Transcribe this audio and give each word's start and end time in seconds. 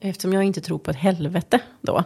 Eftersom 0.00 0.32
jag 0.32 0.44
inte 0.44 0.60
tror 0.60 0.78
på 0.78 0.90
ett 0.90 0.96
helvete 0.96 1.60
då. 1.80 2.04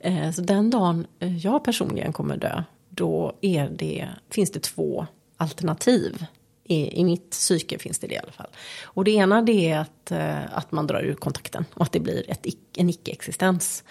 Eh, 0.00 0.30
så 0.30 0.42
den 0.42 0.70
dagen 0.70 1.06
eh, 1.18 1.36
jag 1.36 1.64
personligen 1.64 2.12
kommer 2.12 2.36
dö, 2.36 2.62
då 2.88 3.36
är 3.40 3.68
det, 3.68 4.08
finns 4.30 4.50
det 4.50 4.60
två 4.60 5.06
alternativ. 5.36 6.26
I, 6.64 7.00
I 7.00 7.04
mitt 7.04 7.30
psyke 7.30 7.78
finns 7.78 7.98
det 7.98 8.06
det 8.06 8.14
i 8.14 8.18
alla 8.18 8.32
fall. 8.32 8.46
Och 8.84 9.04
det 9.04 9.10
ena 9.10 9.42
det 9.42 9.70
är 9.70 9.78
att, 9.78 10.10
eh, 10.10 10.56
att 10.56 10.72
man 10.72 10.86
drar 10.86 11.00
ur 11.00 11.14
kontakten 11.14 11.64
och 11.74 11.82
att 11.82 11.92
det 11.92 12.00
blir 12.00 12.30
ett, 12.30 12.46
en 12.76 12.90
icke-existens. 12.90 13.84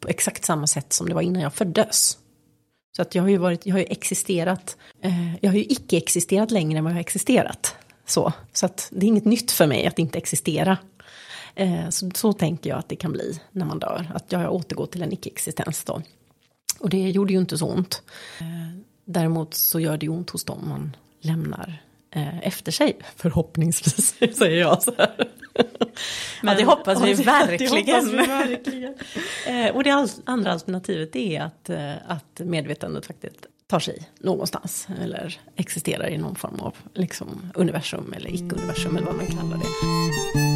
På 0.00 0.08
exakt 0.08 0.44
samma 0.44 0.66
sätt 0.66 0.92
som 0.92 1.08
det 1.08 1.14
var 1.14 1.22
innan 1.22 1.42
jag 1.42 1.54
föddes. 1.54 2.18
Så 2.96 3.02
att 3.02 3.14
jag 3.14 3.22
har 3.22 3.28
ju 3.28 3.36
varit, 3.36 3.66
jag 3.66 3.74
har 3.74 3.78
ju 3.78 3.84
existerat, 3.84 4.76
jag 5.40 5.50
har 5.50 5.56
ju 5.56 5.64
icke-existerat 5.64 6.50
längre 6.50 6.78
än 6.78 6.84
vad 6.84 6.90
jag 6.90 6.96
har 6.96 7.00
existerat. 7.00 7.76
Så, 8.06 8.32
så 8.52 8.66
att 8.66 8.88
det 8.92 9.06
är 9.06 9.08
inget 9.08 9.24
nytt 9.24 9.50
för 9.50 9.66
mig 9.66 9.86
att 9.86 9.98
inte 9.98 10.18
existera. 10.18 10.78
Eh, 11.58 11.88
så, 11.88 12.10
så 12.14 12.32
tänker 12.32 12.70
jag 12.70 12.78
att 12.78 12.88
det 12.88 12.96
kan 12.96 13.12
bli 13.12 13.40
när 13.52 13.66
man 13.66 13.78
dör, 13.78 14.10
att 14.14 14.32
jag 14.32 14.54
återgår 14.54 14.86
till 14.86 15.02
en 15.02 15.12
icke-existens 15.12 15.84
då. 15.84 16.02
Och 16.80 16.90
det 16.90 17.10
gjorde 17.10 17.32
ju 17.32 17.38
inte 17.38 17.58
så 17.58 17.66
ont. 17.66 18.02
Eh, 18.40 18.80
däremot 19.04 19.54
så 19.54 19.80
gör 19.80 19.96
det 19.96 20.06
ju 20.06 20.12
ont 20.12 20.30
hos 20.30 20.44
dem 20.44 20.68
man 20.68 20.96
lämnar 21.20 21.82
eh, 22.10 22.38
efter 22.38 22.72
sig, 22.72 22.98
förhoppningsvis, 23.16 24.14
säger 24.38 24.60
jag 24.60 24.82
så 24.82 24.92
här. 24.98 25.14
Men, 26.42 26.52
ja, 26.52 26.54
det 26.54 26.64
hoppas 26.64 27.02
vi 27.02 27.14
verkligen. 27.14 27.86
Det 27.86 27.92
hoppas 27.92 28.12
vi 28.12 28.16
verkligen. 28.16 28.94
och 29.74 29.84
det 29.84 30.08
andra 30.24 30.52
alternativet 30.52 31.16
är 31.16 31.40
att, 31.40 31.70
att 32.06 32.40
medvetandet 32.46 33.06
faktiskt 33.06 33.46
tar 33.66 33.80
sig 33.80 34.08
någonstans 34.20 34.88
eller 35.02 35.40
existerar 35.56 36.08
i 36.08 36.18
någon 36.18 36.34
form 36.34 36.60
av 36.60 36.76
liksom, 36.94 37.50
universum 37.54 38.12
eller 38.16 38.34
icke-universum 38.34 38.96
eller 38.96 39.06
vad 39.06 39.16
man 39.16 39.26
kallar 39.26 39.56
det. 39.56 40.47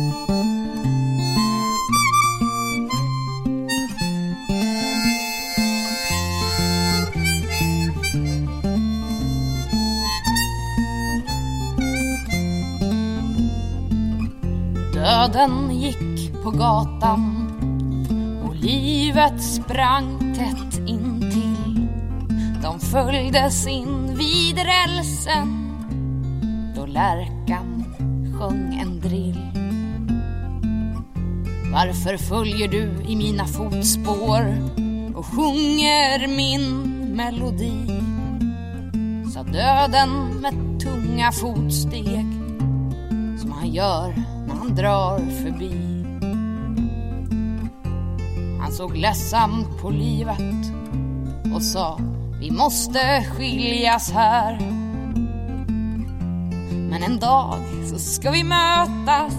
Döden 15.22 15.80
gick 15.80 16.32
på 16.42 16.50
gatan 16.50 17.48
och 18.44 18.54
livet 18.54 19.42
sprang 19.42 20.34
tätt 20.34 20.88
intill. 20.88 21.88
De 22.62 22.80
följdes 22.80 23.66
in 23.66 24.16
vid 24.16 24.58
rälsen 24.58 25.76
då 26.76 26.86
lärkan 26.86 27.84
sjöng 28.38 28.78
en 28.82 29.00
drill. 29.00 29.38
Varför 31.72 32.16
följer 32.16 32.68
du 32.68 32.90
i 33.08 33.16
mina 33.16 33.46
fotspår 33.46 34.56
och 35.14 35.26
sjunger 35.26 36.36
min 36.36 36.80
melodi? 37.16 38.02
Sa 39.34 39.42
döden 39.42 40.40
med 40.40 40.80
tunga 40.80 41.32
fotsteg 41.32 42.26
som 43.38 43.52
han 43.52 43.68
gör 43.68 44.31
han 44.58 44.74
drar 44.74 45.18
förbi. 45.18 46.04
Han 48.60 48.72
såg 48.72 48.96
ledsamt 48.96 49.80
på 49.80 49.90
livet 49.90 50.72
och 51.54 51.62
sa 51.62 51.98
vi 52.40 52.50
måste 52.50 53.24
skiljas 53.24 54.12
här. 54.12 54.58
Men 56.90 57.02
en 57.02 57.18
dag 57.20 57.58
så 57.90 57.98
ska 57.98 58.30
vi 58.30 58.44
mötas. 58.44 59.34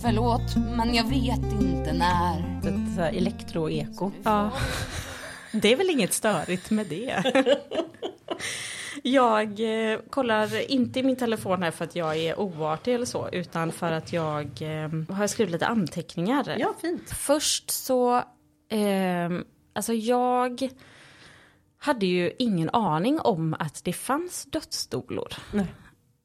Förlåt, 0.00 0.56
men 0.76 0.94
jag 0.94 1.04
vet 1.04 1.52
inte 1.60 1.92
när. 1.92 2.60
Ett 2.64 3.14
elektroeko. 3.14 4.10
Ja. 4.22 4.50
Det 5.62 5.72
är 5.72 5.76
väl 5.76 5.90
inget 5.90 6.12
störigt 6.12 6.70
med 6.70 6.86
det. 6.86 7.24
Jag 9.06 9.60
eh, 9.92 9.98
kollar 10.10 10.70
inte 10.70 11.00
i 11.00 11.02
min 11.02 11.16
telefon 11.16 11.62
här 11.62 11.70
för 11.70 11.84
att 11.84 11.96
jag 11.96 12.16
är 12.16 12.40
oartig 12.40 12.94
eller 12.94 13.06
så, 13.06 13.28
utan 13.32 13.72
för 13.72 13.92
att 13.92 14.12
jag 14.12 14.44
eh, 14.44 15.16
har 15.16 15.26
skrivit 15.26 15.52
lite 15.52 15.66
anteckningar. 15.66 16.56
Ja, 16.58 16.74
fint. 16.80 17.10
Först 17.10 17.70
så, 17.70 18.16
eh, 18.68 19.30
alltså 19.72 19.92
jag 19.92 20.68
hade 21.78 22.06
ju 22.06 22.32
ingen 22.38 22.70
aning 22.70 23.20
om 23.20 23.54
att 23.58 23.84
det 23.84 23.92
fanns 23.92 24.44
dödsstolor. 24.44 25.34
Nej. 25.52 25.66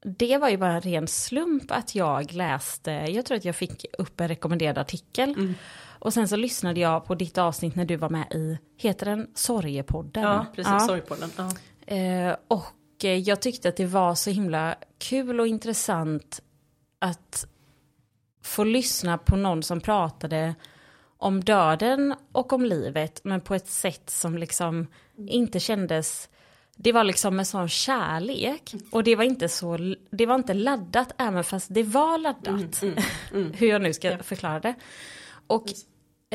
Det 0.02 0.38
var 0.38 0.48
ju 0.48 0.56
bara 0.56 0.72
en 0.72 0.80
ren 0.80 1.06
slump 1.06 1.70
att 1.70 1.94
jag 1.94 2.32
läste, 2.32 2.90
jag 2.90 3.26
tror 3.26 3.36
att 3.36 3.44
jag 3.44 3.56
fick 3.56 3.86
upp 3.98 4.20
en 4.20 4.28
rekommenderad 4.28 4.78
artikel. 4.78 5.30
Mm. 5.30 5.54
Och 6.00 6.14
sen 6.14 6.28
så 6.28 6.36
lyssnade 6.36 6.80
jag 6.80 7.04
på 7.04 7.14
ditt 7.14 7.38
avsnitt 7.38 7.76
när 7.76 7.84
du 7.84 7.96
var 7.96 8.08
med 8.08 8.32
i, 8.32 8.58
heter 8.76 9.06
den 9.06 9.30
Sorgepodden? 9.34 10.22
Ja, 10.22 10.46
precis, 10.54 10.72
ja. 10.72 10.80
Sorgepodden. 10.80 11.30
Ja. 11.36 11.50
Eh, 11.94 12.36
och 12.48 13.04
eh, 13.04 13.18
jag 13.18 13.42
tyckte 13.42 13.68
att 13.68 13.76
det 13.76 13.86
var 13.86 14.14
så 14.14 14.30
himla 14.30 14.74
kul 14.98 15.40
och 15.40 15.46
intressant 15.46 16.40
att 16.98 17.46
få 18.42 18.64
lyssna 18.64 19.18
på 19.18 19.36
någon 19.36 19.62
som 19.62 19.80
pratade 19.80 20.54
om 21.18 21.44
döden 21.44 22.14
och 22.32 22.52
om 22.52 22.64
livet, 22.64 23.20
men 23.24 23.40
på 23.40 23.54
ett 23.54 23.68
sätt 23.68 24.10
som 24.10 24.38
liksom 24.38 24.86
inte 25.16 25.60
kändes 25.60 26.28
det 26.82 26.92
var 26.92 27.04
liksom 27.04 27.38
en 27.38 27.46
sån 27.46 27.68
kärlek 27.68 28.74
och 28.90 29.04
det 29.04 29.16
var 29.16 29.24
inte 29.24 29.48
så, 29.48 29.94
det 30.10 30.26
var 30.26 30.34
inte 30.34 30.54
laddat 30.54 31.14
även 31.18 31.44
fast 31.44 31.74
det 31.74 31.82
var 31.82 32.18
laddat. 32.18 32.82
Mm, 32.82 32.94
mm, 32.94 33.04
mm. 33.32 33.52
Hur 33.58 33.68
jag 33.68 33.82
nu 33.82 33.92
ska 33.92 34.18
förklara 34.18 34.60
det. 34.60 34.74
Och 35.50 35.72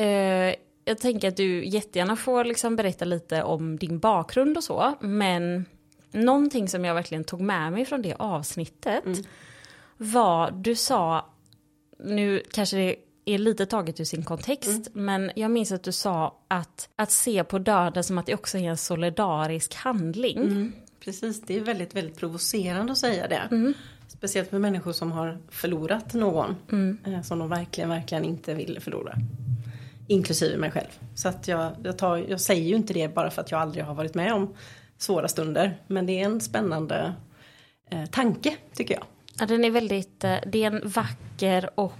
eh, 0.04 0.54
jag 0.84 0.98
tänker 0.98 1.28
att 1.28 1.36
du 1.36 1.64
jättegärna 1.64 2.16
får 2.16 2.44
liksom 2.44 2.76
berätta 2.76 3.04
lite 3.04 3.42
om 3.42 3.76
din 3.76 3.98
bakgrund 3.98 4.56
och 4.56 4.64
så, 4.64 4.94
men 5.00 5.64
någonting 6.12 6.68
som 6.68 6.84
jag 6.84 6.94
verkligen 6.94 7.24
tog 7.24 7.40
med 7.40 7.72
mig 7.72 7.84
från 7.84 8.02
det 8.02 8.14
avsnittet 8.14 9.06
mm. 9.06 9.24
var, 9.96 10.50
du 10.50 10.74
sa, 10.74 11.26
nu 11.98 12.42
kanske 12.52 12.76
det 12.76 12.96
är 13.24 13.38
lite 13.38 13.66
taget 13.66 14.00
ur 14.00 14.04
sin 14.04 14.24
kontext, 14.24 14.68
mm. 14.94 15.04
men 15.04 15.30
jag 15.36 15.50
minns 15.50 15.72
att 15.72 15.82
du 15.82 15.92
sa 15.92 16.38
att, 16.48 16.88
att 16.96 17.10
se 17.10 17.44
på 17.44 17.58
döden 17.58 18.04
som 18.04 18.18
att 18.18 18.26
det 18.26 18.34
också 18.34 18.58
är 18.58 18.70
en 18.70 18.76
solidarisk 18.76 19.74
handling. 19.74 20.38
Mm. 20.38 20.72
Precis, 21.00 21.42
det 21.42 21.56
är 21.56 21.60
väldigt, 21.60 21.94
väldigt 21.94 22.16
provocerande 22.16 22.92
att 22.92 22.98
säga 22.98 23.28
det. 23.28 23.74
Speciellt 24.16 24.52
med 24.52 24.60
människor 24.60 24.92
som 24.92 25.12
har 25.12 25.38
förlorat 25.48 26.14
någon 26.14 26.56
mm. 26.72 26.98
eh, 27.06 27.22
som 27.22 27.38
de 27.38 27.48
verkligen, 27.48 27.90
verkligen 27.90 28.24
inte 28.24 28.54
ville 28.54 28.80
förlora. 28.80 29.14
Inklusive 30.08 30.56
mig 30.56 30.70
själv. 30.70 31.00
Så 31.14 31.28
att 31.28 31.48
jag, 31.48 31.72
jag, 31.82 31.98
tar, 31.98 32.16
jag 32.16 32.40
säger 32.40 32.62
ju 32.62 32.76
inte 32.76 32.92
det 32.92 33.14
bara 33.14 33.30
för 33.30 33.42
att 33.42 33.50
jag 33.50 33.60
aldrig 33.60 33.84
har 33.84 33.94
varit 33.94 34.14
med 34.14 34.32
om 34.32 34.54
svåra 34.98 35.28
stunder. 35.28 35.80
Men 35.86 36.06
det 36.06 36.20
är 36.20 36.24
en 36.24 36.40
spännande 36.40 37.14
eh, 37.90 38.06
tanke 38.06 38.56
tycker 38.74 38.94
jag. 38.94 39.04
Ja, 39.38 39.46
den 39.46 39.64
är 39.64 39.70
väldigt, 39.70 40.24
eh, 40.24 40.36
det 40.46 40.64
är 40.64 40.66
en 40.66 40.88
vacker 40.88 41.70
och 41.74 41.92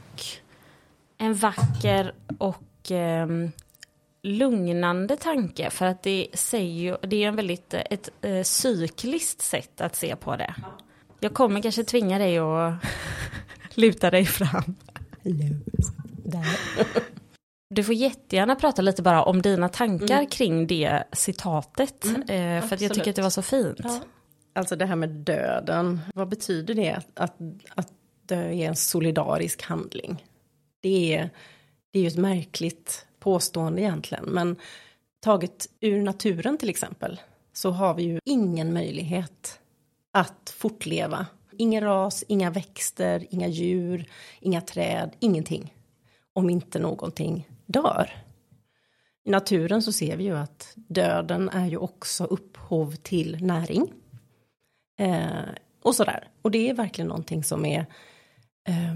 en 1.19 1.34
vacker 1.34 2.15
och 2.38 2.91
eh, 2.91 3.27
lugnande 4.22 5.16
tanke. 5.16 5.71
För 5.71 5.87
att 5.87 6.03
det 6.03 6.28
säger 6.33 6.81
ju, 6.81 6.97
det 7.03 7.25
är 7.25 7.28
en 7.28 7.37
väldigt, 7.37 7.75
eh, 7.75 7.83
ett 7.91 8.10
eh, 8.22 8.43
cykliskt 8.43 9.43
sätt 9.43 9.81
att 9.81 9.97
se 9.97 10.16
på 10.16 10.37
det. 10.37 10.54
Jag 11.21 11.34
kommer 11.34 11.62
kanske 11.62 11.84
tvinga 11.84 12.19
dig 12.19 12.38
att 12.38 12.75
luta 13.75 14.10
dig 14.10 14.25
fram. 14.25 14.75
Du 17.71 17.84
får 17.84 17.94
jättegärna 17.94 18.56
prata 18.56 18.82
lite 18.82 19.03
bara 19.03 19.22
om 19.22 19.43
dina 19.43 19.69
tankar 19.69 20.19
mm. 20.19 20.27
kring 20.27 20.66
det 20.66 21.04
citatet. 21.12 22.04
Mm, 22.04 22.22
eh, 22.22 22.69
för 22.69 22.75
att 22.75 22.81
jag 22.81 22.94
tycker 22.94 23.10
att 23.10 23.16
det 23.16 23.22
var 23.22 23.31
så 23.31 23.43
fint. 23.43 23.81
Ja. 23.82 24.00
Alltså 24.53 24.77
det 24.77 24.87
här 24.87 24.97
med 24.97 25.09
döden, 25.09 26.00
vad 26.15 26.28
betyder 26.28 26.75
det 26.75 26.93
att, 26.93 27.09
att, 27.15 27.37
att 27.75 27.93
dö 28.22 28.48
är 28.48 28.69
en 28.69 28.77
solidarisk 28.77 29.62
handling? 29.62 30.25
Det 30.81 31.15
är, 31.15 31.31
det 31.91 31.98
är 31.98 32.03
ju 32.03 32.09
ett 32.09 32.16
märkligt 32.16 33.07
påstående 33.19 33.83
egentligen, 33.83 34.24
men 34.24 34.57
taget 35.21 35.69
ur 35.80 36.03
naturen 36.03 36.59
till 36.59 36.71
exempel 36.71 37.21
så 37.53 37.71
har 37.71 37.95
vi 37.95 38.03
ju 38.03 38.21
ingen 38.24 38.72
möjlighet 38.72 39.60
att 40.16 40.54
fortleva. 40.57 41.27
Ingen 41.59 41.84
ras, 41.84 42.24
inga 42.28 42.51
växter, 42.51 43.27
inga 43.30 43.48
djur, 43.48 44.09
inga 44.41 44.60
träd, 44.60 45.16
ingenting. 45.21 45.74
Om 46.33 46.51
inte 46.51 46.78
någonting 46.78 47.48
dör. 47.66 48.10
I 49.24 49.30
naturen 49.30 49.83
så 49.83 49.92
ser 49.92 50.16
vi 50.16 50.24
ju 50.24 50.36
att 50.36 50.72
döden 50.74 51.48
är 51.48 51.66
ju 51.66 51.77
också 51.77 52.24
upphov 52.24 52.97
till 52.97 53.45
näring. 53.45 53.92
Eh, 54.98 55.45
och 55.83 55.95
sådär. 55.95 56.28
Och 56.42 56.51
det 56.51 56.71
är 56.71 56.74
verkligen 56.74 57.09
någonting 57.09 57.45
som 57.45 57.65
är 57.65 57.86
eh, 58.69 58.95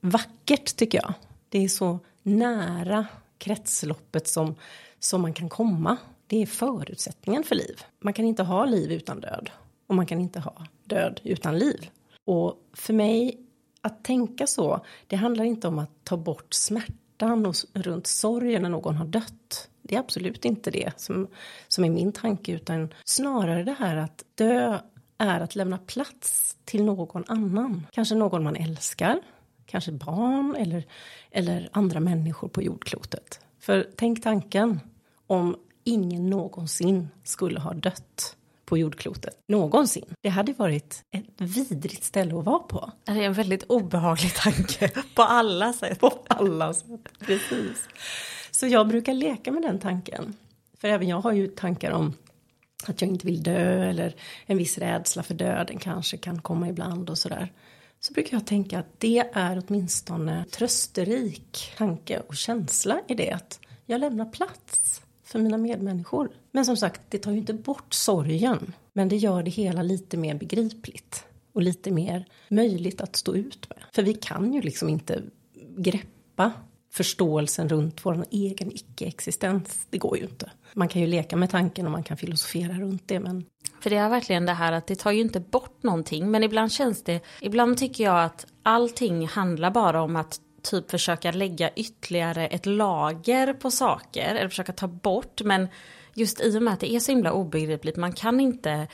vackert 0.00 0.76
tycker 0.76 0.98
jag. 0.98 1.14
Det 1.48 1.64
är 1.64 1.68
så 1.68 1.98
nära 2.22 3.06
kretsloppet 3.38 4.28
som, 4.28 4.54
som 4.98 5.22
man 5.22 5.32
kan 5.32 5.48
komma. 5.48 5.96
Det 6.26 6.42
är 6.42 6.46
förutsättningen 6.46 7.44
för 7.44 7.54
liv. 7.54 7.80
Man 8.00 8.12
kan 8.12 8.24
inte 8.24 8.42
ha 8.42 8.64
liv 8.64 8.92
utan 8.92 9.20
död. 9.20 9.50
Och 9.86 9.94
man 9.94 10.06
kan 10.06 10.20
inte 10.20 10.40
ha 10.40 10.66
död 10.84 11.20
utan 11.24 11.58
liv. 11.58 11.90
Och 12.24 12.54
för 12.72 12.92
mig 12.92 13.40
att 13.80 14.04
tänka 14.04 14.46
så, 14.46 14.84
det 15.06 15.16
handlar 15.16 15.44
inte 15.44 15.68
om 15.68 15.78
att 15.78 16.04
ta 16.04 16.16
bort 16.16 16.54
smärtan 16.54 17.46
och 17.46 17.54
runt 17.72 18.06
sorgen 18.06 18.62
när 18.62 18.68
någon 18.68 18.96
har 18.96 19.06
dött. 19.06 19.68
Det 19.82 19.94
är 19.94 19.98
absolut 19.98 20.44
inte 20.44 20.70
det 20.70 20.92
som, 20.96 21.28
som 21.68 21.84
är 21.84 21.90
min 21.90 22.12
tanke, 22.12 22.52
utan 22.52 22.94
snarare 23.04 23.64
det 23.64 23.76
här 23.78 23.96
att 23.96 24.24
dö 24.34 24.78
är 25.18 25.40
att 25.40 25.54
lämna 25.54 25.78
plats 25.78 26.56
till 26.64 26.84
någon 26.84 27.24
annan. 27.26 27.86
Kanske 27.92 28.14
någon 28.14 28.44
man 28.44 28.56
älskar, 28.56 29.20
kanske 29.66 29.92
barn 29.92 30.56
eller, 30.58 30.84
eller 31.30 31.68
andra 31.72 32.00
människor 32.00 32.48
på 32.48 32.62
jordklotet. 32.62 33.40
För 33.58 33.90
tänk 33.96 34.22
tanken 34.22 34.80
om 35.26 35.56
ingen 35.84 36.30
någonsin 36.30 37.08
skulle 37.24 37.60
ha 37.60 37.74
dött 37.74 38.35
på 38.66 38.78
jordklotet. 38.78 39.38
Någonsin. 39.48 40.04
Det 40.22 40.28
hade 40.28 40.52
varit 40.52 41.02
ett 41.10 41.24
vidrigt 41.36 42.04
ställe 42.04 42.38
att 42.38 42.44
vara 42.44 42.58
på. 42.58 42.92
Det 43.04 43.12
är 43.12 43.16
en 43.16 43.32
väldigt 43.32 43.62
obehaglig 43.62 44.34
tanke 44.34 44.88
på 45.14 45.22
alla 45.22 45.72
sätt. 45.72 46.00
På 46.00 46.12
alla 46.28 46.74
sätt, 46.74 47.00
precis. 47.18 47.88
Så 48.50 48.66
jag 48.66 48.88
brukar 48.88 49.14
leka 49.14 49.52
med 49.52 49.62
den 49.62 49.78
tanken. 49.78 50.36
För 50.80 50.88
även 50.88 51.08
jag 51.08 51.20
har 51.20 51.32
ju 51.32 51.48
tankar 51.48 51.90
om 51.90 52.14
att 52.86 53.00
jag 53.00 53.10
inte 53.10 53.26
vill 53.26 53.42
dö 53.42 53.84
eller 53.84 54.14
en 54.46 54.58
viss 54.58 54.78
rädsla 54.78 55.22
för 55.22 55.34
döden 55.34 55.78
kanske 55.78 56.16
kan 56.16 56.42
komma 56.42 56.68
ibland 56.68 57.10
och 57.10 57.18
sådär. 57.18 57.52
Så 58.00 58.12
brukar 58.12 58.36
jag 58.36 58.46
tänka 58.46 58.78
att 58.78 59.00
det 59.00 59.18
är 59.32 59.62
åtminstone 59.66 60.44
trösterik 60.50 61.72
tanke 61.76 62.22
och 62.26 62.36
känsla 62.36 63.00
i 63.08 63.14
det 63.14 63.30
att 63.30 63.60
jag 63.86 64.00
lämnar 64.00 64.24
plats 64.24 65.02
för 65.36 65.42
mina 65.42 65.58
medmänniskor. 65.58 66.30
Men 66.52 66.64
som 66.64 66.76
sagt, 66.76 67.00
det 67.08 67.18
tar 67.18 67.30
ju 67.30 67.38
inte 67.38 67.54
bort 67.54 67.94
sorgen. 67.94 68.72
Men 68.92 69.08
det 69.08 69.16
gör 69.16 69.42
det 69.42 69.50
hela 69.50 69.82
lite 69.82 70.16
mer 70.16 70.34
begripligt. 70.34 71.24
Och 71.52 71.62
lite 71.62 71.90
mer 71.90 72.24
möjligt 72.48 73.00
att 73.00 73.16
stå 73.16 73.34
ut 73.34 73.68
med. 73.68 73.78
För 73.92 74.02
vi 74.02 74.14
kan 74.14 74.52
ju 74.52 74.60
liksom 74.60 74.88
inte 74.88 75.22
greppa 75.76 76.52
förståelsen 76.92 77.68
runt 77.68 78.06
vår 78.06 78.24
egen 78.30 78.72
icke-existens. 78.72 79.86
Det 79.90 79.98
går 79.98 80.16
ju 80.18 80.24
inte. 80.24 80.50
Man 80.74 80.88
kan 80.88 81.02
ju 81.02 81.08
leka 81.08 81.36
med 81.36 81.50
tanken 81.50 81.86
och 81.86 81.92
man 81.92 82.02
kan 82.02 82.16
filosofera 82.16 82.72
runt 82.72 83.02
det 83.06 83.20
men... 83.20 83.44
För 83.80 83.90
det 83.90 83.96
är 83.96 84.08
verkligen 84.08 84.46
det 84.46 84.52
här 84.52 84.72
att 84.72 84.86
det 84.86 84.96
tar 84.96 85.12
ju 85.12 85.20
inte 85.20 85.40
bort 85.40 85.82
någonting 85.82 86.30
men 86.30 86.42
ibland 86.42 86.72
känns 86.72 87.02
det, 87.02 87.20
ibland 87.40 87.78
tycker 87.78 88.04
jag 88.04 88.24
att 88.24 88.46
allting 88.62 89.26
handlar 89.26 89.70
bara 89.70 90.02
om 90.02 90.16
att 90.16 90.40
typ 90.70 90.90
försöka 90.90 91.32
lägga 91.32 91.70
ytterligare 91.70 92.46
ett 92.46 92.66
lager 92.66 93.54
på 93.54 93.70
saker 93.70 94.34
eller 94.34 94.48
försöka 94.48 94.72
ta 94.72 94.86
bort. 94.86 95.42
Men 95.42 95.68
just 96.14 96.40
i 96.40 96.58
och 96.58 96.62
med 96.62 96.74
att 96.74 96.80
det 96.80 96.92
är 96.92 97.00
så 97.00 97.12
himla 97.12 97.32
obegripligt 97.32 97.96
man 97.96 98.12
kan 98.12 98.40
inte 98.40 98.86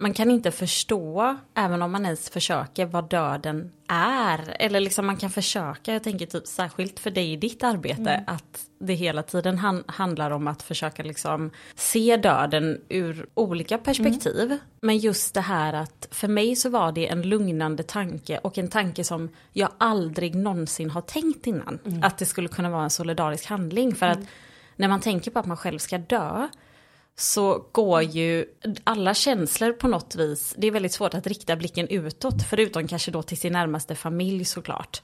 man 0.00 0.14
kan 0.14 0.30
inte 0.30 0.50
förstå, 0.50 1.36
även 1.54 1.82
om 1.82 1.92
man 1.92 2.04
ens 2.04 2.30
försöker, 2.30 2.86
vad 2.86 3.08
döden 3.08 3.72
är. 3.88 4.56
Eller 4.58 4.80
liksom 4.80 5.06
man 5.06 5.16
kan 5.16 5.30
försöka, 5.30 5.92
jag 5.92 6.02
tänker 6.02 6.26
typ 6.26 6.46
särskilt 6.46 7.00
för 7.00 7.10
dig 7.10 7.32
i 7.32 7.36
ditt 7.36 7.64
arbete, 7.64 8.10
mm. 8.10 8.24
att 8.26 8.68
det 8.78 8.94
hela 8.94 9.22
tiden 9.22 9.58
han, 9.58 9.84
handlar 9.86 10.30
om 10.30 10.48
att 10.48 10.62
försöka 10.62 11.02
liksom 11.02 11.50
se 11.74 12.16
döden 12.16 12.80
ur 12.88 13.26
olika 13.34 13.78
perspektiv. 13.78 14.42
Mm. 14.42 14.58
Men 14.80 14.98
just 14.98 15.34
det 15.34 15.40
här 15.40 15.72
att 15.72 16.08
för 16.10 16.28
mig 16.28 16.56
så 16.56 16.70
var 16.70 16.92
det 16.92 17.08
en 17.08 17.22
lugnande 17.22 17.82
tanke 17.82 18.38
och 18.38 18.58
en 18.58 18.68
tanke 18.68 19.04
som 19.04 19.28
jag 19.52 19.68
aldrig 19.78 20.34
någonsin 20.34 20.90
har 20.90 21.02
tänkt 21.02 21.46
innan. 21.46 21.78
Mm. 21.84 22.02
Att 22.02 22.18
det 22.18 22.26
skulle 22.26 22.48
kunna 22.48 22.70
vara 22.70 22.84
en 22.84 22.90
solidarisk 22.90 23.46
handling. 23.46 23.94
För 23.94 24.06
att 24.06 24.16
mm. 24.16 24.28
när 24.76 24.88
man 24.88 25.00
tänker 25.00 25.30
på 25.30 25.38
att 25.38 25.46
man 25.46 25.56
själv 25.56 25.78
ska 25.78 25.98
dö, 25.98 26.48
så 27.20 27.64
går 27.72 28.02
ju 28.02 28.44
alla 28.84 29.14
känslor 29.14 29.72
på 29.72 29.88
något 29.88 30.16
vis, 30.16 30.54
det 30.58 30.66
är 30.66 30.70
väldigt 30.70 30.92
svårt 30.92 31.14
att 31.14 31.26
rikta 31.26 31.56
blicken 31.56 31.88
utåt, 31.88 32.42
förutom 32.50 32.88
kanske 32.88 33.10
då 33.10 33.22
till 33.22 33.38
sin 33.38 33.52
närmaste 33.52 33.94
familj 33.94 34.44
såklart. 34.44 35.02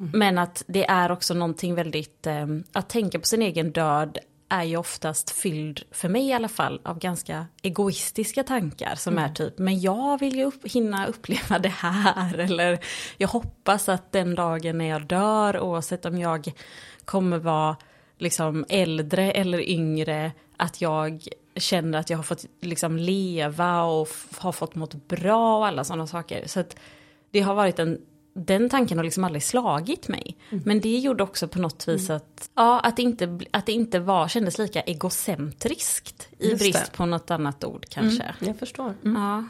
Mm. 0.00 0.18
Men 0.18 0.38
att 0.38 0.64
det 0.66 0.84
är 0.84 1.12
också 1.12 1.34
någonting 1.34 1.74
väldigt, 1.74 2.26
eh, 2.26 2.46
att 2.72 2.88
tänka 2.88 3.18
på 3.18 3.26
sin 3.26 3.42
egen 3.42 3.72
död 3.72 4.18
är 4.48 4.64
ju 4.64 4.76
oftast 4.76 5.30
fylld, 5.30 5.82
för 5.90 6.08
mig 6.08 6.28
i 6.28 6.32
alla 6.32 6.48
fall, 6.48 6.80
av 6.84 6.98
ganska 6.98 7.46
egoistiska 7.62 8.44
tankar 8.44 8.94
som 8.94 9.12
mm. 9.12 9.24
är 9.24 9.34
typ, 9.34 9.58
men 9.58 9.80
jag 9.80 10.20
vill 10.20 10.36
ju 10.36 10.44
upp, 10.44 10.66
hinna 10.66 11.06
uppleva 11.06 11.58
det 11.58 11.68
här, 11.68 12.38
eller 12.38 12.78
jag 13.16 13.28
hoppas 13.28 13.88
att 13.88 14.12
den 14.12 14.34
dagen 14.34 14.78
när 14.78 14.88
jag 14.88 15.06
dör, 15.06 15.60
oavsett 15.60 16.04
om 16.04 16.18
jag 16.18 16.52
kommer 17.04 17.38
vara 17.38 17.76
liksom 18.18 18.64
äldre 18.68 19.32
eller 19.32 19.68
yngre, 19.70 20.32
att 20.56 20.80
jag 20.80 21.28
känner 21.56 21.98
att 21.98 22.10
jag 22.10 22.18
har 22.18 22.22
fått 22.22 22.44
liksom 22.60 22.96
leva 22.96 23.82
och 23.82 24.08
har 24.36 24.52
fått 24.52 24.74
mått 24.74 25.08
bra 25.08 25.58
och 25.58 25.66
alla 25.66 25.84
sådana 25.84 26.06
saker. 26.06 26.46
Så 26.46 26.60
att 26.60 26.76
det 27.30 27.40
har 27.40 27.54
varit 27.54 27.78
en, 27.78 27.98
den 28.34 28.68
tanken 28.68 28.98
har 28.98 29.04
liksom 29.04 29.24
aldrig 29.24 29.42
slagit 29.42 30.08
mig. 30.08 30.36
Mm. 30.50 30.62
Men 30.66 30.80
det 30.80 30.98
gjorde 30.98 31.22
också 31.22 31.48
på 31.48 31.58
något 31.58 31.88
vis 31.88 32.10
mm. 32.10 32.16
att, 32.16 32.50
ja, 32.54 32.80
att 32.80 32.96
det 32.96 33.02
inte, 33.02 33.40
att 33.50 33.66
det 33.66 33.72
inte 33.72 33.98
var, 33.98 34.28
kändes 34.28 34.58
lika 34.58 34.80
egocentriskt 34.80 36.28
i 36.38 36.50
Just 36.50 36.62
brist 36.62 36.84
det. 36.84 36.96
på 36.96 37.06
något 37.06 37.30
annat 37.30 37.64
ord 37.64 37.86
kanske. 37.88 38.22
Mm, 38.22 38.34
jag 38.38 38.58
förstår. 38.58 38.94
Ja. 39.02 39.44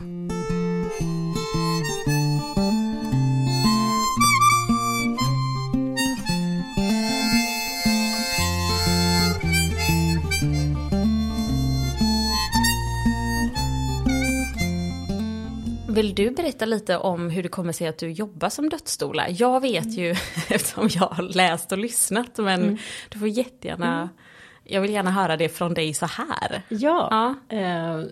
Vill 15.90 16.14
du 16.14 16.30
berätta 16.30 16.64
lite 16.64 16.96
om 16.96 17.30
hur 17.30 17.42
det 17.42 17.48
kommer 17.48 17.72
sig 17.72 17.88
att 17.88 17.98
du 17.98 18.10
jobbar 18.10 18.48
som 18.48 18.68
dödsstola? 18.68 19.30
Jag 19.30 19.60
vet 19.60 19.98
ju 19.98 20.10
eftersom 20.48 20.88
jag 20.92 21.06
har 21.06 21.22
läst 21.22 21.72
och 21.72 21.78
lyssnat 21.78 22.38
men 22.38 22.62
mm. 22.62 22.78
du 23.08 23.18
får 23.18 23.28
jättegärna, 23.28 23.96
mm. 23.96 24.08
jag 24.64 24.80
vill 24.80 24.90
gärna 24.90 25.10
höra 25.10 25.36
det 25.36 25.48
från 25.48 25.74
dig 25.74 25.94
så 25.94 26.06
här. 26.06 26.62
Ja, 26.68 27.08
ja. 27.48 27.56
Eh, 27.56 28.04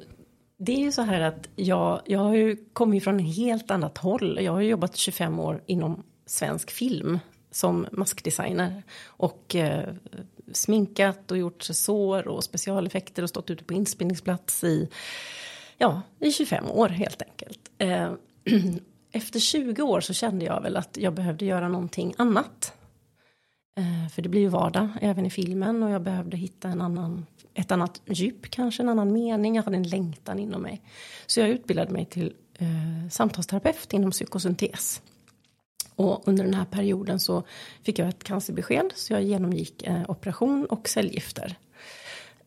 det 0.59 0.73
är 0.73 0.81
ju 0.81 0.93
så 0.93 1.03
här 1.03 1.21
att 1.21 1.49
jag, 1.57 2.01
jag 2.05 2.19
har 2.19 2.35
ju 2.35 2.57
kommit 2.73 3.05
från 3.05 3.21
ett 3.21 3.37
helt 3.37 3.71
annat 3.71 3.99
håll. 3.99 4.39
Jag 4.43 4.53
har 4.53 4.61
jobbat 4.61 4.97
25 4.97 5.39
år 5.39 5.63
inom 5.67 6.03
svensk 6.27 6.71
film 6.71 7.19
som 7.51 7.87
maskdesigner 7.93 8.83
och 9.07 9.55
eh, 9.55 9.95
sminkat 10.53 11.31
och 11.31 11.39
gjort 11.39 11.63
sår 11.63 12.29
och 12.29 12.45
specialeffekter 12.45 13.23
och 13.23 13.29
stått 13.29 13.51
ute 13.51 13.65
på 13.65 13.75
inspelningsplats 13.75 14.65
i 14.65 14.89
ja, 15.79 16.03
i 16.21 16.33
25 16.33 16.71
år 16.71 16.89
helt 16.89 17.23
enkelt. 17.23 17.71
Eh, 17.79 18.13
efter 19.13 19.41
20 19.41 19.83
år 19.83 20.01
så 20.01 20.13
kände 20.13 20.45
jag 20.45 20.63
väl 20.63 20.77
att 20.77 20.97
jag 21.01 21.15
behövde 21.15 21.45
göra 21.45 21.69
någonting 21.69 22.15
annat. 22.19 22.73
Eh, 23.79 24.09
för 24.11 24.23
det 24.23 24.29
blir 24.29 24.41
ju 24.41 24.49
vardag 24.49 24.89
även 25.01 25.27
i 25.27 25.31
filmen 25.31 25.83
och 25.83 25.91
jag 25.91 26.03
behövde 26.03 26.37
hitta 26.37 26.69
en 26.69 26.81
annan, 26.81 27.27
ett 27.55 27.73
annat 27.73 28.03
djup, 28.07 28.51
kanske 28.51 28.83
en 28.83 28.89
annan 28.89 29.13
mening. 29.13 29.57
Jag 29.57 29.63
hade 29.63 29.77
en 29.77 29.89
längtan 29.89 30.39
inom 30.39 30.63
mig. 30.63 30.83
Så 31.27 31.41
jag 31.41 31.49
utbildade 31.49 31.93
mig 31.93 32.05
till 32.05 32.35
eh, 32.59 33.09
samtalsterapeut 33.11 33.93
inom 33.93 34.11
psykosyntes. 34.11 35.03
Och 35.95 36.29
under 36.29 36.45
den 36.45 36.55
här 36.55 36.65
perioden 36.65 37.21
så 37.21 37.43
fick 37.83 37.99
jag 37.99 38.09
ett 38.09 38.25
cancerbesked 38.25 38.93
så 38.95 39.13
jag 39.13 39.23
genomgick 39.23 39.83
eh, 39.83 40.03
operation 40.09 40.67
och 40.67 40.89
cellgifter. 40.89 41.59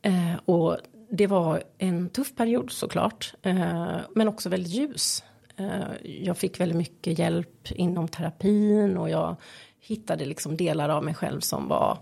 Eh, 0.01 0.36
och 0.46 0.77
det 1.12 1.27
var 1.27 1.63
en 1.77 2.10
tuff 2.10 2.36
period 2.36 2.72
såklart, 2.72 3.34
eh, 3.41 3.98
men 4.15 4.27
också 4.27 4.50
väldigt 4.50 4.74
ljus. 4.74 5.24
Eh, 5.56 5.91
jag 6.03 6.38
fick 6.38 6.60
väldigt 6.60 6.77
mycket 6.77 7.20
hjälp 7.20 7.72
inom 7.72 8.08
terapin 8.08 8.98
och 8.98 9.10
jag 9.10 9.36
hittade 9.80 10.25
liksom 10.25 10.58
delar 10.58 10.89
av 10.89 11.03
mig 11.03 11.13
själv 11.13 11.39
som 11.39 11.68
var 11.68 11.98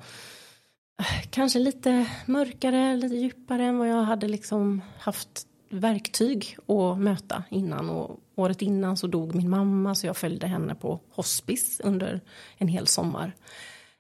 eh, 0.99 1.29
kanske 1.29 1.59
lite 1.59 2.09
mörkare, 2.25 2.95
lite 2.95 3.15
djupare 3.15 3.63
än 3.63 3.77
vad 3.77 3.89
jag 3.89 4.03
hade 4.03 4.27
liksom 4.27 4.81
haft 4.99 5.47
verktyg 5.69 6.57
att 6.67 6.97
möta 6.97 7.43
innan. 7.49 7.89
Och 7.89 8.19
året 8.35 8.61
innan 8.61 8.97
så 8.97 9.07
dog 9.07 9.35
min 9.35 9.49
mamma 9.49 9.95
så 9.95 10.07
jag 10.07 10.17
följde 10.17 10.47
henne 10.47 10.75
på 10.75 10.99
hospice 11.11 11.81
under 11.83 12.21
en 12.57 12.67
hel 12.67 12.87
sommar. 12.87 13.35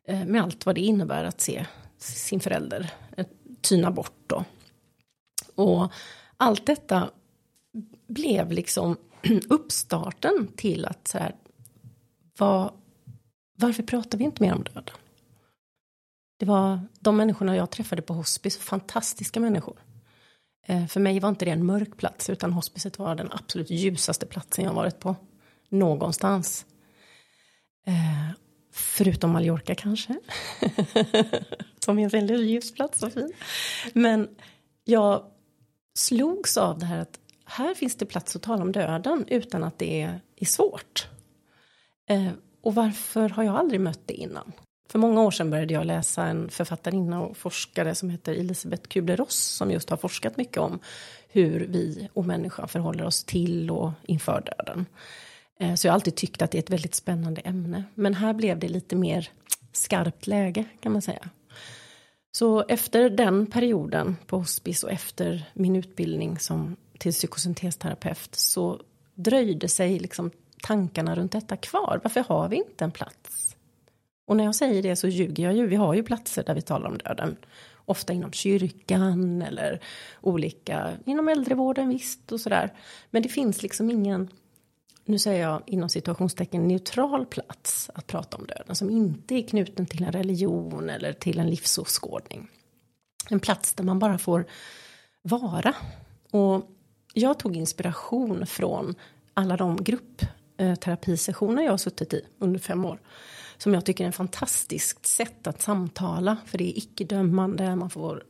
Eh, 0.07 0.25
med 0.25 0.41
allt 0.41 0.65
vad 0.65 0.75
det 0.75 0.81
innebär 0.81 1.23
att 1.23 1.41
se 1.41 1.65
sin 1.97 2.39
förälder 2.39 2.91
eh, 3.17 3.25
tyna 3.61 3.91
bort 3.91 4.17
då. 4.27 4.43
Och 5.59 5.91
allt 6.37 6.65
detta 6.65 7.11
blev 8.07 8.51
liksom 8.51 8.97
uppstarten 9.49 10.47
till 10.55 10.85
att 10.85 11.07
så 11.07 11.17
här, 11.17 11.35
var, 12.37 12.73
varför 13.57 13.83
pratar 13.83 14.17
vi 14.17 14.23
inte 14.23 14.43
mer 14.43 14.53
om 14.53 14.63
döden? 14.63 14.95
Det 16.39 16.45
var 16.45 16.79
de 16.99 17.17
människorna 17.17 17.55
jag 17.55 17.69
träffade 17.69 18.01
på 18.01 18.13
hospice, 18.13 18.57
fantastiska 18.57 19.39
människor. 19.39 19.79
Eh, 20.65 20.87
för 20.87 20.99
mig 20.99 21.19
var 21.19 21.29
inte 21.29 21.45
det 21.45 21.51
en 21.51 21.65
mörk 21.65 21.97
plats, 21.97 22.29
utan 22.29 22.53
hospicet 22.53 22.99
var 22.99 23.15
den 23.15 23.31
absolut 23.31 23.69
ljusaste 23.69 24.25
platsen 24.25 24.65
jag 24.65 24.73
varit 24.73 24.99
på. 24.99 25.15
Någonstans. 25.69 26.65
Eh, 27.87 28.31
förutom 28.73 29.31
Mallorca 29.31 29.75
kanske. 29.75 30.19
Som 31.79 31.99
är 31.99 32.03
en 32.03 32.09
väldigt 32.09 32.39
ljus 32.39 32.73
plats 32.73 33.03
och 33.03 33.13
fin. 33.13 33.33
Men 33.93 34.29
jag 34.83 35.23
slogs 35.99 36.57
av 36.57 36.79
det 36.79 36.85
här 36.85 36.99
att 36.99 37.19
här 37.45 37.73
finns 37.73 37.95
det 37.95 38.05
plats 38.05 38.35
att 38.35 38.41
tala 38.41 38.61
om 38.61 38.71
döden 38.71 39.25
utan 39.27 39.63
att 39.63 39.79
det 39.79 40.01
är, 40.01 40.21
är 40.35 40.45
svårt. 40.45 41.07
Eh, 42.09 42.31
och 42.61 42.75
varför 42.75 43.29
har 43.29 43.43
jag 43.43 43.55
aldrig 43.55 43.81
mött 43.81 44.01
det 44.05 44.13
innan? 44.13 44.51
För 44.89 44.99
många 44.99 45.21
år 45.21 45.31
sedan 45.31 45.49
började 45.49 45.73
jag 45.73 45.85
läsa 45.85 46.25
en 46.25 46.49
författarinna 46.49 47.21
och 47.21 47.37
forskare 47.37 47.95
som 47.95 48.09
heter 48.09 48.33
Elisabeth 48.33 48.87
Kubler-Ross 48.87 49.35
som 49.35 49.71
just 49.71 49.89
har 49.89 49.97
forskat 49.97 50.37
mycket 50.37 50.57
om 50.57 50.79
hur 51.29 51.67
vi 51.69 52.09
och 52.13 52.25
människan 52.25 52.67
förhåller 52.67 53.05
oss 53.05 53.23
till 53.23 53.71
och 53.71 53.91
inför 54.05 54.41
döden. 54.41 54.85
Eh, 55.59 55.75
så 55.75 55.87
jag 55.87 55.91
har 55.91 55.95
alltid 55.95 56.15
tyckt 56.15 56.41
att 56.41 56.51
det 56.51 56.57
är 56.57 56.63
ett 56.63 56.69
väldigt 56.69 56.95
spännande 56.95 57.41
ämne. 57.41 57.83
Men 57.95 58.13
här 58.13 58.33
blev 58.33 58.59
det 58.59 58.67
lite 58.67 58.95
mer 58.95 59.29
skarpt 59.71 60.27
läge 60.27 60.65
kan 60.79 60.91
man 60.91 61.01
säga. 61.01 61.29
Så 62.31 62.63
efter 62.67 63.09
den 63.09 63.45
perioden 63.45 64.17
på 64.25 64.37
hospice 64.37 64.83
och 64.83 64.91
efter 64.91 65.49
min 65.53 65.75
utbildning 65.75 66.39
som 66.39 66.75
till 66.97 67.11
psykosyntesterapeut 67.11 68.35
så 68.35 68.81
dröjde 69.15 69.67
sig 69.67 69.99
liksom 69.99 70.31
tankarna 70.61 71.15
runt 71.15 71.31
detta 71.31 71.57
kvar. 71.57 71.99
Varför 72.03 72.23
har 72.27 72.49
vi 72.49 72.55
inte 72.55 72.83
en 72.83 72.91
plats? 72.91 73.55
Och 74.27 74.37
när 74.37 74.43
jag 74.43 74.55
säger 74.55 74.83
det 74.83 74.95
så 74.95 75.07
ljuger 75.07 75.43
jag 75.43 75.55
ju. 75.55 75.67
Vi 75.67 75.75
har 75.75 75.93
ju 75.93 76.03
platser 76.03 76.43
där 76.43 76.55
vi 76.55 76.61
talar 76.61 76.89
om 76.89 76.97
döden. 76.97 77.37
Ofta 77.85 78.13
inom 78.13 78.31
kyrkan 78.31 79.41
eller 79.41 79.79
olika, 80.21 80.91
inom 81.05 81.29
äldrevården 81.29 81.89
visst 81.89 82.31
och 82.31 82.41
sådär. 82.41 82.73
Men 83.09 83.23
det 83.23 83.29
finns 83.29 83.63
liksom 83.63 83.91
ingen, 83.91 84.29
nu 85.09 85.19
säger 85.19 85.41
jag 85.41 85.63
inom 85.65 85.89
situationstecken 85.89 86.67
neutral 86.67 87.25
plats 87.25 87.89
att 87.93 88.07
prata 88.07 88.37
om 88.37 88.45
döden 88.47 88.75
som 88.75 88.89
inte 88.89 89.35
är 89.35 89.47
knuten 89.47 89.85
till 89.85 90.03
en 90.03 90.11
religion 90.11 90.89
eller 90.89 91.13
till 91.13 91.39
en 91.39 91.49
livsåskådning. 91.49 92.47
En 93.29 93.39
plats 93.39 93.73
där 93.73 93.83
man 93.83 93.99
bara 93.99 94.17
får 94.17 94.45
vara. 95.21 95.75
Och 96.31 96.63
jag 97.13 97.39
tog 97.39 97.57
inspiration 97.57 98.45
från 98.45 98.95
alla 99.33 99.57
de 99.57 99.83
gruppterapisessioner 99.83 101.63
jag 101.63 101.71
har 101.71 101.77
suttit 101.77 102.13
i 102.13 102.25
under 102.39 102.59
fem 102.59 102.85
år. 102.85 103.01
Som 103.57 103.73
jag 103.73 103.85
tycker 103.85 104.05
är 104.05 104.09
ett 104.09 104.15
fantastiskt 104.15 105.05
sätt 105.05 105.47
att 105.47 105.61
samtala. 105.61 106.37
För 106.45 106.57
det 106.57 106.63
är 106.63 106.77
icke-dömande, 106.77 107.75
man 107.75 107.89
får 107.89 108.23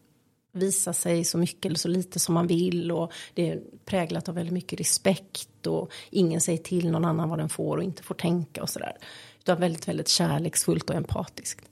visa 0.51 0.93
sig 0.93 1.23
så 1.23 1.37
mycket 1.37 1.65
eller 1.65 1.77
så 1.77 1.87
lite 1.87 2.19
som 2.19 2.33
man 2.33 2.47
vill. 2.47 2.91
Och 2.91 3.13
det 3.33 3.49
är 3.49 3.61
präglat 3.85 4.29
av 4.29 4.35
väldigt 4.35 4.53
mycket 4.53 4.79
respekt. 4.79 5.67
Och 5.67 5.91
ingen 6.09 6.41
säger 6.41 6.59
till 6.59 6.91
någon 6.91 7.05
annan 7.05 7.29
vad 7.29 7.39
den 7.39 7.49
får 7.49 7.77
och 7.77 7.83
inte 7.83 8.03
får 8.03 8.15
tänka 8.15 8.61
och 8.61 8.69
sådär. 8.69 8.97
Utan 9.39 9.59
väldigt, 9.59 9.87
väldigt 9.87 10.07
kärleksfullt 10.07 10.89
och 10.89 10.95
empatiskt. 10.95 11.65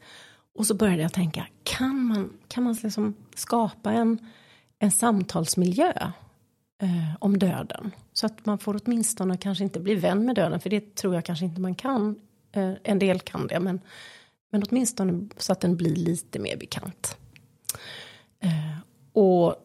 Och 0.57 0.67
så 0.67 0.73
började 0.73 1.01
jag 1.01 1.13
tänka, 1.13 1.47
kan 1.63 2.01
man, 2.01 2.33
kan 2.47 2.63
man 2.63 2.77
liksom 2.83 3.13
skapa 3.35 3.91
en, 3.91 4.27
en 4.79 4.91
samtalsmiljö 4.91 5.93
eh, 6.81 7.15
om 7.19 7.39
döden. 7.39 7.91
Så 8.13 8.25
att 8.25 8.45
man 8.45 8.59
får 8.59 8.81
åtminstone 8.83 9.37
kanske 9.37 9.63
inte 9.63 9.79
bli 9.79 9.95
vän 9.95 10.25
med 10.25 10.35
döden, 10.35 10.59
för 10.59 10.69
det 10.69 10.95
tror 10.95 11.15
jag 11.15 11.25
kanske 11.25 11.45
inte 11.45 11.61
man 11.61 11.75
kan. 11.75 12.15
Eh, 12.51 12.71
en 12.83 12.99
del 12.99 13.19
kan 13.19 13.47
det, 13.47 13.59
men, 13.59 13.81
men 14.51 14.63
åtminstone 14.63 15.29
så 15.37 15.51
att 15.51 15.61
den 15.61 15.77
blir 15.77 15.95
lite 15.95 16.39
mer 16.39 16.57
bekant. 16.57 17.17
Eh, 18.39 18.79
och 19.13 19.55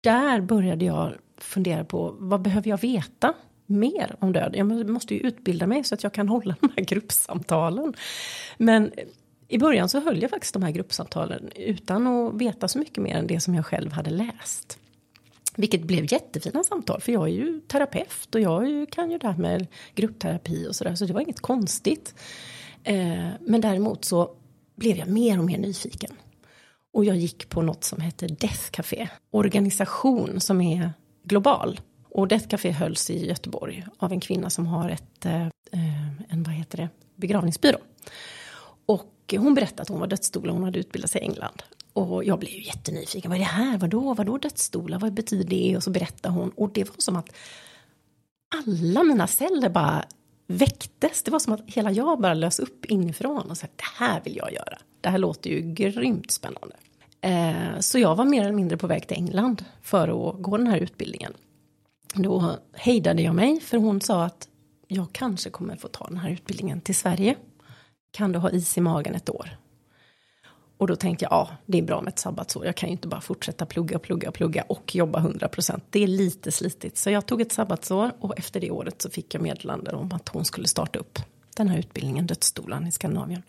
där 0.00 0.40
började 0.40 0.84
jag 0.84 1.12
fundera 1.38 1.84
på 1.84 2.16
vad 2.18 2.42
behöver 2.42 2.70
jag 2.70 2.80
veta 2.80 3.34
mer 3.66 4.16
om 4.18 4.32
döden? 4.32 4.68
Jag 4.68 4.88
måste 4.88 5.14
ju 5.14 5.20
utbilda 5.20 5.66
mig 5.66 5.84
så 5.84 5.94
att 5.94 6.02
jag 6.02 6.12
kan 6.12 6.28
hålla 6.28 6.56
de 6.60 6.70
här 6.76 6.84
gruppsamtalen. 6.84 7.94
Men 8.58 8.92
i 9.48 9.58
början 9.58 9.88
så 9.88 10.00
höll 10.00 10.22
jag 10.22 10.30
faktiskt 10.30 10.54
de 10.54 10.62
här 10.62 10.70
gruppsamtalen 10.70 11.50
utan 11.56 12.06
att 12.06 12.34
veta 12.34 12.68
så 12.68 12.78
mycket 12.78 13.02
mer 13.02 13.16
än 13.16 13.26
det 13.26 13.40
som 13.40 13.54
jag 13.54 13.66
själv 13.66 13.92
hade 13.92 14.10
läst. 14.10 14.78
Vilket 15.56 15.82
blev 15.82 16.12
jättefina 16.12 16.64
samtal, 16.64 17.00
för 17.00 17.12
jag 17.12 17.28
är 17.28 17.32
ju 17.32 17.60
terapeut 17.60 18.34
och 18.34 18.40
jag 18.40 18.90
kan 18.90 19.10
ju 19.10 19.18
det 19.18 19.26
här 19.26 19.36
med 19.36 19.66
gruppterapi 19.94 20.68
och 20.68 20.76
sådär, 20.76 20.94
så 20.94 21.06
det 21.06 21.12
var 21.12 21.20
inget 21.20 21.40
konstigt. 21.40 22.14
Eh, 22.84 23.28
men 23.40 23.60
däremot 23.60 24.04
så 24.04 24.30
blev 24.76 24.96
jag 24.96 25.08
mer 25.08 25.38
och 25.38 25.44
mer 25.44 25.58
nyfiken. 25.58 26.16
Och 26.92 27.04
jag 27.04 27.16
gick 27.16 27.48
på 27.48 27.62
något 27.62 27.84
som 27.84 28.00
heter 28.00 28.28
Death 28.28 28.70
Café, 28.70 29.08
organisation 29.30 30.40
som 30.40 30.60
är 30.60 30.92
global. 31.24 31.80
Och 32.10 32.28
Death 32.28 32.48
Café 32.48 32.70
hölls 32.70 33.10
i 33.10 33.26
Göteborg 33.26 33.86
av 33.98 34.12
en 34.12 34.20
kvinna 34.20 34.50
som 34.50 34.66
har 34.66 34.88
ett, 34.88 35.26
eh, 35.26 35.46
eh, 35.46 36.22
en 36.28 36.42
vad 36.42 36.54
heter 36.54 36.78
det, 36.78 36.88
begravningsbyrå. 37.16 37.78
Och 38.86 39.34
hon 39.36 39.54
berättade 39.54 39.82
att 39.82 39.88
hon 39.88 40.00
var 40.00 40.06
dödsstola, 40.06 40.52
hon 40.52 40.64
hade 40.64 40.78
utbildat 40.78 41.10
sig 41.10 41.20
i 41.20 41.24
England. 41.24 41.62
Och 41.92 42.24
jag 42.24 42.38
blev 42.38 42.52
ju 42.52 42.62
jättenyfiken. 42.62 43.30
Vad 43.30 43.36
är 43.36 43.40
det 43.40 43.46
här? 43.48 43.78
Vadå? 43.78 44.14
Vadå 44.14 44.38
dödsstolar? 44.38 44.98
Vad 44.98 45.12
betyder 45.12 45.44
det? 45.44 45.76
Och 45.76 45.82
så 45.82 45.90
berättade 45.90 46.34
hon. 46.34 46.50
Och 46.50 46.70
det 46.72 46.84
var 46.84 46.94
som 46.98 47.16
att 47.16 47.32
alla 48.54 49.02
mina 49.02 49.26
celler 49.26 49.68
bara 49.68 50.04
väcktes. 50.52 51.22
Det 51.22 51.30
var 51.30 51.38
som 51.38 51.52
att 51.52 51.60
hela 51.66 51.92
jag 51.92 52.20
bara 52.20 52.34
lös 52.34 52.58
upp 52.58 52.84
inifrån 52.84 53.50
och 53.50 53.58
sa 53.58 53.66
det 53.76 54.04
här 54.04 54.20
vill 54.24 54.36
jag 54.36 54.52
göra. 54.52 54.78
Det 55.00 55.08
här 55.08 55.18
låter 55.18 55.50
ju 55.50 55.60
grymt 55.60 56.30
spännande. 56.30 56.76
Eh, 57.20 57.80
så 57.80 57.98
jag 57.98 58.16
var 58.16 58.24
mer 58.24 58.42
eller 58.42 58.52
mindre 58.52 58.76
på 58.76 58.86
väg 58.86 59.06
till 59.08 59.16
England 59.16 59.64
för 59.82 60.08
att 60.08 60.42
gå 60.42 60.56
den 60.56 60.66
här 60.66 60.78
utbildningen. 60.78 61.32
Då 62.14 62.56
hejdade 62.72 63.22
jag 63.22 63.34
mig 63.34 63.60
för 63.60 63.78
hon 63.78 64.00
sa 64.00 64.24
att 64.24 64.48
jag 64.88 65.06
kanske 65.12 65.50
kommer 65.50 65.76
få 65.76 65.88
ta 65.88 66.06
den 66.06 66.16
här 66.16 66.30
utbildningen 66.30 66.80
till 66.80 66.94
Sverige. 66.94 67.36
Kan 68.10 68.32
du 68.32 68.38
ha 68.38 68.50
is 68.50 68.78
i 68.78 68.80
magen 68.80 69.14
ett 69.14 69.30
år? 69.30 69.58
Och 70.82 70.88
då 70.88 70.96
tänkte 70.96 71.24
jag, 71.24 71.32
ja, 71.32 71.50
det 71.66 71.78
är 71.78 71.82
bra 71.82 72.00
med 72.00 72.12
ett 72.12 72.18
sabbatsår. 72.18 72.66
Jag 72.66 72.76
kan 72.76 72.88
ju 72.88 72.92
inte 72.92 73.08
bara 73.08 73.20
fortsätta 73.20 73.66
plugga, 73.66 73.96
och 73.96 74.02
plugga, 74.02 74.28
och 74.28 74.34
plugga 74.34 74.62
och 74.62 74.94
jobba 74.94 75.18
100 75.18 75.48
procent. 75.48 75.84
Det 75.90 76.02
är 76.02 76.06
lite 76.06 76.52
slitigt. 76.52 76.96
Så 76.96 77.10
jag 77.10 77.26
tog 77.26 77.40
ett 77.40 77.52
sabbatsår 77.52 78.12
och 78.20 78.38
efter 78.38 78.60
det 78.60 78.70
året 78.70 79.02
så 79.02 79.10
fick 79.10 79.34
jag 79.34 79.42
meddelande 79.42 79.92
om 79.92 80.12
att 80.12 80.28
hon 80.28 80.44
skulle 80.44 80.68
starta 80.68 80.98
upp 80.98 81.18
den 81.56 81.68
här 81.68 81.78
utbildningen, 81.78 82.26
dödsstolen 82.26 82.86
i 82.86 82.92
Skandinavien. 82.92 83.42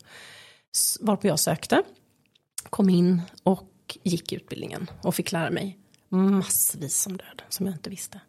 Varpå 1.00 1.28
jag 1.28 1.40
sökte, 1.40 1.84
kom 2.70 2.90
in 2.90 3.22
och 3.44 3.98
gick 4.04 4.34
utbildningen 4.34 4.90
och 5.02 5.16
fick 5.16 5.32
lära 5.32 5.50
mig 5.50 5.78
massvis 6.10 7.08
om 7.08 7.18
döden 7.18 7.46
som 7.50 7.66
jag 7.66 7.76
inte 7.76 7.90
visste. 7.90 8.20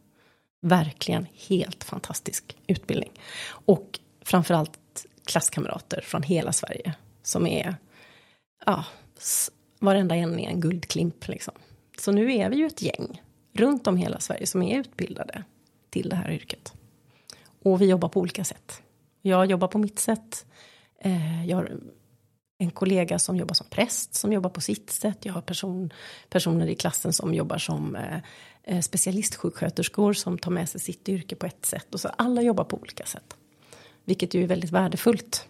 Verkligen 0.60 1.26
helt 1.48 1.84
fantastisk 1.84 2.56
utbildning. 2.66 3.12
Och 3.48 4.00
framförallt 4.22 5.06
klasskamrater 5.24 6.00
från 6.00 6.22
hela 6.22 6.52
Sverige 6.52 6.94
som 7.22 7.46
är 7.46 7.76
ja, 8.66 8.84
varenda 9.78 10.16
en 10.16 10.40
är 10.40 10.48
en 10.48 10.60
guldklimp 10.60 11.28
liksom. 11.28 11.54
Så 11.98 12.12
nu 12.12 12.34
är 12.34 12.50
vi 12.50 12.56
ju 12.56 12.66
ett 12.66 12.82
gäng 12.82 13.22
runt 13.52 13.86
om 13.86 13.96
hela 13.96 14.20
Sverige 14.20 14.46
som 14.46 14.62
är 14.62 14.80
utbildade 14.80 15.44
till 15.90 16.08
det 16.08 16.16
här 16.16 16.30
yrket. 16.30 16.72
Och 17.62 17.80
vi 17.80 17.86
jobbar 17.86 18.08
på 18.08 18.20
olika 18.20 18.44
sätt. 18.44 18.82
Jag 19.22 19.46
jobbar 19.50 19.68
på 19.68 19.78
mitt 19.78 19.98
sätt. 19.98 20.46
Eh, 21.00 21.46
jag 21.46 21.56
har 21.56 21.80
en 22.58 22.70
kollega 22.70 23.18
som 23.18 23.36
jobbar 23.36 23.54
som 23.54 23.66
präst 23.70 24.14
som 24.14 24.32
jobbar 24.32 24.50
på 24.50 24.60
sitt 24.60 24.90
sätt. 24.90 25.18
Jag 25.24 25.32
har 25.32 25.40
person, 25.40 25.92
personer 26.28 26.66
i 26.66 26.74
klassen 26.74 27.12
som 27.12 27.34
jobbar 27.34 27.58
som 27.58 27.96
eh, 27.96 28.18
eh 28.62 28.80
specialistsjuksköterskor 28.80 30.12
som 30.12 30.38
tar 30.38 30.50
med 30.50 30.68
sig 30.68 30.80
sitt 30.80 31.08
yrke 31.08 31.36
på 31.36 31.46
ett 31.46 31.66
sätt. 31.66 31.94
Och 31.94 32.00
så 32.00 32.08
alla 32.08 32.42
jobbar 32.42 32.64
på 32.64 32.76
olika 32.76 33.04
sätt. 33.06 33.36
Vilket 34.04 34.34
ju 34.34 34.42
är 34.42 34.46
väldigt 34.46 34.70
värdefullt 34.70 35.48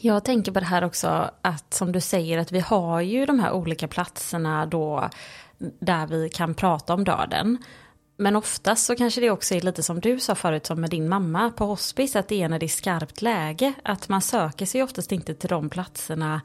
jag 0.00 0.24
tänker 0.24 0.52
på 0.52 0.60
det 0.60 0.66
här 0.66 0.84
också 0.84 1.30
att 1.42 1.74
som 1.74 1.92
du 1.92 2.00
säger 2.00 2.38
att 2.38 2.52
vi 2.52 2.60
har 2.60 3.00
ju 3.00 3.26
de 3.26 3.40
här 3.40 3.52
olika 3.52 3.88
platserna 3.88 4.66
då 4.66 5.08
där 5.80 6.06
vi 6.06 6.28
kan 6.28 6.54
prata 6.54 6.94
om 6.94 7.04
döden. 7.04 7.58
Men 8.16 8.36
oftast 8.36 8.86
så 8.86 8.96
kanske 8.96 9.20
det 9.20 9.30
också 9.30 9.54
är 9.54 9.60
lite 9.60 9.82
som 9.82 10.00
du 10.00 10.20
sa 10.20 10.34
förut 10.34 10.66
som 10.66 10.80
med 10.80 10.90
din 10.90 11.08
mamma 11.08 11.50
på 11.50 11.66
hospice 11.66 12.16
att 12.16 12.28
det 12.28 12.42
är 12.42 12.48
när 12.48 12.58
det 12.58 12.66
är 12.66 12.68
skarpt 12.68 13.22
läge. 13.22 13.72
Att 13.82 14.08
man 14.08 14.22
söker 14.22 14.66
sig 14.66 14.82
oftast 14.82 15.12
inte 15.12 15.34
till 15.34 15.48
de 15.48 15.70
platserna 15.70 16.40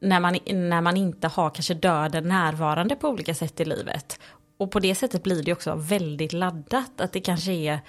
när 0.00 0.20
man, 0.20 0.38
när 0.46 0.80
man 0.80 0.96
inte 0.96 1.28
har 1.28 1.50
kanske 1.50 1.74
döden 1.74 2.28
närvarande 2.28 2.96
på 2.96 3.08
olika 3.08 3.34
sätt 3.34 3.60
i 3.60 3.64
livet. 3.64 4.20
Och 4.58 4.70
på 4.70 4.80
det 4.80 4.94
sättet 4.94 5.22
blir 5.22 5.42
det 5.42 5.52
också 5.52 5.74
väldigt 5.74 6.32
laddat 6.32 7.00
att 7.00 7.12
det 7.12 7.20
kanske 7.20 7.52
är 7.52 7.80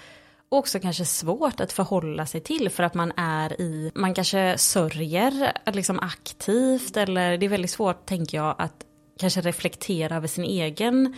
och 0.48 0.58
också 0.58 0.80
kanske 0.80 1.04
svårt 1.04 1.60
att 1.60 1.72
förhålla 1.72 2.26
sig 2.26 2.40
till 2.40 2.70
för 2.70 2.82
att 2.82 2.94
man 2.94 3.12
är 3.16 3.60
i, 3.60 3.92
man 3.94 4.14
kanske 4.14 4.58
sörjer 4.58 5.52
liksom 5.72 5.98
aktivt 5.98 6.96
eller 6.96 7.38
det 7.38 7.46
är 7.46 7.50
väldigt 7.50 7.70
svårt 7.70 8.06
tänker 8.06 8.38
jag 8.38 8.54
att 8.58 8.84
kanske 9.18 9.40
reflektera 9.40 10.16
över 10.16 10.28
sin 10.28 10.44
egen 10.44 11.16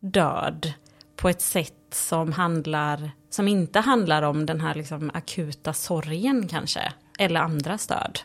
död 0.00 0.72
på 1.16 1.28
ett 1.28 1.42
sätt 1.42 1.72
som 1.92 2.32
handlar, 2.32 3.10
som 3.30 3.48
inte 3.48 3.80
handlar 3.80 4.22
om 4.22 4.46
den 4.46 4.60
här 4.60 4.74
liksom 4.74 5.10
akuta 5.14 5.72
sorgen 5.72 6.48
kanske, 6.48 6.92
eller 7.18 7.40
andra 7.40 7.78
stöd. 7.78 8.18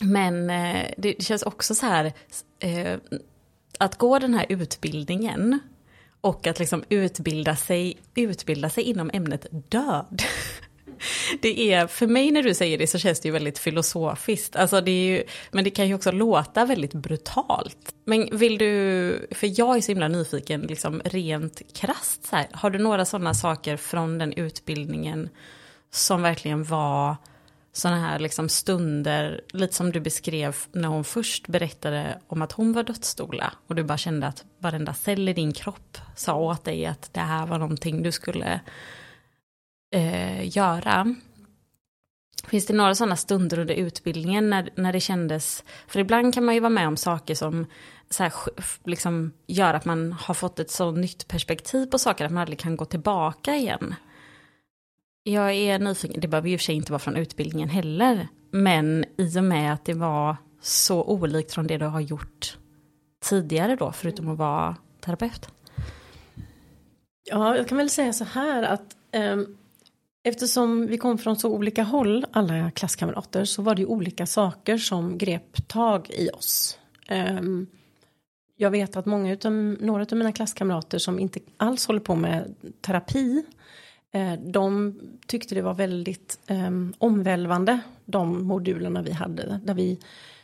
Men 0.00 0.50
eh, 0.50 0.90
det 0.98 1.22
känns 1.22 1.42
också 1.42 1.74
så 1.74 1.86
här, 1.86 2.12
eh, 2.58 2.98
att 3.78 3.98
gå 3.98 4.18
den 4.18 4.34
här 4.34 4.46
utbildningen 4.48 5.60
och 6.26 6.46
att 6.46 6.58
liksom 6.58 6.84
utbilda 6.88 7.56
sig, 7.56 7.96
utbilda 8.14 8.70
sig 8.70 8.84
inom 8.84 9.10
ämnet 9.12 9.46
död. 9.50 10.22
Det 11.40 11.72
är, 11.72 11.86
för 11.86 12.06
mig 12.06 12.30
när 12.30 12.42
du 12.42 12.54
säger 12.54 12.78
det 12.78 12.86
så 12.86 12.98
känns 12.98 13.20
det 13.20 13.28
ju 13.28 13.32
väldigt 13.32 13.58
filosofiskt. 13.58 14.56
Alltså 14.56 14.80
det 14.80 14.90
är 14.90 15.10
ju, 15.10 15.22
men 15.50 15.64
det 15.64 15.70
kan 15.70 15.88
ju 15.88 15.94
också 15.94 16.12
låta 16.12 16.64
väldigt 16.64 16.94
brutalt. 16.94 17.94
Men 18.04 18.38
vill 18.38 18.58
du, 18.58 19.26
för 19.30 19.60
jag 19.60 19.76
är 19.76 19.80
så 19.80 19.92
himla 19.92 20.08
nyfiken, 20.08 20.60
liksom 20.60 21.02
rent 21.04 21.62
krasst, 21.74 22.24
så 22.26 22.36
här, 22.36 22.46
har 22.52 22.70
du 22.70 22.78
några 22.78 23.04
sådana 23.04 23.34
saker 23.34 23.76
från 23.76 24.18
den 24.18 24.32
utbildningen 24.32 25.28
som 25.90 26.22
verkligen 26.22 26.64
var 26.64 27.16
sådana 27.76 28.00
här 28.00 28.18
liksom 28.18 28.48
stunder, 28.48 29.40
lite 29.52 29.74
som 29.74 29.92
du 29.92 30.00
beskrev 30.00 30.56
när 30.72 30.88
hon 30.88 31.04
först 31.04 31.48
berättade 31.48 32.18
om 32.26 32.42
att 32.42 32.52
hon 32.52 32.72
var 32.72 32.82
dödsstola. 32.82 33.52
Och 33.66 33.74
du 33.74 33.84
bara 33.84 33.98
kände 33.98 34.26
att 34.26 34.44
varenda 34.58 34.94
cell 34.94 35.28
i 35.28 35.32
din 35.32 35.52
kropp 35.52 35.98
sa 36.14 36.34
åt 36.34 36.64
dig 36.64 36.86
att 36.86 37.14
det 37.14 37.20
här 37.20 37.46
var 37.46 37.58
någonting 37.58 38.02
du 38.02 38.12
skulle 38.12 38.60
eh, 39.94 40.56
göra. 40.56 41.14
Finns 42.46 42.66
det 42.66 42.74
några 42.74 42.94
sådana 42.94 43.16
stunder 43.16 43.58
under 43.58 43.74
utbildningen 43.74 44.50
när, 44.50 44.70
när 44.74 44.92
det 44.92 45.00
kändes, 45.00 45.64
för 45.86 46.00
ibland 46.00 46.34
kan 46.34 46.44
man 46.44 46.54
ju 46.54 46.60
vara 46.60 46.70
med 46.70 46.88
om 46.88 46.96
saker 46.96 47.34
som 47.34 47.66
så 48.10 48.22
här, 48.22 48.32
liksom 48.84 49.32
gör 49.46 49.74
att 49.74 49.84
man 49.84 50.12
har 50.12 50.34
fått 50.34 50.58
ett 50.58 50.70
så 50.70 50.90
nytt 50.90 51.28
perspektiv 51.28 51.86
på 51.86 51.98
saker 51.98 52.24
att 52.24 52.32
man 52.32 52.40
aldrig 52.40 52.58
kan 52.58 52.76
gå 52.76 52.84
tillbaka 52.84 53.56
igen. 53.56 53.94
Jag 55.28 55.54
är 55.54 55.78
nyfiken, 55.78 56.20
det 56.20 56.28
behöver 56.28 56.48
ju 56.48 56.58
för 56.58 56.64
sig 56.64 56.74
inte 56.74 56.92
vara 56.92 56.98
från 56.98 57.16
utbildningen 57.16 57.68
heller, 57.68 58.28
men 58.50 59.04
i 59.16 59.38
och 59.38 59.44
med 59.44 59.72
att 59.72 59.84
det 59.84 59.94
var 59.94 60.36
så 60.60 61.04
olikt 61.04 61.52
från 61.52 61.66
det 61.66 61.78
du 61.78 61.84
har 61.84 62.00
gjort 62.00 62.58
tidigare 63.24 63.76
då, 63.76 63.92
förutom 63.92 64.28
att 64.28 64.38
vara 64.38 64.76
terapeut. 65.00 65.48
Ja, 67.24 67.56
jag 67.56 67.68
kan 67.68 67.78
väl 67.78 67.90
säga 67.90 68.12
så 68.12 68.24
här 68.24 68.62
att 68.62 68.96
eh, 69.10 69.36
eftersom 70.24 70.86
vi 70.86 70.98
kom 70.98 71.18
från 71.18 71.36
så 71.36 71.50
olika 71.50 71.82
håll, 71.82 72.26
alla 72.30 72.70
klasskamrater, 72.70 73.44
så 73.44 73.62
var 73.62 73.74
det 73.74 73.80
ju 73.80 73.86
olika 73.86 74.26
saker 74.26 74.78
som 74.78 75.18
grep 75.18 75.68
tag 75.68 76.10
i 76.10 76.30
oss. 76.30 76.78
Eh, 77.08 77.40
jag 78.56 78.70
vet 78.70 78.96
att 78.96 79.06
många 79.06 79.32
utav, 79.32 79.52
några 79.80 80.02
av 80.02 80.18
mina 80.18 80.32
klasskamrater 80.32 80.98
som 80.98 81.18
inte 81.18 81.40
alls 81.56 81.86
håller 81.86 82.00
på 82.00 82.14
med 82.14 82.54
terapi 82.80 83.44
Eh, 84.16 84.32
de 84.32 84.94
tyckte 85.26 85.54
det 85.54 85.62
var 85.62 85.74
väldigt 85.74 86.38
eh, 86.46 86.70
omvälvande 86.98 87.80
de 88.04 88.46
modulerna 88.46 89.02
vi 89.02 89.12
hade 89.12 89.60
där 89.64 89.74
vi, 89.74 89.98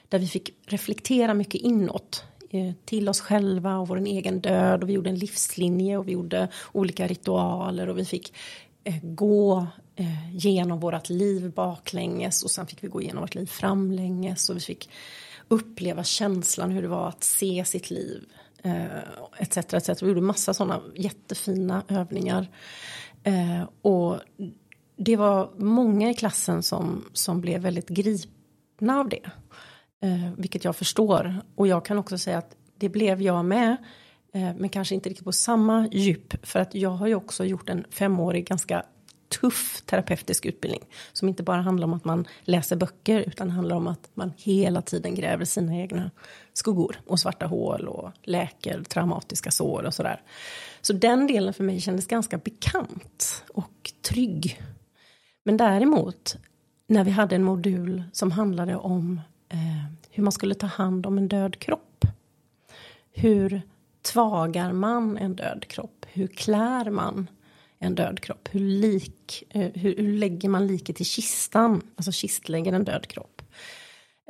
där 0.09 0.19
vi 0.19 0.27
fick 0.27 0.51
reflektera 0.67 1.35
mycket 1.35 1.61
inåt 1.61 2.25
eh, 2.51 2.73
till 2.85 3.09
oss 3.09 3.21
själva 3.21 3.79
och 3.79 3.89
vår 3.89 3.97
egen 3.97 4.41
död 4.41 4.83
och 4.83 4.89
vi 4.89 4.93
gjorde 4.93 5.11
en 5.11 5.19
livslinje 5.19 5.99
och 5.99 6.09
vi 6.09 6.13
gjorde 6.13 6.49
olika 6.73 7.07
ritualer 7.07 7.89
och 7.89 7.99
vi 7.99 8.05
fick 8.05 8.35
eh, 8.85 8.99
gå 9.03 9.67
eh, 9.97 10.37
genom 10.37 10.81
vårt 10.81 11.09
liv 11.09 11.53
baklänges 11.53 12.43
och 12.43 12.51
sen 12.51 12.67
fick 12.67 12.85
vi 12.85 12.89
gå 12.89 13.03
igenom 13.03 13.21
vårt 13.21 13.35
liv 13.35 13.47
framlänges 13.47 14.51
och 14.51 14.57
vi 14.57 14.61
fick 14.61 14.91
uppleva 15.49 16.05
känslan 16.05 16.71
hur 16.71 16.83
det 16.83 16.89
var 16.89 17.09
att 17.09 17.25
se 17.25 17.65
sitt 17.65 17.91
liv 17.91 18.25
etc. 19.39 19.57
Eh, 19.57 19.77
etc. 19.77 20.03
Vi 20.03 20.09
gjorde 20.09 20.21
massa 20.21 20.55
sådana 20.55 20.81
jättefina 20.97 21.83
övningar. 21.89 22.49
Eh, 23.23 23.69
och 23.83 24.21
det 24.97 25.17
var 25.17 25.51
många 25.57 26.11
i 26.11 26.15
klassen 26.15 26.63
som, 26.63 27.05
som 27.13 27.41
blev 27.41 27.61
väldigt 27.61 27.89
gripna 27.89 28.99
av 28.99 29.09
det. 29.09 29.31
Eh, 30.03 30.33
vilket 30.37 30.65
jag 30.65 30.77
förstår. 30.77 31.37
Och 31.55 31.67
jag 31.67 31.85
kan 31.85 31.99
också 31.99 32.19
säga 32.19 32.39
att 32.39 32.57
det 32.77 32.89
blev 32.89 33.23
jag 33.23 33.45
med. 33.45 33.77
Eh, 34.35 34.55
men 34.57 34.69
kanske 34.69 34.95
inte 34.95 35.09
riktigt 35.09 35.25
på 35.25 35.33
samma 35.33 35.89
djup. 35.93 36.47
För 36.47 36.61
att 36.61 36.75
jag 36.75 36.91
har 36.91 37.07
ju 37.07 37.15
också 37.15 37.45
gjort 37.45 37.69
en 37.69 37.85
femårig 37.91 38.47
ganska 38.47 38.85
tuff 39.41 39.83
terapeutisk 39.87 40.47
utbildning. 40.47 40.83
Som 41.13 41.29
inte 41.29 41.43
bara 41.43 41.61
handlar 41.61 41.87
om 41.87 41.93
att 41.95 42.05
man 42.05 42.27
läser 42.45 42.77
böcker 42.77 43.21
utan 43.21 43.51
handlar 43.51 43.77
om 43.77 43.87
att 43.87 44.11
man 44.15 44.33
hela 44.37 44.83
tiden 44.83 45.15
gräver 45.15 45.45
sina 45.45 45.77
egna 45.77 46.11
skuggor 46.53 47.01
och 47.07 47.21
svarta 47.21 47.47
hål 47.47 47.89
och 47.89 48.11
läker 48.23 48.83
traumatiska 48.83 49.51
sår 49.51 49.83
och 49.83 49.95
sådär. 49.95 50.23
Så 50.83 50.93
den 50.93 51.27
delen 51.27 51.55
för 51.55 51.65
mig 51.65 51.81
kändes 51.81 52.07
ganska 52.07 52.39
bekant 52.39 53.45
och 53.49 53.93
trygg. 54.03 54.63
Men 55.45 55.57
däremot 55.57 56.37
när 56.87 57.05
vi 57.05 57.11
hade 57.11 57.37
en 57.37 57.45
modul 57.45 58.03
som 58.13 58.31
handlade 58.31 58.77
om 58.77 59.21
eh, 59.49 59.93
hur 60.11 60.23
man 60.23 60.33
skulle 60.33 60.55
ta 60.55 60.67
hand 60.67 61.07
om 61.07 61.19
en 61.19 61.29
död 61.29 61.59
kropp. 61.59 62.05
Hur 63.13 63.63
tvagar 64.03 64.73
man 64.73 65.19
en 65.19 65.37
död 65.37 65.65
kropp? 65.69 66.07
Hur 66.13 66.27
klär 66.27 66.91
man 66.91 67.31
en 67.79 67.95
död 67.95 68.21
kropp? 68.21 68.49
Hur, 68.53 68.61
lik, 68.61 69.45
eh, 69.51 69.71
hur, 69.75 69.97
hur 69.97 70.13
lägger 70.13 70.49
man 70.49 70.67
liket 70.67 71.01
i 71.01 71.05
kistan? 71.05 71.83
Alltså 71.97 72.13
kistlägger 72.13 72.73
en 72.73 72.85
död 72.85 73.07
kropp. 73.07 73.43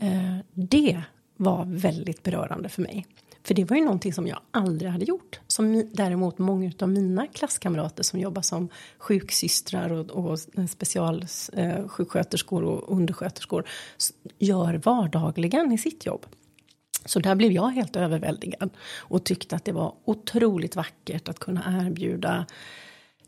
Eh, 0.01 0.39
det 0.53 1.03
var 1.37 1.65
väldigt 1.65 2.23
berörande 2.23 2.69
för 2.69 2.83
mig. 2.83 3.07
För 3.45 3.55
det 3.55 3.65
var 3.65 3.77
ju 3.77 3.85
någonting 3.85 4.13
som 4.13 4.27
jag 4.27 4.41
aldrig 4.51 4.91
hade 4.91 5.05
gjort. 5.05 5.41
Som 5.47 5.91
däremot 5.93 6.39
många 6.39 6.73
av 6.81 6.89
mina 6.89 7.27
klasskamrater 7.27 8.03
som 8.03 8.21
jobbar 8.21 8.43
som 8.43 8.69
sjuksystrar 8.99 9.93
och, 9.93 10.11
och 10.11 10.39
specialsjuksköterskor 10.71 12.63
eh, 12.63 12.69
och 12.69 12.97
undersköterskor 12.97 13.65
gör 14.39 14.75
vardagligen 14.85 15.73
i 15.73 15.79
sitt 15.79 16.07
jobb. 16.07 16.27
Så 17.05 17.21
där 17.21 17.35
blev 17.35 17.53
jag 17.53 17.69
helt 17.69 17.97
överväldigad 17.97 18.71
och 18.97 19.25
tyckte 19.25 19.57
att 19.57 19.65
det 19.65 19.73
var 19.73 19.95
otroligt 20.05 20.77
vackert 20.77 21.29
att 21.29 21.39
kunna 21.39 21.87
erbjuda 21.87 22.47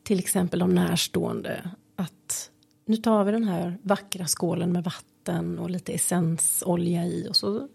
till 0.03 0.18
exempel 0.18 0.59
de 0.59 0.74
närstående 0.74 1.70
att 1.96 2.50
nu 2.87 2.96
tar 2.96 3.24
vi 3.24 3.33
den 3.33 3.44
här 3.44 3.79
vackra 3.83 4.27
skålen 4.27 4.72
med 4.72 4.85
vatten 4.85 5.59
och 5.59 5.70
lite 5.70 5.92
essensolja 5.92 7.05
i 7.05 7.27
och 7.31 7.37
så 7.37 7.68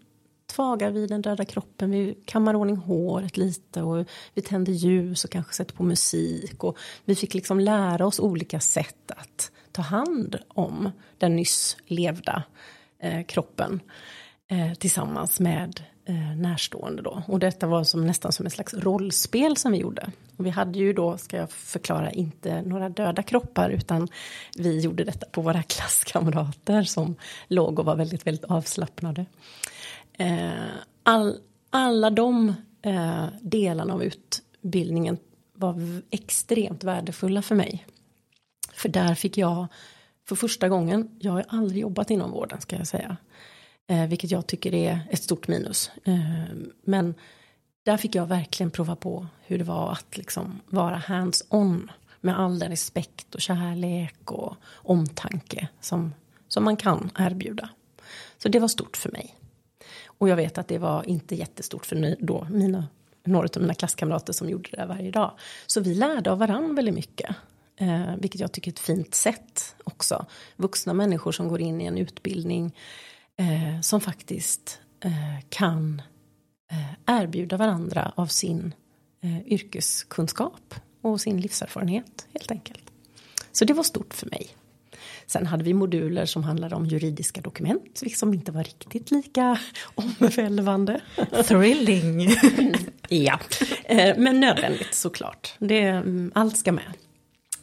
tvagar 0.50 0.90
vi 0.90 1.06
den 1.06 1.22
döda 1.22 1.44
kroppen, 1.44 1.90
vi 1.90 2.18
kammar 2.24 2.56
ordning 2.56 2.76
håret 2.76 3.36
lite 3.36 3.82
och 3.82 4.06
vi 4.34 4.42
tänder 4.42 4.72
ljus 4.72 5.24
och 5.24 5.30
kanske 5.30 5.54
sätter 5.54 5.74
på 5.74 5.82
musik 5.82 6.64
och 6.64 6.78
vi 7.04 7.14
fick 7.14 7.34
liksom 7.34 7.60
lära 7.60 8.06
oss 8.06 8.20
olika 8.20 8.60
sätt 8.60 9.10
att 9.10 9.50
ta 9.72 9.82
hand 9.82 10.36
om 10.48 10.90
den 11.18 11.36
nyss 11.36 11.76
levda 11.86 12.42
eh, 12.98 13.26
kroppen 13.26 13.80
eh, 14.48 14.74
tillsammans 14.74 15.40
med 15.40 15.80
eh, 16.04 16.36
närstående 16.36 17.02
då. 17.02 17.22
Och 17.26 17.38
detta 17.38 17.66
var 17.66 17.84
som, 17.84 18.06
nästan 18.06 18.32
som 18.32 18.46
ett 18.46 18.52
slags 18.52 18.74
rollspel 18.74 19.56
som 19.56 19.72
vi 19.72 19.78
gjorde. 19.78 20.10
Och 20.36 20.46
vi 20.46 20.50
hade 20.50 20.78
ju 20.78 20.92
då, 20.92 21.18
ska 21.18 21.36
jag 21.36 21.50
förklara, 21.50 22.10
inte 22.10 22.62
några 22.62 22.88
döda 22.88 23.22
kroppar 23.22 23.70
utan 23.70 24.08
vi 24.56 24.80
gjorde 24.80 25.04
detta 25.04 25.26
på 25.26 25.42
våra 25.42 25.62
klasskamrater 25.68 26.82
som 26.82 27.16
låg 27.48 27.78
och 27.78 27.84
var 27.84 27.96
väldigt, 27.96 28.26
väldigt 28.26 28.44
avslappnade. 28.44 29.26
Eh, 30.20 30.52
all, 31.02 31.40
alla 31.70 32.10
de 32.10 32.54
eh, 32.82 33.26
delarna 33.42 33.94
av 33.94 34.04
utbildningen 34.04 35.18
var 35.52 36.02
extremt 36.10 36.84
värdefulla 36.84 37.42
för 37.42 37.54
mig. 37.54 37.86
För 38.72 38.88
där 38.88 39.14
fick 39.14 39.38
jag 39.38 39.66
för 40.28 40.36
första 40.36 40.68
gången, 40.68 41.16
jag 41.18 41.32
har 41.32 41.44
aldrig 41.48 41.82
jobbat 41.82 42.10
inom 42.10 42.30
vården 42.30 42.60
ska 42.60 42.76
jag 42.76 42.86
säga, 42.86 43.16
Eh, 43.90 44.06
vilket 44.06 44.30
jag 44.30 44.46
tycker 44.46 44.74
är 44.74 45.00
ett 45.10 45.22
stort 45.22 45.48
minus. 45.48 45.90
Eh, 46.04 46.54
men 46.82 47.14
där 47.82 47.96
fick 47.96 48.14
jag 48.14 48.26
verkligen 48.26 48.70
prova 48.70 48.96
på 48.96 49.26
hur 49.46 49.58
det 49.58 49.64
var 49.64 49.92
att 49.92 50.16
liksom 50.16 50.60
vara 50.66 50.96
hands-on 50.96 51.90
med 52.20 52.38
all 52.38 52.58
den 52.58 52.70
respekt 52.70 53.34
och 53.34 53.40
kärlek 53.40 54.30
och 54.30 54.56
omtanke 54.72 55.68
som, 55.80 56.14
som 56.48 56.64
man 56.64 56.76
kan 56.76 57.10
erbjuda. 57.18 57.68
Så 58.38 58.48
det 58.48 58.58
var 58.58 58.68
stort 58.68 58.96
för 58.96 59.10
mig. 59.10 59.34
Och 60.20 60.28
jag 60.28 60.36
vet 60.36 60.58
att 60.58 60.68
det 60.68 60.78
var 60.78 61.08
inte 61.08 61.34
jättestort 61.34 61.86
för 61.86 62.16
då 62.20 62.46
mina, 62.50 62.88
några 63.24 63.48
av 63.56 63.60
mina 63.62 63.74
klasskamrater 63.74 64.32
som 64.32 64.50
gjorde 64.50 64.70
det 64.70 64.86
varje 64.86 65.10
dag. 65.10 65.32
Så 65.66 65.80
vi 65.80 65.94
lärde 65.94 66.30
av 66.30 66.38
varandra 66.38 66.74
väldigt 66.74 66.94
mycket. 66.94 67.36
Eh, 67.76 68.16
vilket 68.18 68.40
jag 68.40 68.52
tycker 68.52 68.70
är 68.70 68.72
ett 68.72 68.78
fint 68.78 69.14
sätt 69.14 69.76
också. 69.84 70.26
Vuxna 70.56 70.92
människor 70.92 71.32
som 71.32 71.48
går 71.48 71.60
in 71.60 71.80
i 71.80 71.84
en 71.84 71.98
utbildning 71.98 72.76
eh, 73.36 73.80
som 73.80 74.00
faktiskt 74.00 74.80
eh, 75.04 75.44
kan 75.48 76.02
eh, 76.70 77.20
erbjuda 77.22 77.56
varandra 77.56 78.12
av 78.16 78.26
sin 78.26 78.74
eh, 79.22 79.46
yrkeskunskap 79.46 80.74
och 81.00 81.20
sin 81.20 81.40
livserfarenhet 81.40 82.26
helt 82.32 82.50
enkelt. 82.50 82.90
Så 83.52 83.64
det 83.64 83.72
var 83.72 83.82
stort 83.82 84.14
för 84.14 84.26
mig. 84.26 84.50
Sen 85.30 85.46
hade 85.46 85.64
vi 85.64 85.74
moduler 85.74 86.26
som 86.26 86.44
handlade 86.44 86.74
om 86.74 86.86
juridiska 86.86 87.40
dokument, 87.40 88.02
som 88.14 88.34
inte 88.34 88.52
var 88.52 88.64
riktigt 88.64 89.10
lika 89.10 89.58
omvälvande. 89.94 91.00
Thrilling! 91.44 92.28
ja, 93.08 93.40
eh, 93.84 94.18
men 94.18 94.40
nödvändigt 94.40 94.94
såklart. 94.94 95.54
Det, 95.58 95.80
mm, 95.80 96.32
allt 96.34 96.56
ska 96.56 96.72
med. 96.72 96.92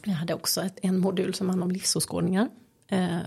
Jag 0.04 0.12
hade 0.12 0.34
också 0.34 0.60
ett, 0.60 0.78
en 0.82 0.98
modul 0.98 1.34
som 1.34 1.48
handlade 1.48 1.68
om 1.68 1.72
livsåskådningar. 1.72 2.48
Eh, 2.88 3.18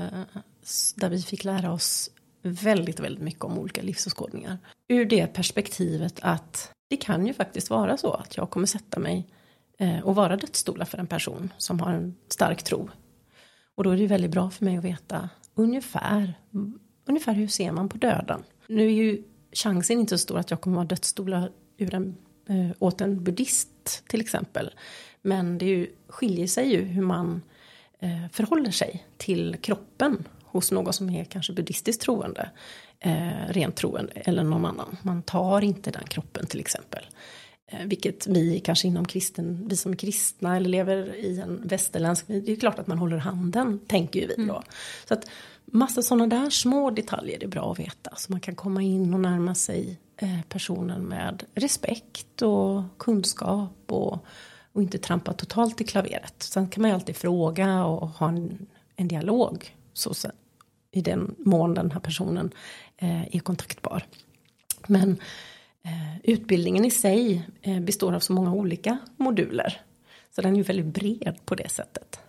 där 0.96 1.10
vi 1.10 1.22
fick 1.22 1.44
lära 1.44 1.72
oss 1.72 2.12
väldigt, 2.42 3.00
väldigt 3.00 3.24
mycket 3.24 3.44
om 3.44 3.60
olika 3.60 3.82
livsåskådningar. 3.82 4.58
Ur 4.88 5.06
det 5.06 5.28
perspektivet 5.28 6.20
att 6.22 6.72
det 6.90 6.98
kan 6.98 7.28
ju 7.28 7.34
faktiskt 7.34 7.70
vara 7.70 7.98
så 7.98 8.14
att 8.14 8.38
jag 8.38 8.50
kommer 8.50 8.68
sätta 8.68 9.00
mig 9.00 9.28
eh, 9.80 10.00
och 10.00 10.16
vara 10.16 10.38
dödsstola 10.38 10.86
för 10.86 10.98
en 10.98 11.08
person 11.08 11.54
som 11.58 11.80
har 11.80 11.94
en 11.94 12.16
stark 12.28 12.64
tro. 12.64 12.90
Och 13.82 13.86
då 13.86 13.92
är 13.92 13.98
det 13.98 14.08
väldigt 14.08 14.32
bra 14.32 14.50
för 14.50 14.66
mig 14.66 14.78
att 14.78 14.84
veta 14.84 15.30
ungefär, 15.56 16.34
ungefär 17.06 17.34
hur 17.34 17.48
ser 17.48 17.72
man 17.72 17.90
på 17.90 17.98
döden. 17.98 18.44
Nu 18.68 18.86
är 18.86 18.92
ju 18.92 19.24
chansen 19.52 20.00
inte 20.00 20.18
så 20.18 20.22
stor 20.22 20.38
att 20.38 20.52
jag 20.52 20.62
kommer 20.62 20.76
vara 20.76 20.86
dödsstola 20.86 21.50
ur 21.78 21.94
en, 21.94 22.18
äh, 22.50 22.70
åt 22.80 23.02
en 23.02 23.24
buddhist 23.24 24.04
till 24.08 24.22
exempel. 24.22 24.70
Men 25.22 25.58
det 25.58 25.66
ju, 25.66 25.88
skiljer 26.08 26.48
sig 26.48 26.72
ju 26.72 26.82
hur 26.82 27.02
man 27.02 27.42
äh, 28.00 28.28
förhåller 28.32 28.72
sig 28.72 29.06
till 29.18 29.58
kroppen 29.62 30.28
hos 30.44 30.72
någon 30.72 30.94
som 30.94 31.10
är 31.10 31.24
kanske 31.24 31.54
buddhistiskt 31.54 32.02
troende, 32.02 32.50
eh, 33.00 33.48
rent 33.50 33.76
troende 33.76 34.14
eller 34.16 34.44
någon 34.44 34.66
annan. 34.66 34.98
Man 35.02 35.22
tar 35.22 35.62
inte 35.62 35.92
den 35.92 36.08
kroppen 36.08 36.46
till 36.46 36.60
exempel. 36.60 37.06
Eh, 37.72 37.86
vilket 37.86 38.28
vi 38.28 38.60
kanske 38.60 38.88
inom 38.88 39.06
kristen, 39.06 39.68
vi 39.68 39.76
som 39.76 39.92
är 39.92 39.96
kristna 39.96 40.56
eller 40.56 40.70
lever 40.70 41.16
i 41.16 41.40
en 41.40 41.68
västerländsk, 41.68 42.28
det 42.28 42.52
är 42.52 42.56
klart 42.56 42.80
att 42.80 42.88
man 42.88 42.98
håller 42.98 43.18
handen, 43.18 43.80
tänker 43.88 44.20
ju 44.20 44.28
vi 44.28 44.36
då. 44.36 44.42
Mm. 44.42 44.64
Så 45.08 45.14
att 45.14 45.30
massa 45.66 46.02
sådana 46.02 46.28
där 46.28 46.50
små 46.50 46.92
detaljer 46.92 47.44
är 47.44 47.48
bra 47.48 47.72
att 47.72 47.80
veta. 47.80 48.16
Så 48.16 48.32
man 48.32 48.42
kan 48.42 48.56
komma 48.56 48.82
in 48.82 49.14
och 49.14 49.20
närma 49.20 49.56
sig 49.56 50.00
eh, 50.18 50.42
personen 50.50 51.02
med 51.02 51.44
respekt 51.56 52.42
och 52.42 52.84
kunskap 52.98 53.84
och, 53.88 54.26
och 54.72 54.82
inte 54.82 54.98
trampa 54.98 55.34
totalt 55.34 55.82
i 55.82 55.84
klaveret. 55.84 56.36
Sen 56.44 56.70
kan 56.70 56.82
man 56.82 56.90
ju 56.90 56.96
alltid 56.96 57.16
fråga 57.16 57.86
och 57.86 58.08
ha 58.10 58.28
en, 58.28 58.68
en 58.96 59.08
dialog. 59.08 59.76
Så, 59.94 60.14
I 60.92 61.02
den 61.02 61.36
mån 61.38 61.74
den 61.74 61.92
här 61.92 62.00
personen 62.00 62.52
eh, 62.98 63.36
är 63.36 63.40
kontaktbar. 63.40 64.06
Men 64.88 65.18
Eh, 65.86 66.18
utbildningen 66.24 66.86
i 66.86 66.92
sig 66.92 67.50
eh, 67.62 67.80
består 67.80 68.14
av 68.14 68.20
så 68.20 68.34
många 68.34 68.54
olika 68.54 68.98
moduler. 69.18 69.82
Så 70.36 70.42
den 70.42 70.54
är 70.54 70.58
ju 70.58 70.64
väldigt 70.64 70.86
bred 70.86 71.40
på 71.46 71.56
det 71.56 71.70
sättet. 71.70 72.20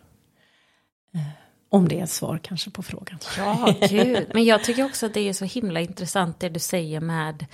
Eh, 1.14 1.20
om 1.68 1.88
det 1.88 1.98
är 2.00 2.04
ett 2.04 2.10
svar 2.10 2.40
kanske 2.42 2.70
på 2.70 2.82
frågan. 2.82 3.18
Ja, 3.38 3.74
gud. 3.90 4.30
Men 4.34 4.44
jag 4.44 4.64
tycker 4.64 4.84
också 4.84 5.06
att 5.06 5.14
det 5.14 5.28
är 5.28 5.32
så 5.32 5.44
himla 5.44 5.80
intressant 5.80 6.40
det 6.40 6.48
du 6.48 6.60
säger 6.60 7.00
med, 7.00 7.46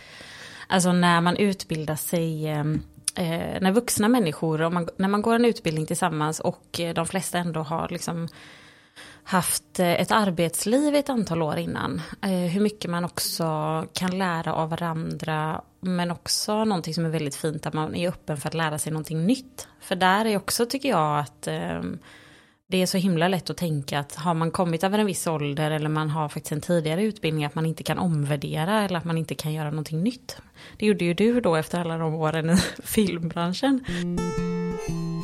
alltså 0.66 0.92
när 0.92 1.20
man 1.20 1.37
utbildar 1.37 1.96
sig, 1.96 2.48
ehm, 2.48 2.82
när 3.61 3.72
vuxna 3.72 4.08
människor, 4.08 4.70
man, 4.70 4.88
när 4.96 5.08
man 5.08 5.22
går 5.22 5.34
en 5.34 5.44
utbildning 5.44 5.87
tillsammans 5.87 6.40
och 6.40 6.80
de 6.94 7.06
flesta 7.06 7.38
ändå 7.38 7.61
har 7.61 7.88
liksom 7.88 8.28
haft 9.28 9.80
ett 9.80 10.11
arbetsliv 10.11 10.94
ett 10.94 11.08
antal 11.08 11.42
år 11.42 11.56
innan. 11.56 12.02
Eh, 12.22 12.30
hur 12.30 12.61
mycket 12.61 12.90
man 12.90 13.04
också 13.04 13.44
kan 13.92 14.18
lära 14.18 14.54
av 14.54 14.70
varandra. 14.70 15.62
Men 15.80 16.10
också 16.10 16.64
någonting 16.64 16.94
som 16.94 17.04
är 17.04 17.10
väldigt 17.10 17.36
fint 17.36 17.66
att 17.66 17.74
man 17.74 17.94
är 17.94 18.08
öppen 18.08 18.36
för 18.36 18.48
att 18.48 18.54
lära 18.54 18.78
sig 18.78 18.92
någonting 18.92 19.26
nytt. 19.26 19.68
För 19.80 19.96
där 19.96 20.24
är 20.24 20.36
också 20.36 20.66
tycker 20.66 20.88
jag 20.88 21.18
att 21.18 21.46
eh, 21.46 21.80
det 22.70 22.82
är 22.82 22.86
så 22.86 22.98
himla 22.98 23.28
lätt 23.28 23.50
att 23.50 23.56
tänka 23.56 23.98
att 23.98 24.14
har 24.14 24.34
man 24.34 24.50
kommit 24.50 24.84
över 24.84 24.98
en 24.98 25.06
viss 25.06 25.26
ålder 25.26 25.70
eller 25.70 25.88
man 25.88 26.10
har 26.10 26.28
faktiskt 26.28 26.52
en 26.52 26.60
tidigare 26.60 27.02
utbildning 27.02 27.44
att 27.44 27.54
man 27.54 27.66
inte 27.66 27.82
kan 27.82 27.98
omvärdera 27.98 28.82
eller 28.84 28.98
att 28.98 29.04
man 29.04 29.18
inte 29.18 29.34
kan 29.34 29.52
göra 29.52 29.70
någonting 29.70 30.02
nytt. 30.02 30.36
Det 30.78 30.86
gjorde 30.86 31.04
ju 31.04 31.14
du 31.14 31.40
då 31.40 31.56
efter 31.56 31.80
alla 31.80 31.98
de 31.98 32.14
åren 32.14 32.50
i 32.50 32.56
filmbranschen. 32.82 33.84
Mm. 33.88 35.17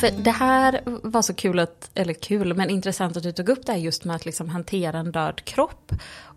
För 0.00 0.10
det 0.10 0.30
här 0.30 0.80
var 0.84 1.22
så 1.22 1.34
kul, 1.34 1.58
att, 1.58 1.90
eller 1.94 2.14
kul, 2.14 2.54
men 2.54 2.70
intressant 2.70 3.16
att 3.16 3.22
du 3.22 3.32
tog 3.32 3.48
upp 3.48 3.66
det 3.66 3.72
här 3.72 3.78
just 3.78 4.04
med 4.04 4.16
att 4.16 4.26
liksom 4.26 4.48
hantera 4.48 4.98
en 4.98 5.12
död 5.12 5.44
kropp. 5.44 5.92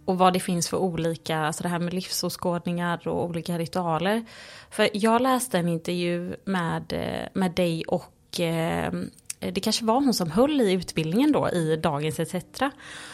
Och 0.06 0.17
vad 0.17 0.34
det 0.34 0.39
finns 0.39 0.69
för 0.69 0.78
olika, 0.78 1.38
alltså 1.38 1.63
det 1.63 1.69
här 1.69 1.80
med 1.80 1.93
livsåskådningar 1.93 3.08
och 3.08 3.26
olika 3.26 3.58
ritualer. 3.58 4.26
För 4.69 4.89
jag 4.93 5.21
läste 5.21 5.60
en 5.60 5.67
intervju 5.67 6.36
med, 6.45 6.93
eh, 6.93 7.28
med 7.34 7.52
dig 7.52 7.84
och 7.88 8.39
eh, 8.39 8.93
det 9.39 9.62
kanske 9.62 9.86
var 9.86 9.95
hon 9.95 10.13
som 10.13 10.32
höll 10.32 10.62
i 10.62 10.74
utbildningen 10.74 11.32
då 11.32 11.50
i 11.50 11.76
Dagens 11.76 12.19
ETC. 12.19 12.63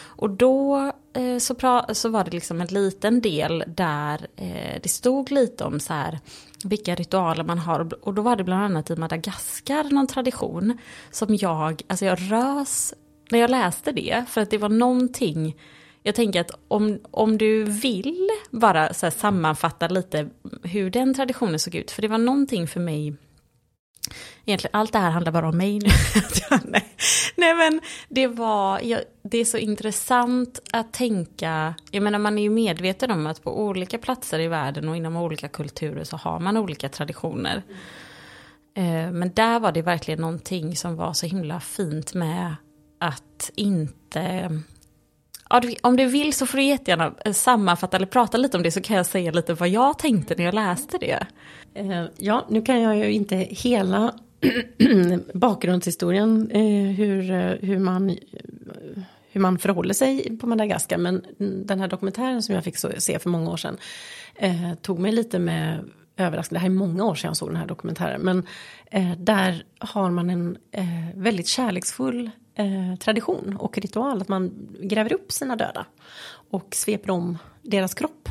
Och 0.06 0.30
då 0.30 0.92
Eh, 1.18 1.38
så, 1.38 1.56
pra, 1.56 1.94
så 1.94 2.10
var 2.10 2.24
det 2.24 2.32
liksom 2.32 2.62
en 2.62 2.68
liten 2.68 3.22
del 3.22 3.64
där 3.68 4.28
eh, 4.36 4.80
det 4.84 4.90
stod 4.90 5.32
lite 5.32 5.64
om 5.64 5.80
så 5.80 5.94
här 5.94 6.20
vilka 6.64 6.96
ritualer 6.96 7.44
man 7.44 7.60
har. 7.60 8.06
Och 8.06 8.14
då 8.14 8.22
var 8.22 8.36
det 8.36 8.44
bland 8.44 8.64
annat 8.64 8.90
i 8.90 8.96
Madagaskar 8.96 9.84
någon 9.84 10.08
tradition 10.08 10.78
som 11.12 11.36
jag, 11.36 11.82
alltså 11.88 12.06
jag 12.06 12.18
rös 12.32 12.94
när 13.32 13.40
jag 13.40 13.50
läste 13.50 13.92
det. 13.92 14.26
För 14.30 14.42
att 14.42 14.50
det 14.50 14.58
var 14.58 14.70
någonting, 14.70 15.56
jag 16.04 16.16
tänker 16.16 16.42
att 16.42 16.52
om, 16.68 17.00
om 17.12 17.38
du 17.38 17.64
vill 17.64 18.30
bara 18.52 18.94
så 18.94 19.12
sammanfatta 19.12 19.88
lite 19.88 20.30
hur 20.64 20.90
den 20.90 21.14
traditionen 21.14 21.60
såg 21.60 21.76
ut. 21.76 21.92
För 21.92 22.02
det 22.02 22.08
var 22.08 22.18
någonting 22.18 22.68
för 22.68 22.80
mig 22.80 23.16
Egentligen, 24.46 24.76
allt 24.76 24.94
det 24.94 25.00
här 25.00 25.12
handlar 25.12 25.32
bara 25.32 25.50
om 25.50 25.58
mig 25.58 25.80
nu. 25.80 25.90
nej. 26.64 26.96
nej 27.36 27.54
men 27.56 27.82
det 28.10 28.28
var, 28.28 28.80
ja, 28.80 29.00
det 29.22 29.38
är 29.38 29.46
så 29.46 29.58
intressant 29.58 30.60
att 30.74 30.94
tänka, 30.94 31.76
jag 31.92 32.04
menar 32.04 32.20
man 32.20 32.38
är 32.38 32.44
ju 32.44 32.50
medveten 32.50 33.12
om 33.12 33.28
att 33.28 33.44
på 33.44 33.62
olika 33.62 33.98
platser 33.98 34.40
i 34.40 34.48
världen 34.48 34.90
och 34.90 34.98
inom 34.98 35.16
olika 35.16 35.48
kulturer 35.48 36.04
så 36.04 36.18
har 36.18 36.40
man 36.40 36.58
olika 36.58 36.90
traditioner. 36.90 37.64
Mm. 38.76 39.20
Men 39.20 39.34
där 39.34 39.60
var 39.60 39.72
det 39.72 39.82
verkligen 39.82 40.22
någonting 40.22 40.76
som 40.76 40.96
var 40.96 41.14
så 41.14 41.26
himla 41.26 41.60
fint 41.60 42.14
med 42.14 42.56
att 43.00 43.52
inte 43.56 44.50
om 45.82 45.96
du 45.98 46.06
vill 46.06 46.34
så 46.34 46.46
får 46.46 46.58
du 46.58 46.64
jättegärna 46.64 47.14
eh, 47.26 47.34
sammanfatta 47.34 47.98
eller 47.98 48.08
prata 48.08 48.38
lite 48.38 48.58
om 48.58 48.64
det 48.64 48.72
så 48.72 48.82
kan 48.82 48.98
jag 48.98 49.06
säga 49.06 49.32
lite 49.32 49.54
vad 49.54 49.70
jag 49.70 50.00
tänkte 50.00 50.36
när 50.38 50.46
jag 50.46 50.54
läste 50.54 50.98
det. 50.98 51.26
Eh, 51.74 52.06
ja, 52.18 52.46
nu 52.50 52.62
kan 52.62 52.82
jag 52.82 52.98
ju 52.98 53.12
inte 53.12 53.36
hela 53.36 54.14
bakgrundshistorien 55.34 56.52
eh, 56.52 56.96
hur, 56.96 57.22
hur, 57.66 57.80
man, 57.80 58.18
hur 59.32 59.42
man 59.42 59.60
förhåller 59.60 59.94
sig 59.94 60.38
på 60.38 60.48
Madagaskar. 60.48 60.98
Men 60.98 61.26
den 61.66 61.80
här 61.80 61.88
dokumentären 61.88 62.44
som 62.44 62.56
jag 62.56 62.64
fick 62.64 62.78
se 62.98 63.20
för 63.20 63.30
många 63.30 63.52
år 63.52 63.58
sedan 63.58 63.78
tog 64.82 65.00
mig 65.00 65.12
lite 65.12 65.40
med 65.40 65.90
överraskning. 66.18 66.56
Det 66.56 66.60
här 66.60 66.68
är 66.68 66.74
många 66.74 67.06
år 67.06 67.16
sedan 67.16 67.28
jag 67.28 67.38
såg 67.38 67.50
den 67.50 67.56
här 67.56 67.68
dokumentären. 67.68 68.22
Men 68.22 68.46
där 69.18 69.64
har 69.80 70.12
man 70.12 70.30
en 70.30 70.58
väldigt 71.16 71.48
kärleksfull 71.48 72.32
Eh, 72.60 72.96
tradition 73.00 73.58
och 73.60 73.78
ritual. 73.78 74.22
Att 74.22 74.28
man 74.28 74.70
gräver 74.82 75.14
upp 75.14 75.32
sina 75.32 75.56
döda 75.56 75.86
och 76.50 76.76
sveper 76.76 77.10
om 77.10 77.38
deras 77.62 77.94
kropp 77.94 78.30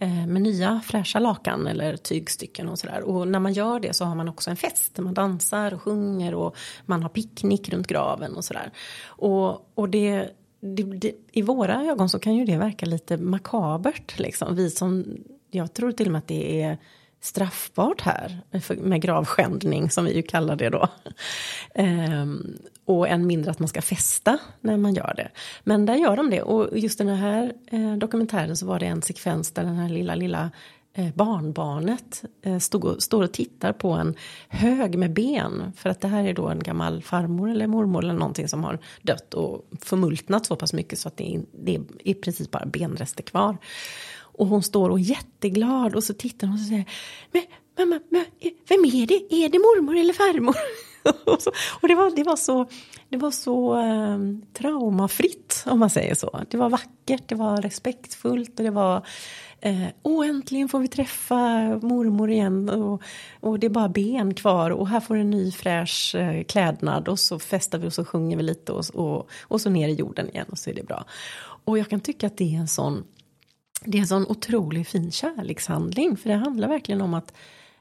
Eh, 0.00 0.26
med 0.26 0.42
nya 0.42 0.80
fräscha 0.84 1.18
lakan 1.18 1.66
eller 1.66 1.96
tygstycken 1.96 2.68
och 2.68 2.78
sådär. 2.78 3.02
Och 3.02 3.28
när 3.28 3.38
man 3.38 3.52
gör 3.52 3.80
det 3.80 3.92
så 3.92 4.04
har 4.04 4.14
man 4.14 4.28
också 4.28 4.50
en 4.50 4.56
fest. 4.56 4.98
Man 4.98 5.14
dansar 5.14 5.74
och 5.74 5.82
sjunger 5.82 6.34
och 6.34 6.56
man 6.86 7.02
har 7.02 7.08
picknick 7.08 7.68
runt 7.68 7.86
graven 7.86 8.36
och 8.36 8.44
sådär. 8.44 8.72
Och, 9.04 9.72
och 9.74 9.88
det, 9.88 10.30
det, 10.60 10.82
det, 10.82 11.12
i 11.32 11.42
våra 11.42 11.84
ögon 11.84 12.08
så 12.08 12.18
kan 12.18 12.34
ju 12.34 12.44
det 12.44 12.56
verka 12.56 12.86
lite 12.86 13.16
makabert 13.16 14.18
liksom. 14.18 14.56
Vi 14.56 14.70
som, 14.70 15.04
jag 15.50 15.74
tror 15.74 15.92
till 15.92 16.06
och 16.06 16.12
med 16.12 16.18
att 16.18 16.28
det 16.28 16.62
är 16.62 16.78
straffbart 17.20 18.00
här 18.00 18.40
med 18.76 19.02
gravskändning 19.02 19.90
som 19.90 20.04
vi 20.04 20.16
ju 20.16 20.22
kallar 20.22 20.56
det 20.56 20.70
då. 20.70 20.88
Ehm, 21.74 22.58
och 22.88 23.08
än 23.08 23.26
mindre 23.26 23.50
att 23.50 23.58
man 23.58 23.68
ska 23.68 23.82
festa 23.82 24.38
när 24.60 24.76
man 24.76 24.94
gör 24.94 25.14
det. 25.16 25.28
Men 25.64 25.86
där 25.86 25.94
gör 25.94 26.16
de 26.16 26.30
det 26.30 26.42
och 26.42 26.78
just 26.78 26.98
den 26.98 27.08
här 27.08 27.52
eh, 27.66 27.92
dokumentären 27.92 28.56
så 28.56 28.66
var 28.66 28.78
det 28.78 28.86
en 28.86 29.02
sekvens 29.02 29.50
där 29.50 29.64
den 29.64 29.76
här 29.76 29.88
lilla 29.88 30.14
lilla 30.14 30.50
eh, 30.94 31.08
barnbarnet 31.14 32.24
eh, 32.42 32.58
stod 32.58 32.84
och, 32.84 33.02
står 33.02 33.22
och 33.22 33.32
tittar 33.32 33.72
på 33.72 33.90
en 33.90 34.14
hög 34.48 34.98
med 34.98 35.12
ben. 35.12 35.72
För 35.76 35.90
att 35.90 36.00
det 36.00 36.08
här 36.08 36.24
är 36.24 36.34
då 36.34 36.48
en 36.48 36.62
gammal 36.62 37.02
farmor 37.02 37.50
eller 37.50 37.66
mormor 37.66 38.04
eller 38.04 38.14
någonting 38.14 38.48
som 38.48 38.64
har 38.64 38.78
dött 39.02 39.34
och 39.34 39.70
förmultnat 39.80 40.46
så 40.46 40.56
pass 40.56 40.72
mycket 40.72 40.98
så 40.98 41.08
att 41.08 41.16
det 41.16 41.34
är, 41.34 41.42
det 41.64 41.74
är 41.74 41.82
i 41.98 42.14
princip 42.14 42.50
bara 42.50 42.66
benrester 42.66 43.22
kvar. 43.22 43.56
Och 44.18 44.46
hon 44.46 44.62
står 44.62 44.90
och 44.90 44.98
är 44.98 45.02
jätteglad 45.02 45.94
och 45.94 46.04
så 46.04 46.14
tittar 46.14 46.46
hon 46.46 46.54
och 46.54 46.66
säger 46.66 46.84
men 47.32 47.42
mamma, 47.78 48.00
vem 48.68 48.84
är 48.84 49.06
det? 49.06 49.34
Är 49.44 49.48
det 49.48 49.58
mormor 49.58 49.96
eller 49.96 50.12
farmor? 50.12 50.56
Och, 51.24 51.42
så, 51.42 51.50
och 51.80 51.88
det, 51.88 51.94
var, 51.94 52.16
det 52.16 52.24
var 52.24 52.36
så, 52.36 52.66
det 53.08 53.16
var 53.16 53.30
så 53.30 53.78
eh, 53.78 54.18
traumafritt 54.52 55.64
om 55.66 55.78
man 55.78 55.90
säger 55.90 56.14
så. 56.14 56.40
Det 56.50 56.56
var 56.56 56.70
vackert, 56.70 57.22
det 57.26 57.34
var 57.34 57.62
respektfullt 57.62 58.58
och 58.58 58.64
det 58.64 58.70
var 58.70 59.06
eh, 59.60 59.86
Åh, 60.02 60.28
äntligen 60.28 60.68
får 60.68 60.78
vi 60.78 60.88
träffa 60.88 61.36
mormor 61.82 62.30
igen 62.30 62.68
och, 62.68 63.02
och 63.40 63.58
det 63.58 63.66
är 63.66 63.70
bara 63.70 63.88
ben 63.88 64.34
kvar 64.34 64.70
och 64.70 64.88
här 64.88 65.00
får 65.00 65.16
en 65.16 65.30
ny 65.30 65.52
fräsch 65.52 66.14
eh, 66.14 66.44
klädnad 66.44 67.08
och 67.08 67.18
så 67.18 67.38
festar 67.38 67.78
vi 67.78 67.88
och 67.88 67.92
så 67.92 68.04
sjunger 68.04 68.36
vi 68.36 68.42
lite 68.42 68.72
och, 68.72 68.84
och, 68.94 69.28
och 69.42 69.60
så 69.60 69.70
ner 69.70 69.88
i 69.88 69.94
jorden 69.94 70.28
igen 70.28 70.46
och 70.50 70.58
så 70.58 70.70
är 70.70 70.74
det 70.74 70.86
bra. 70.86 71.04
Och 71.64 71.78
jag 71.78 71.88
kan 71.88 72.00
tycka 72.00 72.26
att 72.26 72.36
det 72.36 72.54
är 72.54 72.58
en 72.58 72.68
sån 72.68 73.04
det 73.84 73.98
är 73.98 74.00
en 74.00 74.06
sån 74.06 74.26
otroligt 74.26 74.88
fin 74.88 75.12
kärlekshandling 75.12 76.16
för 76.16 76.28
det 76.28 76.36
handlar 76.36 76.68
verkligen 76.68 77.00
om 77.00 77.14
att 77.14 77.32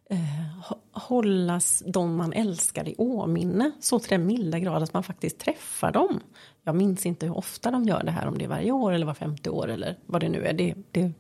eh, 0.10 0.66
hållas 0.92 1.84
de 1.86 2.16
man 2.16 2.34
älskar 2.34 2.90
i 2.90 2.96
åminne 2.98 3.72
så 3.80 4.00
till 4.00 4.10
den 4.10 4.26
milda 4.26 4.60
grad 4.60 4.84
att 4.84 4.94
man 4.94 5.04
faktiskt 5.04 5.38
träffar 5.38 5.92
dem. 5.92 6.20
Jag 6.64 6.76
minns 6.76 7.06
inte 7.06 7.26
hur 7.26 7.38
ofta 7.38 7.72
de 7.72 7.84
gör 7.84 8.04
det 8.04 8.12
här, 8.12 8.28
om 8.28 8.38
det 8.38 8.46
är 8.46 8.50
varje 8.50 8.72
år 8.72 8.92
eller 8.92 9.06
var 9.06 9.14
femte 9.14 9.50
år 9.50 9.68
eller 9.68 9.98
vad 10.06 10.22
det 10.22 10.30
nu 10.30 10.46
är. 10.46 10.54
Det, 10.54 10.76
det 10.92 11.12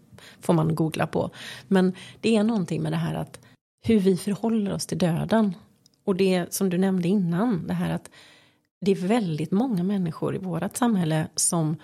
får 0.41 0.53
man 0.53 0.75
googla 0.75 1.07
på. 1.07 1.29
Men 1.67 1.93
det 2.21 2.35
är 2.35 2.43
någonting 2.43 2.81
med 2.81 2.91
det 2.91 2.97
här 2.97 3.15
att 3.15 3.39
hur 3.85 3.99
vi 3.99 4.17
förhåller 4.17 4.73
oss 4.73 4.85
till 4.85 4.97
döden. 4.97 5.55
Och 6.03 6.15
det 6.15 6.53
som 6.53 6.69
du 6.69 6.77
nämnde 6.77 7.07
innan, 7.07 7.67
det 7.67 7.73
här 7.73 7.93
att 7.93 8.09
det 8.81 8.91
är 8.91 8.95
väldigt 8.95 9.51
många 9.51 9.83
människor 9.83 10.35
i 10.35 10.37
vårt 10.37 10.77
samhälle 10.77 11.27
som 11.35 11.77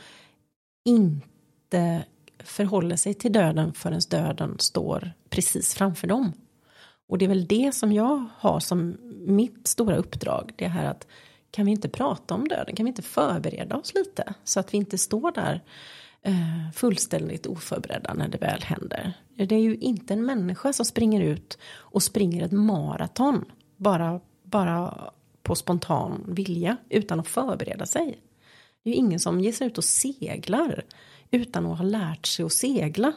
inte 0.85 2.03
förhåller 2.43 2.95
sig 2.95 3.13
till 3.13 3.31
döden 3.31 3.73
förrän 3.73 4.01
döden 4.09 4.55
står 4.59 5.11
precis 5.29 5.73
framför 5.73 6.07
dem. 6.07 6.31
Och 7.13 7.19
det 7.19 7.25
är 7.25 7.29
väl 7.29 7.47
det 7.47 7.75
som 7.75 7.91
jag 7.91 8.25
har 8.37 8.59
som 8.59 8.97
mitt 9.25 9.67
stora 9.67 9.95
uppdrag. 9.95 10.51
Det 10.55 10.67
här 10.67 10.85
att 10.85 11.07
kan 11.51 11.65
vi 11.65 11.71
inte 11.71 11.89
prata 11.89 12.33
om 12.33 12.47
döden? 12.47 12.75
Kan 12.75 12.85
vi 12.85 12.89
inte 12.89 13.01
förbereda 13.01 13.75
oss 13.77 13.93
lite? 13.93 14.33
Så 14.43 14.59
att 14.59 14.73
vi 14.73 14.77
inte 14.77 14.97
står 14.97 15.31
där 15.31 15.61
eh, 16.21 16.71
fullständigt 16.75 17.45
oförberedda 17.45 18.13
när 18.13 18.27
det 18.27 18.37
väl 18.37 18.61
händer. 18.63 19.13
Det 19.35 19.55
är 19.55 19.59
ju 19.59 19.75
inte 19.75 20.13
en 20.13 20.25
människa 20.25 20.73
som 20.73 20.85
springer 20.85 21.21
ut 21.21 21.57
och 21.65 22.03
springer 22.03 22.45
ett 22.45 22.51
maraton 22.51 23.45
bara, 23.77 24.19
bara 24.43 25.11
på 25.43 25.55
spontan 25.55 26.25
vilja 26.27 26.77
utan 26.89 27.19
att 27.19 27.27
förbereda 27.27 27.85
sig. 27.85 28.19
Det 28.83 28.89
är 28.89 28.93
ju 28.93 28.99
ingen 28.99 29.19
som 29.19 29.39
ger 29.39 29.51
sig 29.51 29.67
ut 29.67 29.77
och 29.77 29.83
seglar 29.83 30.83
utan 31.31 31.65
att 31.65 31.77
ha 31.77 31.85
lärt 31.85 32.25
sig 32.25 32.45
att 32.45 32.53
segla. 32.53 33.13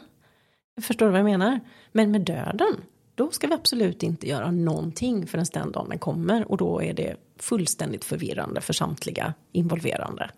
Förstår 0.81 1.05
du 1.05 1.11
vad 1.11 1.19
jag 1.19 1.25
menar? 1.25 1.59
Men 1.91 2.11
med 2.11 2.21
döden, 2.21 2.81
då 3.17 3.31
ska 3.31 3.47
vi 3.47 3.53
absolut 3.53 4.03
inte 4.03 4.27
göra 4.27 4.51
någonting 4.51 5.27
förrän 5.27 5.45
den 5.53 5.71
dagen 5.71 5.89
den 5.89 5.99
kommer 5.99 6.51
och 6.51 6.57
då 6.57 6.83
är 6.83 6.93
det 6.93 7.15
fullständigt 7.37 8.05
förvirrande 8.05 8.61
för 8.61 8.73
samtliga 8.73 9.33
involverande. 9.51 10.29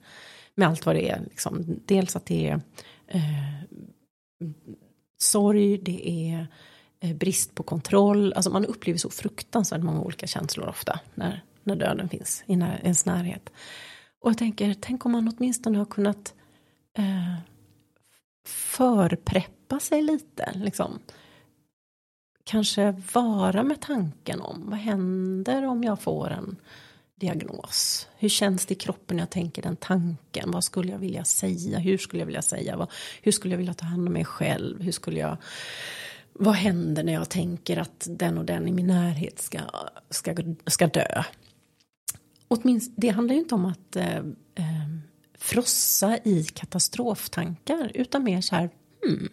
Med 0.56 0.68
allt 0.68 0.86
vad 0.86 0.96
det 0.96 1.10
är, 1.10 1.22
liksom, 1.24 1.80
dels 1.86 2.16
att 2.16 2.26
det 2.26 2.48
är 2.48 2.62
eh, 3.08 3.22
sorg, 5.18 5.78
det 5.78 6.10
är 6.10 6.48
eh, 7.00 7.16
brist 7.16 7.56
på 7.56 7.64
kontroll, 7.64 8.34
alltså 8.34 8.52
man 8.52 8.66
upplever 8.66 9.00
så 9.00 9.10
fruktansvärt 9.10 9.84
många 9.84 10.02
olika 10.02 10.28
känslor 10.28 10.68
ofta 10.68 11.00
när, 11.16 11.44
när 11.64 11.76
döden 11.76 12.10
finns 12.10 12.44
i 12.48 12.54
ens 12.54 13.06
närhet. 13.06 13.50
Och 14.20 14.30
jag 14.30 14.38
tänker, 14.38 14.76
tänk 14.80 15.06
om 15.06 15.12
man 15.12 15.34
åtminstone 15.38 15.78
har 15.78 15.86
kunnat 15.86 16.34
eh, 16.98 17.36
förpreppa 18.48 19.80
sig 19.80 20.02
lite. 20.02 20.52
Liksom. 20.56 21.00
Kanske 22.50 22.96
vara 23.14 23.64
med 23.64 23.82
tanken 23.82 24.42
om 24.42 24.70
vad 24.70 24.80
händer 24.80 25.66
om 25.66 25.84
jag 25.84 26.02
får 26.02 26.30
en 26.30 26.56
diagnos? 27.16 28.08
Hur 28.18 28.30
känns 28.30 28.66
det 28.66 28.74
i 28.74 28.76
kroppen 28.76 29.18
när 29.18 29.22
jag 29.22 29.30
tänker 29.30 29.62
den 29.62 29.76
tanken? 29.76 30.52
Vad 30.52 30.64
skulle 30.64 30.92
jag 30.92 31.00
vilja 31.00 31.24
säga? 31.24 31.80
Hur 31.80 31.98
skulle 31.98 32.22
jag 32.22 32.26
vilja 32.26 32.42
säga? 32.42 32.88
Hur 33.22 33.32
skulle 33.32 33.54
jag 33.54 33.58
vilja 33.58 33.74
ta 33.74 33.86
hand 33.86 34.08
om 34.08 34.14
mig 34.14 34.26
själv? 34.26 34.82
Hur 34.82 34.92
skulle 34.92 35.20
jag... 35.20 35.38
Vad 36.34 36.56
händer 36.56 37.04
när 37.04 37.14
jag 37.14 37.30
tänker 37.30 37.78
att 37.78 38.08
den 38.10 38.38
och 38.38 38.46
den 38.46 38.68
i 38.68 38.72
min 38.72 38.88
närhet 38.88 39.40
ska, 39.40 39.60
ska, 40.10 40.36
ska 40.68 40.88
dö? 40.88 41.24
Åtminstone, 42.48 42.96
det 42.98 43.10
handlar 43.10 43.34
ju 43.36 43.42
inte 43.42 43.56
om 43.56 43.66
att 43.66 43.96
eh, 43.96 44.18
eh, 44.56 44.88
frossa 45.38 46.18
i 46.24 46.44
katastroftankar 46.44 47.92
utan 47.94 48.24
mer 48.24 48.42
så 48.42 48.56
här, 48.56 48.70
hmm, 49.06 49.30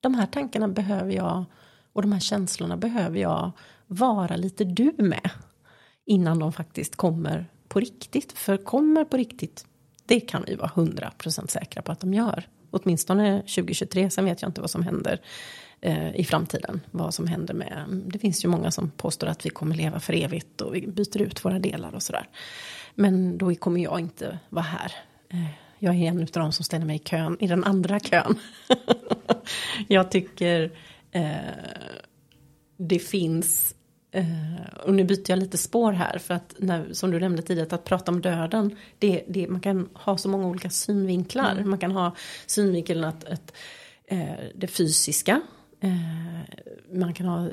de 0.00 0.14
här 0.14 0.26
tankarna 0.26 0.68
behöver 0.68 1.12
jag 1.12 1.44
och 1.92 2.02
de 2.02 2.12
här 2.12 2.20
känslorna 2.20 2.76
behöver 2.76 3.18
jag 3.18 3.52
vara 3.86 4.36
lite 4.36 4.64
du 4.64 4.94
med 4.98 5.30
innan 6.06 6.38
de 6.38 6.52
faktiskt 6.52 6.96
kommer 6.96 7.46
på 7.68 7.80
riktigt. 7.80 8.32
För 8.32 8.56
kommer 8.56 9.04
på 9.04 9.16
riktigt, 9.16 9.66
det 10.06 10.20
kan 10.20 10.44
vi 10.46 10.54
vara 10.54 10.70
hundra 10.74 11.10
procent 11.10 11.50
säkra 11.50 11.82
på 11.82 11.92
att 11.92 12.00
de 12.00 12.14
gör. 12.14 12.48
Åtminstone 12.70 13.38
2023, 13.40 14.10
sen 14.10 14.24
vet 14.24 14.42
jag 14.42 14.48
inte 14.48 14.60
vad 14.60 14.70
som 14.70 14.82
händer 14.82 15.20
eh, 15.80 16.16
i 16.16 16.24
framtiden. 16.24 16.80
Vad 16.90 17.14
som 17.14 17.26
händer 17.26 17.54
med, 17.54 18.02
det 18.06 18.18
finns 18.18 18.44
ju 18.44 18.48
många 18.48 18.70
som 18.70 18.90
påstår 18.90 19.26
att 19.26 19.46
vi 19.46 19.50
kommer 19.50 19.74
leva 19.76 20.00
för 20.00 20.12
evigt 20.12 20.60
och 20.60 20.74
vi 20.74 20.86
byter 20.86 21.22
ut 21.22 21.44
våra 21.44 21.58
delar 21.58 21.94
och 21.94 22.02
sådär. 22.02 22.28
Men 22.94 23.38
då 23.38 23.54
kommer 23.54 23.80
jag 23.80 24.00
inte 24.00 24.38
vara 24.48 24.64
här. 24.64 24.92
Eh, 25.28 25.46
jag 25.78 25.94
är 25.94 25.98
en 25.98 26.20
av 26.20 26.26
de 26.26 26.52
som 26.52 26.64
ställer 26.64 26.86
mig 26.86 26.96
i 26.96 26.98
kön, 26.98 27.36
i 27.40 27.46
den 27.46 27.64
andra 27.64 28.00
kön. 28.00 28.38
jag 29.88 30.10
tycker 30.10 30.72
det 32.76 32.98
finns 32.98 33.74
Uh, 34.16 34.66
och 34.84 34.94
nu 34.94 35.04
byter 35.04 35.30
jag 35.30 35.38
lite 35.38 35.58
spår 35.58 35.92
här 35.92 36.18
för 36.18 36.34
att 36.34 36.54
när, 36.58 36.92
som 36.92 37.10
du 37.10 37.20
nämnde 37.20 37.42
tidigare 37.42 37.74
att 37.74 37.84
prata 37.84 38.12
om 38.12 38.20
döden 38.20 38.76
det, 38.98 39.24
det, 39.28 39.48
man 39.48 39.60
kan 39.60 39.88
ha 39.94 40.16
så 40.16 40.28
många 40.28 40.46
olika 40.46 40.70
synvinklar. 40.70 41.52
Mm. 41.52 41.70
Man 41.70 41.78
kan 41.78 41.90
ha 41.90 42.14
synvinkeln 42.46 43.04
att, 43.04 43.24
att 43.24 43.52
uh, 44.12 44.34
det 44.54 44.66
fysiska. 44.66 45.40
Man 46.92 47.14
kan 47.14 47.26
ha 47.26 47.48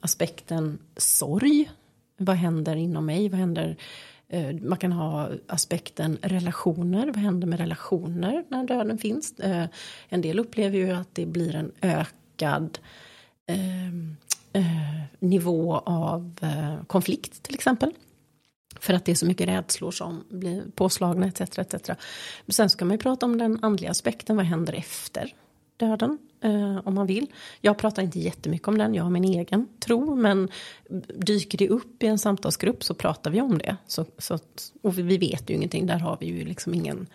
aspekten 0.00 0.78
sorg. 0.96 1.70
Vad 2.16 2.36
händer 2.36 2.76
inom 2.76 3.06
mig? 3.06 3.28
Vad 3.28 3.40
händer? 3.40 3.76
Man 4.62 4.78
kan 4.78 4.92
ha 4.92 5.30
aspekten 5.46 6.18
relationer. 6.22 7.06
Vad 7.06 7.16
händer 7.16 7.46
med 7.46 7.58
relationer 7.58 8.44
när 8.48 8.64
döden 8.64 8.98
finns? 8.98 9.34
En 10.08 10.20
del 10.20 10.38
upplever 10.38 10.78
ju 10.78 10.90
att 10.90 11.14
det 11.14 11.26
blir 11.26 11.54
en 11.54 11.72
ökad 11.80 12.23
Ehm, 13.46 14.16
eh, 14.52 15.02
nivå 15.18 15.76
av 15.76 16.38
eh, 16.42 16.84
konflikt 16.86 17.42
till 17.42 17.54
exempel. 17.54 17.92
För 18.80 18.94
att 18.94 19.04
det 19.04 19.12
är 19.12 19.16
så 19.16 19.26
mycket 19.26 19.48
rädslor 19.48 19.90
som 19.90 20.24
blir 20.30 20.64
påslagna 20.74 21.26
etc. 21.26 21.40
etc. 21.40 21.88
Men 22.46 22.52
sen 22.52 22.70
ska 22.70 22.84
man 22.84 22.94
ju 22.94 22.98
prata 22.98 23.26
om 23.26 23.38
den 23.38 23.64
andliga 23.64 23.90
aspekten. 23.90 24.36
Vad 24.36 24.46
händer 24.46 24.72
efter 24.72 25.34
döden? 25.76 26.18
Eh, 26.40 26.80
om 26.84 26.94
man 26.94 27.06
vill. 27.06 27.26
Jag 27.60 27.78
pratar 27.78 28.02
inte 28.02 28.18
jättemycket 28.18 28.68
om 28.68 28.78
den. 28.78 28.94
Jag 28.94 29.04
har 29.04 29.10
min 29.10 29.24
egen 29.24 29.68
tro. 29.80 30.14
Men 30.14 30.48
dyker 31.14 31.58
det 31.58 31.68
upp 31.68 32.02
i 32.02 32.06
en 32.06 32.18
samtalsgrupp 32.18 32.84
så 32.84 32.94
pratar 32.94 33.30
vi 33.30 33.40
om 33.40 33.58
det. 33.58 33.76
Så, 33.86 34.04
så, 34.18 34.38
och 34.82 34.98
vi 34.98 35.18
vet 35.18 35.50
ju 35.50 35.54
ingenting. 35.54 35.86
Där 35.86 35.98
har 35.98 36.16
vi 36.20 36.26
ju 36.26 36.44
liksom 36.44 36.74
ingen, 36.74 37.06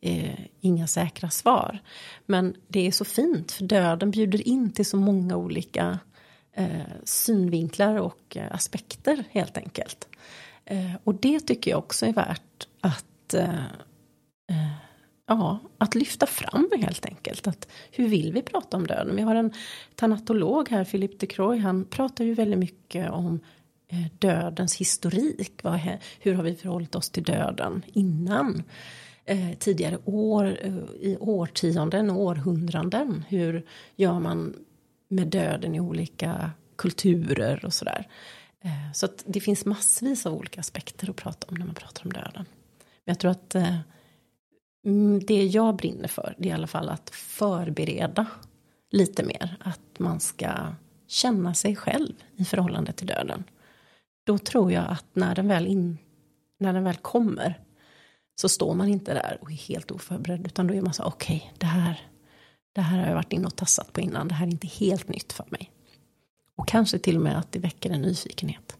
eh, 0.00 0.40
inga 0.60 0.86
säkra 0.86 1.30
svar. 1.30 1.78
Men 2.26 2.54
det 2.68 2.86
är 2.86 2.90
så 2.90 3.04
fint. 3.04 3.52
För 3.52 3.64
döden 3.64 4.10
bjuder 4.10 4.48
in 4.48 4.72
till 4.72 4.86
så 4.86 4.96
många 4.96 5.36
olika 5.36 5.98
eh, 6.52 6.80
synvinklar 7.04 7.96
och 7.96 8.36
eh, 8.36 8.54
aspekter 8.54 9.24
helt 9.30 9.56
enkelt. 9.56 10.08
Eh, 10.64 10.94
och 11.04 11.14
det 11.14 11.40
tycker 11.40 11.70
jag 11.70 11.78
också 11.78 12.06
är 12.06 12.12
värt 12.12 12.68
att, 12.80 13.34
eh, 13.34 13.64
eh, 14.50 14.85
ja, 15.26 15.58
att 15.78 15.94
lyfta 15.94 16.26
fram 16.26 16.68
helt 16.78 17.06
enkelt. 17.06 17.46
Att, 17.46 17.68
hur 17.90 18.08
vill 18.08 18.32
vi 18.32 18.42
prata 18.42 18.76
om 18.76 18.86
döden? 18.86 19.16
Vi 19.16 19.22
har 19.22 19.34
en 19.34 19.52
tanatolog 19.94 20.68
här, 20.68 20.84
Philippe 20.84 21.16
de 21.16 21.26
Croix, 21.26 21.62
han 21.62 21.84
pratar 21.84 22.24
ju 22.24 22.34
väldigt 22.34 22.58
mycket 22.58 23.10
om 23.10 23.40
eh, 23.88 24.06
dödens 24.18 24.76
historik. 24.76 25.60
Vad, 25.62 25.80
hur 26.20 26.34
har 26.34 26.42
vi 26.42 26.54
förhållit 26.54 26.94
oss 26.94 27.10
till 27.10 27.22
döden 27.22 27.82
innan? 27.86 28.62
Eh, 29.24 29.52
tidigare 29.58 29.98
år, 30.04 30.58
eh, 30.62 30.76
i 31.00 31.16
årtionden 31.20 32.10
och 32.10 32.20
århundraden. 32.20 33.24
Hur 33.28 33.66
gör 33.96 34.20
man 34.20 34.54
med 35.08 35.28
döden 35.28 35.74
i 35.74 35.80
olika 35.80 36.50
kulturer 36.76 37.64
och 37.64 37.72
sådär. 37.72 38.08
Eh, 38.60 38.92
så 38.94 39.06
att 39.06 39.24
det 39.26 39.40
finns 39.40 39.64
massvis 39.64 40.26
av 40.26 40.34
olika 40.34 40.60
aspekter 40.60 41.10
att 41.10 41.16
prata 41.16 41.46
om 41.50 41.54
när 41.54 41.66
man 41.66 41.74
pratar 41.74 42.04
om 42.04 42.12
döden. 42.12 42.44
Men 43.04 43.12
jag 43.12 43.18
tror 43.18 43.30
att 43.30 43.54
eh, 43.54 43.78
Mm, 44.86 45.20
det 45.26 45.44
jag 45.44 45.76
brinner 45.76 46.08
för 46.08 46.34
det 46.38 46.48
är 46.48 46.50
i 46.50 46.54
alla 46.54 46.66
fall 46.66 46.88
att 46.88 47.10
förbereda 47.10 48.26
lite 48.90 49.22
mer. 49.22 49.56
Att 49.60 49.98
man 49.98 50.20
ska 50.20 50.74
känna 51.06 51.54
sig 51.54 51.76
själv 51.76 52.14
i 52.36 52.44
förhållande 52.44 52.92
till 52.92 53.06
döden. 53.06 53.44
Då 54.24 54.38
tror 54.38 54.72
jag 54.72 54.84
att 54.88 55.06
när 55.12 55.34
den 55.34 55.48
väl, 55.48 55.66
in, 55.66 55.98
när 56.58 56.72
den 56.72 56.84
väl 56.84 56.96
kommer 56.96 57.60
så 58.40 58.48
står 58.48 58.74
man 58.74 58.88
inte 58.88 59.14
där 59.14 59.38
och 59.40 59.50
är 59.50 59.54
helt 59.54 59.90
oförberedd 59.90 60.46
utan 60.46 60.66
då 60.66 60.74
är 60.74 60.82
man 60.82 60.92
så 60.92 61.04
okej 61.04 61.36
okay, 61.36 61.58
det 61.58 61.66
här 61.66 62.00
det 62.76 62.82
här 62.82 62.98
har 62.98 63.06
jag 63.06 63.14
varit 63.14 63.32
inne 63.32 63.46
och 63.46 63.56
tassat 63.56 63.92
på 63.92 64.00
innan. 64.00 64.28
Det 64.28 64.34
här 64.34 64.46
är 64.46 64.50
inte 64.50 64.66
helt 64.66 65.08
nytt 65.08 65.32
för 65.32 65.44
mig. 65.48 65.70
Och 66.56 66.68
kanske 66.68 66.98
till 66.98 67.16
och 67.16 67.22
med 67.22 67.38
att 67.38 67.52
det 67.52 67.58
väcker 67.58 67.90
en 67.90 68.02
nyfikenhet. 68.02 68.75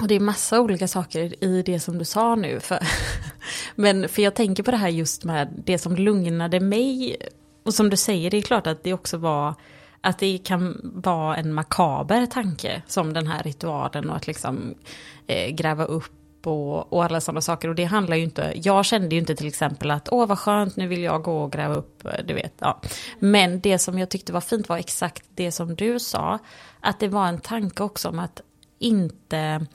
Och 0.00 0.08
det 0.08 0.14
är 0.14 0.20
massa 0.20 0.60
olika 0.60 0.88
saker 0.88 1.44
i 1.44 1.62
det 1.62 1.80
som 1.80 1.98
du 1.98 2.04
sa 2.04 2.34
nu. 2.34 2.60
För, 2.60 2.78
men 3.74 4.08
för 4.08 4.22
jag 4.22 4.34
tänker 4.34 4.62
på 4.62 4.70
det 4.70 4.76
här 4.76 4.88
just 4.88 5.24
med 5.24 5.62
det 5.64 5.78
som 5.78 5.96
lugnade 5.96 6.60
mig. 6.60 7.16
Och 7.64 7.74
som 7.74 7.90
du 7.90 7.96
säger, 7.96 8.30
det 8.30 8.36
är 8.36 8.42
klart 8.42 8.66
att 8.66 8.84
det 8.84 8.92
också 8.92 9.16
var 9.16 9.54
att 10.00 10.18
det 10.18 10.38
kan 10.38 10.80
vara 10.82 11.36
en 11.36 11.54
makaber 11.54 12.26
tanke 12.26 12.82
som 12.86 13.12
den 13.12 13.26
här 13.26 13.42
ritualen 13.42 14.10
och 14.10 14.16
att 14.16 14.26
liksom 14.26 14.74
eh, 15.26 15.54
gräva 15.54 15.84
upp 15.84 16.46
och, 16.46 16.92
och 16.92 17.04
alla 17.04 17.20
sådana 17.20 17.40
saker. 17.40 17.68
Och 17.68 17.74
det 17.74 17.84
handlar 17.84 18.16
ju 18.16 18.22
inte, 18.22 18.52
jag 18.56 18.84
kände 18.84 19.14
ju 19.14 19.20
inte 19.20 19.34
till 19.34 19.46
exempel 19.46 19.90
att 19.90 20.08
åh 20.12 20.26
vad 20.26 20.38
skönt 20.38 20.76
nu 20.76 20.88
vill 20.88 21.02
jag 21.02 21.22
gå 21.22 21.42
och 21.42 21.52
gräva 21.52 21.74
upp, 21.74 22.06
du 22.24 22.34
vet. 22.34 22.54
Ja. 22.58 22.80
Men 23.18 23.60
det 23.60 23.78
som 23.78 23.98
jag 23.98 24.08
tyckte 24.08 24.32
var 24.32 24.40
fint 24.40 24.68
var 24.68 24.76
exakt 24.76 25.24
det 25.34 25.52
som 25.52 25.74
du 25.74 26.00
sa. 26.00 26.38
Att 26.80 27.00
det 27.00 27.08
var 27.08 27.26
en 27.26 27.40
tanke 27.40 27.82
också 27.82 28.08
om 28.08 28.18
att 28.18 28.40
inte 28.82 29.66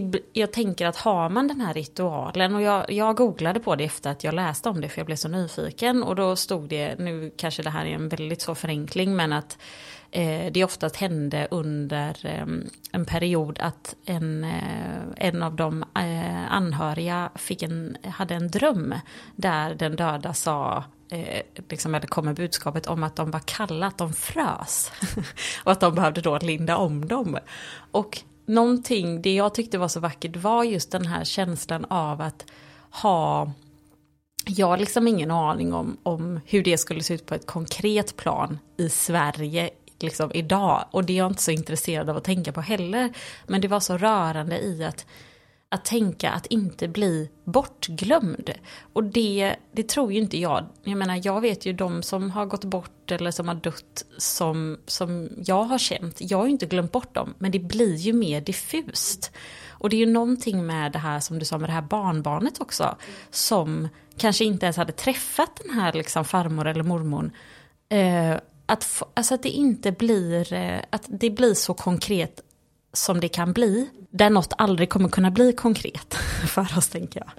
det, 0.00 0.20
jag 0.32 0.52
tänker 0.52 0.86
att 0.86 0.96
har 0.96 1.28
man 1.28 1.48
den 1.48 1.60
här 1.60 1.74
ritualen 1.74 2.54
och 2.54 2.62
jag, 2.62 2.92
jag 2.92 3.16
googlade 3.16 3.60
på 3.60 3.76
det 3.76 3.84
efter 3.84 4.10
att 4.10 4.24
jag 4.24 4.34
läste 4.34 4.68
om 4.68 4.80
det 4.80 4.88
för 4.88 4.98
jag 4.98 5.06
blev 5.06 5.16
så 5.16 5.28
nyfiken 5.28 6.02
och 6.02 6.16
då 6.16 6.36
stod 6.36 6.68
det, 6.68 6.98
nu 6.98 7.32
kanske 7.36 7.62
det 7.62 7.70
här 7.70 7.86
är 7.86 7.94
en 7.94 8.08
väldigt 8.08 8.40
så 8.40 8.54
förenkling 8.54 9.16
men 9.16 9.32
att 9.32 9.58
eh, 10.10 10.52
det 10.52 10.64
oftast 10.64 10.96
hände 10.96 11.48
under 11.50 12.26
eh, 12.26 12.46
en 12.92 13.04
period 13.04 13.58
att 13.60 13.96
en, 14.04 14.44
eh, 14.44 15.02
en 15.16 15.42
av 15.42 15.56
de 15.56 15.82
eh, 15.82 16.52
anhöriga 16.52 17.30
fick 17.34 17.62
en, 17.62 17.96
hade 18.04 18.34
en 18.34 18.48
dröm 18.48 18.94
där 19.36 19.74
den 19.74 19.96
döda 19.96 20.34
sa 20.34 20.84
eh, 21.10 21.42
liksom, 21.68 21.94
eller 21.94 22.06
kommer 22.06 22.32
budskapet 22.32 22.86
om 22.86 23.02
att 23.02 23.16
de 23.16 23.30
var 23.30 23.40
kalla, 23.44 23.86
att 23.86 23.98
de 23.98 24.12
frös. 24.12 24.92
och 25.64 25.72
att 25.72 25.80
de 25.80 25.94
behövde 25.94 26.20
då 26.20 26.38
linda 26.38 26.76
om 26.76 27.08
dem. 27.08 27.38
Och 27.90 28.20
någonting, 28.46 29.22
det 29.22 29.34
jag 29.34 29.54
tyckte 29.54 29.78
var 29.78 29.88
så 29.88 30.00
vackert 30.00 30.36
var 30.36 30.64
just 30.64 30.90
den 30.90 31.06
här 31.06 31.24
känslan 31.24 31.84
av 31.84 32.20
att 32.20 32.44
ha 32.90 33.50
jag 34.48 34.66
har 34.66 34.76
liksom 34.76 35.08
ingen 35.08 35.30
aning 35.30 35.74
om, 35.74 35.96
om 36.02 36.40
hur 36.46 36.62
det 36.62 36.78
skulle 36.78 37.02
se 37.02 37.14
ut 37.14 37.26
på 37.26 37.34
ett 37.34 37.46
konkret 37.46 38.16
plan 38.16 38.58
i 38.76 38.88
Sverige 38.88 39.70
liksom 40.00 40.30
idag. 40.34 40.84
Och 40.90 41.04
det 41.04 41.12
är 41.12 41.16
jag 41.16 41.30
inte 41.30 41.42
så 41.42 41.50
intresserad 41.50 42.10
av 42.10 42.16
att 42.16 42.24
tänka 42.24 42.52
på 42.52 42.60
heller. 42.60 43.12
Men 43.46 43.60
det 43.60 43.68
var 43.68 43.80
så 43.80 43.98
rörande 43.98 44.58
i 44.58 44.84
att, 44.84 45.06
att 45.76 45.84
tänka 45.84 46.30
att 46.30 46.46
inte 46.46 46.88
bli 46.88 47.30
bortglömd. 47.44 48.50
Och 48.92 49.04
det, 49.04 49.56
det 49.72 49.88
tror 49.88 50.12
ju 50.12 50.18
inte 50.18 50.38
jag. 50.38 50.66
Jag 50.84 50.98
menar, 50.98 51.20
jag 51.24 51.40
vet 51.40 51.66
ju 51.66 51.72
de 51.72 52.02
som 52.02 52.30
har 52.30 52.46
gått 52.46 52.64
bort 52.64 53.10
eller 53.10 53.30
som 53.30 53.48
har 53.48 53.54
dött 53.54 54.04
som, 54.18 54.78
som 54.86 55.28
jag 55.46 55.64
har 55.64 55.78
känt. 55.78 56.16
Jag 56.18 56.38
har 56.38 56.44
ju 56.44 56.50
inte 56.50 56.66
glömt 56.66 56.92
bort 56.92 57.14
dem, 57.14 57.34
men 57.38 57.50
det 57.50 57.58
blir 57.58 57.96
ju 57.96 58.12
mer 58.12 58.40
diffust. 58.40 59.32
Och 59.68 59.90
det 59.90 59.96
är 59.96 60.06
ju 60.06 60.12
någonting 60.12 60.66
med 60.66 60.92
det 60.92 60.98
här 60.98 61.20
som 61.20 61.38
du 61.38 61.44
sa 61.44 61.58
med 61.58 61.68
det 61.68 61.72
här 61.74 61.82
barnbarnet 61.82 62.60
också. 62.60 62.96
Som 63.30 63.88
kanske 64.16 64.44
inte 64.44 64.66
ens 64.66 64.76
hade 64.76 64.92
träffat 64.92 65.60
den 65.64 65.74
här 65.74 65.92
liksom 65.92 66.24
farmor 66.24 66.66
eller 66.66 66.82
mormor. 66.82 67.30
Eh, 67.88 68.36
att, 68.66 69.02
alltså 69.14 69.34
att 69.34 69.42
det 69.42 69.48
inte 69.48 69.92
blir, 69.92 70.52
eh, 70.52 70.80
att 70.90 71.04
det 71.08 71.30
blir 71.30 71.54
så 71.54 71.74
konkret 71.74 72.40
som 72.96 73.20
det 73.20 73.28
kan 73.28 73.52
bli. 73.52 73.90
Där 74.10 74.30
något 74.30 74.52
aldrig 74.58 74.90
kommer 74.90 75.08
kunna 75.08 75.30
bli 75.30 75.52
konkret 75.52 76.14
för 76.46 76.78
oss 76.78 76.88
tänker 76.88 77.22
jag. 77.24 77.30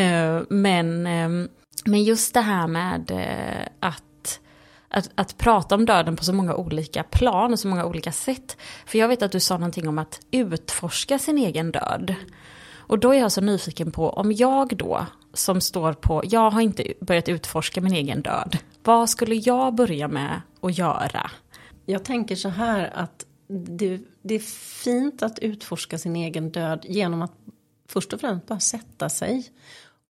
Eh, 0.00 0.42
men, 0.48 1.06
ehm, 1.06 1.48
men 1.84 2.04
just 2.04 2.34
det 2.34 2.40
här 2.40 2.66
med 2.66 3.10
eh, 3.10 3.68
att 3.80 4.02
att, 4.92 5.10
att 5.14 5.38
prata 5.38 5.74
om 5.74 5.86
döden 5.86 6.16
på 6.16 6.24
så 6.24 6.32
många 6.32 6.54
olika 6.54 7.02
plan 7.02 7.52
och 7.52 7.58
så 7.58 7.68
många 7.68 7.84
olika 7.84 8.12
sätt. 8.12 8.56
För 8.86 8.98
jag 8.98 9.08
vet 9.08 9.22
att 9.22 9.32
du 9.32 9.40
sa 9.40 9.54
någonting 9.54 9.88
om 9.88 9.98
att 9.98 10.20
utforska 10.30 11.18
sin 11.18 11.38
egen 11.38 11.72
död. 11.72 12.14
Och 12.90 12.98
då 12.98 13.14
är 13.14 13.18
jag 13.18 13.32
så 13.32 13.40
nyfiken 13.40 13.92
på 13.92 14.10
om 14.10 14.32
jag 14.32 14.76
då, 14.76 15.06
som 15.34 15.60
står 15.60 15.92
på, 15.92 16.22
jag 16.24 16.50
har 16.50 16.60
inte 16.60 16.92
börjat 17.00 17.28
utforska 17.28 17.80
min 17.80 17.94
egen 17.94 18.22
död. 18.22 18.58
Vad 18.84 19.10
skulle 19.10 19.34
jag 19.34 19.74
börja 19.74 20.08
med 20.08 20.40
att 20.60 20.78
göra? 20.78 21.30
Jag 21.86 22.04
tänker 22.04 22.36
så 22.36 22.48
här 22.48 22.90
att 22.94 23.24
det, 23.50 24.00
det, 24.22 24.34
är 24.34 24.38
fint 24.84 25.22
att 25.22 25.38
utforska 25.38 25.98
sin 25.98 26.16
egen 26.16 26.50
död 26.50 26.86
genom 26.88 27.22
att 27.22 27.32
först 27.88 28.12
och 28.12 28.20
främst 28.20 28.46
bara 28.46 28.60
sätta 28.60 29.08
sig 29.08 29.50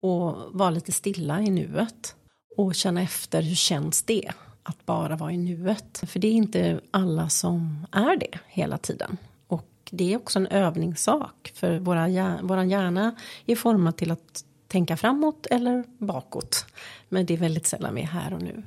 och 0.02 0.36
vara 0.52 0.70
lite 0.70 0.92
stilla 0.92 1.42
i 1.42 1.50
nuet. 1.50 2.16
Och 2.58 2.76
känna 2.76 3.02
efter, 3.02 3.42
hur 3.42 3.56
känns 3.56 4.04
det? 4.04 4.32
Att 4.64 4.86
bara 4.86 5.16
vara 5.16 5.32
i 5.32 5.38
nuet. 5.38 6.04
För 6.08 6.20
det 6.20 6.28
är 6.28 6.32
inte 6.32 6.82
alla 6.92 7.30
som 7.30 7.88
är 7.92 8.18
det 8.18 8.40
hela 8.48 8.78
tiden. 8.78 9.18
Och 9.48 9.70
det 9.92 10.14
är 10.14 10.18
också 10.18 10.40
en 10.40 10.48
övningssak. 10.48 11.52
För 11.56 11.80
våra, 11.80 12.40
våra 12.42 12.66
hjärna 12.66 13.16
är 13.46 13.56
formad 13.56 13.98
till 13.98 14.12
att 14.12 14.44
tänka 14.68 14.98
framåt 14.98 15.46
eller 15.46 15.84
bakåt. 15.98 16.66
Men 17.10 17.26
det 17.26 17.34
är 17.34 17.38
väldigt 17.38 17.68
sällan 17.68 17.96
vi 17.96 18.02
är 18.02 18.06
här 18.06 18.34
och 18.34 18.42
nu. 18.42 18.64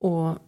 Och 0.00 0.38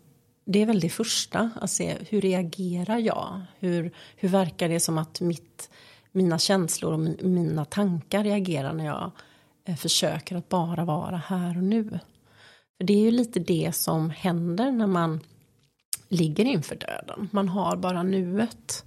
det 0.44 0.62
är 0.62 0.66
väl 0.66 0.81
det 0.81 0.88
första, 0.88 1.50
att 1.61 1.70
se 1.70 1.96
hur 2.09 2.20
reagerar 2.20 2.98
jag? 2.98 3.40
Hur, 3.59 3.92
hur 4.16 4.29
verkar 4.29 4.68
det 4.68 4.81
som 4.81 4.98
att 4.98 5.20
mitt, 5.20 5.70
mina 6.12 6.38
känslor 6.38 6.92
och 6.92 7.24
mina 7.24 7.64
tankar 7.64 8.24
reagerar 8.24 8.72
när 8.72 8.87
jag 8.87 9.11
eh, 9.64 9.76
försöker 9.76 10.37
att 10.37 10.48
bara 10.48 10.85
vara 10.85 11.16
här 11.16 11.57
och 11.57 11.64
nu? 11.64 11.98
För 12.76 12.85
det 12.85 12.92
är 12.92 13.00
ju 13.00 13.11
lite 13.11 13.40
det 13.40 13.72
som 13.74 14.11
händer 14.11 14.70
när 14.70 14.87
man 14.87 15.20
ligger 16.09 16.44
inför 16.44 16.76
döden. 16.76 17.29
Man 17.33 17.48
har 17.48 17.76
bara 17.76 18.03
nuet. 18.03 18.85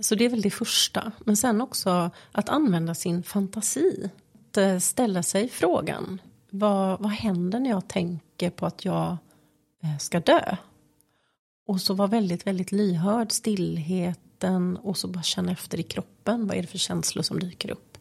Så 0.00 0.14
det 0.14 0.24
är 0.24 0.28
väl 0.28 0.42
det 0.42 0.50
första. 0.50 1.12
Men 1.24 1.36
sen 1.36 1.60
också 1.60 2.10
att 2.32 2.48
använda 2.48 2.94
sin 2.94 3.22
fantasi. 3.22 4.10
Att 4.34 4.56
eh, 4.56 4.78
ställa 4.78 5.22
sig 5.22 5.48
frågan. 5.48 6.20
Vad, 6.50 7.00
vad 7.00 7.12
händer 7.12 7.60
när 7.60 7.70
jag 7.70 7.88
tänker 7.88 8.50
på 8.50 8.66
att 8.66 8.84
jag 8.84 9.16
eh, 9.82 9.98
ska 9.98 10.20
dö? 10.20 10.56
Och 11.66 11.80
så 11.80 11.94
var 11.94 12.08
väldigt, 12.08 12.46
väldigt 12.46 12.72
lyhörd, 12.72 13.32
stillheten 13.32 14.76
och 14.76 14.96
så 14.96 15.08
bara 15.08 15.22
känna 15.22 15.52
efter 15.52 15.80
i 15.80 15.82
kroppen. 15.82 16.46
Vad 16.46 16.56
är 16.56 16.62
det 16.62 16.68
för 16.68 16.78
känslor 16.78 17.22
som 17.22 17.40
dyker 17.40 17.70
upp? 17.70 17.98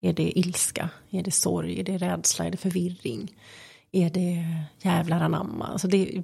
Är 0.00 0.12
det 0.12 0.38
ilska? 0.38 0.90
Är 1.10 1.22
det 1.22 1.30
sorg? 1.30 1.80
Är 1.80 1.84
det 1.84 1.98
rädsla? 1.98 2.44
Är 2.44 2.50
det 2.50 2.56
förvirring? 2.56 3.36
Är 3.92 4.10
det 4.10 4.46
jävlar 4.82 5.20
anamma? 5.20 5.66
Alltså 5.66 5.88
det 5.88 6.22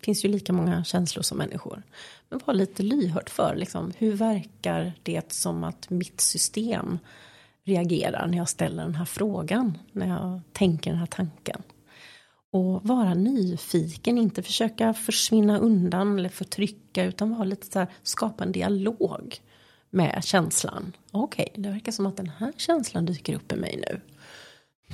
finns 0.00 0.24
ju 0.24 0.28
lika 0.28 0.52
många 0.52 0.84
känslor 0.84 1.22
som 1.22 1.38
människor. 1.38 1.82
Men 2.28 2.40
var 2.44 2.54
lite 2.54 2.82
lyhörd 2.82 3.28
för 3.28 3.56
liksom, 3.56 3.92
hur 3.98 4.12
verkar 4.12 4.92
det 5.02 5.32
som 5.32 5.64
att 5.64 5.90
mitt 5.90 6.20
system 6.20 6.98
reagerar 7.64 8.26
när 8.26 8.38
jag 8.38 8.48
ställer 8.48 8.82
den 8.82 8.94
här 8.94 9.04
frågan, 9.04 9.78
när 9.92 10.08
jag 10.08 10.40
tänker 10.52 10.90
den 10.90 10.98
här 10.98 11.06
tanken. 11.06 11.62
Och 12.52 12.84
vara 12.84 13.14
nyfiken, 13.14 14.18
inte 14.18 14.42
försöka 14.42 14.94
försvinna 14.94 15.58
undan 15.58 16.18
eller 16.18 16.28
förtrycka 16.28 17.04
utan 17.04 17.30
vara 17.30 17.44
lite 17.44 17.66
så 17.66 17.78
här, 17.78 17.88
skapa 18.02 18.44
en 18.44 18.52
dialog 18.52 19.36
med 19.90 20.24
känslan. 20.24 20.92
Okej, 21.10 21.48
okay, 21.50 21.62
det 21.62 21.70
verkar 21.70 21.92
som 21.92 22.06
att 22.06 22.16
den 22.16 22.28
här 22.38 22.52
känslan 22.56 23.06
dyker 23.06 23.34
upp 23.34 23.52
i 23.52 23.56
mig 23.56 23.84
nu. 23.88 24.00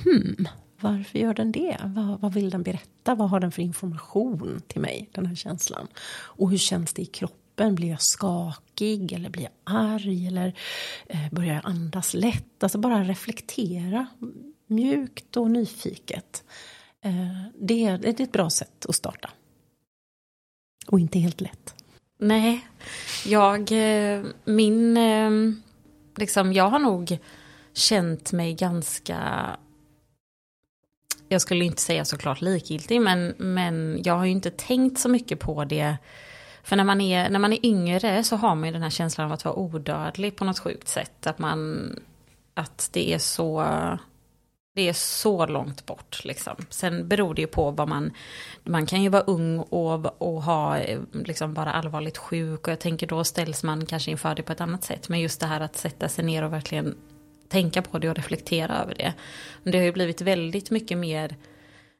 Hmm, 0.03 0.47
varför 0.81 1.19
gör 1.19 1.33
den 1.33 1.51
det? 1.51 1.77
Vad, 1.83 2.21
vad, 2.21 2.33
vill 2.33 2.49
den 2.49 2.63
berätta? 2.63 3.15
Vad 3.15 3.29
har 3.29 3.39
den 3.39 3.51
för 3.51 3.61
information 3.61 4.61
till 4.67 4.81
mig, 4.81 5.09
den 5.11 5.25
här 5.25 5.35
känslan? 5.35 5.87
Och 6.11 6.51
hur 6.51 6.57
känns 6.57 6.93
det 6.93 7.01
i 7.01 7.05
kroppen? 7.05 7.75
Blir 7.75 7.89
jag 7.89 8.01
skakig 8.01 9.11
eller 9.11 9.29
blir 9.29 9.43
jag 9.43 9.51
arg 9.63 10.27
eller 10.27 10.53
eh, 11.07 11.29
börjar 11.31 11.53
jag 11.53 11.65
andas 11.65 12.13
lätt? 12.13 12.63
Alltså 12.63 12.77
bara 12.77 13.03
reflektera 13.03 14.07
mjukt 14.67 15.37
och 15.37 15.51
nyfiket. 15.51 16.43
Eh, 17.05 17.43
det, 17.53 17.85
är, 17.85 17.97
det 17.97 18.19
är 18.19 18.23
ett 18.23 18.31
bra 18.31 18.49
sätt 18.49 18.85
att 18.89 18.95
starta. 18.95 19.29
Och 20.87 20.99
inte 20.99 21.19
helt 21.19 21.41
lätt. 21.41 21.75
Nej, 22.17 22.67
jag, 23.25 23.71
eh, 23.71 24.23
min, 24.45 24.97
eh, 24.97 25.31
liksom, 26.15 26.53
jag 26.53 26.69
har 26.69 26.79
nog 26.79 27.17
känt 27.73 28.31
mig 28.31 28.53
ganska 28.53 29.17
jag 31.29 31.41
skulle 31.41 31.65
inte 31.65 31.81
säga 31.81 32.05
såklart 32.05 32.41
likgiltig, 32.41 33.01
men, 33.01 33.33
men 33.37 34.01
jag 34.03 34.13
har 34.13 34.25
ju 34.25 34.31
inte 34.31 34.51
tänkt 34.51 34.99
så 34.99 35.09
mycket 35.09 35.39
på 35.39 35.65
det. 35.65 35.97
För 36.63 36.75
när 36.75 36.83
man, 36.83 37.01
är, 37.01 37.29
när 37.29 37.39
man 37.39 37.53
är 37.53 37.65
yngre 37.65 38.23
så 38.23 38.35
har 38.35 38.55
man 38.55 38.65
ju 38.65 38.73
den 38.73 38.81
här 38.81 38.89
känslan 38.89 39.27
av 39.27 39.33
att 39.33 39.45
vara 39.45 39.55
odödlig 39.55 40.35
på 40.35 40.45
något 40.45 40.59
sjukt 40.59 40.87
sätt. 40.87 41.27
Att, 41.27 41.39
man, 41.39 41.89
att 42.53 42.89
det 42.93 43.13
är 43.13 43.19
så 43.19 43.65
det 44.79 44.89
är 44.89 44.93
så 44.93 45.45
långt 45.45 45.85
bort 45.85 46.25
liksom. 46.25 46.55
Sen 46.69 47.07
beror 47.07 47.33
det 47.33 47.41
ju 47.41 47.47
på 47.47 47.71
vad 47.71 47.87
man, 47.87 48.11
man 48.63 48.85
kan 48.85 49.03
ju 49.03 49.09
vara 49.09 49.21
ung 49.21 49.59
och, 49.59 50.21
och 50.21 50.43
ha, 50.43 50.77
liksom 51.13 51.53
vara 51.53 51.71
allvarligt 51.71 52.17
sjuk 52.17 52.67
och 52.67 52.71
jag 52.71 52.79
tänker 52.79 53.07
då 53.07 53.23
ställs 53.23 53.63
man 53.63 53.85
kanske 53.85 54.11
inför 54.11 54.35
det 54.35 54.43
på 54.43 54.51
ett 54.51 54.61
annat 54.61 54.83
sätt. 54.83 55.09
Men 55.09 55.19
just 55.19 55.39
det 55.39 55.45
här 55.45 55.61
att 55.61 55.77
sätta 55.77 56.09
sig 56.09 56.25
ner 56.25 56.43
och 56.43 56.53
verkligen 56.53 56.95
tänka 57.49 57.81
på 57.81 57.99
det 57.99 58.09
och 58.09 58.15
reflektera 58.15 58.77
över 58.77 58.95
det. 58.95 59.13
Men 59.63 59.71
det 59.71 59.77
har 59.77 59.85
ju 59.85 59.91
blivit 59.91 60.21
väldigt 60.21 60.71
mycket 60.71 60.97
mer 60.97 61.35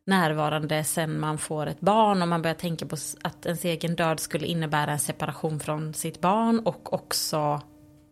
närvarande 0.06 0.84
sen 0.84 1.20
man 1.20 1.38
får 1.38 1.68
ett 1.68 1.80
barn 1.80 2.22
och 2.22 2.28
man 2.28 2.42
börjar 2.42 2.56
tänka 2.56 2.86
på 2.86 2.96
att 3.22 3.46
ens 3.46 3.66
egen 3.66 3.96
död 3.96 4.20
skulle 4.20 4.48
innebära 4.48 4.92
en 4.92 5.00
separation 5.00 5.60
från 5.60 5.94
sitt 5.94 6.22
barn 6.22 6.60
och 6.60 6.94
också 6.94 7.62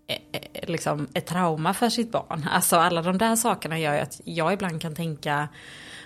Eh, 0.08 0.18
eh, 0.32 0.70
liksom 0.70 1.08
ett 1.14 1.26
trauma 1.26 1.74
för 1.74 1.90
sitt 1.90 2.12
barn. 2.12 2.46
Alltså 2.52 2.76
alla 2.76 3.02
de 3.02 3.18
där 3.18 3.36
sakerna 3.36 3.80
gör 3.80 3.94
ju 3.94 4.00
att 4.00 4.22
jag 4.24 4.54
ibland 4.54 4.82
kan 4.82 4.96
tänka 4.96 5.50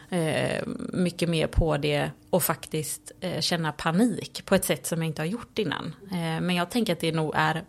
eh, 0.10 0.64
mycket 0.94 1.30
mer 1.30 1.48
på 1.48 1.78
det 1.78 2.12
och 2.30 2.44
faktiskt 2.44 3.12
eh, 3.20 3.42
känna 3.42 3.72
panik 3.72 4.46
på 4.46 4.56
ett 4.56 4.66
sätt 4.66 4.86
som 4.86 5.02
jag 5.02 5.08
inte 5.08 5.22
har 5.22 5.28
gjort 5.28 5.60
innan. 5.60 5.96
Eh, 6.12 6.42
men 6.42 6.56
jag 6.56 6.70
tänker 6.70 6.94
att 6.94 7.00
det 7.00 7.12
nog 7.12 7.34
är 7.36 7.64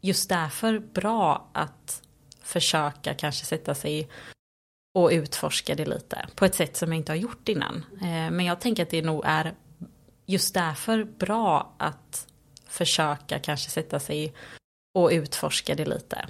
just 0.00 0.28
därför 0.28 0.78
bra 0.78 1.50
att 1.52 2.02
försöka 2.42 3.14
kanske 3.14 3.46
sätta 3.46 3.74
sig 3.74 4.08
och 4.94 5.10
utforska 5.10 5.74
det 5.74 5.86
lite 5.86 6.26
på 6.34 6.44
ett 6.44 6.54
sätt 6.54 6.76
som 6.76 6.88
jag 6.88 6.96
inte 6.96 7.12
har 7.12 7.16
gjort 7.16 7.48
innan. 7.48 7.84
Eh, 8.00 8.30
men 8.30 8.44
jag 8.44 8.60
tänker 8.60 8.82
att 8.82 8.90
det 8.90 9.02
nog 9.02 9.22
är 9.26 9.54
just 10.26 10.54
därför 10.54 11.04
bra 11.04 11.74
att 11.78 12.26
försöka 12.68 13.38
kanske 13.38 13.70
sätta 13.70 14.00
sig 14.00 14.34
och 14.96 15.10
utforska 15.12 15.74
det 15.74 15.84
lite. 15.84 16.26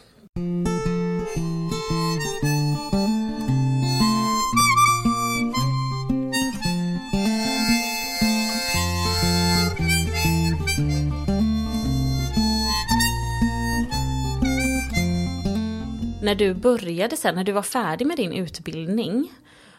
när 16.22 16.34
du 16.34 16.54
började 16.54 17.16
sen, 17.16 17.34
när 17.34 17.44
du 17.44 17.52
var 17.52 17.62
färdig 17.62 18.06
med 18.06 18.16
din 18.16 18.32
utbildning 18.32 19.32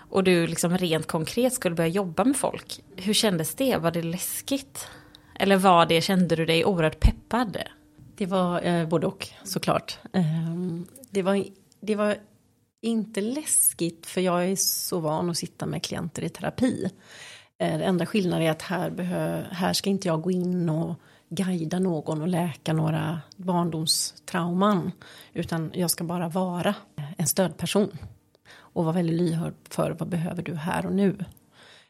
och 0.10 0.24
du 0.24 0.48
liksom 0.48 0.78
rent 0.78 1.08
konkret 1.08 1.54
skulle 1.54 1.76
börja 1.76 1.90
jobba 1.90 2.24
med 2.24 2.38
folk. 2.38 2.80
Hur 2.96 3.14
kändes 3.14 3.56
det? 3.56 3.78
Var 3.78 3.92
det 3.92 4.02
läskigt? 4.02 4.88
Eller 5.36 5.58
var 5.58 5.86
det, 5.86 6.02
kände 6.02 6.36
du 6.36 6.46
dig 6.46 6.66
oerhört 6.66 7.00
peppad? 7.00 7.58
Det 8.18 8.26
var 8.26 8.62
eh, 8.62 8.88
både 8.88 9.08
och 9.08 9.30
såklart. 9.44 10.00
Eh, 10.14 10.24
det, 11.10 11.22
var, 11.22 11.44
det 11.80 11.96
var 11.96 12.18
inte 12.82 13.22
läskigt 13.22 14.06
för 14.06 14.22
jag 14.22 14.46
är 14.46 14.56
så 14.56 15.00
van 15.00 15.30
att 15.30 15.38
sitta 15.38 15.66
med 15.66 15.84
klienter 15.84 16.24
i 16.24 16.30
terapi. 16.30 16.92
Eh, 17.58 17.78
det 17.78 17.84
enda 17.84 18.06
skillnaden 18.06 18.48
är 18.48 18.52
att 18.52 18.62
här, 18.62 18.90
behö, 18.90 19.44
här 19.52 19.74
ska 19.74 19.90
inte 19.90 20.08
jag 20.08 20.22
gå 20.22 20.32
in 20.32 20.70
och 20.70 20.96
guida 21.30 21.80
någon 21.80 22.22
och 22.22 22.28
läka 22.28 22.74
några 22.74 23.22
barndomstrauman. 23.36 24.92
Utan 25.34 25.72
jag 25.74 25.92
ska 25.92 26.04
bara 26.04 26.30
vara 26.30 26.76
en 27.18 27.28
stödperson. 27.28 27.98
Och 28.56 28.84
vara 28.84 28.96
väldigt 28.96 29.18
lyhörd 29.18 29.54
för 29.70 29.92
vad 29.92 30.10
behöver 30.10 30.44
du 30.44 30.56
här 30.56 30.86
och 30.86 30.94
nu. 30.94 31.26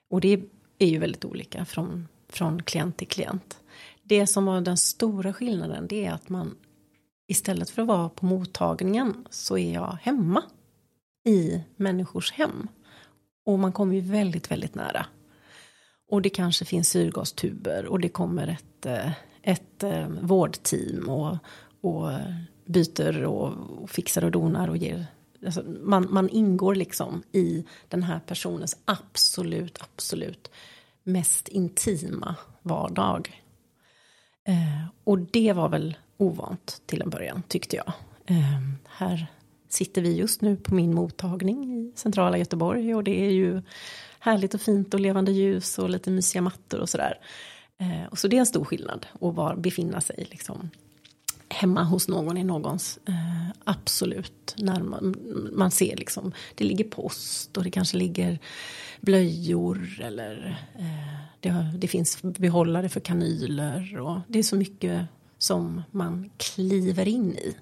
Och 0.09 0.21
det 0.21 0.41
är 0.79 0.87
ju 0.87 0.99
väldigt 0.99 1.25
olika 1.25 1.65
från, 1.65 2.07
från 2.29 2.63
klient 2.63 2.97
till 2.97 3.07
klient. 3.07 3.59
Det 4.07 4.27
som 4.27 4.45
var 4.45 4.61
den 4.61 4.77
stora 4.77 5.33
skillnaden 5.33 5.87
det 5.87 6.05
är 6.05 6.11
att 6.11 6.29
man 6.29 6.55
istället 7.27 7.69
för 7.69 7.81
att 7.81 7.87
vara 7.87 8.09
på 8.09 8.25
mottagningen 8.25 9.27
så 9.29 9.57
är 9.57 9.73
jag 9.73 9.97
hemma 10.01 10.43
i 11.25 11.61
människors 11.75 12.31
hem. 12.31 12.67
Och 13.45 13.59
man 13.59 13.71
kommer 13.71 13.95
ju 13.95 14.01
väldigt, 14.01 14.51
väldigt 14.51 14.75
nära. 14.75 15.05
Och 16.09 16.21
det 16.21 16.29
kanske 16.29 16.65
finns 16.65 16.89
syrgastuber 16.89 17.85
och 17.85 17.99
det 17.99 18.09
kommer 18.09 18.47
ett, 18.47 18.85
eh, 18.85 19.11
ett 19.41 19.83
eh, 19.83 20.07
vårdteam 20.07 21.09
och, 21.09 21.37
och 21.81 22.11
byter 22.65 23.23
och, 23.23 23.53
och 23.81 23.89
fixar 23.89 24.23
och 24.23 24.31
donar 24.31 24.67
och 24.67 24.77
ger 24.77 25.05
Alltså 25.45 25.63
man, 25.63 26.07
man 26.09 26.29
ingår 26.29 26.75
liksom 26.75 27.23
i 27.31 27.65
den 27.87 28.03
här 28.03 28.19
personens 28.19 28.77
absolut, 28.85 29.77
absolut 29.81 30.51
mest 31.03 31.47
intima 31.47 32.35
vardag. 32.61 33.43
Eh, 34.47 34.85
och 35.03 35.19
det 35.19 35.53
var 35.53 35.69
väl 35.69 35.97
ovant 36.17 36.81
till 36.85 37.01
en 37.01 37.09
början 37.09 37.43
tyckte 37.47 37.75
jag. 37.75 37.93
Eh, 38.25 38.59
här 38.87 39.27
sitter 39.69 40.01
vi 40.01 40.15
just 40.15 40.41
nu 40.41 40.55
på 40.55 40.75
min 40.75 40.93
mottagning 40.93 41.77
i 41.77 41.91
centrala 41.95 42.37
Göteborg 42.37 42.95
och 42.95 43.03
det 43.03 43.25
är 43.25 43.31
ju 43.31 43.61
härligt 44.19 44.53
och 44.53 44.61
fint 44.61 44.93
och 44.93 44.99
levande 44.99 45.31
ljus 45.31 45.79
och 45.79 45.89
lite 45.89 46.11
mysiga 46.11 46.41
mattor 46.41 46.79
och 46.79 46.89
sådär. 46.89 47.19
Eh, 47.77 48.05
och 48.09 48.17
så 48.17 48.27
det 48.27 48.35
är 48.35 48.39
en 48.39 48.45
stor 48.45 48.65
skillnad 48.65 49.05
att 49.13 49.35
var, 49.35 49.55
befinna 49.55 50.01
sig 50.01 50.27
liksom 50.31 50.69
hemma 51.49 51.83
hos 51.83 52.07
någon 52.07 52.37
i 52.37 52.43
någons 52.43 52.99
eh, 53.05 53.49
absolut 53.63 54.55
närmare. 54.57 55.01
Man 55.51 55.71
ser 55.71 55.95
liksom, 55.95 56.31
det 56.55 56.63
ligger 56.63 56.83
post 56.83 57.57
och 57.57 57.63
det 57.63 57.71
kanske 57.71 57.97
ligger 57.97 58.39
blöjor 59.01 59.99
eller 60.01 60.65
eh, 60.79 61.19
det, 61.39 61.71
det, 61.77 61.87
finns 61.87 62.21
behållare 62.21 62.89
för 62.89 62.99
kanyler 62.99 63.99
och 63.99 64.19
det 64.27 64.39
är 64.39 64.43
så 64.43 64.55
mycket 64.55 65.05
som 65.37 65.83
man 65.91 66.29
kliver 66.37 67.07
in 67.07 67.31
i. 67.31 67.55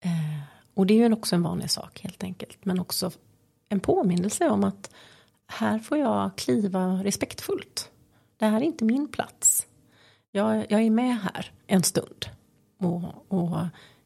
Eh, 0.00 0.40
och 0.74 0.86
det 0.86 0.94
är 0.94 1.08
ju 1.08 1.12
också 1.12 1.36
en 1.36 1.42
vanlig 1.42 1.70
sak 1.70 2.00
helt 2.00 2.22
enkelt, 2.22 2.58
men 2.64 2.80
också 2.80 3.10
en 3.68 3.80
påminnelse 3.80 4.50
om 4.50 4.64
att 4.64 4.90
här 5.46 5.78
får 5.78 5.98
jag 5.98 6.36
kliva 6.36 7.04
respektfullt. 7.04 7.90
Det 8.36 8.46
här 8.46 8.60
är 8.60 8.64
inte 8.64 8.84
min 8.84 9.08
plats. 9.08 9.66
Jag, 10.32 10.66
jag 10.68 10.82
är 10.82 10.90
med 10.90 11.20
här 11.20 11.52
en 11.66 11.82
stund 11.82 12.26
och, 12.78 13.32
och 13.32 13.58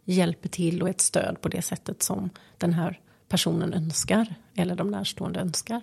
hjälper 0.05 0.49
till 0.49 0.83
och 0.83 0.89
är 0.89 0.91
ett 0.91 1.01
stöd 1.01 1.41
på 1.41 1.49
det 1.49 1.63
sättet 1.63 2.03
som 2.03 2.31
den 2.59 2.73
här 2.73 3.01
personen 3.29 3.75
önskar 3.75 4.35
eller 4.55 4.77
de 4.77 4.91
närstående 4.91 5.41
önskar. 5.41 5.81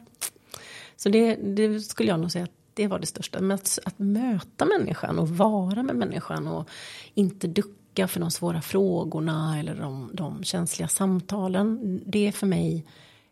Så 0.95 1.09
det, 1.09 1.35
det 1.35 1.79
skulle 1.79 2.09
jag 2.09 2.19
nog 2.19 2.31
säga 2.31 2.43
att 2.43 2.51
det 2.73 2.87
var 2.87 2.99
det 2.99 3.05
största. 3.05 3.41
Men 3.41 3.51
att, 3.51 3.79
att, 3.85 3.99
möta 3.99 4.65
människan 4.65 5.19
och 5.19 5.29
vara 5.29 5.83
med 5.83 5.95
människan 5.95 6.47
och 6.47 6.69
inte 7.13 7.47
ducka 7.47 8.07
för 8.07 8.19
de 8.19 8.31
svåra 8.31 8.61
frågorna 8.61 9.59
eller 9.59 9.75
de, 9.75 10.09
de 10.13 10.43
känsliga 10.43 10.87
samtalen. 10.87 12.01
Det 12.05 12.27
är 12.27 12.31
för 12.31 12.47
mig 12.47 12.85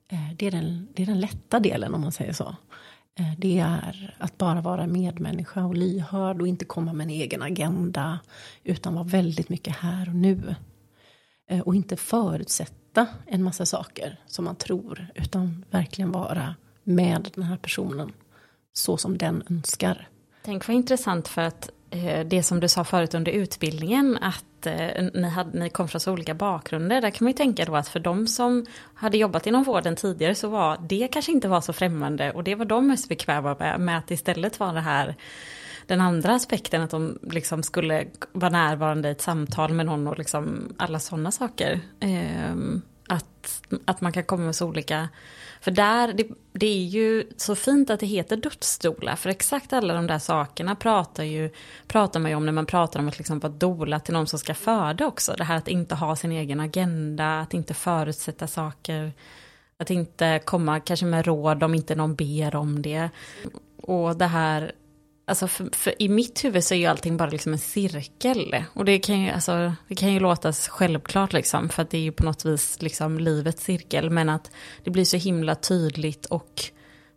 eh, 0.08 0.34
det 0.38 0.47
är, 0.47 0.51
den, 0.51 0.88
det 0.93 1.04
är 1.04 1.08
den 1.08 1.20
lätta 1.20 1.60
delen 1.60 1.93
om 1.93 2.01
man 2.01 2.12
säger 2.12 2.34
så. 2.34 2.56
Eh, 3.20 3.34
det 3.38 3.59
är 3.59 4.16
att 4.20 4.38
bara 4.38 4.61
vara 4.61 4.88
medmänniska 4.88 5.66
och 5.66 5.76
lyhörd 5.76 6.41
och 6.41 6.47
inte 6.47 6.66
komma 6.66 6.93
med 6.93 7.03
en 7.03 7.09
egen 7.09 7.41
agenda. 7.41 8.20
Utan 8.64 8.93
vara 8.93 9.03
väldigt 9.03 9.49
mycket 9.49 9.76
här 9.76 10.09
och 10.09 10.16
nu. 10.16 10.55
Eh, 11.49 11.59
och 11.59 11.76
inte 11.76 11.97
förutsätta 11.97 13.07
en 13.26 13.43
massa 13.43 13.66
saker 13.66 14.20
som 14.28 14.45
man 14.45 14.55
tror. 14.55 15.07
Utan 15.16 15.66
verkligen 15.72 16.11
vara 16.11 16.55
med 16.84 17.30
den 17.36 17.43
här 17.43 17.57
personen 17.57 18.11
så 18.74 18.97
som 18.97 19.18
den 19.18 19.43
önskar. 19.49 20.07
Tänk 20.43 20.68
vad 20.68 20.76
intressant 20.76 21.28
för 21.28 21.41
att 21.41 21.70
eh, 21.89 22.28
det 22.28 22.43
som 22.43 22.59
du 22.59 22.68
sa 22.68 22.84
förut 22.84 23.14
under 23.14 23.32
utbildningen, 23.32 24.18
att 24.22 24.45
eh, 24.68 25.03
ni, 25.14 25.28
hade, 25.28 25.59
ni 25.59 25.70
kom 25.70 25.88
från 25.88 26.01
så 26.01 26.11
olika 26.11 26.34
bakgrunder, 26.34 27.01
där 27.01 27.09
kan 27.09 27.26
man 27.26 27.32
ju 27.32 27.38
tänka 27.38 27.66
då 27.66 27.76
att 27.76 27.88
för 27.88 27.99
de 27.99 28.28
som 28.28 28.66
hade 28.93 29.18
jobbat 29.18 29.47
inom 29.47 29.64
vården 29.64 29.95
tidigare 29.95 30.36
så 30.36 30.49
var 30.49 30.78
det 30.89 31.07
kanske 31.11 31.32
inte 31.32 31.47
var 31.47 31.61
så 31.61 31.74
främmande 31.74 32.32
och 32.32 32.43
det 32.43 32.55
var 32.55 32.66
de 32.66 32.88
mest 32.88 33.09
bekväma 33.09 33.55
med, 33.59 33.80
med 33.80 33.97
att 33.97 34.11
istället 34.11 34.59
var 34.59 34.74
det 34.74 34.82
här 34.82 35.16
den 35.88 36.01
andra 36.01 36.36
aspekten 36.36 36.82
att 36.82 36.89
de 36.89 37.20
liksom 37.32 37.64
skulle 37.64 38.05
vara 38.32 38.51
närvarande 38.51 39.09
i 39.09 39.11
ett 39.11 39.22
samtal 39.22 39.74
med 39.74 39.86
någon 39.86 40.07
och 40.07 40.18
liksom 40.18 40.74
alla 40.78 40.99
sådana 40.99 41.32
saker. 41.32 41.80
Eh, 41.99 42.55
att, 43.08 43.62
att 43.86 44.01
man 44.01 44.12
kan 44.12 44.24
komma 44.24 44.45
med 44.45 44.56
så 44.56 44.68
olika 44.68 45.10
för 45.64 45.72
där, 45.72 46.14
det, 46.14 46.28
det, 46.54 46.66
är 46.66 46.86
ju 46.86 47.24
så 47.38 47.56
fint 47.56 47.89
att 47.89 47.99
det 47.99 48.06
heter 48.06 48.38
dödsdola, 48.38 49.16
för 49.16 49.30
exakt 49.30 49.74
alla 49.74 49.93
de 49.93 50.08
där 50.08 50.20
sakerna 50.20 50.76
pratar, 50.76 51.24
ju, 51.24 51.49
pratar 51.88 52.20
man 52.20 52.32
ju 52.32 52.38
om 52.38 52.45
när 52.45 52.51
man 52.51 52.66
pratar 52.66 52.99
om 52.99 53.08
att 53.08 53.18
liksom 53.18 53.39
vara 53.39 53.54
dola 53.54 53.99
till 53.99 54.14
någon 54.14 54.28
som 54.28 54.39
ska 54.39 54.54
föda 54.54 55.06
också. 55.06 55.34
Det 55.38 55.43
här 55.43 55.58
att 55.58 55.68
inte 55.68 55.95
ha 55.95 56.16
sin 56.16 56.32
egen 56.32 56.60
agenda, 56.60 57.39
att 57.39 57.54
inte 57.54 57.74
förutsätta 57.74 58.47
saker, 58.47 59.12
att 59.78 59.89
inte 59.89 60.41
komma 60.45 60.80
kanske 60.80 61.06
med 61.06 61.26
råd 61.26 61.64
om 61.64 61.76
inte 61.76 61.95
någon 61.95 62.16
ber 62.16 62.56
om 62.56 62.82
det. 62.82 63.10
Och 63.78 64.18
det 64.18 64.28
här 64.28 64.72
Alltså 65.26 65.47
för, 65.47 65.69
för, 65.76 66.01
i 66.01 66.09
mitt 66.09 66.45
huvud 66.45 66.63
så 66.63 66.74
är 66.74 66.78
ju 66.78 66.86
allting 66.86 67.17
bara 67.17 67.30
liksom 67.30 67.53
en 67.53 67.59
cirkel. 67.59 68.65
Och 68.74 68.86
det 68.86 68.99
kan 68.99 69.21
ju, 69.21 69.30
alltså, 69.30 69.74
det 69.88 69.95
kan 69.95 70.13
ju 70.13 70.19
låta 70.19 70.53
självklart 70.53 71.34
liksom, 71.34 71.69
för 71.69 71.82
att 71.82 71.89
det 71.89 71.97
är 71.97 72.01
ju 72.01 72.11
på 72.11 72.26
något 72.26 72.45
vis 72.45 72.82
liksom 72.82 73.19
livets 73.19 73.63
cirkel. 73.63 74.09
Men 74.09 74.30
att 74.30 74.51
det 74.84 74.91
blir 74.91 75.05
så 75.05 75.17
himla 75.17 75.55
tydligt 75.55 76.26
och 76.26 76.63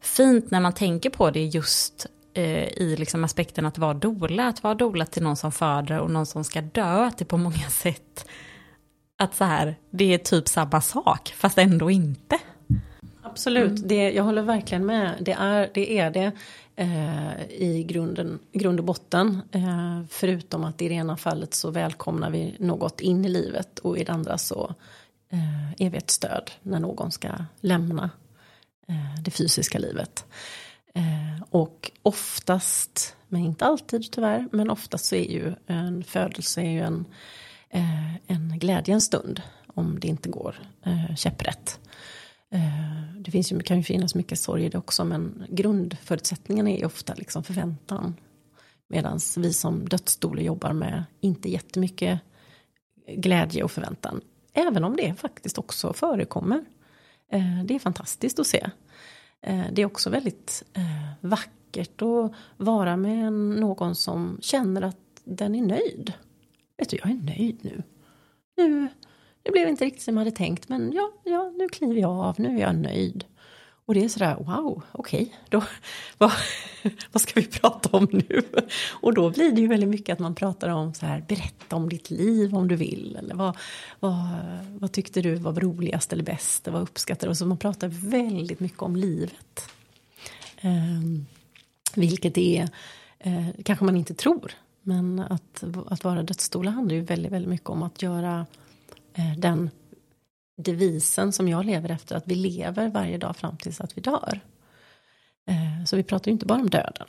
fint 0.01 0.51
när 0.51 0.61
man 0.61 0.73
tänker 0.73 1.11
på 1.11 1.31
det 1.31 1.45
just 1.45 2.07
eh, 2.35 2.69
i 2.69 2.97
liksom 2.99 3.25
aspekten 3.25 3.67
att 3.67 3.79
vara 3.79 3.95
dola. 3.95 4.47
Att 4.49 4.63
vara 4.63 4.75
dola 4.75 5.07
till 5.07 5.23
någon 5.23 5.37
som 5.37 5.53
föder 5.53 6.01
och 6.01 6.11
någon 6.11 6.27
som 6.27 6.45
ska 6.45 6.61
dö. 6.61 7.05
Att 7.05 7.19
det 7.19 7.25
på 7.25 7.37
många 7.37 7.71
sätt, 7.71 8.27
att 9.19 9.35
så 9.35 9.45
här, 9.45 9.77
det 9.91 10.15
är 10.15 10.19
typ 10.19 10.49
samma 10.49 10.81
sak, 10.81 11.35
fast 11.37 11.59
ändå 11.59 11.91
inte. 11.91 12.39
Absolut, 13.23 13.79
mm. 13.79 13.89
det, 13.89 14.11
jag 14.11 14.25
håller 14.25 14.43
verkligen 14.43 14.87
med. 14.87 15.15
Det 15.21 15.33
är 15.33 15.71
det. 15.75 15.99
Är 15.99 16.11
det 16.11 16.33
eh, 16.77 17.43
i 17.49 17.85
grunden, 17.89 18.39
grund 18.53 18.79
och 18.79 18.85
botten. 18.85 19.43
Eh, 19.53 20.01
förutom 20.09 20.65
att 20.65 20.83
i 20.83 20.89
det 20.89 20.95
ena 20.95 21.17
fallet 21.17 21.55
så 21.55 21.71
välkomnar 21.71 22.31
vi 22.31 22.57
något 22.59 23.01
in 23.01 23.25
i 23.25 23.29
livet 23.29 23.79
och 23.79 23.99
i 23.99 24.05
det 24.05 24.13
andra 24.13 24.39
så 24.39 24.75
eh, 25.33 25.73
är 25.87 25.91
vi 25.91 25.99
ett 25.99 26.11
stöd 26.11 26.51
när 26.63 26.81
någon 26.81 27.13
ska 27.13 27.29
lämna 27.61 28.11
eh, 28.89 29.23
det 29.23 29.31
fysiska 29.31 29.79
livet. 29.79 30.25
Eh, 30.95 31.43
och 31.51 31.91
oftast, 32.03 33.17
men 33.29 33.41
inte 33.41 33.65
alltid 33.65 34.13
tyvärr, 34.13 34.49
men 34.53 34.71
oftast 34.71 35.05
så 35.05 35.15
är 35.15 35.31
ju 35.31 35.55
en 35.67 36.05
födelse 36.05 36.61
är 36.61 36.71
ju 36.71 36.81
en, 36.81 37.05
eh, 37.71 38.15
en 38.27 38.59
glädjens 38.59 39.05
stund 39.05 39.43
om 39.67 40.01
det 40.01 40.09
inte 40.09 40.29
går 40.29 40.61
eh, 40.83 41.15
käpprätt. 41.17 41.81
Eh, 42.55 43.21
det 43.21 43.31
finns 43.31 43.53
ju, 43.53 43.61
kan 43.61 43.77
ju 43.77 43.83
finnas 43.83 44.15
mycket 44.15 44.39
sorg 44.39 44.65
i 44.65 44.69
det 44.69 44.79
också 44.79 45.05
men 45.05 45.47
grundförutsättningen 45.49 46.69
är 46.69 46.79
ju 46.79 46.87
ofta 46.87 47.15
liksom 47.15 47.45
förväntan. 47.45 48.17
Medan 48.89 49.19
vi 49.37 49.53
som 49.53 49.89
dödsstolar 49.89 50.43
jobbar 50.43 50.73
med 50.73 51.05
inte 51.21 51.51
jättemycket 51.51 52.21
glädje 53.09 53.63
och 53.63 53.71
förväntan. 53.71 54.21
Även 54.53 54.85
om 54.85 54.97
det 54.97 55.15
faktiskt 55.15 55.59
också 55.59 55.93
förekommer. 55.93 56.65
Eh, 57.33 57.65
det 57.65 57.75
är 57.75 57.79
fantastiskt 57.79 58.39
att 58.39 58.47
se. 58.47 58.71
Eh, 59.43 59.65
det 59.73 59.83
är 59.83 59.87
också 59.87 60.11
väldigt 60.11 60.63
vackert 61.21 62.03
att 62.03 62.33
vara 62.57 62.97
med 62.97 63.33
någon 63.33 63.95
som 63.95 64.39
känner 64.41 64.83
att 64.83 64.97
den 65.25 65.55
är 65.55 65.63
nöjd. 65.63 66.13
Vet 66.79 66.89
du, 66.89 66.97
jag 66.97 67.11
är 67.11 67.15
nöjd 67.15 67.59
nu. 67.63 67.83
Nu 68.57 68.89
det 69.47 69.53
blev 69.53 69.69
inte 69.69 69.85
riktigt 69.85 70.03
som 70.03 70.15
jag 70.15 70.21
hade 70.21 70.37
tänkt 70.37 70.69
men 70.69 70.93
ja, 70.93 71.13
ja, 71.25 71.53
nu 71.57 71.69
kliver 71.69 71.95
jag 71.95 72.11
av, 72.11 72.41
nu 72.41 72.57
är 72.57 72.61
jag 72.61 72.77
nöjd. 72.77 73.25
Och 73.87 73.95
det 73.95 74.05
är 74.05 74.09
sådär, 74.09 74.35
wow, 74.35 74.83
okej, 74.93 75.23
okay, 75.23 75.35
då, 75.49 75.63
vad, 76.19 76.33
vad 77.13 77.21
ska 77.21 77.41
vi 77.41 77.47
prata 77.47 77.89
om 77.97 78.09
nu? 78.11 78.43
Och 78.91 79.15
då 79.15 79.31
blir 79.31 79.53
det 79.53 79.61
ju 79.61 79.67
väldigt 79.67 79.89
mycket 79.89 80.13
att 80.13 80.19
man 80.19 80.35
pratar 80.35 80.69
om 80.69 80.95
så 80.95 81.07
här, 81.07 81.25
berätta 81.29 81.77
om 81.77 81.89
ditt 81.89 82.11
liv 82.11 82.55
om 82.55 82.69
du 82.69 82.77
vill. 82.77 83.17
Eller 83.17 83.35
vad, 83.35 83.57
vad, 84.01 84.15
vad 84.79 84.93
tyckte 84.93 85.23
du 85.23 85.35
var 85.35 85.53
roligast 85.53 86.13
eller 86.13 86.25
bäst? 86.25 86.69
Vad 86.69 86.83
uppskattade 86.83 87.31
du? 87.31 87.35
Så 87.35 87.47
man 87.47 87.59
pratar 87.59 87.89
väldigt 87.89 88.61
mycket 88.61 88.83
om 88.83 88.97
livet. 88.97 89.71
Um, 90.63 91.27
vilket 91.95 92.39
är, 92.39 92.69
eh, 93.19 93.47
kanske 93.65 93.85
man 93.85 93.97
inte 93.97 94.15
tror. 94.15 94.53
Men 94.83 95.19
att, 95.19 95.65
att 95.87 96.05
vara 96.05 96.23
dödsstola 96.23 96.71
handlar 96.71 96.95
ju 96.95 97.03
väldigt, 97.03 97.33
väldigt 97.33 97.51
mycket 97.51 97.71
om 97.71 97.83
att 97.83 98.03
göra 98.03 98.47
Eh, 99.17 99.39
den 99.39 99.71
devisen 100.57 101.33
som 101.33 101.49
jag 101.49 101.65
lever 101.65 101.91
efter, 101.91 102.17
att 102.17 102.27
vi 102.27 102.35
lever 102.35 102.89
varje 102.89 103.19
dag 103.19 103.37
fram 103.37 103.57
tills 103.57 103.81
att 103.81 103.99
vi 103.99 104.01
dör. 104.01 104.41
Eh, 105.47 105.85
så 105.85 105.97
vi 105.97 106.03
pratar 106.03 106.29
ju 106.29 106.33
inte 106.33 106.47
bara 106.47 106.61
om 106.61 106.71
döden. 106.71 107.07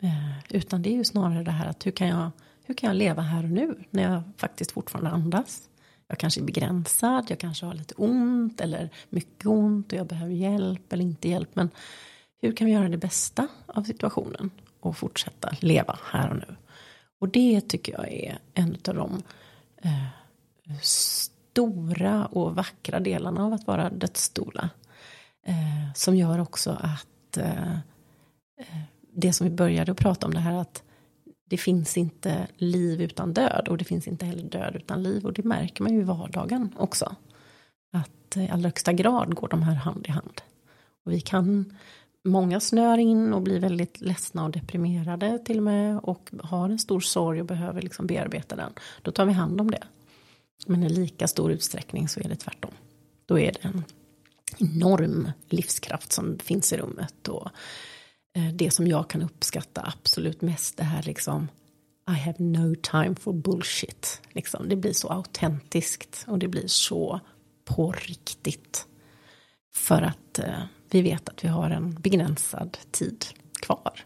Eh, 0.00 0.38
utan 0.50 0.82
det 0.82 0.90
är 0.90 0.96
ju 0.96 1.04
snarare 1.04 1.42
det 1.42 1.50
här 1.50 1.68
att 1.68 1.86
hur 1.86 1.90
kan 1.90 2.08
jag, 2.08 2.30
hur 2.64 2.74
kan 2.74 2.86
jag 2.88 2.96
leva 2.96 3.22
här 3.22 3.44
och 3.44 3.50
nu 3.50 3.84
när 3.90 4.02
jag 4.02 4.22
faktiskt 4.36 4.72
fortfarande 4.72 5.10
andas. 5.10 5.62
Jag 6.08 6.18
kanske 6.18 6.40
är 6.40 6.44
begränsad, 6.44 7.26
jag 7.28 7.38
kanske 7.38 7.66
har 7.66 7.74
lite 7.74 7.94
ont 7.94 8.60
eller 8.60 8.90
mycket 9.08 9.46
ont 9.46 9.92
och 9.92 9.98
jag 9.98 10.06
behöver 10.06 10.34
hjälp 10.34 10.92
eller 10.92 11.04
inte 11.04 11.28
hjälp. 11.28 11.50
Men 11.52 11.70
hur 12.42 12.52
kan 12.52 12.66
vi 12.66 12.72
göra 12.72 12.88
det 12.88 12.96
bästa 12.96 13.48
av 13.66 13.82
situationen 13.82 14.50
och 14.80 14.96
fortsätta 14.96 15.54
leva 15.60 15.98
här 16.04 16.30
och 16.30 16.36
nu? 16.36 16.56
Och 17.18 17.28
det 17.28 17.60
tycker 17.60 17.92
jag 17.92 18.12
är 18.12 18.38
en 18.54 18.76
av 18.88 18.94
de 18.94 19.22
eh, 19.82 20.06
stora 21.50 22.26
och 22.26 22.54
vackra 22.54 23.00
delarna 23.00 23.44
av 23.44 23.52
att 23.52 23.66
vara 23.66 23.90
dödsstola. 23.90 24.70
Eh, 25.46 25.92
som 25.94 26.16
gör 26.16 26.40
också 26.40 26.70
att 26.80 27.36
eh, 27.36 27.72
eh, 28.60 28.80
det 29.12 29.32
som 29.32 29.48
vi 29.48 29.54
började 29.54 29.92
att 29.92 29.98
prata 29.98 30.26
om 30.26 30.34
det 30.34 30.40
här 30.40 30.54
att 30.54 30.82
det 31.46 31.56
finns 31.56 31.96
inte 31.96 32.46
liv 32.56 33.00
utan 33.00 33.32
död 33.32 33.68
och 33.68 33.78
det 33.78 33.84
finns 33.84 34.08
inte 34.08 34.26
heller 34.26 34.42
död 34.42 34.76
utan 34.76 35.02
liv 35.02 35.26
och 35.26 35.32
det 35.32 35.44
märker 35.44 35.82
man 35.82 35.92
ju 35.94 36.00
i 36.00 36.04
vardagen 36.04 36.74
också. 36.78 37.16
Att 37.92 38.36
eh, 38.36 38.44
i 38.44 38.48
allra 38.48 38.68
högsta 38.68 38.92
grad 38.92 39.34
går 39.34 39.48
de 39.48 39.62
här 39.62 39.74
hand 39.74 40.06
i 40.08 40.10
hand. 40.10 40.40
Och 41.04 41.12
vi 41.12 41.20
kan, 41.20 41.76
många 42.24 42.60
snör 42.60 42.98
in 42.98 43.34
och 43.34 43.42
blir 43.42 43.60
väldigt 43.60 44.00
ledsna 44.00 44.44
och 44.44 44.50
deprimerade 44.50 45.38
till 45.38 45.56
och 45.56 45.62
med 45.62 45.98
och 45.98 46.30
har 46.42 46.68
en 46.68 46.78
stor 46.78 47.00
sorg 47.00 47.40
och 47.40 47.46
behöver 47.46 47.82
liksom 47.82 48.06
bearbeta 48.06 48.56
den. 48.56 48.72
Då 49.02 49.10
tar 49.10 49.24
vi 49.24 49.32
hand 49.32 49.60
om 49.60 49.70
det. 49.70 49.82
Men 50.66 50.82
i 50.82 50.88
lika 50.88 51.28
stor 51.28 51.52
utsträckning 51.52 52.08
så 52.08 52.20
är 52.20 52.28
det 52.28 52.36
tvärtom. 52.36 52.70
Då 53.26 53.38
är 53.38 53.52
det 53.52 53.68
en 53.68 53.84
enorm 54.58 55.30
livskraft 55.48 56.12
som 56.12 56.38
finns 56.38 56.72
i 56.72 56.76
rummet. 56.76 57.28
Och 57.28 57.50
eh, 58.36 58.52
det 58.54 58.70
som 58.70 58.86
jag 58.86 59.10
kan 59.10 59.22
uppskatta 59.22 59.92
absolut 59.94 60.40
mest 60.40 60.76
det 60.76 60.84
här 60.84 61.02
liksom 61.02 61.48
I 62.08 62.12
have 62.12 62.36
no 62.38 62.74
time 62.74 63.14
for 63.14 63.32
bullshit. 63.32 64.20
Liksom, 64.32 64.68
det 64.68 64.76
blir 64.76 64.92
så 64.92 65.08
autentiskt 65.08 66.24
och 66.28 66.38
det 66.38 66.48
blir 66.48 66.66
så 66.66 67.20
på 67.64 67.92
riktigt. 67.92 68.86
För 69.72 70.02
att 70.02 70.38
eh, 70.38 70.62
vi 70.90 71.02
vet 71.02 71.28
att 71.28 71.44
vi 71.44 71.48
har 71.48 71.70
en 71.70 71.94
begränsad 71.94 72.78
tid 72.90 73.24
kvar. 73.62 74.04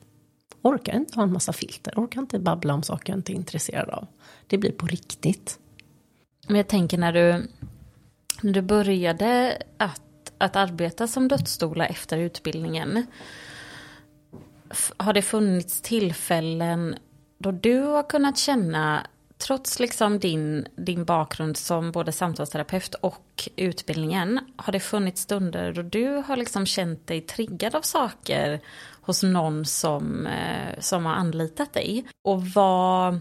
Orkar 0.62 0.96
inte 0.96 1.14
ha 1.14 1.22
en 1.22 1.32
massa 1.32 1.52
filter, 1.52 1.92
orkar 1.96 2.20
inte 2.20 2.38
babbla 2.38 2.74
om 2.74 2.82
saker 2.82 3.12
jag 3.12 3.18
inte 3.18 3.32
är 3.32 3.34
intresserad 3.34 3.88
av. 3.88 4.07
Det 4.46 4.59
blir 4.59 4.72
på 4.72 4.86
riktigt. 4.86 5.59
Men 6.47 6.57
jag 6.57 6.68
tänker 6.68 6.99
när 6.99 7.12
du, 7.12 7.47
när 8.42 8.53
du 8.53 8.62
började 8.62 9.62
att, 9.76 10.32
att 10.38 10.57
arbeta 10.57 11.07
som 11.07 11.28
dödsstola 11.28 11.86
efter 11.86 12.18
utbildningen. 12.18 13.07
Har 14.97 15.12
det 15.12 15.22
funnits 15.22 15.80
tillfällen 15.80 16.97
då 17.38 17.51
du 17.51 17.80
har 17.80 18.03
kunnat 18.03 18.38
känna, 18.38 19.07
trots 19.38 19.80
liksom 19.80 20.18
din, 20.18 20.66
din 20.76 21.05
bakgrund 21.05 21.57
som 21.57 21.92
både 21.92 22.12
samtalsterapeut 22.12 22.95
och 22.95 23.49
utbildningen, 23.57 24.40
har 24.57 24.72
det 24.72 24.80
funnits 24.80 25.22
stunder 25.22 25.72
då 25.72 25.82
du 25.82 26.22
har 26.26 26.36
liksom 26.36 26.66
känt 26.66 27.07
dig 27.07 27.20
triggad 27.20 27.74
av 27.74 27.82
saker 27.82 28.61
hos 29.01 29.22
någon 29.22 29.64
som, 29.64 30.26
eh, 30.26 30.80
som 30.80 31.07
har 31.07 31.14
anlitat 31.14 31.72
dig? 31.72 32.05
Och 32.24 32.42
vad 32.47 33.20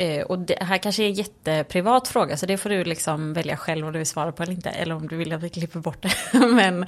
Eh, 0.00 0.22
och 0.22 0.38
det 0.38 0.58
här 0.60 0.78
kanske 0.78 1.02
är 1.02 1.06
en 1.06 1.14
jätteprivat 1.14 2.08
fråga 2.08 2.36
så 2.36 2.46
det 2.46 2.56
får 2.56 2.70
du 2.70 2.84
liksom 2.84 3.32
välja 3.32 3.56
själv 3.56 3.86
om 3.86 3.92
du 3.92 3.98
vill 3.98 4.06
svara 4.06 4.32
på 4.32 4.42
eller 4.42 4.52
inte. 4.52 4.70
Eller 4.70 4.94
om 4.94 5.08
du 5.08 5.16
vill 5.16 5.32
att 5.32 5.42
vi 5.42 5.48
klipper 5.48 5.80
bort 5.80 6.02
det. 6.02 6.38
Men 6.38 6.86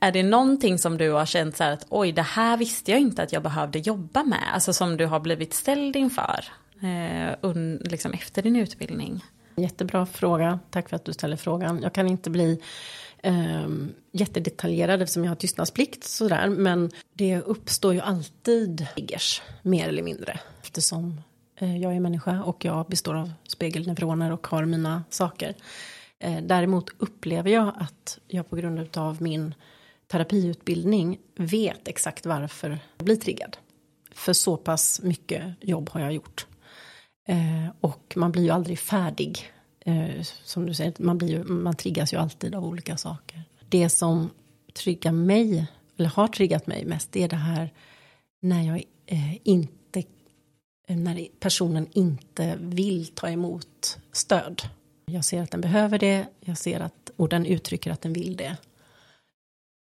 är 0.00 0.12
det 0.12 0.22
någonting 0.22 0.78
som 0.78 0.98
du 0.98 1.10
har 1.10 1.26
känt 1.26 1.56
så 1.56 1.64
här 1.64 1.72
att 1.72 1.86
oj 1.88 2.12
det 2.12 2.22
här 2.22 2.56
visste 2.56 2.90
jag 2.90 3.00
inte 3.00 3.22
att 3.22 3.32
jag 3.32 3.42
behövde 3.42 3.78
jobba 3.78 4.24
med. 4.24 4.54
Alltså 4.54 4.72
som 4.72 4.96
du 4.96 5.06
har 5.06 5.20
blivit 5.20 5.54
ställd 5.54 5.96
inför. 5.96 6.44
Eh, 6.82 7.34
un, 7.40 7.76
liksom 7.84 8.12
efter 8.12 8.42
din 8.42 8.56
utbildning. 8.56 9.24
Jättebra 9.56 10.06
fråga. 10.06 10.58
Tack 10.70 10.88
för 10.88 10.96
att 10.96 11.04
du 11.04 11.12
ställer 11.12 11.36
frågan. 11.36 11.82
Jag 11.82 11.92
kan 11.92 12.08
inte 12.08 12.30
bli 12.30 12.60
eh, 13.22 13.68
jättedetaljerad 14.12 15.02
eftersom 15.02 15.24
jag 15.24 15.30
har 15.30 15.36
tystnadsplikt 15.36 16.04
sådär. 16.04 16.48
Men 16.48 16.90
det 17.12 17.40
uppstår 17.40 17.94
ju 17.94 18.00
alltid 18.00 18.86
triggers, 18.94 19.42
mer 19.62 19.88
eller 19.88 20.02
mindre. 20.02 20.40
Eftersom 20.62 21.20
Eh, 21.60 21.76
jag 21.78 21.96
är 21.96 22.00
människa 22.00 22.42
och 22.42 22.64
jag 22.64 22.86
består 22.86 23.14
av 23.14 23.32
spegelneuroner 23.48 24.32
och 24.32 24.46
har 24.46 24.64
mina 24.64 25.04
saker. 25.10 25.54
Eh, 26.18 26.42
däremot 26.42 26.90
upplever 26.98 27.50
jag 27.50 27.72
att 27.78 28.18
jag 28.26 28.50
på 28.50 28.56
grund 28.56 28.96
av 28.96 29.22
min 29.22 29.54
terapiutbildning 30.06 31.18
vet 31.36 31.88
exakt 31.88 32.26
varför 32.26 32.78
jag 32.96 33.04
blir 33.04 33.16
triggad. 33.16 33.56
För 34.12 34.32
så 34.32 34.56
pass 34.56 35.00
mycket 35.02 35.54
jobb 35.60 35.90
har 35.90 36.00
jag 36.00 36.12
gjort. 36.12 36.46
Eh, 37.28 37.68
och 37.80 38.12
man 38.16 38.32
blir 38.32 38.42
ju 38.42 38.50
aldrig 38.50 38.78
färdig. 38.78 39.52
Som 40.44 40.66
du 40.66 40.74
säger, 40.74 40.94
man, 40.98 41.18
blir 41.18 41.28
ju, 41.28 41.44
man 41.44 41.76
triggas 41.76 42.12
ju 42.12 42.16
alltid 42.16 42.54
av 42.54 42.64
olika 42.64 42.96
saker. 42.96 43.42
Det 43.68 43.88
som 43.88 44.30
triggar 44.74 45.12
mig, 45.12 45.66
eller 45.96 46.08
har 46.08 46.28
triggat 46.28 46.66
mig 46.66 46.84
mest, 46.84 47.12
det 47.12 47.22
är 47.22 47.28
det 47.28 47.36
här 47.36 47.72
när 48.42 48.62
jag 48.62 48.84
inte 49.44 49.79
Eh, 50.90 50.96
när 50.96 51.28
personen 51.40 51.86
inte 51.92 52.58
vill 52.60 53.06
ta 53.06 53.28
emot 53.28 53.98
stöd. 54.12 54.62
Jag 55.06 55.24
ser 55.24 55.42
att 55.42 55.50
den 55.50 55.60
behöver 55.60 55.98
det, 55.98 56.26
jag 56.40 56.58
ser 56.58 56.80
att, 56.80 57.10
och 57.16 57.28
den 57.28 57.46
uttrycker 57.46 57.90
att 57.90 58.00
den 58.00 58.12
vill 58.12 58.36
det. 58.36 58.56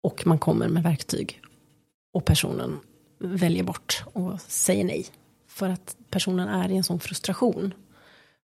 Och 0.04 0.28
man 0.28 0.40
kommer 0.40 0.68
med 0.68 0.84
verktyg. 0.84 1.42
Och 2.14 2.26
personen 2.26 2.80
väljer 3.20 3.64
bort 3.64 4.04
och 4.14 4.42
säger 4.42 4.84
nej. 4.84 5.06
För 5.48 5.70
att 5.70 5.98
personen 6.10 6.48
är 6.48 6.72
i 6.72 6.78
en 6.78 6.84
sån 6.84 7.00
frustration. 7.00 7.74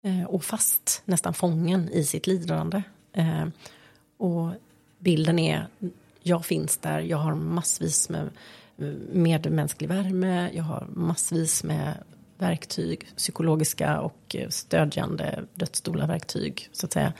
Eh, 0.05 0.23
och 0.23 0.43
fast, 0.43 1.01
nästan 1.05 1.33
fången 1.33 1.89
i 1.89 2.03
sitt 2.03 2.27
lidande. 2.27 2.83
Eh, 3.13 3.45
och 4.17 4.51
bilden 4.99 5.39
är, 5.39 5.67
jag 6.23 6.45
finns 6.45 6.77
där, 6.77 6.99
jag 6.99 7.17
har 7.17 7.35
massvis 7.35 8.09
med 8.09 8.29
medmänsklig 9.11 9.89
värme, 9.89 10.51
jag 10.53 10.63
har 10.63 10.87
massvis 10.89 11.63
med 11.63 11.93
verktyg, 12.43 13.07
psykologiska 13.17 13.99
och 13.99 14.35
eh, 14.35 14.49
stödjande 14.49 15.45
dödsstolarverktyg 15.55 16.69
så 16.71 16.85
att 16.85 16.93
säga. 16.93 17.13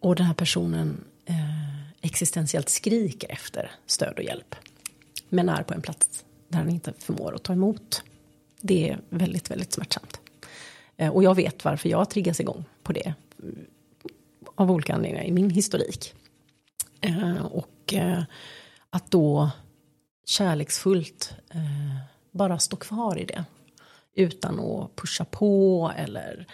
Och 0.00 0.16
den 0.16 0.26
här 0.26 0.34
personen 0.34 1.04
eh, 1.26 1.34
existentiellt 2.00 2.68
skriker 2.68 3.32
efter 3.32 3.70
stöd 3.86 4.14
och 4.16 4.24
hjälp. 4.24 4.54
Men 5.28 5.48
är 5.48 5.62
på 5.62 5.74
en 5.74 5.82
plats 5.82 6.24
där 6.48 6.58
han 6.58 6.70
inte 6.70 6.92
förmår 6.98 7.34
att 7.34 7.42
ta 7.42 7.52
emot. 7.52 8.02
Det 8.60 8.90
är 8.90 9.00
väldigt, 9.08 9.50
väldigt 9.50 9.72
smärtsamt. 9.72 10.20
Eh, 10.96 11.08
och 11.08 11.24
jag 11.24 11.34
vet 11.34 11.64
varför 11.64 11.88
jag 11.88 12.10
triggas 12.10 12.40
igång 12.40 12.64
på 12.82 12.92
det. 12.92 13.06
Eh, 13.06 13.14
av 14.54 14.70
olika 14.70 14.94
anledningar 14.94 15.24
i 15.24 15.32
min 15.32 15.50
historik. 15.50 16.14
Eh, 17.00 17.46
och 17.46 17.94
eh, 17.94 18.22
att 18.90 19.10
då 19.10 19.50
kärleksfullt 20.26 21.34
eh, 21.50 21.96
bara 22.30 22.58
stå 22.58 22.76
kvar 22.76 23.18
i 23.18 23.24
det 23.24 23.44
utan 24.14 24.60
att 24.60 24.96
pusha 24.96 25.24
på 25.24 25.92
eller 25.96 26.46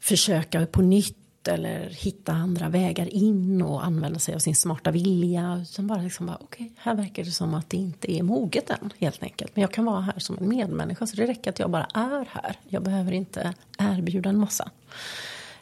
försöka 0.00 0.66
på 0.66 0.82
nytt 0.82 1.48
eller 1.48 1.90
hitta 1.90 2.32
andra 2.32 2.68
vägar 2.68 3.14
in 3.14 3.62
och 3.62 3.84
använda 3.84 4.18
sig 4.18 4.34
av 4.34 4.38
sin 4.38 4.54
smarta 4.54 4.90
vilja. 4.90 5.64
Utan 5.70 5.86
bara 5.86 6.02
liksom 6.02 6.26
bara, 6.26 6.38
okej, 6.40 6.66
okay, 6.66 6.76
här 6.78 6.94
verkar 6.94 7.24
det 7.24 7.30
som 7.30 7.54
att 7.54 7.70
det 7.70 7.76
inte 7.76 8.12
är 8.12 8.22
moget 8.22 8.70
än 8.70 8.92
helt 8.98 9.22
enkelt. 9.22 9.56
Men 9.56 9.62
jag 9.62 9.72
kan 9.72 9.84
vara 9.84 10.00
här 10.00 10.18
som 10.18 10.38
en 10.38 10.48
medmänniska 10.48 11.06
så 11.06 11.16
det 11.16 11.26
räcker 11.26 11.50
att 11.50 11.58
jag 11.58 11.70
bara 11.70 11.84
är 11.94 12.26
här. 12.30 12.58
Jag 12.68 12.82
behöver 12.82 13.12
inte 13.12 13.54
erbjuda 13.78 14.30
en 14.30 14.38
massa. 14.38 14.70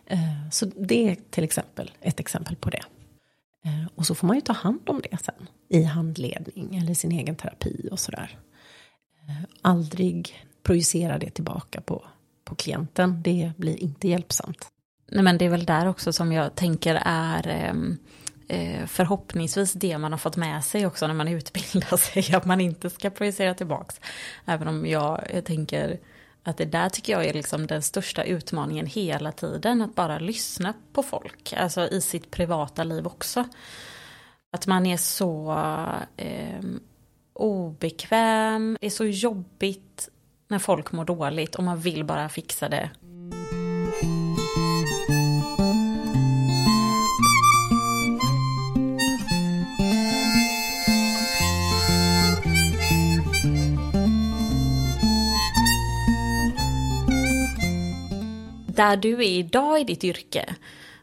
Eh, 0.07 0.48
så 0.50 0.66
det 0.66 1.09
är 1.09 1.16
till 1.30 1.44
exempel 1.44 1.90
ett 2.00 2.20
exempel 2.20 2.57
på 2.57 2.70
det. 2.70 2.82
Eh, 3.64 3.86
och 3.94 4.07
så 4.07 4.14
får 4.14 4.26
man 4.26 4.36
ju 4.36 4.40
ta 4.40 4.53
hand 4.53 4.80
om 4.86 5.00
det 5.11 5.16
sen 5.22 5.48
i 5.68 5.82
handledning 5.82 6.76
eller 6.76 6.94
sin 6.94 7.12
egen 7.12 7.36
terapi 7.36 7.88
och 7.92 7.98
sådär. 7.98 8.38
Eh, 9.28 9.48
aldrig 9.62 10.44
projicera 10.62 11.18
det 11.18 11.30
tillbaka 11.30 11.80
på, 11.80 12.04
på 12.44 12.54
klienten. 12.54 13.22
Det 13.22 13.52
blir 13.56 13.76
inte 13.76 14.08
hjälpsamt. 14.08 14.68
Nej 15.10 15.22
men 15.24 15.38
det 15.38 15.44
är 15.44 15.48
väl 15.48 15.64
där 15.64 15.88
också 15.88 16.12
som 16.12 16.32
jag 16.32 16.54
tänker 16.54 17.02
är 17.04 17.48
ehm, 17.48 17.98
eh, 18.48 18.86
förhoppningsvis 18.86 19.72
det 19.72 19.98
man 19.98 20.12
har 20.12 20.18
fått 20.18 20.36
med 20.36 20.64
sig 20.64 20.86
också 20.86 21.06
när 21.06 21.14
man 21.14 21.28
utbildar 21.28 21.96
sig, 22.22 22.34
att 22.34 22.44
man 22.44 22.60
inte 22.60 22.90
ska 22.90 23.10
projicera 23.10 23.54
tillbaks. 23.54 24.00
Även 24.46 24.68
om 24.68 24.86
jag, 24.86 25.26
jag 25.34 25.44
tänker 25.44 25.98
att 26.42 26.56
det 26.56 26.64
där 26.64 26.88
tycker 26.88 27.12
jag 27.12 27.24
är 27.24 27.32
liksom 27.32 27.66
den 27.66 27.82
största 27.82 28.24
utmaningen 28.24 28.86
hela 28.86 29.32
tiden, 29.32 29.82
att 29.82 29.94
bara 29.94 30.18
lyssna 30.18 30.74
på 30.92 31.02
folk, 31.02 31.52
alltså 31.56 31.88
i 31.88 32.00
sitt 32.00 32.30
privata 32.30 32.84
liv 32.84 33.06
också. 33.06 33.48
Att 34.52 34.66
man 34.66 34.86
är 34.86 34.96
så 34.96 35.52
eh, 36.16 36.60
obekväm, 37.32 38.78
det 38.80 38.86
är 38.86 38.90
så 38.90 39.04
jobbigt 39.04 40.08
när 40.53 40.59
folk 40.59 40.92
mår 40.92 41.05
dåligt 41.05 41.55
och 41.55 41.64
man 41.64 41.80
vill 41.80 42.05
bara 42.05 42.28
fixa 42.28 42.68
det. 42.68 42.90
Där 58.66 58.96
du 58.96 59.12
är 59.12 59.22
idag 59.22 59.80
i 59.80 59.84
ditt 59.84 60.05
yrke 60.05 60.55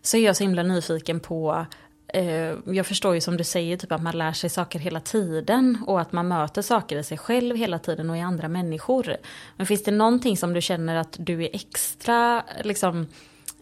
så 0.02 0.18
är 0.18 0.22
jag 0.22 0.36
så 0.36 0.43
himla 0.43 0.64
nyfiken 0.64 1.20
på 1.20 1.66
Eh, 2.14 2.55
jag 2.66 2.86
förstår 2.86 3.16
ju 3.16 3.22
som 3.22 3.38
du 3.38 3.43
säger 3.43 3.78
typ 3.78 3.91
att 3.91 4.01
man 4.01 4.18
lär 4.18 4.34
sig 4.34 4.49
saker 4.49 4.80
hela 4.80 4.99
tiden 4.99 5.84
och 5.88 6.01
att 6.01 6.12
man 6.12 6.28
möter 6.28 6.62
saker 6.62 6.97
i 6.97 7.03
sig 7.03 7.18
själv 7.18 7.55
hela 7.55 7.80
tiden 7.80 8.10
och 8.10 8.18
i 8.18 8.22
andra 8.22 8.47
människor. 8.47 9.18
Men 9.57 9.66
finns 9.66 9.84
det 9.84 9.91
någonting 9.91 10.38
som 10.38 10.53
du 10.53 10.62
känner 10.62 10.95
att 10.95 11.16
du 11.20 11.43
är 11.43 11.49
extra 11.53 12.43
liksom, 12.64 13.07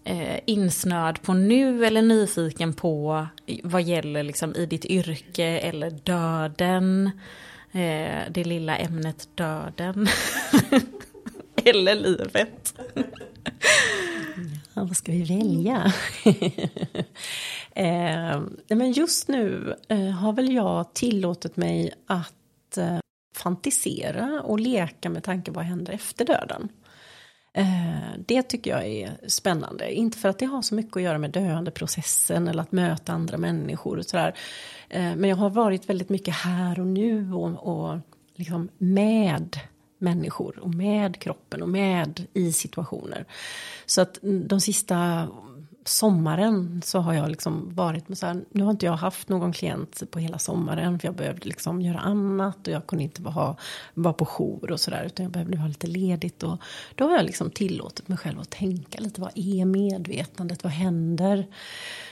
eh, 0.04 0.40
insnöad 0.46 1.22
på 1.22 1.34
nu 1.34 1.86
eller 1.86 2.02
nyfiken 2.02 2.74
på 2.74 3.28
vad 3.64 3.82
gäller 3.82 4.24
liksom, 4.24 4.56
i 4.56 4.66
ditt 4.66 4.86
yrke 4.86 5.46
eller 5.46 5.92
döden? 5.92 7.12
Eh, 7.72 8.22
det 8.30 8.44
lilla 8.44 8.78
ämnet 8.78 9.28
döden. 9.36 10.08
eller 11.70 11.96
livet. 11.96 12.74
Ja, 14.74 14.84
vad 14.84 14.98
ska 14.98 15.12
vi 15.12 15.24
välja? 15.24 15.94
eh, 17.76 18.42
men 18.68 18.92
just 18.92 19.28
nu 19.28 19.76
eh, 19.90 20.10
har 20.10 20.34
väl 20.34 20.54
jag 20.54 20.94
tillåtit 20.94 21.58
mig 21.58 21.94
att 22.08 22.78
eh, 22.78 23.00
fantisera 23.36 24.42
och 24.42 24.60
leka 24.60 25.10
med 25.10 25.24
tanke 25.24 25.52
på 25.52 25.56
vad 25.56 25.66
händer 25.66 25.94
efter 25.94 26.26
döden. 26.26 26.70
Eh, 27.54 28.20
det 28.26 28.44
tycker 28.44 28.72
jag 28.72 28.86
är 28.86 29.18
spännande. 29.28 29.94
Inte 29.94 30.18
för 30.18 30.30
att 30.30 30.40
det 30.40 30.46
har 30.46 30.62
så 30.62 30.76
mycket 30.76 30.98
att 30.98 31.04
göra 31.04 31.18
med 31.18 31.32
döendeprocessen 31.32 32.48
eller 32.48 32.62
att 32.62 32.72
möta 32.72 33.14
andra 33.14 33.38
människor 33.38 33.98
och 33.98 34.06
sådär. 34.06 34.36
Eh, 34.90 35.16
men 35.16 35.30
jag 35.30 35.38
har 35.38 35.50
varit 35.50 35.90
väldigt 35.90 36.10
mycket 36.10 36.34
här 36.34 36.80
och 36.80 36.88
nu 36.88 37.34
och, 37.34 37.68
och 37.68 38.00
liksom 38.36 38.70
med 38.78 39.60
människor 39.98 40.60
och 40.60 40.76
med 40.76 41.20
kroppen 41.20 41.62
och 41.62 41.70
med 41.70 42.26
i 42.34 42.54
situationer. 42.54 43.26
Så 43.86 44.02
att 44.02 44.20
de 44.22 44.62
sista 44.62 45.28
sommaren 45.90 46.82
så 46.86 47.00
har 47.00 47.14
jag 47.14 47.30
liksom 47.30 47.76
varit 47.76 48.10
med 48.10 48.18
så 48.18 48.26
här, 48.26 48.42
nu 48.52 48.64
har 48.64 48.72
inte 48.72 48.86
jag 48.86 48.94
haft 48.94 49.30
någon 49.30 49.54
klient 49.54 50.04
på 50.12 50.20
hela 50.20 50.40
sommaren 50.40 51.00
för 51.00 51.08
jag 51.08 51.16
behövde 51.16 51.48
liksom 51.48 51.82
göra 51.82 52.00
annat 52.00 52.68
och 52.68 52.74
jag 52.74 52.88
kunde 52.88 53.04
inte 53.04 53.22
vara, 53.22 53.56
vara 53.94 54.14
på 54.14 54.26
jour 54.26 54.72
och 54.72 54.80
sådär 54.80 55.04
utan 55.06 55.24
jag 55.24 55.32
behövde 55.32 55.58
ha 55.58 55.68
lite 55.68 55.88
ledigt 55.88 56.44
och 56.44 56.58
då 56.96 57.06
har 57.06 57.16
jag 57.16 57.26
liksom 57.26 57.52
tillåtit 57.52 58.08
mig 58.08 58.18
själv 58.18 58.40
att 58.40 58.50
tänka 58.50 59.00
lite 59.00 59.22
vad 59.22 59.32
är 59.36 59.66
medvetandet, 59.66 60.64
vad 60.64 60.74
händer, 60.74 61.48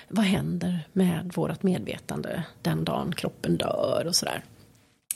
vad 0.07 0.25
händer 0.25 0.87
med 0.93 1.31
vårt 1.35 1.63
medvetande 1.63 2.43
den 2.61 2.83
dagen 2.83 3.13
kroppen 3.15 3.57
dör 3.57 4.05
och 4.07 4.15
sådär. 4.15 4.43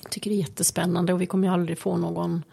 Tycker 0.09 0.29
det 0.29 0.35
är 0.35 0.39
jättespännande 0.39 1.13
och 1.13 1.21
vi 1.21 1.25
kommer 1.25 1.47
ju 1.47 1.53
aldrig 1.53 1.77
få 1.77 1.97
någon 1.97 2.43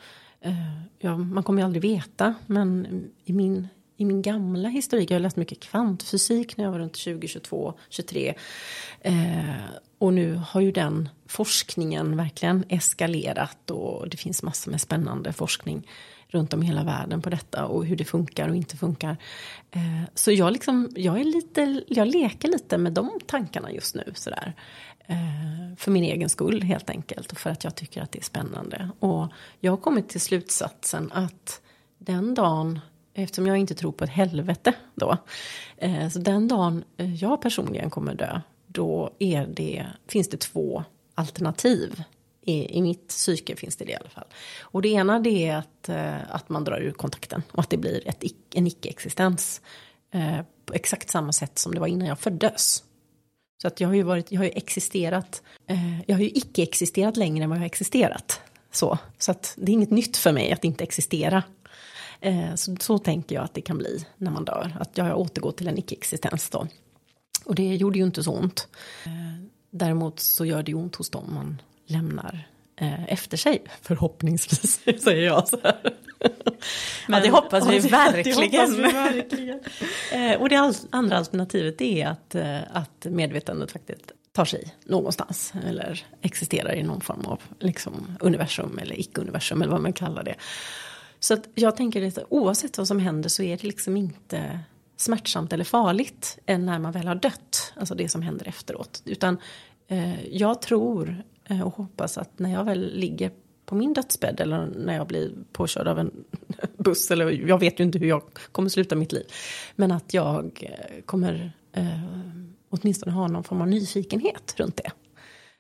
eh, 0.41 0.83
ja, 0.99 1.17
man 1.17 1.43
kommer 1.43 1.63
ju 1.63 1.67
aldrig 1.67 1.83
veta 1.83 2.35
men 2.47 2.87
i 3.25 3.33
min 3.33 3.69
i 3.97 4.05
min 4.05 4.23
gamla 4.23 4.69
historik, 4.69 5.11
jag 5.11 5.15
har 5.15 5.21
läst 5.21 5.37
mycket 5.37 5.61
kvantfysik 5.61 6.57
när 6.57 6.65
jag 6.65 6.73
var 6.73 6.79
runt 6.79 6.97
20, 6.97 7.29
22, 7.29 7.75
23. 7.89 8.35
Eh, 9.01 9.15
och 9.99 10.15
nu 10.15 10.41
har 10.49 10.61
ju 10.61 10.73
den 10.73 11.09
forskningen 11.27 12.17
verkligen 12.17 12.65
eskalerat 12.69 13.71
och 13.71 14.09
det 14.09 14.17
finns 14.17 14.43
massor 14.43 14.71
med 14.71 14.81
spännande 14.81 15.33
forskning 15.33 15.89
runt 16.29 16.55
om 16.55 16.63
i 16.63 16.67
hela 16.67 16.85
världen 16.85 17.23
på 17.23 17.31
detta 17.31 17.67
och 17.67 17.87
hur 17.87 17.97
det 17.97 18.05
funkar 18.05 18.49
och 18.49 18.57
inte 18.57 18.77
funkar. 18.77 19.17
Eh, 19.71 20.03
så 20.15 20.33
jag, 20.33 20.53
liksom, 20.53 20.91
jag, 20.97 21.21
är 21.21 21.25
lite, 21.25 21.83
jag 21.89 22.09
leker 22.09 22.49
lite 22.49 22.79
med 22.79 22.93
de 22.93 23.11
tankarna 23.27 23.73
just 23.73 23.95
nu 23.95 24.13
sådär. 24.15 24.55
Eh, 25.07 25.77
för 25.77 25.91
min 25.91 26.05
egen 26.05 26.29
skull 26.29 26.63
helt 26.63 26.91
enkelt 26.91 27.33
och 27.33 27.39
för 27.39 27.51
att 27.51 27.65
jag 27.65 27.75
tycker 27.75 28.03
att 28.03 28.13
det 28.13 28.19
är 28.19 28.23
spännande. 28.23 28.91
Och 28.99 29.29
jag 29.61 29.73
har 29.73 29.77
kommit 29.77 30.09
till 30.09 30.21
slutsatsen 30.21 31.13
att 31.13 31.61
den 31.99 32.35
dagen 32.35 32.81
Eftersom 33.19 33.47
jag 33.47 33.57
inte 33.57 33.75
tror 33.75 33.93
på 33.93 34.05
ett 34.05 34.11
helvete 34.11 34.73
då. 34.95 35.17
Eh, 35.77 36.09
så 36.09 36.19
den 36.19 36.49
dagen 36.49 36.85
eh, 36.97 37.15
jag 37.15 37.43
personligen 37.43 37.91
kommer 37.91 38.15
dö, 38.15 38.41
då 38.67 39.11
är 39.19 39.47
det, 39.47 39.87
finns 40.09 40.29
det 40.29 40.41
två 40.41 40.85
alternativ. 41.15 42.03
I, 42.43 42.79
I 42.79 42.83
mitt 42.83 43.09
psyke 43.09 43.57
finns 43.57 43.77
det 43.77 43.85
det 43.85 43.93
i 43.93 43.95
alla 43.95 44.09
fall. 44.09 44.27
Och 44.61 44.83
det 44.83 44.89
ena 44.89 45.21
det 45.21 45.49
är 45.49 45.57
att, 45.57 45.89
att 46.29 46.49
man 46.49 46.65
drar 46.65 46.81
ur 46.81 46.93
kontakten 46.93 47.43
och 47.53 47.61
att 47.61 47.71
det 47.71 47.77
blir 47.77 48.09
ett, 48.09 48.25
en 48.55 48.67
icke-existens. 48.67 49.61
På 50.67 50.75
exakt 50.75 51.11
samma 51.11 51.33
sätt 51.33 51.59
som 51.59 51.75
det 51.75 51.81
var 51.81 51.87
innan 51.87 52.09
jag 52.09 52.19
föddes. 52.19 52.85
Så 53.63 53.69
att 53.69 53.81
jag 53.81 53.89
har 53.89 53.95
ju 53.95 54.03
varit, 54.03 54.33
jag 54.33 54.41
har 54.41 54.45
ju 54.45 54.51
existerat, 54.51 55.43
eh, 55.69 56.01
jag 56.01 56.17
har 56.17 56.23
ju 56.23 56.31
icke-existerat 56.31 57.17
längre 57.17 57.45
än 57.45 57.51
vad 57.51 57.57
jag 57.57 57.63
har 57.63 57.67
existerat. 57.67 58.41
Så, 58.73 58.99
så 59.19 59.31
att 59.31 59.55
det 59.57 59.73
är 59.73 59.75
inget 59.75 59.91
nytt 59.91 60.17
för 60.17 60.33
mig 60.33 60.53
att 60.53 60.65
inte 60.65 60.85
existera. 60.85 61.43
Eh, 62.21 62.55
så, 62.55 62.77
så 62.81 62.99
tänker 62.99 63.35
jag 63.35 63.45
att 63.45 63.55
det 63.55 63.61
kan 63.61 63.79
bli 63.79 64.07
när 64.17 64.31
man 64.31 64.45
dör, 64.45 64.77
att 64.81 64.99
jag 64.99 65.21
återgår 65.21 65.53
till 65.53 65.69
en 65.69 65.79
icke-existens 65.79 66.51
då. 66.51 66.67
Och 67.45 67.55
det 67.55 67.75
gjorde 67.75 67.99
ju 67.99 68.05
inte 68.05 68.23
så 68.23 68.33
ont. 68.33 68.69
Eh, 69.07 69.13
däremot 69.71 70.21
så 70.21 70.45
gör 70.45 70.63
det 70.63 70.71
ju 70.71 70.77
ont 70.77 70.97
hos 70.97 71.11
dem 71.11 71.35
man 71.35 71.63
lämnar 71.87 72.49
eh, 72.77 73.13
efter 73.13 73.37
sig, 73.37 73.63
förhoppningsvis, 73.83 74.81
säger 75.03 75.27
jag 75.27 75.49
så 75.49 75.59
här. 75.63 75.97
Men 77.09 77.23
det 77.23 77.31
hoppas 77.31 77.69
vi 77.69 77.79
verkligen. 77.79 78.39
Hoppas 78.39 78.77
vi 78.77 78.83
verkligen. 78.83 79.61
och 80.41 80.49
det 80.49 80.75
andra 80.91 81.17
alternativet 81.17 81.81
är 81.81 82.07
att, 82.07 82.35
att 82.73 83.07
medvetandet 83.11 83.73
faktiskt 83.73 84.13
tar 84.33 84.45
sig 84.45 84.75
någonstans 84.85 85.53
eller 85.67 86.07
existerar 86.21 86.75
i 86.75 86.83
någon 86.83 87.01
form 87.01 87.25
av 87.25 87.41
liksom, 87.59 88.17
universum 88.21 88.79
eller 88.79 89.01
icke-universum 89.01 89.63
eller 89.63 89.73
vad 89.73 89.81
man 89.81 89.93
kallar 89.93 90.25
det. 90.25 90.35
Så 91.21 91.35
att 91.35 91.49
jag 91.55 91.77
tänker 91.77 92.07
att 92.07 92.19
oavsett 92.29 92.79
vad 92.79 92.89
som 92.89 93.01
händer 93.01 93.29
så 93.29 93.43
är 93.43 93.57
det 93.57 93.63
liksom 93.63 93.97
inte 93.97 94.61
smärtsamt 94.97 95.53
eller 95.53 95.65
farligt 95.65 96.39
än 96.47 96.67
när 96.67 96.79
man 96.79 96.93
väl 96.93 97.07
har 97.07 97.15
dött. 97.15 97.73
Alltså 97.77 97.95
det 97.95 98.09
som 98.09 98.23
händer 98.23 98.49
efteråt. 98.49 99.03
Utan 99.05 99.39
eh, 99.89 100.27
jag 100.27 100.63
tror 100.63 101.25
eh, 101.45 101.61
och 101.61 101.75
hoppas 101.75 102.19
att 102.19 102.39
när 102.39 102.53
jag 102.53 102.65
väl 102.65 102.95
ligger 102.95 103.31
på 103.67 103.75
min 103.75 103.93
dödsbädd 103.93 104.41
eller 104.41 104.67
när 104.67 104.97
jag 104.97 105.07
blir 105.07 105.33
påkörd 105.53 105.89
av 105.89 105.99
en 105.99 106.11
buss 106.77 107.11
eller 107.11 107.31
jag 107.31 107.59
vet 107.59 107.81
ju 107.81 107.85
inte 107.85 107.99
hur 107.99 108.07
jag 108.07 108.23
kommer 108.53 108.69
sluta 108.69 108.97
mitt 108.97 109.13
liv. 109.13 109.27
Men 109.77 109.93
att 109.93 110.15
jag 110.15 110.61
eh, 110.63 111.03
kommer 111.05 111.53
eh, 111.73 112.03
åtminstone 112.71 113.13
ha 113.13 113.29
någon 113.29 113.45
form 113.45 113.61
av 113.61 113.69
nyfikenhet 113.69 114.55
runt 114.57 114.77
det. 114.77 114.91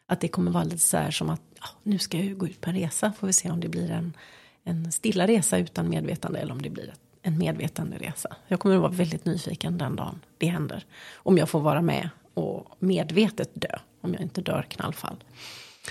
Att 0.07 0.20
det 0.20 0.28
kommer 0.28 0.50
vara 0.50 0.64
lite 0.64 0.78
så 0.78 0.96
här 0.96 1.11
som 1.11 1.30
att 1.30 1.42
ja, 1.61 1.66
nu 1.82 1.98
ska 1.98 2.18
jag 2.18 2.38
gå 2.38 2.46
ut 2.46 2.61
på 2.61 2.70
en 2.70 2.76
resa 2.76 3.12
får 3.18 3.26
vi 3.26 3.32
se 3.32 3.50
om 3.50 3.61
det 3.61 3.68
blir 3.68 3.90
en 3.90 4.12
en 4.66 4.92
stilla 4.92 5.26
resa 5.26 5.59
utan 5.59 5.88
medvetande 5.88 6.38
eller 6.38 6.52
om 6.52 6.62
det 6.62 6.70
blir 6.70 6.94
en 7.22 7.38
medvetande 7.38 7.98
resa. 7.98 8.36
Jag 8.48 8.61
kommer 8.61 8.74
att 8.74 8.82
vara 8.82 8.92
väldigt 8.92 9.24
nyfiken 9.24 9.78
den 9.78 9.96
dagen 9.96 10.20
det 10.38 10.46
händer. 10.46 10.84
Om 11.14 11.38
jag 11.38 11.48
får 11.48 11.61
vara 11.61 11.82
med 11.82 12.11
och 12.34 12.76
medvetet 12.78 13.50
dö, 13.54 13.78
om 14.00 14.12
jag 14.12 14.22
inte 14.22 14.40
dör 14.40 14.62
knallfall. 14.62 15.24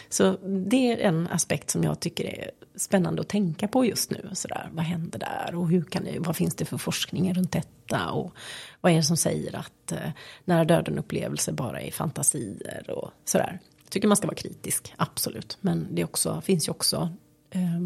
Så 0.09 0.37
det 0.67 0.91
är 0.91 0.97
en 0.97 1.27
aspekt 1.27 1.69
som 1.69 1.83
jag 1.83 1.99
tycker 1.99 2.25
är 2.25 2.51
spännande 2.75 3.21
att 3.21 3.27
tänka 3.27 3.67
på 3.67 3.85
just 3.85 4.11
nu. 4.11 4.29
Så 4.33 4.47
där, 4.47 4.69
vad 4.71 4.85
händer 4.85 5.19
där 5.19 5.55
och 5.55 5.69
hur 5.69 5.83
kan 5.83 6.03
det, 6.03 6.19
vad 6.19 6.35
finns 6.35 6.55
det 6.55 6.65
för 6.65 6.77
forskning 6.77 7.33
runt 7.33 7.51
detta 7.51 8.11
och 8.11 8.33
vad 8.81 8.91
är 8.91 8.95
det 8.95 9.03
som 9.03 9.17
säger 9.17 9.55
att 9.55 9.91
eh, 9.91 10.09
nära 10.45 10.65
döden 10.65 10.99
upplevelser 10.99 11.51
bara 11.51 11.81
är 11.81 11.91
fantasier 11.91 12.89
och 12.89 13.11
sådär. 13.25 13.59
Jag 13.83 13.89
tycker 13.89 14.07
man 14.07 14.17
ska 14.17 14.27
vara 14.27 14.35
kritisk, 14.35 14.93
absolut. 14.97 15.57
Men 15.61 15.87
det 15.91 16.03
också, 16.03 16.41
finns 16.41 16.67
ju 16.67 16.71
också 16.71 17.09
eh, 17.49 17.79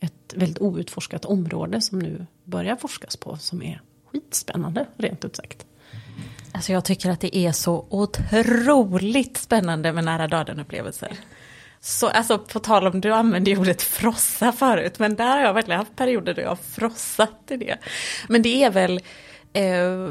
ett 0.00 0.34
väldigt 0.34 0.60
outforskat 0.60 1.24
område 1.24 1.80
som 1.80 1.98
nu 1.98 2.26
börjar 2.44 2.76
forskas 2.76 3.16
på 3.16 3.36
som 3.36 3.62
är 3.62 3.82
skitspännande 4.06 4.86
rent 4.96 5.24
ut 5.24 5.36
sagt. 5.36 5.66
Alltså 6.52 6.72
jag 6.72 6.84
tycker 6.84 7.10
att 7.10 7.20
det 7.20 7.36
är 7.36 7.52
så 7.52 7.86
otroligt 7.90 9.36
spännande 9.36 9.92
med 9.92 10.04
nära 10.04 10.28
döden-upplevelser. 10.28 11.12
Så 11.80 12.08
alltså 12.08 12.38
på 12.38 12.58
tal 12.58 12.86
om, 12.86 13.00
du 13.00 13.12
använde 13.12 13.56
ordet 13.56 13.82
frossa 13.82 14.52
förut, 14.52 14.98
men 14.98 15.16
där 15.16 15.36
har 15.36 15.40
jag 15.40 15.54
verkligen 15.54 15.78
haft 15.78 15.96
perioder 15.96 16.34
då 16.34 16.40
jag 16.40 16.48
har 16.48 16.56
frossat 16.56 17.50
i 17.50 17.56
det. 17.56 17.78
Men 18.28 18.42
det 18.42 18.64
är 18.64 18.70
väl, 18.70 19.00
eh, 19.52 20.08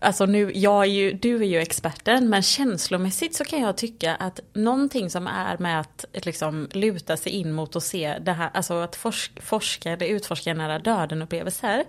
alltså 0.00 0.26
nu, 0.26 0.52
jag 0.54 0.82
är 0.82 0.88
ju, 0.88 1.12
du 1.12 1.36
är 1.36 1.46
ju 1.46 1.58
experten, 1.58 2.28
men 2.28 2.42
känslomässigt 2.42 3.34
så 3.34 3.44
kan 3.44 3.60
jag 3.60 3.76
tycka 3.76 4.14
att 4.14 4.40
någonting 4.52 5.10
som 5.10 5.26
är 5.26 5.58
med 5.58 5.80
att 5.80 6.04
liksom 6.12 6.68
luta 6.72 7.16
sig 7.16 7.32
in 7.32 7.52
mot 7.52 7.76
och 7.76 7.82
se 7.82 8.18
det 8.20 8.32
här, 8.32 8.50
alltså 8.54 8.74
att 8.74 8.96
forsk, 8.96 9.42
forska 9.42 9.90
eller 9.90 10.06
utforska 10.06 10.54
nära 10.54 10.78
döden 10.78 11.22
upplevelser. 11.22 11.84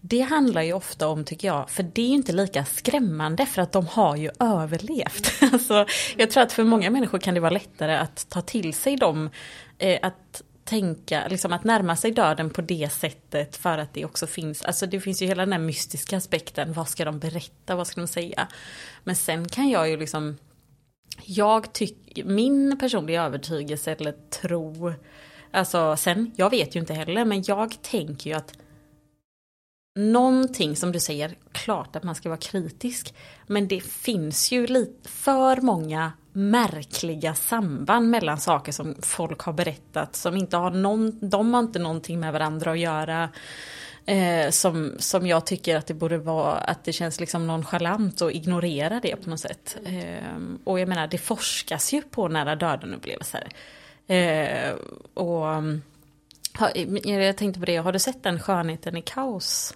Det 0.00 0.20
handlar 0.20 0.62
ju 0.62 0.72
ofta 0.72 1.08
om, 1.08 1.24
tycker 1.24 1.48
jag, 1.48 1.70
för 1.70 1.82
det 1.82 2.02
är 2.02 2.08
ju 2.08 2.14
inte 2.14 2.32
lika 2.32 2.64
skrämmande 2.64 3.46
för 3.46 3.62
att 3.62 3.72
de 3.72 3.86
har 3.86 4.16
ju 4.16 4.30
överlevt. 4.40 5.32
Alltså, 5.52 5.86
jag 6.16 6.30
tror 6.30 6.42
att 6.42 6.52
för 6.52 6.64
många 6.64 6.90
människor 6.90 7.18
kan 7.18 7.34
det 7.34 7.40
vara 7.40 7.50
lättare 7.50 7.96
att 7.96 8.26
ta 8.28 8.40
till 8.40 8.74
sig 8.74 8.96
dem, 8.96 9.30
eh, 9.78 9.98
att 10.02 10.42
tänka, 10.64 11.28
liksom 11.28 11.52
att 11.52 11.64
närma 11.64 11.96
sig 11.96 12.10
döden 12.10 12.50
på 12.50 12.60
det 12.60 12.92
sättet 12.92 13.56
för 13.56 13.78
att 13.78 13.94
det 13.94 14.04
också 14.04 14.26
finns, 14.26 14.62
alltså 14.62 14.86
det 14.86 15.00
finns 15.00 15.22
ju 15.22 15.26
hela 15.26 15.42
den 15.42 15.52
här 15.52 15.60
mystiska 15.60 16.16
aspekten, 16.16 16.72
vad 16.72 16.88
ska 16.88 17.04
de 17.04 17.18
berätta, 17.18 17.76
vad 17.76 17.86
ska 17.86 18.00
de 18.00 18.06
säga? 18.06 18.48
Men 19.04 19.16
sen 19.16 19.48
kan 19.48 19.68
jag 19.68 19.90
ju 19.90 19.96
liksom, 19.96 20.38
jag 21.24 21.72
tycker, 21.72 22.24
min 22.24 22.78
personliga 22.78 23.22
övertygelse 23.22 23.92
eller 23.92 24.14
tro, 24.42 24.92
alltså 25.50 25.96
sen, 25.96 26.32
jag 26.36 26.50
vet 26.50 26.76
ju 26.76 26.80
inte 26.80 26.94
heller, 26.94 27.24
men 27.24 27.42
jag 27.46 27.82
tänker 27.82 28.30
ju 28.30 28.36
att 28.36 28.52
någonting 29.98 30.76
som 30.76 30.92
du 30.92 31.00
säger, 31.00 31.36
klart 31.52 31.96
att 31.96 32.02
man 32.02 32.14
ska 32.14 32.28
vara 32.28 32.38
kritisk. 32.38 33.14
Men 33.46 33.68
det 33.68 33.80
finns 33.80 34.52
ju 34.52 34.66
lite 34.66 35.08
för 35.08 35.60
många 35.60 36.12
märkliga 36.32 37.34
samband 37.34 38.10
mellan 38.10 38.38
saker 38.38 38.72
som 38.72 38.94
folk 39.02 39.40
har 39.40 39.52
berättat 39.52 40.16
som 40.16 40.36
inte 40.36 40.56
har 40.56 40.70
någon, 40.70 41.28
de 41.28 41.54
har 41.54 41.60
inte 41.60 41.78
någonting 41.78 42.20
med 42.20 42.32
varandra 42.32 42.70
att 42.70 42.78
göra. 42.78 43.28
Eh, 44.06 44.50
som, 44.50 44.92
som 44.98 45.26
jag 45.26 45.46
tycker 45.46 45.76
att 45.76 45.86
det 45.86 45.94
borde 45.94 46.18
vara, 46.18 46.54
att 46.54 46.84
det 46.84 46.92
känns 46.92 47.20
liksom 47.20 47.46
nonchalant 47.46 48.22
att 48.22 48.32
ignorera 48.32 49.00
det 49.00 49.16
på 49.16 49.30
något 49.30 49.40
sätt. 49.40 49.76
Eh, 49.84 50.38
och 50.64 50.80
jag 50.80 50.88
menar, 50.88 51.06
det 51.06 51.18
forskas 51.18 51.92
ju 51.92 52.02
på 52.02 52.28
nära 52.28 52.56
döden 52.56 52.94
upplevelser. 52.94 53.48
Eh, 54.06 54.72
och 55.14 55.46
jag 57.04 57.36
tänkte 57.36 57.60
på 57.60 57.66
det, 57.66 57.76
har 57.76 57.92
du 57.92 57.98
sett 57.98 58.22
den 58.22 58.40
skönheten 58.40 58.96
i 58.96 59.02
kaos? 59.02 59.74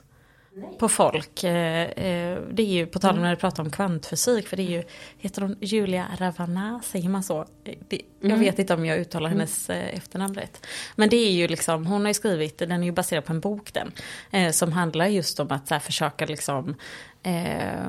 På 0.78 0.88
folk. 0.88 1.44
Eh, 1.44 1.82
eh, 1.82 2.38
det 2.50 2.62
är 2.62 2.66
ju 2.66 2.86
på 2.86 2.98
tal 2.98 3.10
om 3.10 3.16
mm. 3.16 3.24
när 3.24 3.30
du 3.30 3.40
pratar 3.40 3.62
om 3.62 3.70
kvantfysik, 3.70 4.48
för 4.48 4.56
det 4.56 4.62
är 4.62 4.70
ju, 4.70 4.82
heter 5.18 5.42
hon 5.42 5.56
Julia 5.60 6.06
Ravana, 6.18 6.80
säger 6.84 7.08
man 7.08 7.22
så? 7.22 7.46
Det, 7.62 8.02
jag 8.20 8.30
mm. 8.30 8.40
vet 8.40 8.58
inte 8.58 8.74
om 8.74 8.86
jag 8.86 8.98
uttalar 8.98 9.26
mm. 9.26 9.38
hennes 9.38 9.70
mm. 9.70 9.96
efternamn 9.96 10.34
rätt. 10.34 10.66
Men 10.96 11.08
det 11.08 11.16
är 11.16 11.32
ju 11.32 11.48
liksom, 11.48 11.86
hon 11.86 12.00
har 12.00 12.08
ju 12.08 12.14
skrivit, 12.14 12.58
den 12.58 12.72
är 12.72 12.86
ju 12.86 12.92
baserad 12.92 13.24
på 13.24 13.32
en 13.32 13.40
bok 13.40 13.70
den, 13.72 14.52
som 14.52 14.72
handlar 14.72 15.06
just 15.06 15.40
om 15.40 15.50
att 15.50 15.68
så 15.68 15.74
här, 15.74 15.80
försöka 15.80 16.26
liksom 16.26 16.74
eh, 17.22 17.86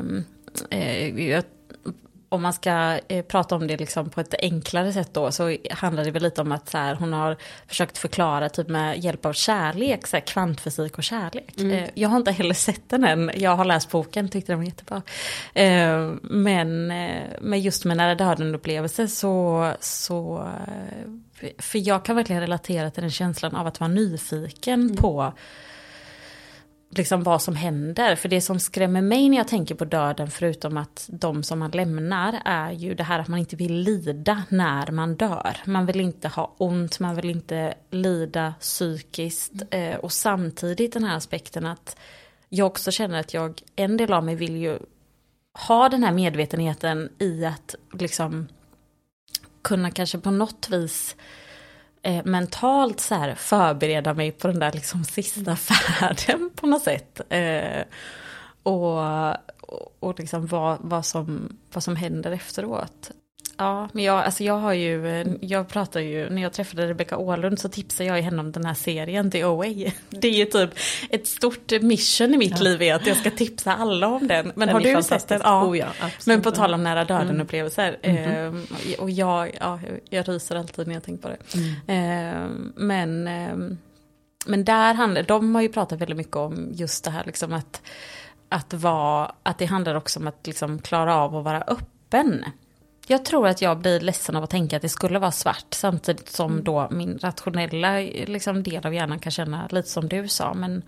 eh, 0.69 1.43
om 2.33 2.41
man 2.41 2.53
ska 2.53 2.99
eh, 3.07 3.25
prata 3.25 3.55
om 3.55 3.67
det 3.67 3.77
liksom 3.77 4.09
på 4.09 4.21
ett 4.21 4.33
enklare 4.39 4.93
sätt 4.93 5.09
då 5.13 5.31
så 5.31 5.57
handlar 5.71 6.03
det 6.03 6.11
väl 6.11 6.23
lite 6.23 6.41
om 6.41 6.51
att 6.51 6.69
så 6.69 6.77
här, 6.77 6.95
hon 6.95 7.13
har 7.13 7.37
försökt 7.67 7.97
förklara 7.97 8.49
typ 8.49 8.67
med 8.67 9.03
hjälp 9.03 9.25
av 9.25 9.33
kärlek, 9.33 10.07
så 10.07 10.15
här, 10.15 10.21
kvantfysik 10.21 10.97
och 10.97 11.03
kärlek. 11.03 11.53
Mm. 11.57 11.71
Eh, 11.71 11.89
jag 11.93 12.09
har 12.09 12.17
inte 12.17 12.31
heller 12.31 12.53
sett 12.53 12.89
den 12.89 13.03
än, 13.03 13.31
jag 13.35 13.55
har 13.55 13.65
läst 13.65 13.91
boken, 13.91 14.29
tyckte 14.29 14.51
den 14.51 14.59
var 14.59 14.65
jättebra. 14.65 15.01
Eh, 15.53 16.11
men, 16.21 16.91
eh, 16.91 17.23
men 17.41 17.61
just 17.61 17.85
med 17.85 17.97
nära 17.97 18.15
döden 18.15 18.55
upplevelse 18.55 19.07
så, 19.07 19.71
så 19.79 20.47
eh, 21.41 21.53
för 21.57 21.87
jag 21.87 22.05
kan 22.05 22.15
verkligen 22.15 22.41
relatera 22.41 22.91
till 22.91 23.01
den 23.01 23.11
känslan 23.11 23.55
av 23.55 23.67
att 23.67 23.79
vara 23.79 23.87
nyfiken 23.87 24.81
mm. 24.81 24.95
på 24.95 25.33
liksom 26.97 27.23
vad 27.23 27.41
som 27.41 27.55
händer. 27.55 28.15
För 28.15 28.29
det 28.29 28.41
som 28.41 28.59
skrämmer 28.59 29.01
mig 29.01 29.29
när 29.29 29.37
jag 29.37 29.47
tänker 29.47 29.75
på 29.75 29.85
döden, 29.85 30.31
förutom 30.31 30.77
att 30.77 31.09
de 31.11 31.43
som 31.43 31.59
man 31.59 31.71
lämnar, 31.71 32.41
är 32.45 32.71
ju 32.71 32.93
det 32.93 33.03
här 33.03 33.19
att 33.19 33.27
man 33.27 33.39
inte 33.39 33.55
vill 33.55 33.73
lida 33.73 34.43
när 34.49 34.91
man 34.91 35.15
dör. 35.15 35.57
Man 35.65 35.85
vill 35.85 35.99
inte 35.99 36.27
ha 36.27 36.55
ont, 36.57 36.99
man 36.99 37.15
vill 37.15 37.29
inte 37.29 37.73
lida 37.91 38.53
psykiskt. 38.59 39.53
Eh, 39.71 39.95
och 39.95 40.11
samtidigt 40.11 40.93
den 40.93 41.03
här 41.03 41.17
aspekten 41.17 41.65
att 41.65 41.97
jag 42.49 42.67
också 42.67 42.91
känner 42.91 43.19
att 43.19 43.33
jag, 43.33 43.61
en 43.75 43.97
del 43.97 44.13
av 44.13 44.23
mig 44.23 44.35
vill 44.35 44.55
ju 44.55 44.79
ha 45.67 45.89
den 45.89 46.03
här 46.03 46.11
medvetenheten 46.11 47.09
i 47.19 47.45
att 47.45 47.75
liksom 47.99 48.47
kunna 49.61 49.91
kanske 49.91 50.17
på 50.17 50.31
något 50.31 50.69
vis 50.69 51.15
eh, 52.03 52.25
mentalt 52.25 52.99
så 52.99 53.15
här 53.15 53.35
förbereda 53.35 54.13
mig 54.13 54.31
på 54.31 54.47
den 54.47 54.59
där 54.59 54.71
liksom 54.71 55.03
sista 55.03 55.55
färden 55.55 56.49
på 56.55 56.67
något 56.67 56.83
sätt. 56.83 57.21
Eh, 57.29 57.83
och 58.63 59.03
och 59.99 60.19
liksom 60.19 60.47
vad, 60.47 60.77
vad, 60.81 61.05
som, 61.05 61.57
vad 61.73 61.83
som 61.83 61.95
händer 61.95 62.31
efteråt. 62.31 63.11
Ja, 63.57 63.89
men 63.93 64.03
jag, 64.03 64.23
alltså 64.23 64.43
jag 64.43 64.57
har 64.57 64.73
ju, 64.73 65.37
jag 65.41 65.67
pratar 65.67 65.99
ju, 65.99 66.29
när 66.29 66.41
jag 66.41 66.53
träffade 66.53 66.87
Rebecca 66.87 67.17
Åhlund 67.17 67.59
så 67.59 67.69
tipsade 67.69 68.09
jag 68.09 68.21
henne 68.21 68.39
om 68.39 68.51
den 68.51 68.65
här 68.65 68.73
serien 68.73 69.31
The 69.31 69.45
OA. 69.45 69.65
Det 70.09 70.27
är 70.27 70.31
ju 70.31 70.45
typ 70.45 70.69
ett 71.09 71.27
stort 71.27 71.81
mission 71.81 72.33
i 72.33 72.37
mitt 72.37 72.57
ja. 72.57 72.63
liv 72.63 72.81
är 72.81 72.95
att 72.95 73.07
jag 73.07 73.17
ska 73.17 73.31
tipsa 73.31 73.75
alla 73.75 74.07
om 74.07 74.27
den. 74.27 74.51
Men 74.55 74.67
den 74.67 74.75
har 74.75 74.95
du 74.95 75.03
sett 75.03 75.27
den? 75.27 75.41
Ja. 75.43 75.65
Oh 75.65 75.77
ja 75.77 75.87
men 76.25 76.41
på 76.41 76.51
tal 76.51 76.73
om 76.73 76.83
nära 76.83 77.05
döden 77.05 77.29
mm. 77.29 77.41
upplevelser. 77.41 77.97
Mm. 78.01 78.55
Eh, 78.55 78.99
och 78.99 79.11
jag, 79.11 79.57
ja, 79.59 79.79
jag 80.09 80.29
ryser 80.29 80.55
alltid 80.55 80.87
när 80.87 80.93
jag 80.93 81.03
tänker 81.03 81.21
på 81.21 81.29
det. 81.29 81.59
Mm. 81.87 82.33
Eh, 82.33 82.49
men, 82.75 83.27
eh, 83.27 83.75
men 84.45 84.65
där 84.65 84.93
handlar, 84.93 85.23
de 85.23 85.55
har 85.55 85.61
ju 85.61 85.69
pratat 85.69 86.01
väldigt 86.01 86.17
mycket 86.17 86.35
om 86.35 86.69
just 86.71 87.03
det 87.03 87.11
här 87.11 87.23
liksom 87.25 87.53
att, 87.53 87.81
att, 88.49 88.73
vara, 88.73 89.31
att 89.43 89.57
det 89.57 89.65
handlar 89.65 89.95
också 89.95 90.19
om 90.19 90.27
att 90.27 90.47
liksom 90.47 90.79
klara 90.79 91.15
av 91.15 91.35
att 91.35 91.43
vara 91.43 91.61
öppen. 91.61 92.45
Jag 93.07 93.25
tror 93.25 93.47
att 93.47 93.61
jag 93.61 93.79
blir 93.79 93.99
ledsen 93.99 94.35
av 94.35 94.43
att 94.43 94.49
tänka 94.49 94.75
att 94.75 94.81
det 94.81 94.89
skulle 94.89 95.19
vara 95.19 95.31
svart 95.31 95.73
samtidigt 95.73 96.29
som 96.29 96.51
mm. 96.51 96.63
då 96.63 96.87
min 96.91 97.17
rationella 97.17 97.99
liksom, 97.99 98.63
del 98.63 98.85
av 98.85 98.93
hjärnan 98.93 99.19
kan 99.19 99.31
känna 99.31 99.67
lite 99.71 99.89
som 99.89 100.09
du 100.09 100.27
sa. 100.27 100.53
Men 100.53 100.83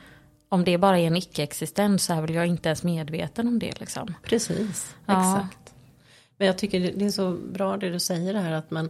om 0.50 0.64
det 0.64 0.78
bara 0.78 1.00
är 1.00 1.08
en 1.08 1.18
icke-existens 1.18 2.06
så 2.06 2.14
är 2.14 2.22
väl 2.22 2.34
jag 2.34 2.48
inte 2.48 2.70
ens 2.70 2.84
medveten 2.84 3.48
om 3.48 3.60
det. 3.60 3.80
Liksom. 3.80 4.14
Precis, 4.24 4.96
ja. 5.06 5.36
exakt. 5.36 5.74
Men 6.38 6.48
jag 6.48 6.58
tycker 6.58 6.80
det 6.80 7.06
är 7.06 7.12
så 7.12 7.32
bra 7.32 7.78
det 7.78 7.90
du 7.90 8.00
säger 8.00 8.34
här 8.34 8.52
att 8.52 8.72
man 8.72 8.90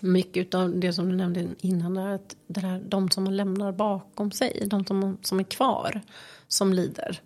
mycket 0.00 0.54
av 0.54 0.80
det 0.80 0.92
som 0.92 1.08
du 1.08 1.16
nämnde 1.16 1.48
innan 1.60 1.94
där, 1.94 2.08
att 2.08 2.36
det 2.46 2.60
här, 2.60 2.82
de 2.88 3.10
som 3.10 3.24
man 3.24 3.36
lämnar 3.36 3.72
bakom 3.72 4.30
sig, 4.30 4.66
de 4.66 4.84
som, 4.84 5.18
som 5.22 5.40
är 5.40 5.44
kvar, 5.44 6.00
som 6.48 6.72
lider. 6.72 7.20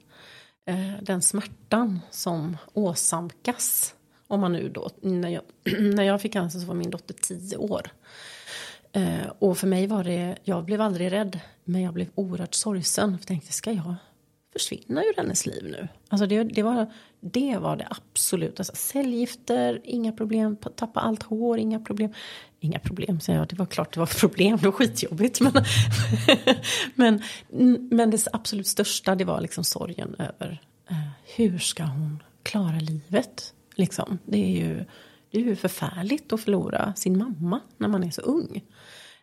Eh, 0.66 1.02
den 1.02 1.22
smärtan 1.22 2.00
som 2.10 2.56
åsamkas 2.72 3.94
om 4.30 4.40
man 4.40 4.52
nu 4.52 4.68
då, 4.68 4.90
när 5.00 5.28
jag, 5.28 5.42
när 5.94 6.02
jag 6.02 6.20
fick 6.20 6.32
cancer 6.32 6.58
så 6.58 6.66
var 6.66 6.74
min 6.74 6.90
dotter 6.90 7.14
tio 7.14 7.56
år. 7.56 7.92
Eh, 8.92 9.26
och 9.38 9.58
för 9.58 9.66
mig 9.66 9.86
var 9.86 10.04
det, 10.04 10.36
jag 10.44 10.64
blev 10.64 10.80
aldrig 10.80 11.12
rädd, 11.12 11.40
men 11.64 11.82
jag 11.82 11.94
blev 11.94 12.08
oerhört 12.14 12.54
sorgsen. 12.54 13.10
För 13.10 13.18
jag 13.18 13.26
tänkte, 13.26 13.52
ska 13.52 13.72
jag 13.72 13.94
försvinna 14.52 15.02
ur 15.04 15.16
hennes 15.16 15.46
liv 15.46 15.64
nu? 15.64 15.88
Alltså 16.08 16.26
det, 16.26 16.44
det, 16.44 16.62
var, 16.62 16.92
det 17.20 17.58
var 17.58 17.76
det 17.76 17.86
absolut. 17.90 18.60
Alltså, 18.60 18.72
cellgifter, 18.76 19.80
inga 19.84 20.12
problem. 20.12 20.56
Tappa 20.56 21.00
allt 21.00 21.22
hår, 21.22 21.58
inga 21.58 21.80
problem. 21.80 22.12
Inga 22.60 22.78
problem, 22.78 23.20
säger 23.20 23.38
jag. 23.38 23.48
Det 23.48 23.56
var 23.56 23.66
klart 23.66 23.94
det 23.94 24.00
var 24.00 24.20
problem, 24.20 24.56
det 24.56 24.64
var 24.64 24.72
skitjobbigt. 24.72 25.40
Men, 25.40 25.62
men, 26.94 27.88
men 27.90 28.10
det 28.10 28.26
absolut 28.32 28.66
största, 28.66 29.14
det 29.14 29.24
var 29.24 29.40
liksom 29.40 29.64
sorgen 29.64 30.16
över 30.18 30.62
eh, 30.90 30.96
hur 31.36 31.58
ska 31.58 31.82
hon 31.82 32.22
klara 32.42 32.80
livet? 32.80 33.54
Liksom. 33.74 34.18
Det, 34.24 34.38
är 34.38 34.66
ju, 34.66 34.84
det 35.30 35.38
är 35.38 35.42
ju 35.42 35.56
förfärligt 35.56 36.32
att 36.32 36.40
förlora 36.40 36.94
sin 36.96 37.18
mamma 37.18 37.60
när 37.76 37.88
man 37.88 38.04
är 38.04 38.10
så 38.10 38.22
ung. 38.22 38.62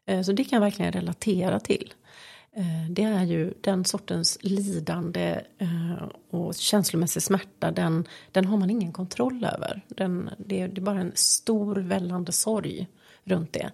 Eh, 0.08 0.22
så 0.22 0.32
det 0.32 0.44
kan 0.44 0.58
jag 0.58 0.62
verkligen 0.62 0.92
relatera 0.92 1.60
till. 1.60 1.94
Eh, 2.52 2.90
det 2.90 3.04
är 3.04 3.24
ju 3.24 3.54
den 3.62 3.86
sortens 3.86 4.38
lidande 4.42 5.42
eh, 5.58 6.04
och 6.30 6.56
känslomässig 6.56 7.24
smärta, 7.24 7.72
den, 7.72 8.08
den 8.32 8.46
har 8.46 8.58
man 8.58 8.70
ingen 8.70 8.92
kontroll 8.92 9.44
över. 9.54 9.82
Den, 9.88 10.30
det, 10.38 10.62
är, 10.62 10.68
det 10.68 10.82
är 10.82 10.84
bara 10.84 11.00
en 11.00 11.12
stor 11.16 11.76
vällande 11.76 12.32
sorg 12.32 12.88
runt 13.24 13.54
det. 13.54 13.72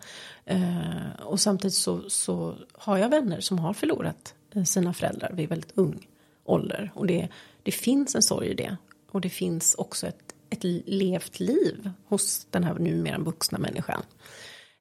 Och 1.23 1.39
samtidigt 1.39 1.73
så, 1.73 2.09
så 2.09 2.55
har 2.71 2.97
jag 2.97 3.09
vänner 3.09 3.39
som 3.41 3.59
har 3.59 3.73
förlorat 3.73 4.33
sina 4.65 4.93
föräldrar 4.93 5.31
vid 5.33 5.49
väldigt 5.49 5.71
ung 5.75 6.07
ålder. 6.43 6.91
Och 6.95 7.07
det, 7.07 7.27
det 7.63 7.71
finns 7.71 8.15
en 8.15 8.21
sorg 8.21 8.47
i 8.47 8.53
det. 8.53 8.77
Och 9.11 9.21
det 9.21 9.29
finns 9.29 9.75
också 9.75 10.07
ett 10.07 10.32
ett 10.53 10.63
levt 10.85 11.39
liv 11.39 11.91
hos 12.07 12.47
den 12.49 12.63
här 12.63 12.79
numera 12.79 13.17
vuxna 13.17 13.57
människan. 13.57 14.03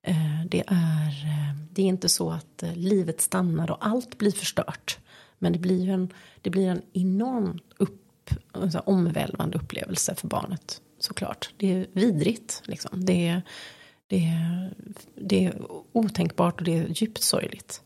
Eh, 0.02 0.44
det 0.48 0.64
är, 0.66 1.06
eh, 1.06 1.56
det 1.70 1.82
är 1.82 1.86
inte 1.86 2.08
så 2.08 2.30
att 2.30 2.62
eh, 2.62 2.76
livet 2.76 3.20
stannar 3.20 3.70
och 3.70 3.86
allt 3.86 4.18
blir 4.18 4.32
förstört. 4.32 4.98
Men 5.38 5.52
det 5.52 5.58
blir 5.58 5.88
en, 5.88 6.12
det 6.40 6.50
blir 6.50 6.68
en 6.68 6.82
enorm 6.92 7.58
upp, 7.78 8.30
alltså 8.52 8.78
omvälvande 8.78 9.58
upplevelse 9.58 10.14
för 10.14 10.28
barnet. 10.28 10.80
Såklart. 10.98 11.54
Det 11.56 11.72
är 11.72 11.86
vidrigt. 11.92 12.62
Liksom. 12.64 13.04
Det, 13.04 13.26
är, 13.28 13.42
det, 14.06 14.24
är, 14.24 14.74
det 15.14 15.44
är 15.44 15.54
otänkbart 15.92 16.58
och 16.58 16.64
det 16.64 16.78
är 16.78 16.86
djupt 16.88 17.22
sorgligt. 17.22 17.82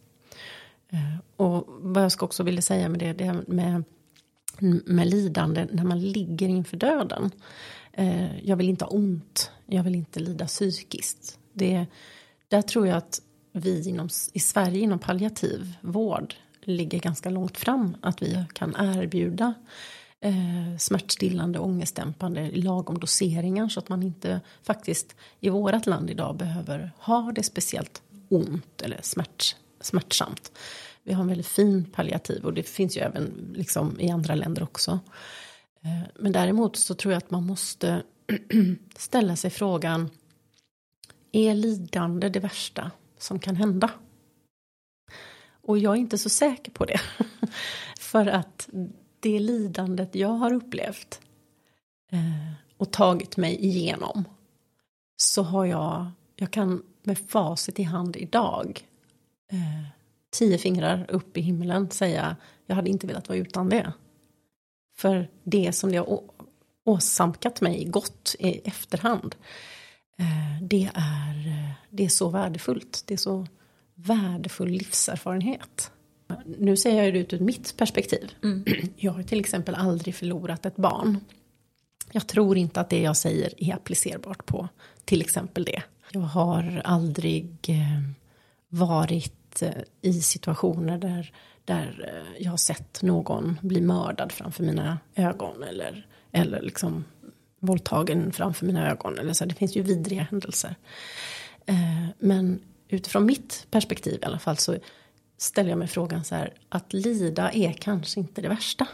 Och 1.37 1.64
vad 1.68 2.05
jag 2.05 2.22
också 2.22 2.43
ville 2.43 2.62
säga 2.62 2.89
med 2.89 3.01
det, 3.01 3.12
det 3.12 3.43
med 3.47 3.84
med 4.61 5.07
lidande 5.07 5.67
när 5.73 5.85
man 5.85 6.01
ligger 6.01 6.49
inför 6.49 6.77
döden. 6.77 7.31
Eh, 7.93 8.39
jag 8.47 8.57
vill 8.57 8.69
inte 8.69 8.85
ha 8.85 8.93
ont, 8.93 9.51
jag 9.67 9.83
vill 9.83 9.95
inte 9.95 10.21
lida 10.21 10.47
psykiskt. 10.47 11.39
Det, 11.53 11.87
där 12.49 12.63
tror 12.63 12.87
jag 12.87 12.97
att 12.97 13.23
vi 13.53 13.89
inom, 13.89 14.09
i 14.33 14.41
Sverige 14.41 14.81
inom 14.81 14.99
palliativ 14.99 15.75
vård 15.81 16.35
ligger 16.63 16.99
ganska 16.99 17.31
långt 17.31 17.59
fram. 17.59 17.97
Att 18.01 18.23
vi 18.23 18.45
kan 18.53 18.75
erbjuda 18.79 19.55
eh, 20.21 20.77
smärtstillande 20.79 21.59
och 21.59 21.67
ångestdämpande 21.67 22.41
i 22.41 22.63
lagom 22.63 22.99
doseringar 22.99 23.69
så 23.69 23.81
att 23.81 23.89
man 23.89 24.03
inte 24.03 24.41
faktiskt 24.63 25.17
i 25.41 25.49
vårt 25.49 25.87
land 25.87 26.11
idag 26.11 26.37
behöver 26.37 26.93
ha 26.99 27.33
det 27.35 27.43
speciellt 27.43 28.03
ont 28.29 28.83
eller 28.83 29.01
smärt, 29.03 29.57
smärtsamt. 29.81 30.53
Vi 31.07 31.13
har 31.13 31.23
en 31.23 31.29
väldigt 31.29 31.47
fin 31.47 31.85
palliativ 31.85 32.45
och 32.45 32.55
det 32.55 32.63
finns 32.63 32.97
ju 32.97 33.01
även 33.01 33.53
liksom 33.55 34.01
i 34.01 34.11
andra 34.11 34.35
länder 34.35 34.63
också. 34.63 35.01
Eh, 35.83 36.09
men 36.15 36.33
däremot 36.33 36.77
så 36.77 36.95
tror 36.95 37.13
jag 37.13 37.19
att 37.19 37.31
man 37.31 37.47
måste 37.47 38.03
ställa 38.97 39.37
sig 39.37 39.51
frågan 39.51 40.11
är 41.33 41.55
lidande 41.55 42.29
det 42.29 42.41
värsta 42.41 42.91
som 43.19 43.39
kan 43.39 43.57
hända? 43.57 43.91
Och 45.63 45.79
jag 45.79 45.93
är 45.93 45.97
inte 45.97 46.19
så 46.19 46.29
säker 46.29 46.73
på 46.73 46.85
det. 46.85 47.01
För 47.99 48.27
att 48.27 48.69
det 49.21 49.41
lidandet 49.41 50.15
jag 50.15 50.29
har 50.29 50.53
upplevt 50.53 51.21
eh, 52.13 52.53
och 52.77 52.93
tagit 52.93 53.37
mig 53.37 53.65
igenom 53.65 54.25
så 55.17 55.43
har 55.43 55.65
jag, 55.65 56.11
jag 56.37 56.51
kan 56.51 56.83
med 57.03 57.19
facit 57.19 57.81
i 57.81 57.83
hand 57.83 58.17
idag 58.17 58.87
eh, 59.53 59.96
tio 60.37 60.59
fingrar 60.59 61.07
upp 61.09 61.37
i 61.37 61.41
himlen 61.41 61.91
säga 61.91 62.37
jag 62.66 62.76
hade 62.76 62.91
inte 62.91 63.07
velat 63.07 63.28
vara 63.28 63.39
utan 63.39 63.68
det. 63.68 63.93
För 64.97 65.30
det 65.45 65.72
som 65.72 65.93
det 65.93 65.99
har 65.99 66.20
åsamkat 66.84 67.61
mig 67.61 67.84
gott 67.84 68.37
i 68.39 68.61
efterhand 68.64 69.34
eh, 70.18 70.62
det 70.62 70.91
är, 70.95 71.74
det 71.91 72.05
är 72.05 72.09
så 72.09 72.28
värdefullt. 72.28 73.03
Det 73.07 73.14
är 73.14 73.18
så 73.18 73.47
värdefull 73.95 74.68
livserfarenhet. 74.68 75.91
Nu 76.59 76.76
säger 76.76 77.05
jag 77.05 77.14
det 77.14 77.18
ut 77.18 77.32
ur 77.32 77.41
mitt 77.41 77.76
perspektiv. 77.76 78.32
Mm. 78.43 78.64
Jag 78.97 79.12
har 79.12 79.22
till 79.22 79.41
exempel 79.41 79.74
aldrig 79.74 80.14
förlorat 80.14 80.66
ett 80.66 80.76
barn. 80.76 81.20
Jag 82.12 82.26
tror 82.26 82.57
inte 82.57 82.80
att 82.80 82.91
det 82.91 83.01
jag 83.01 83.16
säger 83.16 83.55
är 83.57 83.74
applicerbart 83.74 84.47
på 84.47 84.68
till 85.05 85.20
exempel 85.20 85.64
det. 85.64 85.82
Jag 86.11 86.20
har 86.20 86.82
aldrig 86.84 87.57
eh, 87.68 88.03
varit 88.68 89.46
Eh, 89.63 89.83
i 90.01 90.13
situationer 90.13 90.99
där, 90.99 91.33
där 91.65 92.13
eh, 92.13 92.43
jag 92.43 92.51
har 92.51 92.57
sett 92.57 93.03
någon 93.03 93.59
bli 93.63 93.81
mördad 93.81 94.33
framför 94.33 94.63
mina 94.63 94.99
ögon 95.15 95.63
eller, 95.63 96.07
eller 96.33 96.63
liksom 96.63 97.05
våldtagen 97.61 98.33
framför 98.33 98.67
mina 98.67 98.91
ögon. 98.91 99.19
Eller 99.19 99.33
så. 99.33 99.45
Det 99.45 99.55
finns 99.55 99.77
ju 99.77 99.83
vidriga 99.83 100.23
händelser. 100.23 100.75
Eh, 101.67 102.07
men 102.19 102.61
utifrån 102.89 103.27
mitt 103.27 103.67
perspektiv 103.71 104.19
i 104.23 104.25
alla 104.25 104.39
fall 104.39 104.57
så 104.57 104.77
ställer 105.39 105.71
jag 105.71 105.79
mig 105.79 105.89
frågan 105.89 106.25
så 106.25 106.35
här, 106.35 106.55
att 106.69 106.93
lida 106.93 107.51
är 107.51 107.73
kanske 107.73 108.21
inte 108.21 108.41
det 108.41 108.49
värsta. 108.49 108.87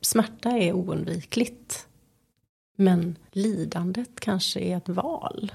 Smärta 0.00 0.50
är 0.50 0.72
oundvikligt. 0.72 1.86
Men 2.76 3.16
lidandet 3.32 4.20
kanske 4.20 4.60
är 4.60 4.76
ett 4.76 4.88
val. 4.88 5.52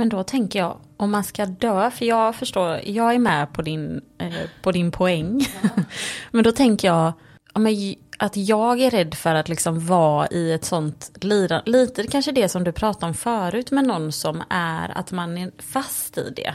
Men 0.00 0.08
då 0.08 0.22
tänker 0.22 0.58
jag, 0.58 0.76
om 0.96 1.10
man 1.10 1.24
ska 1.24 1.46
dö, 1.46 1.90
för 1.90 2.04
jag 2.04 2.34
förstår, 2.34 2.80
jag 2.84 3.14
är 3.14 3.18
med 3.18 3.52
på 3.52 3.62
din, 3.62 4.00
eh, 4.18 4.32
på 4.62 4.72
din 4.72 4.90
poäng. 4.90 5.46
Ja. 5.62 5.68
men 6.30 6.44
då 6.44 6.52
tänker 6.52 6.88
jag, 6.88 7.12
att 8.18 8.36
jag 8.36 8.80
är 8.80 8.90
rädd 8.90 9.14
för 9.14 9.34
att 9.34 9.48
liksom 9.48 9.86
vara 9.86 10.28
i 10.28 10.52
ett 10.52 10.64
sånt 10.64 11.10
lidande, 11.20 11.70
lite 11.70 12.06
kanske 12.06 12.32
det 12.32 12.48
som 12.48 12.64
du 12.64 12.72
pratade 12.72 13.06
om 13.06 13.14
förut 13.14 13.70
med 13.70 13.84
någon 13.84 14.12
som 14.12 14.42
är 14.50 14.98
att 14.98 15.12
man 15.12 15.38
är 15.38 15.50
fast 15.58 16.18
i 16.18 16.32
det. 16.36 16.54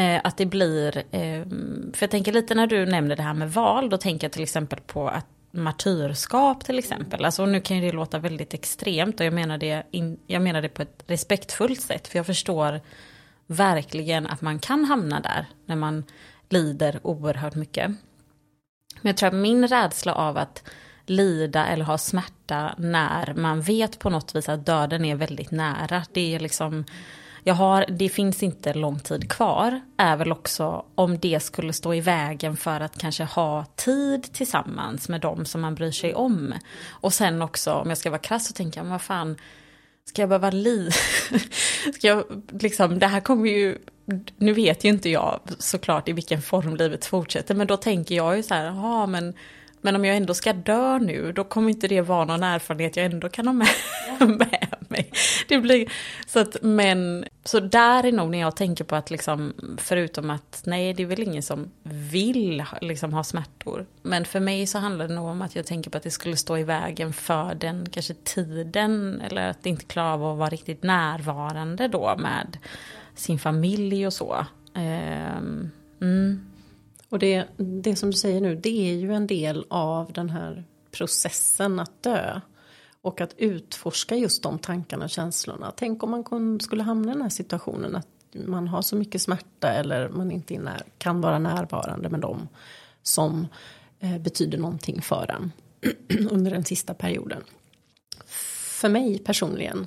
Eh, 0.00 0.20
att 0.24 0.36
det 0.36 0.46
blir, 0.46 0.96
eh, 0.96 1.42
för 1.92 2.02
jag 2.02 2.10
tänker 2.10 2.32
lite 2.32 2.54
när 2.54 2.66
du 2.66 2.86
nämner 2.86 3.16
det 3.16 3.22
här 3.22 3.34
med 3.34 3.52
val, 3.52 3.90
då 3.90 3.96
tänker 3.96 4.24
jag 4.24 4.32
till 4.32 4.42
exempel 4.42 4.80
på 4.80 5.08
att 5.08 5.26
martyrskap 5.52 6.64
till 6.64 6.78
exempel. 6.78 7.24
Alltså 7.24 7.46
nu 7.46 7.60
kan 7.60 7.76
ju 7.76 7.82
det 7.82 7.96
låta 7.96 8.18
väldigt 8.18 8.54
extremt 8.54 9.20
och 9.20 9.26
jag 9.26 9.32
menar, 9.32 9.58
det 9.58 9.86
in, 9.90 10.18
jag 10.26 10.42
menar 10.42 10.62
det 10.62 10.68
på 10.68 10.82
ett 10.82 11.04
respektfullt 11.06 11.80
sätt. 11.80 12.08
För 12.08 12.18
jag 12.18 12.26
förstår 12.26 12.80
verkligen 13.46 14.26
att 14.26 14.40
man 14.40 14.58
kan 14.58 14.84
hamna 14.84 15.20
där 15.20 15.46
när 15.66 15.76
man 15.76 16.04
lider 16.48 17.00
oerhört 17.02 17.54
mycket. 17.54 17.90
Men 19.00 19.10
jag 19.10 19.16
tror 19.16 19.28
att 19.28 19.34
min 19.34 19.68
rädsla 19.68 20.14
av 20.14 20.36
att 20.36 20.64
lida 21.06 21.66
eller 21.66 21.84
ha 21.84 21.98
smärta 21.98 22.74
när 22.78 23.34
man 23.34 23.62
vet 23.62 23.98
på 23.98 24.10
något 24.10 24.34
vis 24.34 24.48
att 24.48 24.66
döden 24.66 25.04
är 25.04 25.16
väldigt 25.16 25.50
nära. 25.50 26.04
Det 26.12 26.34
är 26.34 26.40
liksom, 26.40 26.84
jag 27.44 27.54
har, 27.54 27.84
det 27.88 28.08
finns 28.08 28.42
inte 28.42 28.74
lång 28.74 28.98
tid 28.98 29.30
kvar, 29.30 29.80
är 29.96 30.16
väl 30.16 30.32
också 30.32 30.84
om 30.94 31.18
det 31.18 31.42
skulle 31.42 31.72
stå 31.72 31.94
i 31.94 32.00
vägen 32.00 32.56
för 32.56 32.80
att 32.80 32.98
kanske 32.98 33.24
ha 33.24 33.64
tid 33.76 34.32
tillsammans 34.32 35.08
med 35.08 35.20
dem 35.20 35.44
som 35.44 35.60
man 35.60 35.74
bryr 35.74 35.90
sig 35.90 36.14
om. 36.14 36.54
Och 36.88 37.14
sen 37.14 37.42
också, 37.42 37.72
om 37.72 37.88
jag 37.88 37.98
ska 37.98 38.10
vara 38.10 38.20
krass 38.20 38.46
så 38.46 38.52
tänker 38.52 38.78
jag, 38.78 38.84
men 38.84 38.92
vad 38.92 39.02
fan, 39.02 39.36
ska 40.04 40.22
jag 40.22 40.28
behöva 40.28 40.50
li... 40.50 40.90
ska 41.94 42.06
jag, 42.06 42.24
liksom, 42.60 42.98
det 42.98 43.06
här 43.06 43.20
kommer 43.20 43.50
ju, 43.50 43.78
nu 44.36 44.52
vet 44.52 44.84
ju 44.84 44.88
inte 44.88 45.10
jag 45.10 45.40
såklart 45.58 46.08
i 46.08 46.12
vilken 46.12 46.42
form 46.42 46.76
livet 46.76 47.04
fortsätter, 47.04 47.54
men 47.54 47.66
då 47.66 47.76
tänker 47.76 48.14
jag 48.14 48.36
ju 48.36 48.42
så 48.42 48.54
här, 48.54 48.64
ja 48.64 49.06
men 49.06 49.34
men 49.82 49.96
om 49.96 50.04
jag 50.04 50.16
ändå 50.16 50.34
ska 50.34 50.52
dö 50.52 50.98
nu, 50.98 51.32
då 51.32 51.44
kommer 51.44 51.70
inte 51.70 51.88
det 51.88 52.00
vara 52.00 52.24
någon 52.24 52.42
erfarenhet 52.42 52.96
jag 52.96 53.06
ändå 53.06 53.28
kan 53.28 53.46
ha 53.46 53.52
med, 53.52 53.68
med 54.20 54.76
mig. 54.88 55.10
Det 55.48 55.58
blir, 55.58 55.92
så 56.26 56.38
att, 56.38 56.56
men, 56.62 57.24
så 57.44 57.60
där 57.60 58.06
är 58.06 58.12
nog 58.12 58.30
när 58.30 58.40
jag 58.40 58.56
tänker 58.56 58.84
på 58.84 58.96
att 58.96 59.10
liksom, 59.10 59.52
förutom 59.76 60.30
att 60.30 60.62
nej, 60.66 60.94
det 60.94 61.02
är 61.02 61.06
väl 61.06 61.22
ingen 61.22 61.42
som 61.42 61.70
vill 61.82 62.64
liksom, 62.80 63.12
ha 63.12 63.24
smärtor. 63.24 63.86
Men 64.02 64.24
för 64.24 64.40
mig 64.40 64.66
så 64.66 64.78
handlar 64.78 65.08
det 65.08 65.14
nog 65.14 65.26
om 65.26 65.42
att 65.42 65.56
jag 65.56 65.66
tänker 65.66 65.90
på 65.90 65.96
att 65.96 66.02
det 66.02 66.10
skulle 66.10 66.36
stå 66.36 66.58
i 66.58 66.64
vägen 66.64 67.12
för 67.12 67.54
den 67.54 67.88
kanske 67.90 68.14
tiden, 68.14 69.20
eller 69.20 69.50
att 69.50 69.66
inte 69.66 69.84
klara 69.84 70.14
av 70.14 70.24
att 70.24 70.38
vara 70.38 70.50
riktigt 70.50 70.82
närvarande 70.82 71.88
då 71.88 72.14
med 72.18 72.58
sin 73.14 73.38
familj 73.38 74.06
och 74.06 74.12
så. 74.12 74.46
Um, 74.74 75.70
mm. 76.00 76.51
Och 77.12 77.18
det, 77.18 77.48
det 77.56 77.96
som 77.96 78.10
du 78.10 78.16
säger 78.16 78.40
nu, 78.40 78.56
det 78.56 78.90
är 78.90 78.94
ju 78.94 79.14
en 79.14 79.26
del 79.26 79.66
av 79.68 80.12
den 80.12 80.30
här 80.30 80.64
processen 80.90 81.80
att 81.80 82.02
dö. 82.02 82.40
Och 83.00 83.20
att 83.20 83.34
utforska 83.38 84.16
just 84.16 84.42
de 84.42 84.58
tankarna 84.58 85.04
och 85.04 85.10
känslorna. 85.10 85.72
Tänk 85.76 86.02
om 86.02 86.10
man 86.10 86.60
skulle 86.60 86.82
hamna 86.82 87.10
i 87.10 87.14
den 87.14 87.22
här 87.22 87.28
situationen 87.28 87.96
att 87.96 88.06
man 88.32 88.68
har 88.68 88.82
så 88.82 88.96
mycket 88.96 89.22
smärta 89.22 89.68
eller 89.68 90.08
man 90.08 90.30
inte 90.30 90.58
när, 90.58 90.82
kan 90.98 91.20
vara 91.20 91.38
närvarande 91.38 92.08
med 92.08 92.20
dem 92.20 92.48
som 93.02 93.46
eh, 94.00 94.18
betyder 94.18 94.58
någonting 94.58 95.02
för 95.02 95.30
en 95.30 95.52
under 96.30 96.50
den 96.50 96.64
sista 96.64 96.94
perioden. 96.94 97.42
För 98.80 98.88
mig 98.88 99.18
personligen, 99.18 99.86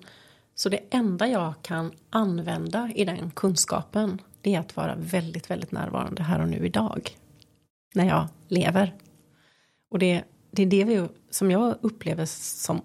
så 0.55 0.69
det 0.69 0.79
enda 0.89 1.27
jag 1.27 1.53
kan 1.61 1.91
använda 2.09 2.91
i 2.95 3.05
den 3.05 3.31
kunskapen 3.31 4.21
det 4.45 4.55
är 4.55 4.59
att 4.59 4.75
vara 4.75 4.95
väldigt, 4.95 5.51
väldigt 5.51 5.71
närvarande 5.71 6.23
här 6.23 6.41
och 6.41 6.47
nu 6.47 6.65
idag. 6.65 7.17
När 7.93 8.05
jag 8.05 8.27
lever. 8.47 8.95
Och 9.91 9.99
det, 9.99 10.23
det 10.51 10.61
är 10.61 10.65
det 10.65 10.83
vi, 10.83 11.07
som 11.29 11.51
jag 11.51 11.75
upplever 11.81 12.25
som 12.25 12.81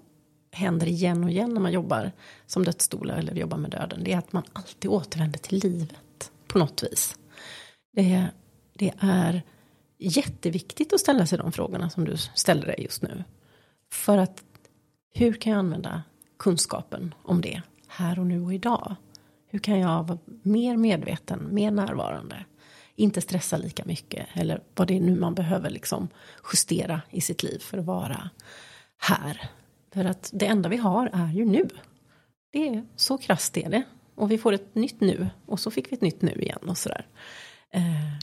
händer 0.52 0.86
igen 0.86 1.24
och 1.24 1.30
igen 1.30 1.54
när 1.54 1.60
man 1.60 1.72
jobbar 1.72 2.12
som 2.46 2.64
dödsstolar 2.64 3.16
eller 3.16 3.34
jobbar 3.34 3.58
med 3.58 3.70
döden. 3.70 4.04
Det 4.04 4.12
är 4.12 4.18
att 4.18 4.32
man 4.32 4.42
alltid 4.52 4.90
återvänder 4.90 5.38
till 5.38 5.58
livet 5.58 6.32
på 6.46 6.58
något 6.58 6.82
vis. 6.82 7.16
Det, 7.92 8.26
det 8.74 8.92
är 9.00 9.42
jätteviktigt 9.98 10.92
att 10.92 11.00
ställa 11.00 11.26
sig 11.26 11.38
de 11.38 11.52
frågorna 11.52 11.90
som 11.90 12.04
du 12.04 12.16
ställer 12.16 12.66
dig 12.66 12.82
just 12.82 13.02
nu. 13.02 13.24
För 13.92 14.18
att 14.18 14.44
hur 15.14 15.32
kan 15.32 15.52
jag 15.52 15.58
använda 15.58 16.02
kunskapen 16.38 17.14
om 17.22 17.40
det 17.40 17.62
här 17.88 18.18
och 18.18 18.26
nu 18.26 18.40
och 18.40 18.54
idag? 18.54 18.96
Hur 19.50 19.58
kan 19.58 19.78
jag 19.78 20.08
vara 20.08 20.18
mer 20.42 20.76
medveten, 20.76 21.48
mer 21.54 21.70
närvarande? 21.70 22.44
Inte 22.94 23.20
stressa 23.20 23.56
lika 23.56 23.84
mycket 23.84 24.26
eller 24.32 24.62
vad 24.74 24.88
det 24.88 24.96
är 24.96 25.00
nu 25.00 25.16
man 25.16 25.34
behöver 25.34 25.70
liksom 25.70 26.08
justera 26.52 27.00
i 27.10 27.20
sitt 27.20 27.42
liv 27.42 27.58
för 27.58 27.78
att 27.78 27.84
vara 27.84 28.30
här. 28.98 29.50
För 29.92 30.04
att 30.04 30.30
det 30.32 30.46
enda 30.46 30.68
vi 30.68 30.76
har 30.76 31.10
är 31.12 31.32
ju 31.32 31.44
nu. 31.44 31.68
Det 32.52 32.68
är 32.68 32.86
så 32.96 33.18
krasst 33.18 33.56
är 33.56 33.70
det. 33.70 33.82
Och 34.14 34.30
vi 34.30 34.38
får 34.38 34.52
ett 34.52 34.74
nytt 34.74 35.00
nu 35.00 35.30
och 35.46 35.60
så 35.60 35.70
fick 35.70 35.92
vi 35.92 35.96
ett 35.96 36.02
nytt 36.02 36.22
nu 36.22 36.32
igen 36.32 36.68
och 36.68 36.78
sådär. 36.78 37.06
Eh, 37.70 37.82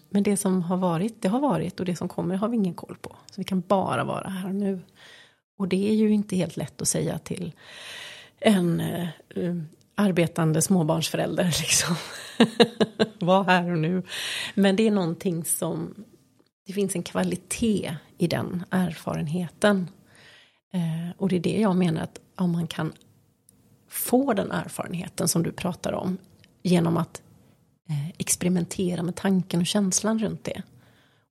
men 0.10 0.24
det 0.24 0.38
som 0.38 0.62
har 0.62 0.78
varit, 0.78 1.22
det 1.22 1.30
har 1.30 1.40
varit 1.40 1.80
och 1.80 1.86
det 1.86 1.96
som 1.96 2.08
kommer 2.08 2.36
har 2.36 2.48
vi 2.48 2.58
ingen 2.58 2.74
koll 2.74 2.98
på. 3.02 3.16
Så 3.26 3.42
vi 3.42 3.44
kan 3.44 3.62
bara 3.68 4.04
vara 4.04 4.30
här 4.30 4.50
och 4.50 4.56
nu. 4.56 4.80
Och 5.58 5.68
det 5.68 5.90
är 5.90 5.94
ju 5.94 6.10
inte 6.10 6.36
helt 6.36 6.58
lätt 6.58 6.82
att 6.82 6.88
säga 6.88 7.20
till 7.20 7.54
en 8.40 8.80
eh, 8.80 9.08
arbetande 9.98 10.62
småbarnsförälder. 10.62 11.44
Liksom. 11.60 11.96
Var 13.20 13.44
här 13.44 13.72
och 13.72 13.78
nu. 13.78 14.04
Men 14.56 14.76
det 14.76 14.88
är 14.88 14.92
någonting 14.92 15.46
som, 15.46 15.96
det 16.66 16.74
finns 16.74 16.96
en 16.96 17.04
kvalitet 17.04 17.96
i 18.18 18.28
den 18.28 18.64
erfarenheten. 18.70 19.90
Eh, 20.74 21.16
och 21.18 21.30
det 21.30 21.36
är 21.36 21.40
det 21.40 21.62
jag 21.62 21.76
menar 21.76 22.02
att 22.02 22.20
om 22.36 22.52
man 22.52 22.68
kan 22.68 22.94
få 23.90 24.34
den 24.34 24.52
erfarenheten 24.52 25.28
som 25.28 25.44
du 25.44 25.52
pratar 25.52 25.94
om 25.94 26.18
genom 26.64 26.98
att 26.98 27.22
eh, 27.90 28.10
experimentera 28.18 29.04
med 29.04 29.16
tanken 29.16 29.60
och 29.60 29.68
känslan 29.68 30.20
runt 30.20 30.44
det 30.44 30.62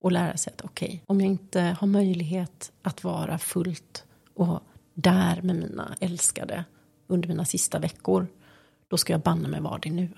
och 0.01 0.13
lära 0.13 0.37
sig 0.37 0.53
att 0.53 0.65
okej, 0.65 0.87
okay, 0.87 1.01
om 1.07 1.21
jag 1.21 1.31
inte 1.31 1.61
har 1.61 1.87
möjlighet 1.87 2.73
att 2.83 3.05
vara 3.05 3.39
fullt 3.39 4.05
och 4.35 4.61
där 4.95 5.43
med 5.43 5.57
mina 5.57 5.97
älskade 6.01 6.65
under 7.07 7.29
mina 7.29 7.45
sista 7.45 7.79
veckor, 7.79 8.27
då 8.91 8.97
ska 8.97 9.13
jag 9.13 9.21
banne 9.21 9.49
mig 9.49 9.61
vara 9.61 9.79
det 9.79 9.91
nu. 9.91 10.09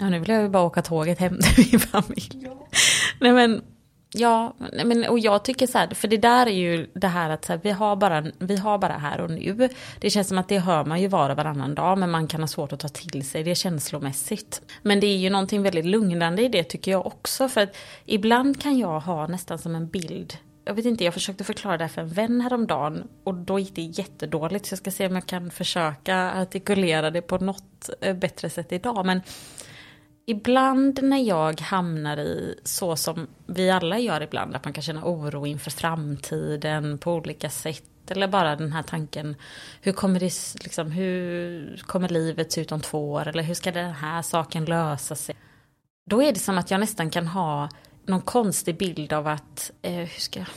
Ja, 0.00 0.08
nu 0.08 0.18
vill 0.18 0.28
jag 0.28 0.42
ju 0.42 0.48
bara 0.48 0.62
åka 0.62 0.82
tåget 0.82 1.18
hem 1.18 1.38
till 1.38 1.66
min 1.72 1.80
familj. 1.80 2.30
Ja. 2.32 2.66
Nej 3.20 3.32
men, 3.32 3.62
ja, 4.12 4.54
men, 4.84 5.04
och 5.04 5.18
jag 5.18 5.44
tycker 5.44 5.66
så 5.66 5.78
här, 5.78 5.94
för 5.94 6.08
det 6.08 6.16
där 6.16 6.46
är 6.46 6.50
ju 6.50 6.90
det 6.94 7.08
här 7.08 7.30
att 7.30 7.44
så 7.44 7.52
här, 7.52 7.60
vi, 7.62 7.70
har 7.70 7.96
bara, 7.96 8.24
vi 8.38 8.56
har 8.56 8.78
bara 8.78 8.92
här 8.92 9.20
och 9.20 9.30
nu. 9.30 9.68
Det 10.00 10.10
känns 10.10 10.28
som 10.28 10.38
att 10.38 10.48
det 10.48 10.58
hör 10.58 10.84
man 10.84 11.00
ju 11.00 11.08
var 11.08 11.30
och 11.30 11.36
varannan 11.36 11.74
dag, 11.74 11.98
men 11.98 12.10
man 12.10 12.26
kan 12.26 12.40
ha 12.40 12.48
svårt 12.48 12.72
att 12.72 12.80
ta 12.80 12.88
till 12.88 13.28
sig 13.28 13.44
det 13.44 13.54
känslomässigt. 13.54 14.62
Men 14.82 15.00
det 15.00 15.06
är 15.06 15.18
ju 15.18 15.30
någonting 15.30 15.62
väldigt 15.62 15.84
lugnande 15.84 16.42
i 16.42 16.48
det 16.48 16.64
tycker 16.64 16.90
jag 16.90 17.06
också, 17.06 17.48
för 17.48 17.60
att 17.60 17.76
ibland 18.04 18.62
kan 18.62 18.78
jag 18.78 19.00
ha 19.00 19.26
nästan 19.26 19.58
som 19.58 19.74
en 19.74 19.88
bild 19.88 20.36
jag 20.64 20.74
vet 20.74 20.84
inte, 20.86 21.04
jag 21.04 21.14
försökte 21.14 21.44
förklara 21.44 21.76
det 21.76 21.84
här 21.84 21.88
för 21.88 22.02
en 22.02 22.08
vän 22.08 22.40
häromdagen 22.40 23.08
och 23.24 23.34
då 23.34 23.58
gick 23.58 23.74
det 23.74 23.82
jättedåligt 23.82 24.66
så 24.66 24.72
jag 24.72 24.78
ska 24.78 24.90
se 24.90 25.06
om 25.06 25.14
jag 25.14 25.26
kan 25.26 25.50
försöka 25.50 26.32
artikulera 26.32 27.10
det 27.10 27.22
på 27.22 27.38
något 27.38 27.90
eh, 28.00 28.16
bättre 28.16 28.50
sätt 28.50 28.72
idag. 28.72 29.06
Men 29.06 29.20
ibland 30.26 31.02
när 31.02 31.18
jag 31.18 31.60
hamnar 31.60 32.16
i 32.16 32.54
så 32.64 32.96
som 32.96 33.26
vi 33.46 33.70
alla 33.70 33.98
gör 33.98 34.20
ibland, 34.20 34.56
att 34.56 34.64
man 34.64 34.72
kan 34.72 34.82
känna 34.82 35.04
oro 35.04 35.46
inför 35.46 35.70
framtiden 35.70 36.98
på 36.98 37.14
olika 37.14 37.50
sätt. 37.50 37.84
Eller 38.08 38.28
bara 38.28 38.56
den 38.56 38.72
här 38.72 38.82
tanken, 38.82 39.36
hur 39.80 39.92
kommer, 39.92 40.20
det, 40.20 40.32
liksom, 40.64 40.90
hur 40.90 41.76
kommer 41.86 42.08
livet 42.08 42.52
se 42.52 42.60
ut 42.60 42.72
om 42.72 42.80
två 42.80 43.12
år? 43.12 43.28
Eller 43.28 43.42
hur 43.42 43.54
ska 43.54 43.72
den 43.72 43.92
här 43.92 44.22
saken 44.22 44.64
lösa 44.64 45.14
sig? 45.14 45.34
Då 46.10 46.22
är 46.22 46.32
det 46.32 46.38
som 46.38 46.58
att 46.58 46.70
jag 46.70 46.80
nästan 46.80 47.10
kan 47.10 47.26
ha 47.26 47.68
någon 48.10 48.20
konstig 48.20 48.76
bild 48.76 49.12
av 49.12 49.26
att, 49.26 49.70
eh, 49.82 49.92
hur 49.92 50.20
ska 50.20 50.38
jag, 50.38 50.48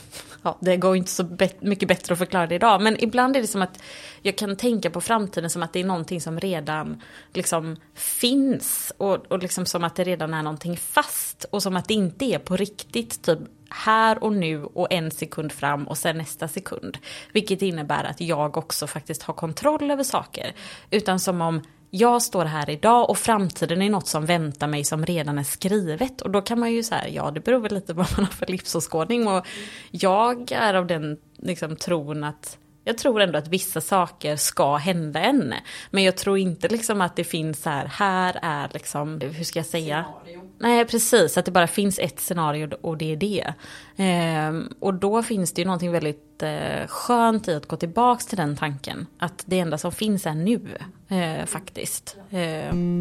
ja 0.42 0.58
det 0.60 0.76
går 0.76 0.96
inte 0.96 1.10
så 1.10 1.24
bet 1.24 1.62
mycket 1.62 1.88
bättre 1.88 2.12
att 2.12 2.18
förklara 2.18 2.46
det 2.46 2.54
idag, 2.54 2.82
men 2.82 3.04
ibland 3.04 3.36
är 3.36 3.40
det 3.40 3.46
som 3.46 3.62
att 3.62 3.82
jag 4.22 4.38
kan 4.38 4.56
tänka 4.56 4.90
på 4.90 5.00
framtiden 5.00 5.50
som 5.50 5.62
att 5.62 5.72
det 5.72 5.80
är 5.80 5.84
någonting 5.84 6.20
som 6.20 6.40
redan 6.40 7.02
liksom 7.32 7.76
finns 7.94 8.92
och, 8.96 9.32
och 9.32 9.38
liksom 9.38 9.66
som 9.66 9.84
att 9.84 9.96
det 9.96 10.04
redan 10.04 10.34
är 10.34 10.42
någonting 10.42 10.76
fast 10.76 11.44
och 11.50 11.62
som 11.62 11.76
att 11.76 11.88
det 11.88 11.94
inte 11.94 12.24
är 12.24 12.38
på 12.38 12.56
riktigt, 12.56 13.22
typ 13.22 13.38
här 13.74 14.24
och 14.24 14.32
nu 14.32 14.64
och 14.64 14.92
en 14.92 15.10
sekund 15.10 15.52
fram 15.52 15.88
och 15.88 15.98
sen 15.98 16.18
nästa 16.18 16.48
sekund. 16.48 16.98
Vilket 17.32 17.62
innebär 17.62 18.04
att 18.04 18.20
jag 18.20 18.56
också 18.56 18.86
faktiskt 18.86 19.22
har 19.22 19.34
kontroll 19.34 19.90
över 19.90 20.04
saker. 20.04 20.52
Utan 20.90 21.20
som 21.20 21.40
om 21.40 21.62
jag 21.90 22.22
står 22.22 22.44
här 22.44 22.70
idag 22.70 23.10
och 23.10 23.18
framtiden 23.18 23.82
är 23.82 23.90
något 23.90 24.06
som 24.06 24.26
väntar 24.26 24.66
mig 24.66 24.84
som 24.84 25.06
redan 25.06 25.38
är 25.38 25.42
skrivet. 25.42 26.20
Och 26.20 26.30
då 26.30 26.40
kan 26.40 26.60
man 26.60 26.72
ju 26.72 26.82
säga, 26.82 27.08
ja 27.08 27.30
det 27.30 27.40
beror 27.40 27.60
väl 27.60 27.74
lite 27.74 27.94
på 27.94 27.98
vad 27.98 28.12
man 28.16 28.24
har 28.24 28.32
för 28.32 28.46
livsåskådning. 28.46 29.28
Och 29.28 29.46
jag 29.90 30.52
är 30.52 30.74
av 30.74 30.86
den 30.86 31.18
liksom, 31.36 31.76
tron 31.76 32.24
att 32.24 32.58
jag 32.84 32.98
tror 32.98 33.20
ändå 33.20 33.38
att 33.38 33.48
vissa 33.48 33.80
saker 33.80 34.36
ska 34.36 34.76
hända 34.76 35.20
än. 35.20 35.54
Men 35.90 36.02
jag 36.04 36.16
tror 36.16 36.38
inte 36.38 36.68
liksom 36.68 37.00
att 37.00 37.16
det 37.16 37.24
finns 37.24 37.62
så 37.62 37.70
här, 37.70 37.86
här 37.86 38.38
är 38.42 38.70
liksom, 38.72 39.20
hur 39.20 39.44
ska 39.44 39.58
jag 39.58 39.66
säga? 39.66 40.04
Scenario. 40.24 40.50
Nej 40.58 40.84
precis, 40.84 41.38
att 41.38 41.44
det 41.44 41.50
bara 41.50 41.66
finns 41.66 41.98
ett 41.98 42.20
scenario 42.20 42.70
och 42.80 42.98
det 42.98 43.12
är 43.12 43.16
det. 43.16 43.54
Ehm, 43.96 44.68
och 44.80 44.94
då 44.94 45.22
finns 45.22 45.52
det 45.52 45.60
ju 45.60 45.64
någonting 45.66 45.92
väldigt 45.92 46.42
eh, 46.42 46.86
skönt 46.86 47.48
i 47.48 47.54
att 47.54 47.68
gå 47.68 47.76
tillbaka 47.76 48.24
till 48.28 48.36
den 48.36 48.56
tanken. 48.56 49.06
Att 49.18 49.42
det 49.46 49.58
enda 49.58 49.78
som 49.78 49.92
finns 49.92 50.26
är 50.26 50.34
nu, 50.34 50.60
eh, 51.08 51.46
faktiskt. 51.46 52.16
Ehm. 52.30 53.00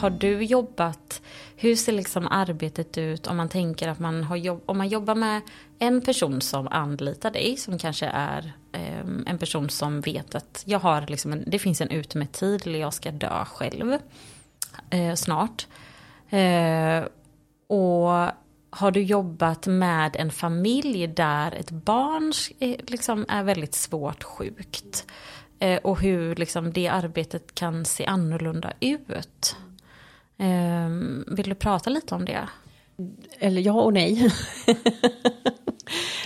Har 0.00 0.10
du 0.10 0.44
jobbat, 0.44 1.22
hur 1.56 1.76
ser 1.76 1.92
liksom 1.92 2.26
arbetet 2.26 2.98
ut 2.98 3.26
om 3.26 3.36
man 3.36 3.48
tänker 3.48 3.88
att 3.88 3.98
man 3.98 4.24
har 4.24 4.36
jobb, 4.36 4.62
om 4.66 4.78
man 4.78 4.88
jobbar 4.88 5.14
med 5.14 5.40
en 5.78 6.00
person 6.00 6.40
som 6.40 6.68
anlitar 6.68 7.30
dig 7.30 7.56
som 7.56 7.78
kanske 7.78 8.06
är 8.06 8.52
eh, 8.72 9.00
en 9.26 9.38
person 9.38 9.70
som 9.70 10.00
vet 10.00 10.34
att 10.34 10.62
jag 10.66 10.78
har 10.78 11.06
liksom 11.06 11.32
en, 11.32 11.44
det 11.46 11.58
finns 11.58 11.80
en 11.80 11.90
utmätt 11.90 12.32
tid 12.32 12.66
eller 12.66 12.78
jag 12.78 12.94
ska 12.94 13.10
dö 13.10 13.44
själv 13.44 13.98
eh, 14.90 15.14
snart. 15.14 15.66
Eh, 16.30 17.04
och 17.66 18.30
har 18.70 18.90
du 18.90 19.02
jobbat 19.02 19.66
med 19.66 20.16
en 20.16 20.30
familj 20.30 21.06
där 21.06 21.52
ett 21.52 21.70
barn 21.70 22.32
eh, 22.58 22.76
liksom 22.86 23.26
är 23.28 23.42
väldigt 23.42 23.74
svårt 23.74 24.22
sjukt? 24.22 25.06
Eh, 25.58 25.76
och 25.76 26.00
hur 26.00 26.34
liksom 26.34 26.72
det 26.72 26.88
arbetet 26.88 27.54
kan 27.54 27.84
se 27.84 28.06
annorlunda 28.06 28.72
ut? 28.80 29.56
Ehm, 30.40 31.24
vill 31.26 31.48
du 31.48 31.54
prata 31.54 31.90
lite 31.90 32.14
om 32.14 32.24
det? 32.24 32.48
Eller 33.38 33.62
ja 33.62 33.72
och 33.72 33.92
nej. 33.92 34.30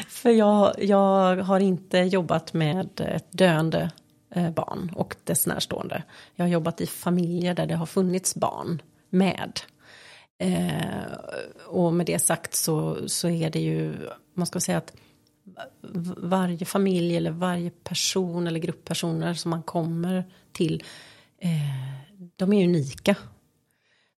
För 0.08 0.30
jag, 0.30 0.74
jag 0.78 1.36
har 1.36 1.60
inte 1.60 1.98
jobbat 1.98 2.52
med 2.52 3.00
ett 3.00 3.26
döende 3.30 3.90
eh, 4.30 4.50
barn 4.50 4.92
och 4.96 5.16
dess 5.24 5.46
närstående. 5.46 6.02
Jag 6.34 6.44
har 6.44 6.50
jobbat 6.50 6.80
i 6.80 6.86
familjer 6.86 7.54
där 7.54 7.66
det 7.66 7.74
har 7.74 7.86
funnits 7.86 8.34
barn 8.34 8.82
med. 9.10 9.60
Eh, 10.38 11.12
och 11.66 11.94
med 11.94 12.06
det 12.06 12.18
sagt 12.18 12.54
så, 12.54 13.08
så 13.08 13.28
är 13.28 13.50
det 13.50 13.60
ju, 13.60 13.94
man 14.34 14.46
ska 14.46 14.60
säga 14.60 14.78
att 14.78 14.92
varje 16.16 16.64
familj 16.64 17.16
eller 17.16 17.30
varje 17.30 17.70
person 17.70 18.46
eller 18.46 18.60
grupp 18.60 18.84
personer 18.84 19.34
som 19.34 19.50
man 19.50 19.62
kommer 19.62 20.24
till, 20.52 20.82
eh, 21.38 21.50
de 22.36 22.52
är 22.52 22.64
unika 22.64 23.16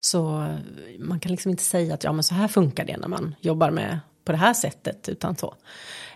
så 0.07 0.57
man 0.99 1.21
kan 1.21 1.33
liksom 1.33 1.51
inte 1.51 1.63
säga 1.63 1.95
att 1.95 2.05
ja, 2.05 2.13
men 2.13 2.25
så 2.25 2.35
här 2.35 2.49
funkar 2.49 2.85
det 2.85 2.97
när 2.97 3.09
man 3.09 3.35
jobbar 3.41 3.71
med 3.71 4.01
på 4.25 4.33
det 4.33 4.39
här 4.39 4.55
sättet, 4.55 5.09
utan 5.09 5.37
så. 5.37 5.55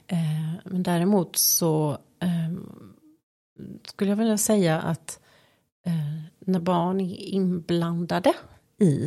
Eh, 0.06 0.54
men 0.64 0.82
däremot 0.82 1.36
så 1.36 1.98
eh, 2.22 2.60
skulle 3.84 4.10
jag 4.10 4.16
vilja 4.16 4.38
säga 4.38 4.80
att 4.80 5.20
eh, 5.86 6.22
när 6.38 6.60
barn 6.60 7.00
är 7.00 7.16
inblandade 7.16 8.32
i 8.80 9.04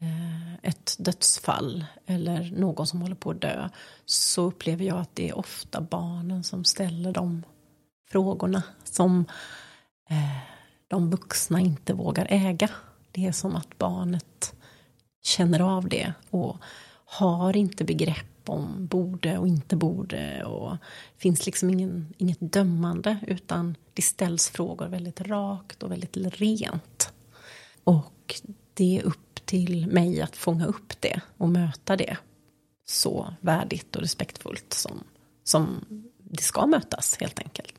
eh, 0.00 0.54
ett 0.62 0.96
dödsfall 0.98 1.84
eller 2.06 2.50
någon 2.50 2.86
som 2.86 3.02
håller 3.02 3.14
på 3.14 3.30
att 3.30 3.40
dö 3.40 3.68
så 4.04 4.42
upplever 4.42 4.84
jag 4.84 4.98
att 4.98 5.16
det 5.16 5.28
är 5.28 5.38
ofta 5.38 5.80
barnen 5.80 6.44
som 6.44 6.64
ställer 6.64 7.12
de 7.12 7.42
frågorna 8.10 8.62
som 8.84 9.24
eh, 10.10 10.38
de 10.88 11.10
vuxna 11.10 11.60
inte 11.60 11.94
vågar 11.94 12.26
äga. 12.30 12.70
Det 13.12 13.26
är 13.26 13.32
som 13.32 13.56
att 13.56 13.78
barnet 13.78 14.54
känner 15.22 15.60
av 15.60 15.88
det 15.88 16.12
och 16.30 16.56
har 17.04 17.56
inte 17.56 17.84
begrepp 17.84 18.48
om 18.48 18.86
borde 18.86 19.38
och 19.38 19.48
inte 19.48 19.76
borde 19.76 20.44
och 20.44 20.76
finns 21.16 21.46
liksom 21.46 21.70
ingen, 21.70 22.14
inget 22.18 22.52
dömande 22.52 23.18
utan 23.26 23.76
det 23.94 24.02
ställs 24.02 24.48
frågor 24.48 24.88
väldigt 24.88 25.20
rakt 25.20 25.82
och 25.82 25.90
väldigt 25.90 26.16
rent. 26.16 27.12
Och 27.84 28.40
det 28.74 28.98
är 28.98 29.02
upp 29.02 29.46
till 29.46 29.86
mig 29.86 30.22
att 30.22 30.36
fånga 30.36 30.66
upp 30.66 31.00
det 31.00 31.20
och 31.36 31.48
möta 31.48 31.96
det 31.96 32.16
så 32.88 33.34
värdigt 33.40 33.96
och 33.96 34.02
respektfullt 34.02 34.72
som, 34.72 35.04
som 35.44 35.84
det 36.18 36.42
ska 36.42 36.66
mötas 36.66 37.16
helt 37.20 37.38
enkelt. 37.38 37.77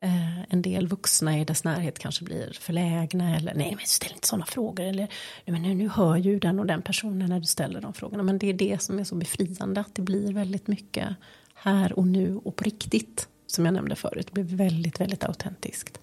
Eh, 0.00 0.52
en 0.52 0.62
del 0.62 0.88
vuxna 0.88 1.40
i 1.40 1.44
dess 1.44 1.64
närhet 1.64 1.98
kanske 1.98 2.24
blir 2.24 2.52
förlägna 2.60 3.36
eller 3.36 3.54
nej 3.54 3.74
men 3.76 3.86
ställ 3.86 4.12
inte 4.14 4.28
sådana 4.28 4.46
frågor 4.46 4.84
eller 4.84 5.08
men 5.44 5.62
nu, 5.62 5.74
nu 5.74 5.88
hör 5.88 6.16
ju 6.16 6.38
den 6.38 6.60
och 6.60 6.66
den 6.66 6.82
personen 6.82 7.28
när 7.28 7.40
du 7.40 7.46
ställer 7.46 7.80
de 7.80 7.92
frågorna 7.92 8.22
men 8.22 8.38
det 8.38 8.46
är 8.46 8.54
det 8.54 8.82
som 8.82 8.98
är 8.98 9.04
så 9.04 9.14
befriande 9.14 9.80
att 9.80 9.94
det 9.94 10.02
blir 10.02 10.32
väldigt 10.32 10.66
mycket 10.66 11.08
här 11.54 11.98
och 11.98 12.06
nu 12.06 12.36
och 12.44 12.56
på 12.56 12.64
riktigt 12.64 13.28
som 13.46 13.64
jag 13.64 13.74
nämnde 13.74 13.96
förut, 13.96 14.26
det 14.26 14.32
blir 14.32 14.56
väldigt 14.56 15.00
väldigt 15.00 15.24
autentiskt. 15.24 16.00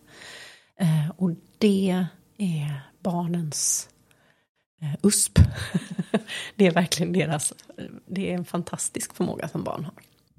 Eh, 0.80 1.10
och 1.18 1.32
det 1.58 2.06
är 2.38 2.82
barnens 3.00 3.90
eh, 4.82 4.96
USP. 5.04 5.40
det 6.56 6.68
är 6.68 6.72
verkligen 6.72 7.14
deras, 7.14 7.54
det 8.06 8.32
är 8.32 8.34
en 8.34 8.46
fantastisk 8.46 9.14
förmåga 9.14 9.48
som 9.48 9.64
barn 9.64 9.84
har. 9.84 9.94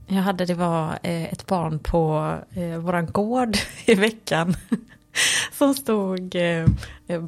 Jag 0.07 0.23
hade, 0.23 0.45
det 0.45 0.55
var 0.55 0.99
eh, 1.03 1.25
ett 1.25 1.47
barn 1.47 1.79
på 1.79 2.35
eh, 2.55 2.79
våran 2.79 3.07
gård 3.07 3.57
i 3.85 3.95
veckan. 3.95 4.57
Som 5.53 5.75
stod 5.75 6.35
eh, 6.35 6.67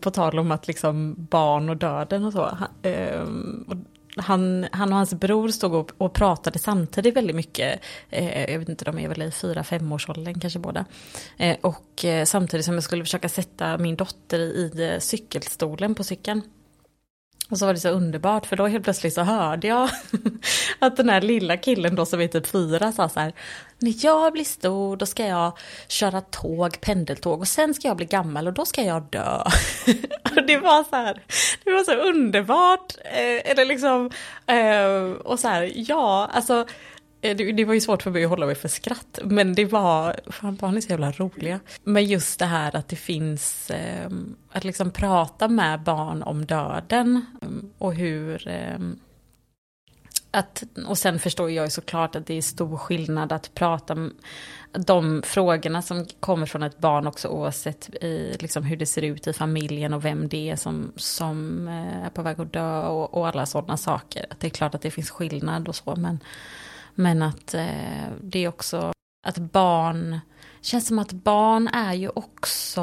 på 0.00 0.10
tal 0.10 0.38
om 0.38 0.50
att 0.50 0.66
liksom 0.68 1.14
barn 1.30 1.68
och 1.68 1.76
döden 1.76 2.24
och 2.24 2.32
så. 2.32 2.58
Ehm, 2.82 3.64
och 3.68 3.76
han, 4.22 4.66
han 4.72 4.88
och 4.92 4.96
hans 4.96 5.14
bror 5.14 5.48
stod 5.48 5.74
och, 5.74 5.90
och 5.98 6.12
pratade 6.12 6.58
samtidigt 6.58 7.16
väldigt 7.16 7.36
mycket. 7.36 7.80
Eh, 8.10 8.50
jag 8.50 8.58
vet 8.58 8.68
inte, 8.68 8.84
de 8.84 8.98
är 8.98 9.08
väl 9.08 9.22
i 9.22 9.30
fyra, 9.30 9.64
femårsåldern 9.64 10.40
kanske 10.40 10.58
båda. 10.58 10.84
Eh, 11.36 11.56
och 11.60 12.04
eh, 12.04 12.24
samtidigt 12.24 12.64
som 12.66 12.74
jag 12.74 12.82
skulle 12.82 13.04
försöka 13.04 13.28
sätta 13.28 13.78
min 13.78 13.96
dotter 13.96 14.38
i, 14.38 14.96
i 14.96 15.00
cykelstolen 15.00 15.94
på 15.94 16.04
cykeln. 16.04 16.42
Och 17.48 17.58
så 17.58 17.66
var 17.66 17.74
det 17.74 17.80
så 17.80 17.88
underbart 17.88 18.46
för 18.46 18.56
då 18.56 18.66
helt 18.66 18.84
plötsligt 18.84 19.14
så 19.14 19.22
hörde 19.22 19.66
jag 19.66 19.90
att 20.78 20.96
den 20.96 21.08
här 21.08 21.20
lilla 21.20 21.56
killen 21.56 21.94
då 21.94 22.06
som 22.06 22.20
är 22.20 22.28
typ 22.28 22.46
fyra 22.46 22.92
sa 22.92 23.08
så 23.08 23.20
här. 23.20 23.32
När 23.78 23.94
jag 24.04 24.32
blir 24.32 24.44
stor 24.44 24.96
då 24.96 25.06
ska 25.06 25.26
jag 25.26 25.58
köra 25.88 26.20
tåg, 26.20 26.80
pendeltåg 26.80 27.40
och 27.40 27.48
sen 27.48 27.74
ska 27.74 27.88
jag 27.88 27.96
bli 27.96 28.06
gammal 28.06 28.46
och 28.46 28.52
då 28.52 28.64
ska 28.64 28.82
jag 28.82 29.02
dö. 29.10 29.42
och 30.36 30.46
det 30.46 30.56
var 30.58 30.84
så 30.84 30.96
här, 30.96 31.22
det 31.64 31.70
var 31.70 31.82
så 31.82 31.94
underbart. 31.94 32.94
Eh, 33.04 33.50
eller 33.50 33.64
liksom, 33.64 34.10
eh, 34.46 35.20
och 35.24 35.40
så 35.40 35.48
här, 35.48 35.72
ja, 35.74 36.30
alltså 36.32 36.66
Eh, 37.26 37.36
det, 37.36 37.52
det, 37.52 37.64
var 37.64 37.74
ju 37.74 37.80
svårt 37.80 38.02
för 38.02 38.10
mig 38.10 38.24
att 38.24 38.30
hålla 38.30 38.46
mig 38.46 38.54
för 38.54 38.68
skratt. 38.68 39.18
Men 39.24 39.54
det 39.54 39.64
var, 39.64 40.20
fan 40.26 40.56
barn 40.56 40.76
är 40.76 40.80
så 40.80 40.90
jävla 40.90 41.12
roliga. 41.12 41.60
Men 41.84 42.04
just 42.04 42.38
det 42.38 42.46
här 42.46 42.76
att 42.76 42.88
det 42.88 42.96
finns, 42.96 43.70
eh, 43.70 44.10
att 44.52 44.64
liksom 44.64 44.90
prata 44.90 45.48
med 45.48 45.80
barn 45.80 46.22
om 46.22 46.46
döden. 46.46 47.26
Ehm, 47.42 47.70
och 47.78 47.94
hur, 47.94 48.48
eh, 48.48 48.78
att, 50.30 50.62
och 50.86 50.98
sen 50.98 51.18
förstår 51.18 51.50
jag 51.50 51.64
ju 51.64 51.70
såklart 51.70 52.16
att 52.16 52.26
det 52.26 52.34
är 52.34 52.42
stor 52.42 52.76
skillnad 52.76 53.32
att 53.32 53.54
prata 53.54 54.10
de 54.72 55.22
frågorna 55.26 55.82
som 55.82 56.06
kommer 56.20 56.46
från 56.46 56.62
ett 56.62 56.78
barn 56.78 57.06
också 57.06 57.28
oavsett 57.28 57.88
i, 57.88 58.36
liksom 58.40 58.62
hur 58.62 58.76
det 58.76 58.86
ser 58.86 59.02
ut 59.02 59.26
i 59.26 59.32
familjen 59.32 59.92
och 59.92 60.04
vem 60.04 60.28
det 60.28 60.50
är 60.50 60.56
som, 60.56 60.92
som 60.96 61.68
eh, 61.68 62.06
är 62.06 62.10
på 62.10 62.22
väg 62.22 62.40
att 62.40 62.52
dö 62.52 62.82
och, 62.82 63.14
och 63.14 63.28
alla 63.28 63.46
sådana 63.46 63.76
saker. 63.76 64.26
Att 64.30 64.40
det 64.40 64.46
är 64.46 64.50
klart 64.50 64.74
att 64.74 64.82
det 64.82 64.90
finns 64.90 65.10
skillnad 65.10 65.68
och 65.68 65.76
så 65.76 65.96
men 65.96 66.20
men 66.96 67.22
att 67.22 67.54
eh, 67.54 68.08
det 68.20 68.44
är 68.44 68.48
också 68.48 68.92
att 69.26 69.38
barn, 69.38 70.20
känns 70.60 70.86
som 70.86 70.98
att 70.98 71.12
barn 71.12 71.68
är 71.68 71.94
ju 71.94 72.08
också, 72.08 72.80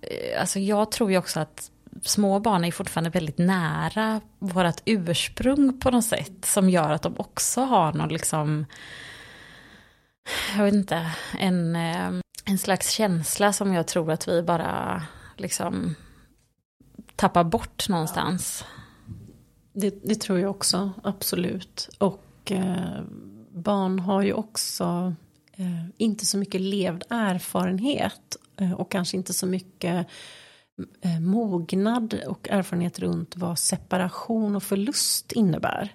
eh, 0.00 0.40
alltså 0.40 0.58
jag 0.58 0.92
tror 0.92 1.10
ju 1.10 1.18
också 1.18 1.40
att 1.40 1.70
små 2.02 2.40
barn 2.40 2.64
är 2.64 2.72
fortfarande 2.72 3.10
väldigt 3.10 3.38
nära 3.38 4.20
vårt 4.38 4.82
ursprung 4.84 5.80
på 5.80 5.90
något 5.90 6.04
sätt. 6.04 6.44
Som 6.44 6.70
gör 6.70 6.90
att 6.90 7.02
de 7.02 7.14
också 7.16 7.60
har 7.60 7.92
någon 7.92 8.08
liksom, 8.08 8.66
jag 10.56 10.64
vet 10.64 10.74
inte, 10.74 11.12
en, 11.38 11.76
eh, 11.76 12.10
en 12.44 12.58
slags 12.58 12.90
känsla 12.90 13.52
som 13.52 13.72
jag 13.72 13.86
tror 13.86 14.12
att 14.12 14.28
vi 14.28 14.42
bara 14.42 15.02
liksom 15.36 15.94
tappar 17.16 17.44
bort 17.44 17.88
någonstans. 17.88 18.64
Det, 19.72 20.00
det 20.04 20.14
tror 20.14 20.38
jag 20.38 20.50
också, 20.50 20.92
absolut. 21.02 21.88
Och 21.98 22.27
eh, 22.50 23.02
barn 23.50 23.98
har 23.98 24.22
ju 24.22 24.32
också 24.32 25.14
eh, 25.52 25.84
inte 25.96 26.26
så 26.26 26.38
mycket 26.38 26.60
levd 26.60 27.04
erfarenhet 27.08 28.36
eh, 28.60 28.72
och 28.72 28.90
kanske 28.90 29.16
inte 29.16 29.32
så 29.32 29.46
mycket 29.46 30.06
eh, 31.02 31.20
mognad 31.20 32.14
och 32.26 32.48
erfarenhet 32.50 32.98
runt 32.98 33.36
vad 33.36 33.58
separation 33.58 34.56
och 34.56 34.62
förlust 34.62 35.32
innebär. 35.32 35.94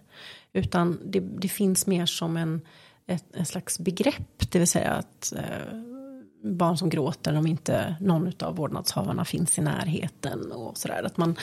Utan 0.54 1.00
det, 1.06 1.20
det 1.20 1.48
finns 1.48 1.88
mer 1.88 2.06
som 2.06 2.38
en, 2.38 2.62
ett, 3.08 3.26
en 3.34 3.46
slags 3.46 3.80
begrepp, 3.80 4.52
det 4.52 4.60
vill 4.60 4.68
säga 4.68 4.92
att 4.92 5.34
eh, 5.36 5.78
barn 6.44 6.78
som 6.78 6.90
gråter 6.90 7.38
om 7.38 7.48
inte 7.48 7.96
någon 8.00 8.32
av 8.40 8.56
vårdnadshavarna 8.56 9.26
finns 9.26 9.58
i 9.58 9.62
närheten 9.62 10.52
och 10.52 10.78
sådär. 10.78 11.04
Att 11.04 11.18
man, 11.18 11.36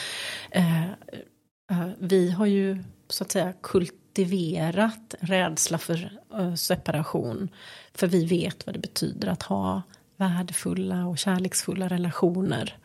eh, 0.51 0.83
eh 0.85 1.87
vi 1.99 2.31
har 2.31 2.45
ju 2.45 2.83
så 3.09 3.23
att 3.23 3.31
säga 3.31 3.53
kult 3.53 4.00
motiverat 4.11 5.15
rädsla 5.19 5.77
för 5.77 6.19
eh, 6.33 6.53
separation. 6.55 7.49
För 7.93 8.07
vi 8.07 8.25
vet 8.25 8.65
vad 8.65 8.75
det 8.75 8.79
betyder 8.79 9.27
att 9.27 9.43
ha 9.43 9.81
värdefulla 10.17 11.05
och 11.05 11.17
kärleksfulla 11.17 11.87
relationer. 11.87 12.77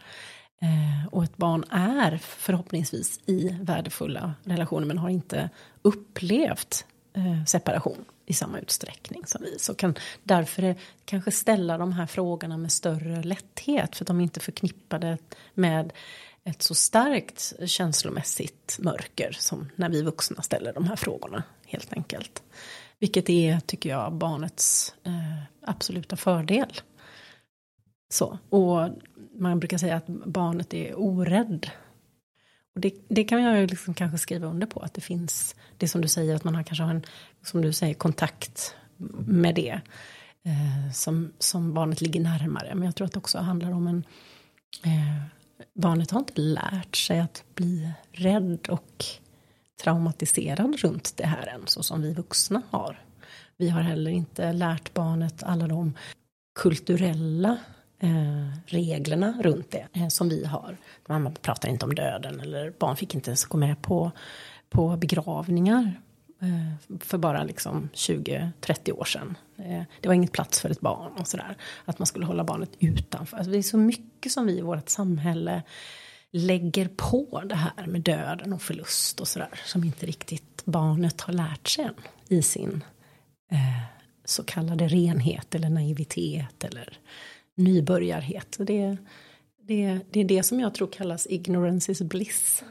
Eh, 0.62 1.06
och 1.12 1.24
ett 1.24 1.36
barn 1.36 1.64
är 1.70 2.18
förhoppningsvis 2.18 3.20
i 3.26 3.56
värdefulla 3.60 4.34
relationer 4.44 4.86
men 4.86 4.98
har 4.98 5.08
inte 5.08 5.50
upplevt 5.82 6.86
eh, 7.16 7.44
separation 7.44 8.04
i 8.26 8.32
samma 8.32 8.58
utsträckning 8.58 9.26
som 9.26 9.42
vi. 9.42 9.58
Så 9.58 9.74
kan 9.74 9.94
därför 10.22 10.74
kanske 11.04 11.30
ställa 11.30 11.78
de 11.78 11.92
här 11.92 12.06
frågorna 12.06 12.56
med 12.56 12.72
större 12.72 13.22
lätthet 13.22 13.96
för 13.96 14.04
att 14.04 14.08
de 14.08 14.18
är 14.18 14.22
inte 14.22 14.40
förknippade 14.40 15.18
med 15.54 15.92
ett 16.46 16.62
så 16.62 16.74
starkt 16.74 17.52
känslomässigt 17.66 18.78
mörker 18.82 19.32
som 19.32 19.70
när 19.76 19.88
vi 19.88 20.02
vuxna 20.02 20.42
ställer 20.42 20.72
de 20.72 20.84
här 20.84 20.96
frågorna 20.96 21.42
helt 21.66 21.92
enkelt. 21.92 22.42
Vilket 22.98 23.30
är, 23.30 23.60
tycker 23.60 23.90
jag, 23.90 24.12
barnets 24.12 24.94
eh, 25.04 25.42
absoluta 25.62 26.16
fördel. 26.16 26.72
Så, 28.08 28.38
och 28.48 28.88
man 29.34 29.60
brukar 29.60 29.78
säga 29.78 29.96
att 29.96 30.06
barnet 30.06 30.74
är 30.74 30.98
orädd. 30.98 31.70
Och 32.74 32.80
det, 32.80 32.94
det 33.08 33.24
kan 33.24 33.42
jag 33.42 33.60
ju 33.60 33.66
liksom 33.66 33.94
kanske 33.94 34.18
skriva 34.18 34.46
under 34.46 34.66
på, 34.66 34.80
att 34.80 34.94
det 34.94 35.00
finns, 35.00 35.56
det 35.76 35.88
som 35.88 36.00
du 36.00 36.08
säger, 36.08 36.34
att 36.34 36.44
man 36.44 36.54
har 36.54 36.62
kanske 36.62 36.84
har 36.84 36.90
en, 36.90 37.04
som 37.42 37.62
du 37.62 37.72
säger, 37.72 37.94
kontakt 37.94 38.74
med 39.26 39.54
det. 39.54 39.80
Eh, 40.42 40.92
som, 40.92 41.32
som 41.38 41.74
barnet 41.74 42.00
ligger 42.00 42.20
närmare. 42.20 42.74
Men 42.74 42.84
jag 42.84 42.96
tror 42.96 43.06
att 43.06 43.12
det 43.12 43.18
också 43.18 43.38
handlar 43.38 43.72
om 43.72 43.86
en 43.86 44.04
eh, 44.84 45.35
barnet 45.74 46.10
har 46.10 46.18
inte 46.18 46.40
lärt 46.40 46.96
sig 46.96 47.20
att 47.20 47.44
bli 47.54 47.90
rädd 48.12 48.66
och 48.68 49.04
traumatiserad 49.82 50.76
runt 50.80 51.16
det 51.16 51.26
här 51.26 51.46
än, 51.46 51.66
så 51.66 51.82
som 51.82 52.02
vi 52.02 52.14
vuxna 52.14 52.62
har. 52.70 53.02
Vi 53.56 53.68
har 53.68 53.80
heller 53.80 54.10
inte 54.10 54.52
lärt 54.52 54.94
barnet 54.94 55.42
alla 55.42 55.66
de 55.68 55.94
kulturella 56.58 57.58
eh, 57.98 58.48
reglerna 58.66 59.34
runt 59.42 59.70
det 59.70 59.86
eh, 59.92 60.08
som 60.08 60.28
vi 60.28 60.44
har. 60.44 60.76
Mamma 61.08 61.30
pratar 61.30 61.68
inte 61.68 61.84
om 61.84 61.94
döden 61.94 62.40
eller 62.40 62.70
barn 62.78 62.96
fick 62.96 63.14
inte 63.14 63.30
ens 63.30 63.44
gå 63.44 63.58
med 63.58 63.82
på, 63.82 64.10
på 64.70 64.96
begravningar 64.96 66.00
Eh, 66.40 66.98
för 67.00 67.18
bara 67.18 67.44
liksom 67.44 67.88
20-30 67.94 68.92
år 68.92 69.04
sedan. 69.04 69.36
Eh, 69.58 69.82
det 70.00 70.08
var 70.08 70.14
inget 70.14 70.32
plats 70.32 70.60
för 70.60 70.70
ett 70.70 70.80
barn 70.80 71.12
och 71.12 71.28
sådär. 71.28 71.56
Att 71.84 71.98
man 71.98 72.06
skulle 72.06 72.26
hålla 72.26 72.44
barnet 72.44 72.70
utanför. 72.78 73.36
Alltså 73.36 73.52
det 73.52 73.58
är 73.58 73.62
så 73.62 73.78
mycket 73.78 74.32
som 74.32 74.46
vi 74.46 74.58
i 74.58 74.60
vårt 74.60 74.88
samhälle 74.88 75.62
lägger 76.30 76.88
på 76.96 77.42
det 77.44 77.54
här 77.54 77.86
med 77.86 78.00
döden 78.00 78.52
och 78.52 78.62
förlust 78.62 79.20
och 79.20 79.28
sådär. 79.28 79.60
Som 79.64 79.84
inte 79.84 80.06
riktigt 80.06 80.62
barnet 80.64 81.20
har 81.20 81.32
lärt 81.32 81.68
sig 81.68 81.84
än 81.84 81.94
i 82.28 82.42
sin 82.42 82.84
eh, 83.50 83.82
så 84.24 84.42
kallade 84.42 84.88
renhet 84.88 85.54
eller 85.54 85.70
naivitet 85.70 86.64
eller 86.64 86.98
nybörjarhet. 87.54 88.56
Det, 88.58 88.96
det, 89.62 90.00
det 90.10 90.20
är 90.20 90.24
det 90.24 90.42
som 90.42 90.60
jag 90.60 90.74
tror 90.74 90.88
kallas 90.88 91.26
ignorance 91.30 91.92
is 91.92 92.02
bliss. 92.02 92.64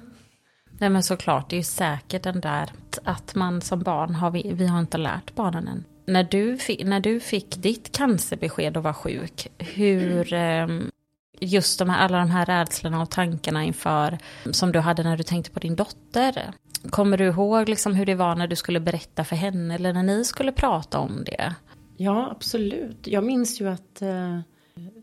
Nej 0.79 0.89
men 0.89 1.03
såklart, 1.03 1.49
det 1.49 1.55
är 1.55 1.57
ju 1.57 1.63
säkert 1.63 2.23
den 2.23 2.41
där 2.41 2.69
att 3.03 3.35
man 3.35 3.61
som 3.61 3.79
barn 3.79 4.15
har, 4.15 4.31
vi, 4.31 4.53
vi 4.53 4.67
har 4.67 4.79
inte 4.79 4.97
lärt 4.97 5.35
barnen 5.35 5.67
än. 5.67 5.83
När 6.07 6.23
du, 6.23 6.57
när 6.83 6.99
du 6.99 7.19
fick 7.19 7.55
ditt 7.57 7.91
cancerbesked 7.91 8.77
och 8.77 8.83
var 8.83 8.93
sjuk, 8.93 9.47
hur, 9.57 10.33
mm. 10.33 10.91
just 11.39 11.79
de 11.79 11.89
här, 11.89 11.99
alla 11.99 12.17
de 12.17 12.29
här 12.29 12.45
rädslorna 12.45 13.01
och 13.01 13.09
tankarna 13.09 13.63
inför, 13.63 14.17
som 14.51 14.71
du 14.71 14.79
hade 14.79 15.03
när 15.03 15.17
du 15.17 15.23
tänkte 15.23 15.51
på 15.51 15.59
din 15.59 15.75
dotter. 15.75 16.51
Kommer 16.89 17.17
du 17.17 17.25
ihåg 17.25 17.69
liksom 17.69 17.95
hur 17.95 18.05
det 18.05 18.15
var 18.15 18.35
när 18.35 18.47
du 18.47 18.55
skulle 18.55 18.79
berätta 18.79 19.23
för 19.23 19.35
henne 19.35 19.75
eller 19.75 19.93
när 19.93 20.03
ni 20.03 20.25
skulle 20.25 20.51
prata 20.51 20.99
om 20.99 21.23
det? 21.25 21.55
Ja, 21.97 22.31
absolut. 22.31 23.07
Jag 23.07 23.23
minns 23.23 23.61
ju 23.61 23.69
att 23.69 24.01
eh, 24.01 24.39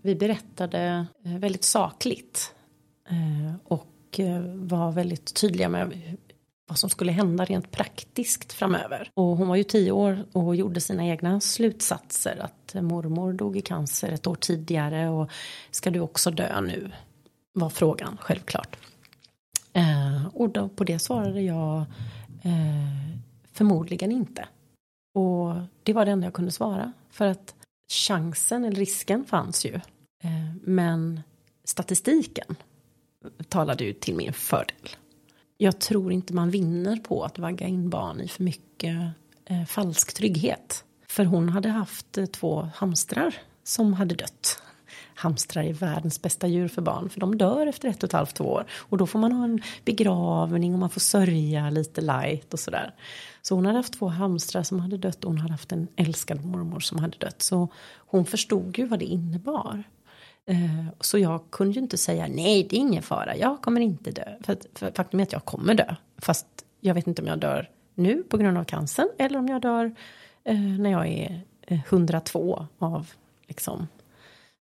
vi 0.03 0.15
berättade 0.15 1.07
eh, 1.25 1.39
väldigt 1.39 1.65
sakligt. 1.65 2.55
Eh, 3.09 3.55
och 3.65 3.92
och 4.13 4.21
eh, 4.21 4.43
var 4.55 4.93
väldigt 4.93 5.35
tydliga 5.35 5.69
med 5.69 6.17
vad 6.69 6.79
som 6.79 6.91
skulle 6.91 7.13
hända 7.13 7.45
rent 7.45 7.71
praktiskt 7.71 8.53
framöver. 8.53 9.11
Och 9.15 9.37
hon 9.37 9.49
var 9.49 9.57
ju 9.57 9.65
tio 9.65 9.93
år 9.93 10.25
och 10.33 10.57
gjorde 10.57 10.81
sina 10.81 11.05
egna 11.07 11.41
slutsatser 11.41 12.37
att 12.41 12.83
mormor 12.83 13.33
dog 13.33 13.57
i 13.57 13.61
cancer 13.61 14.13
ett 14.13 14.27
år 14.27 14.35
tidigare 14.35 15.09
och 15.09 15.31
ska 15.71 15.91
du 15.91 16.01
också 16.01 16.31
dö 16.31 16.61
nu? 16.61 16.91
Var 17.53 17.71
frågan 17.71 18.19
självklart. 18.21 18.77
Eh, 19.73 20.27
och 20.35 20.49
då, 20.51 20.69
på 20.69 20.85
det 20.85 20.99
svarade 20.99 21.43
jag 21.43 21.79
eh, 22.43 23.19
förmodligen 23.53 24.13
inte. 24.13 24.49
Och 25.15 25.55
det 25.83 25.93
var 25.93 26.05
det 26.05 26.11
enda 26.11 26.27
jag 26.27 26.35
kunde 26.35 26.51
svara 26.51 26.93
för 27.11 27.27
att 27.27 27.55
chansen 27.93 28.65
eller 28.65 28.77
risken 28.77 29.25
fanns 29.25 29.65
ju. 29.65 29.75
Eh, 30.25 30.55
men 30.63 31.21
statistiken 31.65 32.57
talade 33.49 33.85
ju 33.85 33.93
till 33.93 34.15
min 34.15 34.33
fördel. 34.33 34.89
Jag 35.59 35.81
tror 35.81 36.13
inte 36.13 36.35
man 36.35 36.51
vinner 36.51 36.97
på 36.97 37.25
att 37.25 37.39
vagga 37.39 37.67
in 37.67 37.91
barn 37.91 38.21
i 38.21 38.29
för 38.29 38.43
mycket 38.43 38.97
eh, 39.45 39.65
falsk 39.65 40.15
trygghet. 40.15 40.85
För 41.09 41.25
hon 41.25 41.49
hade 41.49 41.69
haft 41.69 42.19
eh, 42.19 42.27
två 42.27 42.71
hamstrar 42.75 43.35
som 43.65 43.93
hade 43.93 44.15
dött 44.15 44.63
hamstrar 45.23 45.63
är 45.63 45.73
världens 45.73 46.23
bästa 46.23 46.47
djur 46.47 46.69
för 46.69 46.83
barn. 46.83 47.09
För 47.09 47.21
de 47.21 47.39
dör 47.39 47.67
efter 47.67 47.89
ett 47.89 48.03
och 48.03 48.09
ett 48.09 48.13
halvt, 48.13 48.35
två 48.35 48.45
år. 48.45 48.65
Och 48.71 48.99
då 48.99 49.07
får 49.07 49.19
man 49.19 49.33
ha 49.33 49.45
en 49.45 49.63
begravning 49.85 50.73
och 50.73 50.79
man 50.79 50.91
får 50.91 51.01
sörja 51.01 51.71
lite 51.71 52.01
light 52.01 52.53
och 52.53 52.61
sådär. 52.61 52.95
Så 53.43 53.55
hon 53.55 53.67
hade 53.67 53.79
haft 53.79 53.99
två 53.99 54.09
hamstrar 54.09 54.63
som 54.63 54.81
hade 54.81 54.97
dött 54.97 55.25
och 55.25 55.31
hon 55.31 55.39
hade 55.39 55.53
haft 55.53 55.73
en 55.73 55.89
älskad 55.97 56.45
mormor 56.45 56.81
som 56.81 56.99
hade 56.99 57.19
dött. 57.19 57.43
Så 57.43 57.69
hon 57.97 58.27
förstod 58.27 58.79
ju 58.79 58.87
vad 58.87 58.99
det 58.99 59.05
innebar. 59.05 59.85
Eh, 60.47 60.87
så 61.01 61.19
jag 61.19 61.41
kunde 61.51 61.75
ju 61.75 61.81
inte 61.81 61.99
säga 61.99 62.27
nej 62.29 62.67
det 62.71 62.77
är 62.77 62.81
ingen 62.81 63.03
fara, 63.03 63.37
jag 63.37 63.63
kommer 63.63 63.81
inte 63.81 64.11
dö. 64.11 64.37
För, 64.41 64.57
för 64.75 64.91
faktum 64.91 65.21
är 65.21 65.25
att 65.25 65.33
jag 65.33 65.45
kommer 65.45 65.75
dö. 65.75 65.95
Fast 66.19 66.47
jag 66.81 66.95
vet 66.95 67.07
inte 67.07 67.23
om 67.23 67.29
jag 67.29 67.39
dör 67.39 67.71
nu 67.95 68.23
på 68.23 68.37
grund 68.37 68.59
av 68.59 68.65
cancern 68.65 69.09
eller 69.19 69.39
om 69.39 69.49
jag 69.49 69.63
dör 69.63 69.95
eh, 70.45 70.61
när 70.61 70.91
jag 70.91 71.09
är 71.09 71.43
eh, 71.67 71.81
102 71.89 72.67
av, 72.79 73.11
liksom, 73.47 73.89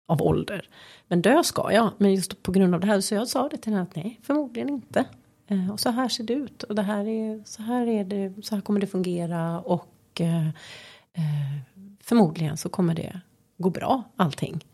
av 0.08 0.22
ålder. 0.22 0.70
Men 1.08 1.22
dö 1.22 1.44
ska 1.44 1.74
jag, 1.74 1.91
men 1.98 2.14
just 2.14 2.44
på 2.44 2.52
grund 2.52 2.76
av 2.76 2.82
det 2.82 2.88
här 2.88 3.02
så 3.02 3.16
jag 3.16 3.28
sa 3.28 3.49
det 3.49 3.58
till 3.58 3.74
henne 3.74 3.84
att 3.84 3.95
nej, 3.95 4.20
förmodligen 4.24 4.70
inte. 4.70 5.06
Eh, 5.48 5.72
och 5.72 5.80
så 5.80 5.90
här 5.90 6.10
ser 6.10 6.24
det 6.24 6.34
ut 6.34 6.64
och 6.64 6.76
det 6.76 6.82
här 6.82 7.08
är, 7.08 7.44
så 7.45 7.62
här 7.62 7.88
är 7.88 8.03
det, 8.03 8.45
så 8.45 8.56
här 8.56 8.62
kommer 8.62 8.80
det 8.80 8.88
fungera 8.88 9.60
och 9.60 10.22
eh, 10.22 10.48
eh 10.48 11.62
förmodligen 12.03 12.58
så 12.58 12.70
kommer 12.70 12.94
det 12.94 13.22
gå 13.58 13.70
bra 13.70 14.03
allting. 14.16 14.66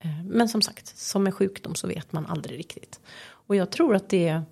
Eh, 0.00 0.24
men 0.24 0.48
som 0.48 0.62
sagt, 0.62 0.98
som 0.98 1.24
med 1.24 1.34
sjukdom 1.34 1.74
så 1.74 1.86
vet 1.86 2.12
man 2.12 2.26
aldrig 2.26 2.58
riktigt. 2.58 3.00
Och 3.30 3.56
jag 3.56 3.70
tror 3.70 3.94
att 3.94 4.08
det 4.08 4.42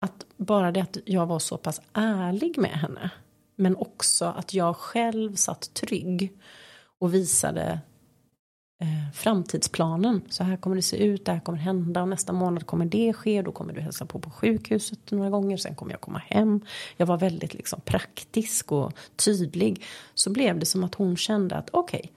att 0.00 0.26
bara 0.36 0.72
det 0.72 0.80
att 0.80 0.96
jag 1.04 1.26
var 1.26 1.38
så 1.38 1.56
pass 1.56 1.80
ärlig 1.92 2.58
med 2.58 2.70
henne. 2.70 3.10
Men 3.56 3.76
också 3.76 4.24
att 4.24 4.54
jag 4.54 4.76
själv 4.76 5.34
satt 5.34 5.74
trygg 5.74 6.32
och 6.98 7.14
visade 7.14 7.80
eh, 8.80 9.12
framtidsplanen. 9.14 10.22
Så 10.28 10.44
här 10.44 10.56
kommer 10.56 10.76
det 10.76 10.82
se 10.82 10.96
ut, 11.04 11.24
det 11.24 11.32
här 11.32 11.40
kommer 11.40 11.58
hända 11.58 12.02
och 12.02 12.08
nästa 12.08 12.32
månad 12.32 12.66
kommer 12.66 12.84
det 12.84 13.12
ske. 13.12 13.42
Då 13.42 13.52
kommer 13.52 13.72
du 13.72 13.80
hälsa 13.80 14.06
på 14.06 14.18
på 14.18 14.30
sjukhuset 14.30 15.10
några 15.10 15.30
gånger, 15.30 15.56
sen 15.56 15.74
kommer 15.74 15.92
jag 15.92 16.00
komma 16.00 16.18
hem. 16.18 16.60
Jag 16.96 17.06
var 17.06 17.18
väldigt 17.18 17.54
liksom 17.54 17.80
praktisk 17.80 18.72
och 18.72 18.92
tydlig. 19.16 19.84
Så 20.14 20.30
blev 20.30 20.58
det 20.58 20.66
som 20.66 20.84
att 20.84 20.94
hon 20.94 21.16
kände 21.16 21.56
att 21.56 21.70
okej, 21.72 22.00
okay, 22.00 22.10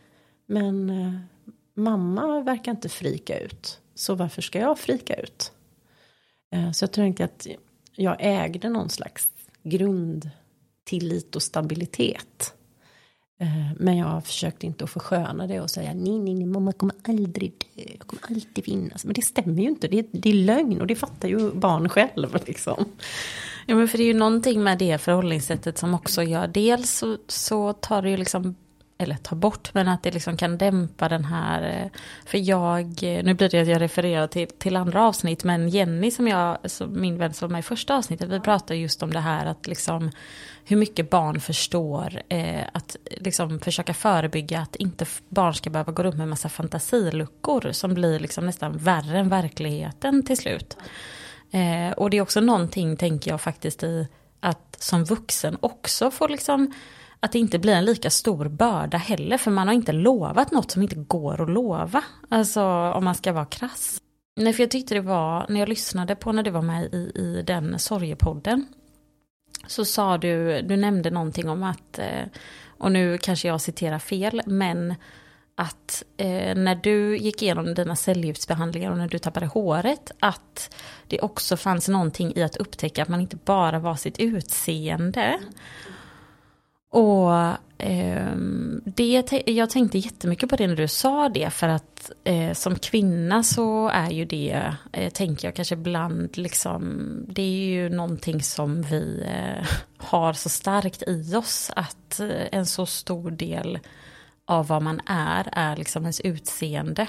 men 0.46 0.90
eh, 0.90 1.20
mamma 1.74 2.42
verkar 2.42 2.72
inte 2.72 2.90
frika 2.90 3.40
ut. 3.40 3.80
Så 3.96 4.16
varför 4.16 4.42
ska 4.42 4.60
jag 4.60 4.80
frika 4.80 5.16
ut? 5.16 5.52
Eh, 6.54 6.72
så 6.72 6.84
jag 6.84 6.92
tänkte 6.92 7.24
att 7.26 7.48
jag 7.96 8.16
ägde 8.20 8.70
någon 8.70 8.90
slags 8.90 9.30
grundtillit 9.64 11.36
och 11.36 11.44
stabilitet. 11.44 12.54
Eh, 13.40 13.72
men 13.80 13.98
jag 13.98 14.26
försökte 14.26 14.66
inte 14.66 14.84
att 14.84 14.90
försköna 14.90 15.48
det 15.48 15.62
och 15.62 15.70
säga 15.70 15.94
nej, 15.94 16.20
nej, 16.20 16.34
nej, 16.34 16.46
mamma 16.46 16.72
kommer 16.72 16.96
aldrig 17.04 17.54
dö, 17.76 17.84
jag 17.98 18.08
kommer 18.08 18.24
alltid 18.30 18.66
finnas. 18.66 19.06
Men 19.06 19.14
det 19.14 19.22
stämmer 19.22 19.62
ju 19.62 19.70
inte, 19.70 19.88
det 19.88 20.00
är, 20.00 20.06
det 20.12 20.30
är 20.30 20.34
lögn 20.34 20.82
och 20.82 20.88
det 20.88 20.96
fattar 20.96 21.28
ju 21.28 21.52
barn 21.52 21.90
själv 21.90 22.38
liksom. 22.48 22.86
Ja 23.68 23.76
men 23.76 23.88
för 23.88 23.98
det 23.98 24.04
är 24.04 24.08
ju 24.08 24.14
någonting 24.14 24.64
med 24.64 24.78
det 24.78 24.98
förhållningssättet 24.98 25.78
som 25.78 25.94
också 25.94 26.24
gör, 26.24 26.48
dels 26.48 26.92
så, 26.92 27.18
så 27.28 27.74
tar 27.74 28.02
det 28.02 28.10
ju 28.10 28.18
liksom 28.18 28.56
eller 28.98 29.16
ta 29.16 29.36
bort, 29.36 29.74
men 29.74 29.88
att 29.88 30.04
det 30.04 30.12
liksom 30.12 30.38
kan 30.38 30.58
dämpa 30.58 31.10
den 31.10 31.26
här, 31.26 31.62
eh, 31.62 32.00
för 32.26 32.38
jag, 32.38 32.86
eh, 32.86 33.24
nu 33.24 33.34
blir 33.34 33.50
det 33.50 33.62
att 33.62 33.68
jag 33.68 33.82
refererar 33.82 34.28
till, 34.28 34.48
till 34.48 34.76
andra 34.76 35.08
avsnitt, 35.08 35.44
men 35.44 35.70
Jenny 35.70 36.12
som 36.12 36.28
jag, 36.28 36.58
som 36.66 37.02
min 37.02 37.18
vän 37.18 37.34
som 37.34 37.48
var 37.48 37.52
med 37.52 37.60
i 37.60 37.64
första 37.64 37.96
avsnittet, 37.96 38.30
vi 38.30 38.40
pratade 38.40 38.80
just 38.80 39.04
om 39.04 39.14
det 39.14 39.20
här 39.20 39.46
att 39.46 39.68
liksom 39.68 40.12
hur 40.66 40.78
mycket 40.78 41.10
barn 41.10 41.40
förstår, 41.40 42.22
eh, 42.30 42.64
att 42.72 42.96
liksom 43.18 43.60
försöka 43.60 43.94
förebygga 43.94 44.60
att 44.60 44.76
inte 44.76 45.06
barn 45.30 45.54
ska 45.54 45.70
behöva 45.70 45.92
gå 45.92 46.04
runt 46.04 46.16
med 46.16 46.24
en 46.24 46.30
massa 46.30 46.50
fantasiluckor 46.50 47.72
som 47.72 47.94
blir 47.94 48.20
liksom 48.20 48.46
nästan 48.46 48.78
värre 48.78 49.20
än 49.20 49.30
verkligheten 49.30 50.26
till 50.26 50.38
slut. 50.38 50.78
Eh, 51.52 51.92
och 51.92 52.10
det 52.10 52.18
är 52.18 52.22
också 52.22 52.42
någonting, 52.42 52.98
tänker 52.98 53.32
jag 53.32 53.42
faktiskt 53.42 53.84
i, 53.84 54.08
att 54.40 54.76
som 54.80 55.06
vuxen 55.06 55.58
också 55.60 56.12
få 56.12 56.28
liksom 56.28 56.74
att 57.24 57.32
det 57.32 57.40
inte 57.40 57.60
blir 57.60 57.74
en 57.74 57.86
lika 57.86 58.10
stor 58.10 58.48
börda 58.48 58.98
heller, 58.98 59.38
för 59.38 59.52
man 59.52 59.68
har 59.68 59.76
inte 59.76 59.92
lovat 59.92 60.52
något 60.52 60.72
som 60.72 60.82
inte 60.82 60.96
går 60.96 61.42
att 61.42 61.50
lova. 61.50 62.04
Alltså 62.30 62.64
om 62.96 63.06
man 63.06 63.16
ska 63.16 63.34
vara 63.34 63.46
krass. 63.46 64.02
Nej, 64.36 64.54
för 64.54 64.64
jag 64.64 64.72
tyckte 64.72 64.94
det 64.94 65.02
var, 65.02 65.46
när 65.50 65.60
jag 65.60 65.70
lyssnade 65.70 66.16
på 66.16 66.32
när 66.32 66.44
du 66.44 66.52
var 66.52 66.62
med 66.62 66.94
i, 66.94 67.12
i 67.16 67.44
den 67.48 67.80
sorgepodden, 67.80 68.68
så 69.68 69.86
sa 69.86 70.18
du, 70.18 70.62
du 70.62 70.78
nämnde 70.78 71.10
någonting 71.10 71.50
om 71.50 71.64
att, 71.64 72.00
eh, 72.00 72.26
och 72.68 72.92
nu 72.92 73.18
kanske 73.18 73.48
jag 73.48 73.62
citerar 73.62 74.00
fel, 74.00 74.42
men 74.46 74.96
att 75.56 76.04
eh, 76.18 76.56
när 76.56 76.76
du 76.76 77.18
gick 77.18 77.42
igenom 77.42 77.74
dina 77.74 77.96
cellgiftsbehandlingar 77.96 78.92
och 78.92 78.98
när 78.98 79.08
du 79.08 79.20
tappade 79.20 79.46
håret, 79.46 80.12
att 80.20 80.76
det 81.08 81.20
också 81.20 81.58
fanns 81.58 81.88
någonting 81.88 82.34
i 82.36 82.44
att 82.44 82.58
upptäcka 82.58 83.04
att 83.04 83.10
man 83.10 83.22
inte 83.22 83.36
bara 83.36 83.80
var 83.80 83.96
sitt 83.96 84.20
utseende. 84.20 85.40
Och 86.94 87.34
eh, 87.78 88.36
det, 88.86 89.44
jag 89.46 89.70
tänkte 89.70 89.98
jättemycket 89.98 90.50
på 90.50 90.56
det 90.56 90.68
när 90.68 90.76
du 90.76 90.88
sa 90.88 91.30
det, 91.30 91.50
för 91.50 91.68
att 91.68 92.12
eh, 92.24 92.54
som 92.54 92.76
kvinna 92.76 93.44
så 93.44 93.88
är 93.88 94.10
ju 94.10 94.26
det, 94.26 94.74
eh, 94.92 95.10
tänker 95.10 95.48
jag 95.48 95.56
kanske 95.56 95.76
ibland, 95.76 96.38
liksom, 96.38 97.04
det 97.28 97.42
är 97.42 97.66
ju 97.66 97.90
någonting 97.90 98.42
som 98.42 98.82
vi 98.82 99.26
eh, 99.28 99.68
har 99.98 100.34
så 100.34 100.50
starkt 100.50 101.04
i 101.08 101.36
oss, 101.36 101.72
att 101.76 102.20
eh, 102.20 102.48
en 102.52 102.66
så 102.66 102.86
stor 102.86 103.32
del 103.32 103.80
av 104.46 104.68
vad 104.68 104.82
man 104.82 105.02
är, 105.06 105.50
är 105.52 105.76
liksom 105.76 106.04
ens 106.04 106.22
utseende. 106.22 107.08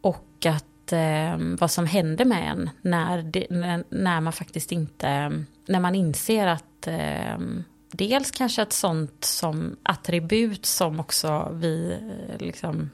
Och 0.00 0.46
att 0.46 0.92
eh, 0.92 1.36
vad 1.60 1.70
som 1.70 1.86
händer 1.86 2.24
med 2.24 2.50
en 2.50 2.70
när, 2.82 3.22
det, 3.22 3.46
när, 3.50 3.84
när, 3.88 4.20
man 4.20 4.32
faktiskt 4.32 4.72
inte, 4.72 5.32
när 5.66 5.80
man 5.80 5.94
inser 5.94 6.46
att 6.46 6.86
ehm, 6.86 7.64
dels 7.90 8.30
kanske 8.30 8.62
ett 8.62 8.72
sånt 8.72 9.24
som 9.24 9.76
attribut 9.82 10.66
som 10.66 11.00
också 11.00 11.48
vi 11.52 11.92
eh, 11.92 12.46
liksom 12.46 12.90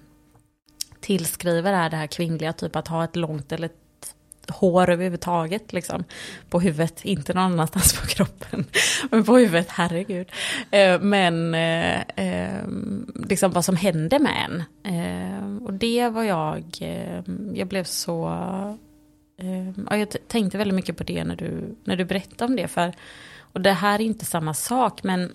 tillskriver 1.00 1.72
är 1.72 1.90
det 1.90 1.96
här 1.96 2.06
kvinnliga, 2.06 2.52
typ 2.52 2.76
att 2.76 2.88
ha 2.88 3.04
ett 3.04 3.16
långt 3.16 3.52
eller 3.52 3.66
ett 3.66 4.50
hår 4.50 4.90
överhuvudtaget 4.90 5.72
liksom 5.72 6.04
på 6.50 6.60
huvudet, 6.60 7.04
inte 7.04 7.34
någon 7.34 7.52
annanstans 7.52 8.00
på 8.00 8.06
kroppen, 8.08 8.64
men 9.10 9.24
på 9.24 9.36
huvudet, 9.36 9.68
herregud. 9.70 10.28
Eh, 10.70 11.00
men 11.00 11.54
eh, 11.54 12.58
liksom 13.14 13.52
vad 13.52 13.64
som 13.64 13.76
hände 13.76 14.18
med 14.18 14.34
en. 14.44 14.62
Och 15.66 15.74
det 15.74 16.08
var 16.08 16.24
jag, 16.24 16.64
jag 17.54 17.68
blev 17.68 17.84
så, 17.84 18.38
jag 19.90 20.16
tänkte 20.28 20.58
väldigt 20.58 20.74
mycket 20.74 20.96
på 20.96 21.04
det 21.04 21.24
när 21.24 21.36
du, 21.36 21.76
när 21.84 21.96
du 21.96 22.04
berättade 22.04 22.44
om 22.44 22.56
det, 22.56 22.68
för 22.68 22.92
och 23.54 23.60
det 23.60 23.72
här 23.72 23.94
är 23.94 24.04
inte 24.04 24.24
samma 24.24 24.54
sak, 24.54 25.02
men 25.02 25.32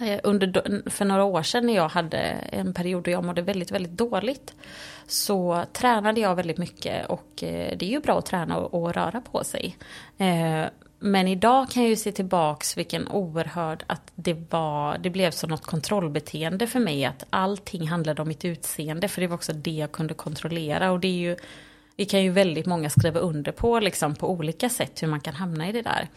eh, 0.00 0.20
under, 0.22 0.90
för 0.90 1.04
några 1.04 1.24
år 1.24 1.42
sedan 1.42 1.66
när 1.66 1.74
jag 1.74 1.88
hade 1.88 2.18
en 2.18 2.74
period 2.74 3.04
då 3.04 3.10
jag 3.10 3.24
mådde 3.24 3.42
väldigt, 3.42 3.70
väldigt 3.70 3.92
dåligt 3.92 4.54
så 5.06 5.64
tränade 5.72 6.20
jag 6.20 6.36
väldigt 6.36 6.58
mycket 6.58 7.06
och 7.06 7.42
eh, 7.42 7.76
det 7.76 7.86
är 7.86 7.90
ju 7.90 8.00
bra 8.00 8.18
att 8.18 8.26
träna 8.26 8.56
och, 8.56 8.82
och 8.82 8.94
röra 8.94 9.20
på 9.20 9.44
sig. 9.44 9.76
Eh, 10.18 10.64
men 11.00 11.28
idag 11.28 11.70
kan 11.70 11.82
jag 11.82 11.90
ju 11.90 11.96
se 11.96 12.12
tillbaks 12.12 12.76
vilken 12.76 13.08
oerhörd 13.08 13.84
att 13.86 14.12
det 14.14 14.36
var, 14.50 14.98
det 14.98 15.10
blev 15.10 15.30
som 15.30 15.50
något 15.50 15.66
kontrollbeteende 15.66 16.66
för 16.66 16.80
mig 16.80 17.04
att 17.04 17.24
allting 17.30 17.88
handlade 17.88 18.22
om 18.22 18.28
mitt 18.28 18.44
utseende 18.44 19.08
för 19.08 19.20
det 19.20 19.26
var 19.26 19.34
också 19.34 19.52
det 19.52 19.70
jag 19.70 19.92
kunde 19.92 20.14
kontrollera 20.14 20.90
och 20.90 21.00
det 21.00 21.08
är 21.08 21.18
ju, 21.18 21.36
det 21.96 22.04
kan 22.04 22.22
ju 22.22 22.30
väldigt 22.30 22.66
många 22.66 22.90
skriva 22.90 23.20
under 23.20 23.52
på 23.52 23.80
liksom 23.80 24.14
på 24.14 24.30
olika 24.30 24.68
sätt 24.68 25.02
hur 25.02 25.08
man 25.08 25.20
kan 25.20 25.34
hamna 25.34 25.68
i 25.68 25.72
det 25.72 25.82
där. 25.82 26.08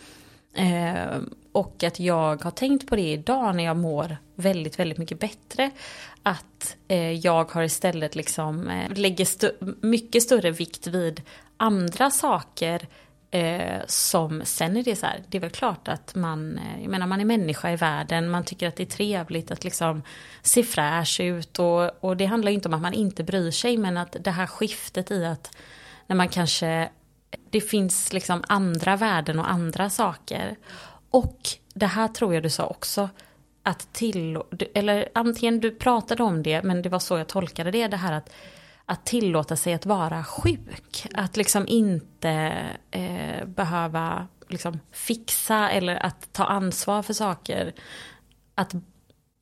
Eh, 0.54 1.20
och 1.52 1.84
att 1.84 2.00
jag 2.00 2.44
har 2.44 2.52
tänkt 2.52 2.88
på 2.88 2.96
det 2.96 3.12
idag 3.12 3.56
när 3.56 3.64
jag 3.64 3.78
mår 3.78 4.18
väldigt, 4.36 4.80
väldigt 4.80 4.98
mycket 4.98 5.20
bättre. 5.20 5.72
Att 6.24 6.78
eh, 6.88 7.12
jag 7.12 7.52
har 7.52 7.64
istället 7.64 8.16
liksom, 8.16 8.68
eh, 8.68 8.98
lägger 8.98 9.26
st 9.26 9.52
mycket 9.82 10.24
större 10.24 10.52
vikt 10.52 10.88
vid 10.88 11.22
andra 11.58 12.12
saker 12.12 12.88
eh, 13.32 13.82
som 13.88 14.42
sen 14.46 14.78
är 14.78 14.84
det 14.84 14.96
så 14.96 15.06
här, 15.06 15.24
det 15.28 15.38
är 15.38 15.42
väl 15.42 15.50
klart 15.50 15.88
att 15.88 16.16
man, 16.16 16.58
eh, 16.58 16.82
jag 16.82 16.92
menar 16.92 17.08
man 17.08 17.22
är 17.22 17.26
människa 17.26 17.72
i 17.72 17.76
världen, 17.76 18.30
man 18.30 18.44
tycker 18.44 18.68
att 18.68 18.76
det 18.76 18.84
är 18.84 18.88
trevligt 18.88 19.52
att 19.52 19.64
liksom 19.64 20.04
se 20.42 20.64
fräsch 20.64 21.20
ut 21.20 21.60
och, 21.60 22.04
och 22.04 22.18
det 22.18 22.26
handlar 22.26 22.52
ju 22.52 22.56
inte 22.56 22.68
om 22.68 22.74
att 22.74 22.82
man 22.82 22.94
inte 22.94 23.24
bryr 23.24 23.52
sig 23.52 23.78
men 23.78 23.98
att 23.98 24.16
det 24.20 24.32
här 24.32 24.48
skiftet 24.48 25.12
i 25.12 25.26
att 25.26 25.58
när 26.08 26.16
man 26.16 26.30
kanske 26.30 26.90
det 27.50 27.62
finns 27.62 28.14
liksom 28.14 28.44
andra 28.48 28.96
värden 28.96 29.40
och 29.40 29.52
andra 29.52 29.90
saker. 29.90 30.56
Och 31.10 31.40
det 31.74 31.86
här 31.86 32.08
tror 32.08 32.34
jag 32.34 32.44
du 32.44 32.50
sa 32.50 32.68
också, 32.68 33.10
att 33.64 33.94
till, 33.94 34.38
eller 34.74 35.10
antingen 35.14 35.60
du 35.60 35.72
pratade 35.72 36.24
om 36.24 36.44
det, 36.44 36.64
men 36.64 36.82
det 36.82 36.90
var 36.90 37.00
så 37.00 37.18
jag 37.18 37.28
tolkade 37.28 37.72
det, 37.72 37.88
det 37.88 37.98
här 37.98 38.14
att, 38.14 38.34
att 38.86 39.06
tillåta 39.06 39.56
sig 39.56 39.74
att 39.74 39.86
vara 39.86 40.24
sjuk. 40.24 41.08
Att 41.14 41.38
liksom 41.38 41.68
inte 41.68 42.54
eh, 42.92 43.46
behöva 43.46 44.28
liksom 44.48 44.80
fixa 44.92 45.70
eller 45.70 45.96
att 45.96 46.34
ta 46.34 46.46
ansvar 46.46 47.02
för 47.02 47.14
saker. 47.14 47.74
Att, 48.56 48.76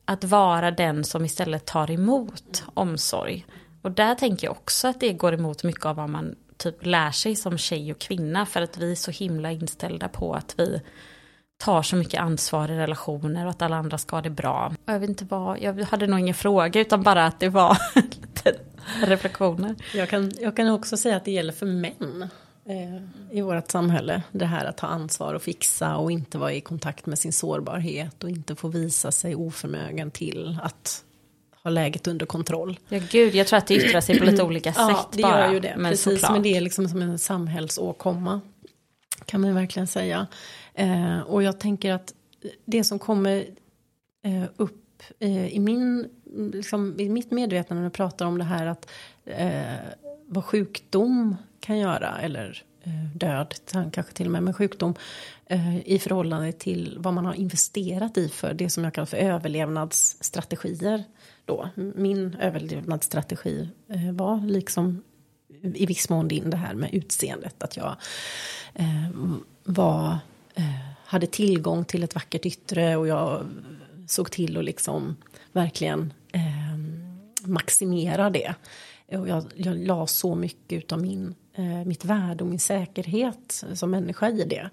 att 0.06 0.24
vara 0.24 0.72
den 0.72 1.04
som 1.04 1.26
istället 1.26 1.66
tar 1.66 1.92
emot 1.92 2.64
omsorg. 2.74 3.46
Och 3.82 3.92
där 3.92 4.16
tänker 4.16 4.48
jag 4.48 4.52
också 4.52 4.88
att 4.88 5.00
det 5.00 5.14
går 5.14 5.34
emot 5.34 5.64
mycket 5.64 5.86
av 5.86 5.96
vad 5.96 6.10
man 6.10 6.36
typ 6.60 6.86
lär 6.86 7.12
sig 7.12 7.36
som 7.36 7.58
tjej 7.58 7.92
och 7.92 8.00
kvinna. 8.00 8.46
För 8.46 8.62
att 8.62 8.78
vi 8.78 8.92
är 8.92 8.96
så 8.96 9.12
himla 9.12 9.52
inställda 9.52 10.08
på 10.08 10.34
att 10.34 10.56
vi 10.58 10.82
tar 11.58 11.82
så 11.82 11.96
mycket 11.96 12.20
ansvar 12.20 12.72
i 12.72 12.78
relationer 12.78 13.46
och 13.46 13.52
att 13.52 13.62
alla 13.62 13.76
andra 13.76 13.98
ska 13.98 14.16
ha 14.16 14.22
det 14.22 14.30
bra. 14.30 14.74
Jag 14.86 15.00
vet 15.00 15.10
inte 15.10 15.26
vad, 15.26 15.60
jag 15.60 15.84
hade 15.84 16.08
nog 16.08 16.20
ingen 16.20 16.36
fråga 16.36 16.82
utan 16.82 17.04
bara 17.04 17.26
att 17.26 17.40
det 17.40 17.50
var 17.50 17.78
lite 17.96 18.60
reflektioner. 19.06 19.76
Jag 19.94 20.10
kan, 20.10 20.32
jag 20.40 20.56
kan 20.56 20.70
också 20.70 20.98
säga 20.98 21.18
att 21.18 21.26
det 21.26 21.32
gäller 21.32 21.54
för 21.54 21.66
män 21.66 22.30
eh, 22.66 23.38
i 23.38 23.42
vårt 23.42 23.72
samhälle. 23.72 24.22
Det 24.32 24.46
här 24.46 24.66
att 24.66 24.78
ta 24.78 24.88
ansvar 24.88 25.34
och 25.34 25.42
fixa 25.42 25.98
och 25.98 26.12
inte 26.12 26.38
vara 26.38 26.54
i 26.54 26.62
kontakt 26.62 27.06
med 27.06 27.20
sin 27.20 27.34
sårbarhet 27.34 28.24
och 28.24 28.30
inte 28.30 28.56
få 28.56 28.68
visa 28.68 29.12
sig 29.12 29.36
oförmögen 29.36 30.12
till 30.12 30.60
att 30.64 31.04
ha 31.64 31.70
läget 31.70 32.08
under 32.08 32.26
kontroll. 32.26 32.80
Ja 32.90 33.00
gud, 33.12 33.36
jag 33.36 33.48
tror 33.48 33.58
att 33.58 33.68
det 33.68 33.76
yttrar 33.76 34.02
sig 34.02 34.20
på 34.20 34.26
lite 34.26 34.44
olika 34.50 34.74
sätt 34.74 34.86
ja, 34.88 35.10
det 35.14 35.22
bara. 35.22 35.46
gör 35.46 35.54
ju 35.54 35.60
det. 35.60 35.74
Men 35.78 35.92
Precis, 35.92 36.04
såklart. 36.04 36.32
men 36.32 36.42
det 36.42 36.58
är 36.58 36.62
liksom 36.62 36.88
som 36.90 37.02
en 37.02 37.20
samhällsåkomma. 37.20 38.42
Kan 39.26 39.42
man 39.42 39.56
verkligen 39.56 39.88
säga. 39.88 40.28
Eh, 40.74 41.20
och 41.20 41.44
jag 41.44 41.60
tänker 41.60 41.94
att 41.94 42.14
det 42.66 42.84
som 42.84 43.00
kommer 43.00 43.46
eh, 44.24 44.44
upp 44.58 45.04
eh, 45.20 45.48
i, 45.48 45.60
min, 45.60 46.10
liksom, 46.54 47.00
i 47.00 47.10
mitt 47.10 47.32
medvetande 47.32 47.82
när 47.82 47.86
jag 47.86 47.94
pratar 47.94 48.26
om 48.26 48.38
det 48.38 48.44
här 48.44 48.66
att 48.66 48.90
eh, 49.26 49.76
vad 50.28 50.46
sjukdom 50.46 51.36
kan 51.60 51.78
göra 51.78 52.20
eller 52.22 52.64
eh, 52.84 53.18
död, 53.18 53.56
kanske 53.72 54.14
till 54.14 54.26
och 54.26 54.32
med, 54.32 54.44
men 54.44 54.54
sjukdom 54.54 54.96
eh, 55.46 55.88
i 55.88 56.00
förhållande 56.00 56.52
till 56.52 56.96
vad 57.00 57.14
man 57.14 57.26
har 57.26 57.34
investerat 57.34 58.18
i 58.18 58.30
för 58.30 58.54
det 58.54 58.70
som 58.70 58.84
jag 58.84 58.94
kallar 58.94 59.06
för 59.06 59.18
överlevnadsstrategier. 59.18 61.04
Då. 61.50 61.70
Min 61.76 62.36
överlevnadsstrategi 62.40 63.70
eh, 63.90 64.12
var 64.12 64.48
liksom 64.48 65.04
i 65.62 65.86
viss 65.86 66.10
mån 66.10 66.28
din 66.28 66.50
det 66.50 66.58
här 66.58 66.74
med 66.74 66.94
utseendet. 66.94 67.64
Att 67.64 67.78
jag 67.78 67.96
eh, 68.74 69.10
var, 69.64 70.18
eh, 70.56 70.64
hade 71.06 71.28
tillgång 71.28 71.86
till 71.86 72.04
ett 72.04 72.16
vackert 72.16 72.46
yttre 72.46 72.96
och 72.96 73.08
jag 73.08 73.46
såg 74.08 74.32
till 74.32 74.58
att 74.58 74.66
liksom 74.66 75.16
verkligen 75.52 76.14
eh, 76.32 76.78
maximera 77.44 78.30
det. 78.30 78.56
Och 79.12 79.28
jag, 79.28 79.46
jag 79.56 79.78
la 79.78 80.08
så 80.08 80.36
mycket 80.36 80.92
av 80.92 81.02
min, 81.02 81.36
eh, 81.54 81.86
mitt 81.86 82.06
värde 82.06 82.44
och 82.44 82.50
min 82.50 82.60
säkerhet 82.60 83.64
som 83.74 83.92
människa 83.92 84.30
i 84.30 84.44
det. 84.44 84.70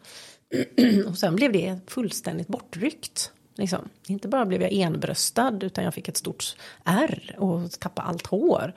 och 1.09 1.19
sen 1.19 1.37
blev 1.37 1.53
det 1.53 1.79
fullständigt 1.87 2.49
bortryckt. 2.49 3.33
Liksom. 3.57 3.89
Inte 4.07 4.29
bara 4.29 4.47
blev 4.47 4.63
jag 4.63 4.73
enbröstad 4.73 5.59
utan 5.61 5.85
jag 5.85 5.95
fick 5.95 6.09
ett 6.09 6.17
stort 6.17 6.57
ärr 6.85 7.35
och 7.39 7.71
tappade 7.71 8.09
allt 8.09 8.27
hår. 8.27 8.73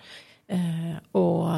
Eh, 0.48 0.98
och 1.12 1.50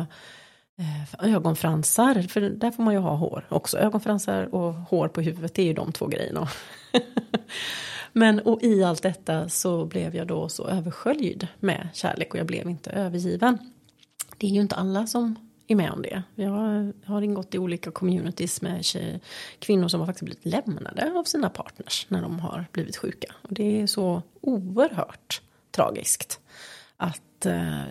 eh, 0.78 1.34
ögonfransar, 1.34 2.22
för 2.22 2.42
där 2.42 2.72
får 2.72 2.84
man 2.84 2.94
ju 2.94 3.00
ha 3.00 3.16
hår 3.16 3.46
också. 3.50 3.78
Ögonfransar 3.78 4.56
och 4.56 4.74
hår 4.74 5.08
på 5.08 5.22
huvudet, 5.22 5.54
det 5.54 5.62
är 5.62 5.66
ju 5.66 5.74
de 5.74 5.92
två 5.92 6.08
grejerna. 6.08 6.50
Men 8.14 8.40
och 8.40 8.64
i 8.64 8.84
allt 8.84 9.04
detta 9.04 9.50
så 9.50 9.86
blev 9.86 10.16
jag 10.16 10.28
då 10.28 10.50
så 10.50 10.68
översköljd 10.68 11.48
med 11.60 11.90
kärlek 11.94 12.34
och 12.34 12.40
jag 12.40 12.48
blev 12.48 12.70
inte 12.70 12.92
övergiven. 12.92 13.58
Det 14.38 14.48
är 14.48 14.52
ju 14.52 14.62
inte 14.62 14.76
alla 14.76 15.08
som 15.08 15.51
är 15.68 15.76
med 15.76 15.92
om 15.92 16.02
det. 16.02 16.24
Jag 16.36 16.52
har 17.06 17.22
ingått 17.22 17.56
i 17.56 17.58
olika 17.58 17.92
communities 17.92 18.62
med 18.62 18.86
tjej, 18.86 19.22
kvinnor 19.60 19.88
som 19.88 20.00
har 20.00 20.08
faktiskt 20.08 20.26
blivit 20.26 20.46
lämnade 20.46 21.14
av 21.16 21.24
sina 21.24 21.50
partners 21.50 22.06
när 22.10 22.22
de 22.22 22.40
har 22.40 22.66
blivit 22.72 22.98
sjuka. 22.98 23.36
Och 23.42 23.54
det 23.54 23.82
är 23.82 23.88
så 23.88 24.22
oerhört 24.42 25.42
tragiskt 25.72 26.40
att, 26.98 27.46
eh, 27.46 27.82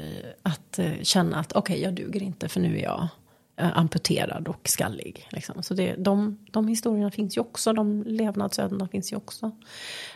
att 0.42 0.78
eh, 0.78 1.02
känna 1.02 1.38
att 1.38 1.52
okej, 1.52 1.74
okay, 1.74 1.84
jag 1.84 1.94
duger 1.94 2.22
inte 2.22 2.48
för 2.48 2.60
nu 2.60 2.78
är 2.78 2.82
jag 2.82 3.08
eh, 3.56 3.78
amputerad 3.78 4.48
och 4.48 4.68
skallig. 4.68 5.28
Liksom. 5.30 5.62
Så 5.62 5.74
det, 5.74 5.94
de, 5.98 6.38
de 6.50 6.68
historierna 6.68 7.10
finns 7.10 7.36
ju 7.36 7.40
också, 7.40 7.72
de 7.72 8.02
levnadsödena 8.02 8.88
finns 8.88 9.12
ju 9.12 9.16
också. 9.16 9.50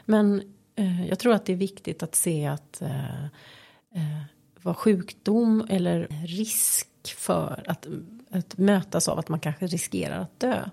Men 0.05 0.43
eh, 0.77 1.09
jag 1.09 1.19
tror 1.19 1.35
att 1.35 1.47
det 1.47 1.53
är 1.53 1.57
viktigt 1.57 2.03
att 2.03 2.15
se 2.15 2.47
att 2.47 2.83
eh, 2.83 3.25
eh, 3.95 4.23
vad 4.63 4.77
sjukdom 4.77 5.67
eller 5.71 6.09
risk 6.27 6.89
för 7.09 7.65
att, 7.67 7.87
att 8.31 8.59
mötas 8.59 9.09
av 9.09 9.19
att 9.19 9.29
man 9.29 9.41
kanske 9.41 9.67
riskerar 9.67 10.19
att 10.19 10.41
dö. 10.41 10.69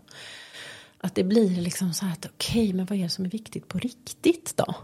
Att 0.98 1.16
det 1.16 1.24
blir 1.24 1.50
liksom 1.62 1.94
så 1.94 2.06
här 2.06 2.14
att 2.14 2.26
okej, 2.26 2.64
okay, 2.64 2.74
men 2.74 2.86
vad 2.86 2.98
är 2.98 3.04
det 3.04 3.10
som 3.10 3.26
är 3.26 3.30
viktigt 3.30 3.68
på 3.68 3.80
riktigt 3.80 4.58
då? 4.58 4.76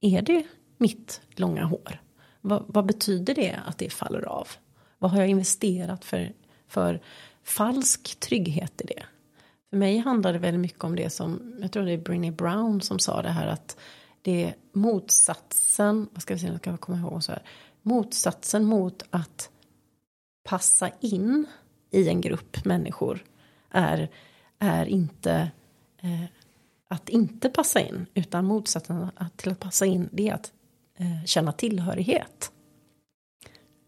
Är 0.00 0.22
det 0.22 0.44
mitt 0.78 1.20
långa 1.34 1.64
hår? 1.64 2.00
Vad, 2.40 2.64
vad, 2.68 2.86
betyder 2.86 3.34
det 3.34 3.60
att 3.66 3.78
det 3.78 3.90
faller 3.90 4.24
av? 4.24 4.48
Vad 4.98 5.10
har 5.10 5.18
jag 5.18 5.28
investerat 5.28 6.04
för, 6.04 6.32
för 6.68 7.00
falsk 7.44 8.20
trygghet 8.20 8.80
i 8.80 8.84
det? 8.84 9.02
För 9.70 9.76
mig 9.76 9.98
handlar 9.98 10.32
det 10.32 10.38
väldigt 10.38 10.60
mycket 10.60 10.84
om 10.84 10.96
det 10.96 11.10
som, 11.10 11.58
jag 11.60 11.72
tror 11.72 11.84
det 11.84 11.92
är 11.92 11.98
Brinny 11.98 12.30
Brown 12.30 12.80
som 12.80 12.98
sa 12.98 13.22
det 13.22 13.30
här 13.30 13.46
att 13.46 13.76
det 14.22 14.44
är 14.44 14.54
motsatsen, 14.72 16.08
vad 16.12 16.22
ska 16.22 16.34
vi 16.34 16.40
säga, 16.40 16.52
jag 16.52 16.60
ska 16.60 16.76
komma 16.76 16.98
ihåg 16.98 17.24
så 17.24 17.32
här, 17.32 17.42
motsatsen 17.82 18.64
mot 18.64 19.02
att 19.10 19.50
passa 20.44 20.90
in 21.00 21.46
i 21.90 22.08
en 22.08 22.20
grupp 22.20 22.64
människor 22.64 23.24
är, 23.70 24.10
är 24.58 24.86
inte 24.86 25.50
eh, 26.02 26.24
att 26.88 27.08
inte 27.08 27.48
passa 27.48 27.80
in, 27.80 28.06
utan 28.14 28.44
motsatsen 28.44 29.10
till 29.36 29.52
att 29.52 29.60
passa 29.60 29.86
in 29.86 30.08
det 30.12 30.28
är 30.28 30.34
att 30.34 30.52
eh, 30.98 31.24
känna 31.24 31.52
tillhörighet. 31.52 32.52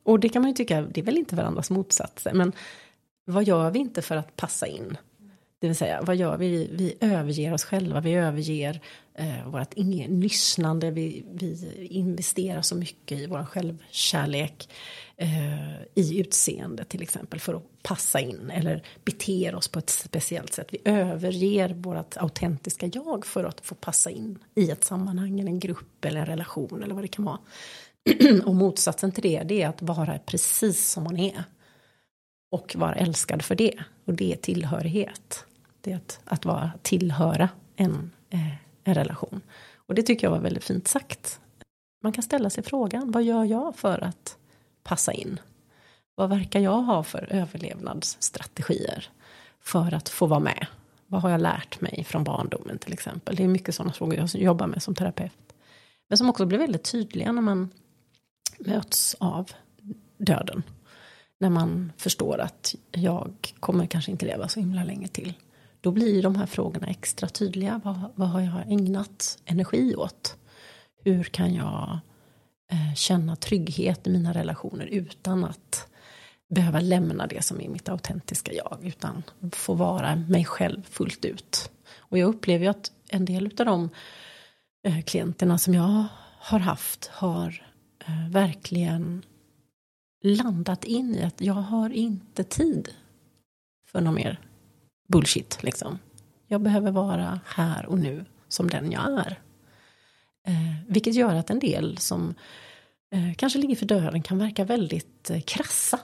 Och 0.03 0.21
det 0.21 0.29
kan 0.29 0.43
man 0.43 0.51
ju 0.51 0.55
tycka, 0.55 0.83
det 0.83 1.01
är 1.01 1.05
väl 1.05 1.19
inte 1.19 1.37
varandras 1.37 1.71
motsatser, 1.71 2.35
men 2.35 2.53
vad 3.25 3.45
gör 3.45 3.71
vi 3.71 3.79
inte 3.79 4.03
för 4.03 4.17
att 4.17 4.37
passa 4.37 4.67
in? 4.67 4.97
Det 5.59 5.67
vill 5.67 5.77
säga, 5.77 6.03
vad 6.03 6.17
gör 6.17 6.37
vi? 6.37 6.71
Vi 6.73 6.97
överger 7.01 7.53
oss 7.53 7.65
själva, 7.65 8.01
vi 8.01 8.15
överger 8.15 8.81
eh, 9.15 9.49
vårt 9.49 9.77
lyssnande, 10.09 10.91
vi, 10.91 11.25
vi 11.33 11.77
investerar 11.91 12.63
så 12.63 12.77
mycket 12.77 13.19
i 13.19 13.27
vår 13.27 13.45
självkärlek 13.45 14.69
eh, 15.17 15.83
i 15.95 16.21
utseende 16.21 16.85
till 16.85 17.03
exempel 17.03 17.41
för 17.41 17.55
att 17.55 17.83
passa 17.83 18.21
in 18.21 18.51
eller 18.51 18.83
beter 19.05 19.55
oss 19.55 19.69
på 19.69 19.79
ett 19.79 19.91
speciellt 19.91 20.53
sätt. 20.53 20.69
Vi 20.71 20.79
överger 20.85 21.69
vårt 21.69 22.17
autentiska 22.17 22.87
jag 22.87 23.27
för 23.27 23.45
att 23.45 23.61
få 23.61 23.75
passa 23.75 24.11
in 24.11 24.39
i 24.55 24.71
ett 24.71 24.85
sammanhang, 24.85 25.41
eller 25.41 25.51
en 25.51 25.61
grupp 25.61 26.05
eller 26.05 26.21
en 26.21 26.27
relation 26.27 26.83
eller 26.83 26.95
vad 26.95 27.05
det 27.05 27.09
kan 27.09 27.25
vara. 27.25 27.39
och 28.45 28.55
motsatsen 28.55 29.13
till 29.13 29.23
det, 29.23 29.43
det 29.43 29.63
är 29.63 29.69
att 29.69 29.83
vara 29.83 30.19
precis 30.19 30.91
som 30.91 31.05
man 31.05 31.19
är. 31.19 31.45
Och 32.51 32.77
vara 32.77 32.95
älskad 32.95 33.43
för 33.43 33.55
det. 33.55 33.75
Och 34.05 34.15
det 34.15 34.33
är 34.33 34.37
tillhörighet. 34.37 35.46
Det 35.87 35.93
är 35.93 35.97
att, 35.97 36.21
att 36.25 36.45
vara, 36.45 36.71
tillhöra 36.83 37.49
en, 37.77 38.11
eh, 38.31 38.55
en 38.85 38.95
relation. 38.95 39.41
Och 39.75 39.95
det 39.95 40.03
tycker 40.03 40.27
jag 40.27 40.31
var 40.31 40.39
väldigt 40.39 40.65
fint 40.65 40.89
sagt. 40.89 41.41
Man 42.03 42.13
kan 42.13 42.23
ställa 42.23 42.51
sig 42.51 42.65
frågan, 42.65 43.13
vad 43.13 43.23
gör 43.23 43.45
jag 43.45 43.77
för 43.77 44.05
att 44.05 44.37
passa 44.83 45.13
in? 45.13 45.41
Vad 46.15 46.29
verkar 46.29 46.61
jag 46.61 46.83
ha 46.83 47.03
för 47.03 47.33
överlevnadsstrategier 47.33 49.09
för 49.61 49.95
att 49.95 50.09
få 50.09 50.27
vara 50.27 50.41
med? 50.41 50.67
Vad 51.07 51.23
har 51.23 51.31
jag 51.31 51.41
lärt 51.41 51.81
mig 51.81 52.05
från 52.05 52.25
barndomen 52.25 52.79
till 52.79 52.93
exempel? 52.93 53.37
Det 53.37 53.45
är 53.45 53.49
mycket 53.49 53.75
sådana 53.75 53.93
frågor 53.93 54.15
jag 54.15 54.35
jobbar 54.35 54.67
med 54.67 54.83
som 54.83 54.95
terapeut. 54.95 55.55
Men 56.09 56.19
som 56.19 56.31
också 56.31 56.47
blir 56.47 56.59
väldigt 56.59 56.85
tydliga 56.93 57.33
när 57.33 57.43
man 57.43 57.71
möts 58.59 59.17
av 59.21 59.51
döden. 60.19 60.63
När 61.39 61.51
man 61.51 61.93
förstår 61.97 62.39
att 62.39 62.75
jag 62.93 63.55
kommer 63.61 63.87
kanske 63.87 64.11
inte 64.11 64.27
leva 64.27 64.49
så 64.49 64.61
himla 64.61 64.85
länge 64.85 65.09
till. 65.09 65.35
Då 65.87 65.93
blir 65.93 66.23
de 66.23 66.37
här 66.37 66.47
frågorna 66.47 66.87
extra 66.87 67.29
tydliga. 67.29 67.81
Vad, 67.85 68.13
vad 68.15 68.29
har 68.29 68.41
jag 68.41 68.73
ägnat 68.73 69.39
energi 69.45 69.95
åt? 69.97 70.37
Hur 71.05 71.25
kan 71.25 71.55
jag 71.55 71.99
eh, 72.73 72.95
känna 72.95 73.37
trygghet 73.37 74.07
i 74.07 74.11
mina 74.11 74.35
relationer 74.35 74.87
utan 74.87 75.45
att 75.45 75.89
behöva 76.55 76.81
lämna 76.81 77.27
det 77.27 77.45
som 77.45 77.61
är 77.61 77.69
mitt 77.69 77.89
autentiska 77.89 78.53
jag. 78.53 78.79
Utan 78.83 79.23
få 79.53 79.75
vara 79.75 80.17
mig 80.17 80.45
själv 80.45 80.83
fullt 80.83 81.25
ut. 81.25 81.71
Och 81.99 82.19
jag 82.19 82.29
upplever 82.29 82.65
ju 82.65 82.71
att 82.71 82.93
en 83.09 83.25
del 83.25 83.45
av 83.59 83.67
de 83.67 83.91
eh, 84.87 85.03
klienterna 85.03 85.59
som 85.59 85.75
jag 85.75 86.05
har 86.39 86.59
haft 86.59 87.07
har 87.07 87.67
eh, 88.07 88.29
verkligen 88.31 89.23
landat 90.25 90.85
in 90.85 91.15
i 91.15 91.23
att 91.23 91.41
jag 91.41 91.55
har 91.55 91.91
inte 91.91 92.45
tid 92.45 92.89
för 93.93 94.01
någon 94.01 94.15
mer 94.15 94.41
bullshit 95.07 95.63
liksom. 95.63 95.99
Jag 96.47 96.61
behöver 96.61 96.91
vara 96.91 97.41
här 97.45 97.87
och 97.87 97.99
nu 97.99 98.25
som 98.49 98.71
den 98.71 98.93
jag 98.93 99.05
är. 99.05 99.39
Eh, 100.47 100.75
vilket 100.89 101.15
gör 101.15 101.35
att 101.35 101.51
en 101.51 101.59
del 101.59 101.99
som 101.99 102.35
eh, 103.11 103.35
kanske 103.37 103.59
ligger 103.59 103.77
för 103.77 103.87
döden 103.87 104.23
kan 104.23 104.39
verka 104.39 104.65
väldigt 104.65 105.31
eh, 105.31 105.41
krassa. 105.41 106.01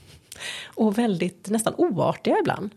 och 0.74 0.98
väldigt 0.98 1.50
nästan 1.50 1.74
oartiga 1.76 2.36
ibland. 2.40 2.70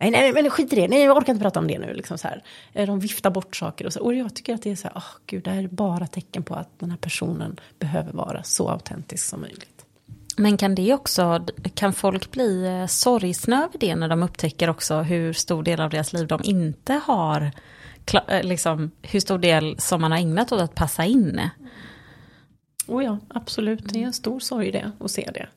Nej, 0.00 0.10
nej, 0.10 0.32
men 0.32 0.50
skit 0.50 0.72
i 0.72 0.76
det. 0.76 0.88
Nej, 0.88 1.02
jag 1.02 1.16
orkar 1.16 1.32
inte 1.32 1.42
prata 1.42 1.60
om 1.60 1.68
det 1.68 1.78
nu. 1.78 1.94
Liksom 1.94 2.18
så 2.18 2.28
här. 2.28 2.42
Eh, 2.72 2.86
de 2.86 3.00
viftar 3.00 3.30
bort 3.30 3.56
saker 3.56 3.86
och 3.86 3.92
så. 3.92 4.00
Och 4.00 4.14
jag 4.14 4.34
tycker 4.34 4.54
att 4.54 4.62
det 4.62 4.70
är 4.70 4.76
så 4.76 4.88
här, 4.88 4.94
oh, 4.94 5.04
gud, 5.26 5.44
det 5.44 5.50
här 5.50 5.62
är 5.62 5.68
bara 5.68 6.06
tecken 6.06 6.42
på 6.42 6.54
att 6.54 6.78
den 6.78 6.90
här 6.90 6.98
personen 6.98 7.60
behöver 7.78 8.12
vara 8.12 8.42
så 8.42 8.68
autentisk 8.68 9.28
som 9.28 9.40
möjligt. 9.40 9.75
Men 10.36 10.56
kan 10.56 10.74
det 10.74 10.94
också, 10.94 11.46
kan 11.74 11.92
folk 11.92 12.30
bli 12.30 12.66
eh, 12.66 12.86
sorgsna 12.86 13.64
över 13.64 13.78
det 13.78 13.96
när 13.96 14.08
de 14.08 14.22
upptäcker 14.22 14.70
också 14.70 14.98
hur 14.98 15.32
stor 15.32 15.62
del 15.62 15.80
av 15.80 15.90
deras 15.90 16.12
liv 16.12 16.26
de 16.26 16.40
inte 16.44 16.92
har, 16.92 17.50
eh, 18.28 18.42
liksom 18.42 18.90
hur 19.02 19.20
stor 19.20 19.38
del 19.38 19.80
som 19.80 20.00
man 20.00 20.12
har 20.12 20.18
ägnat 20.18 20.52
åt 20.52 20.60
att 20.60 20.74
passa 20.74 21.04
in? 21.04 21.40
Oh 22.86 23.04
ja, 23.04 23.18
absolut. 23.28 23.92
Det 23.92 24.02
är 24.02 24.06
en 24.06 24.12
stor 24.12 24.40
sorg 24.40 24.72
det, 24.72 24.92
att 25.00 25.10
se 25.10 25.30
det. 25.34 25.48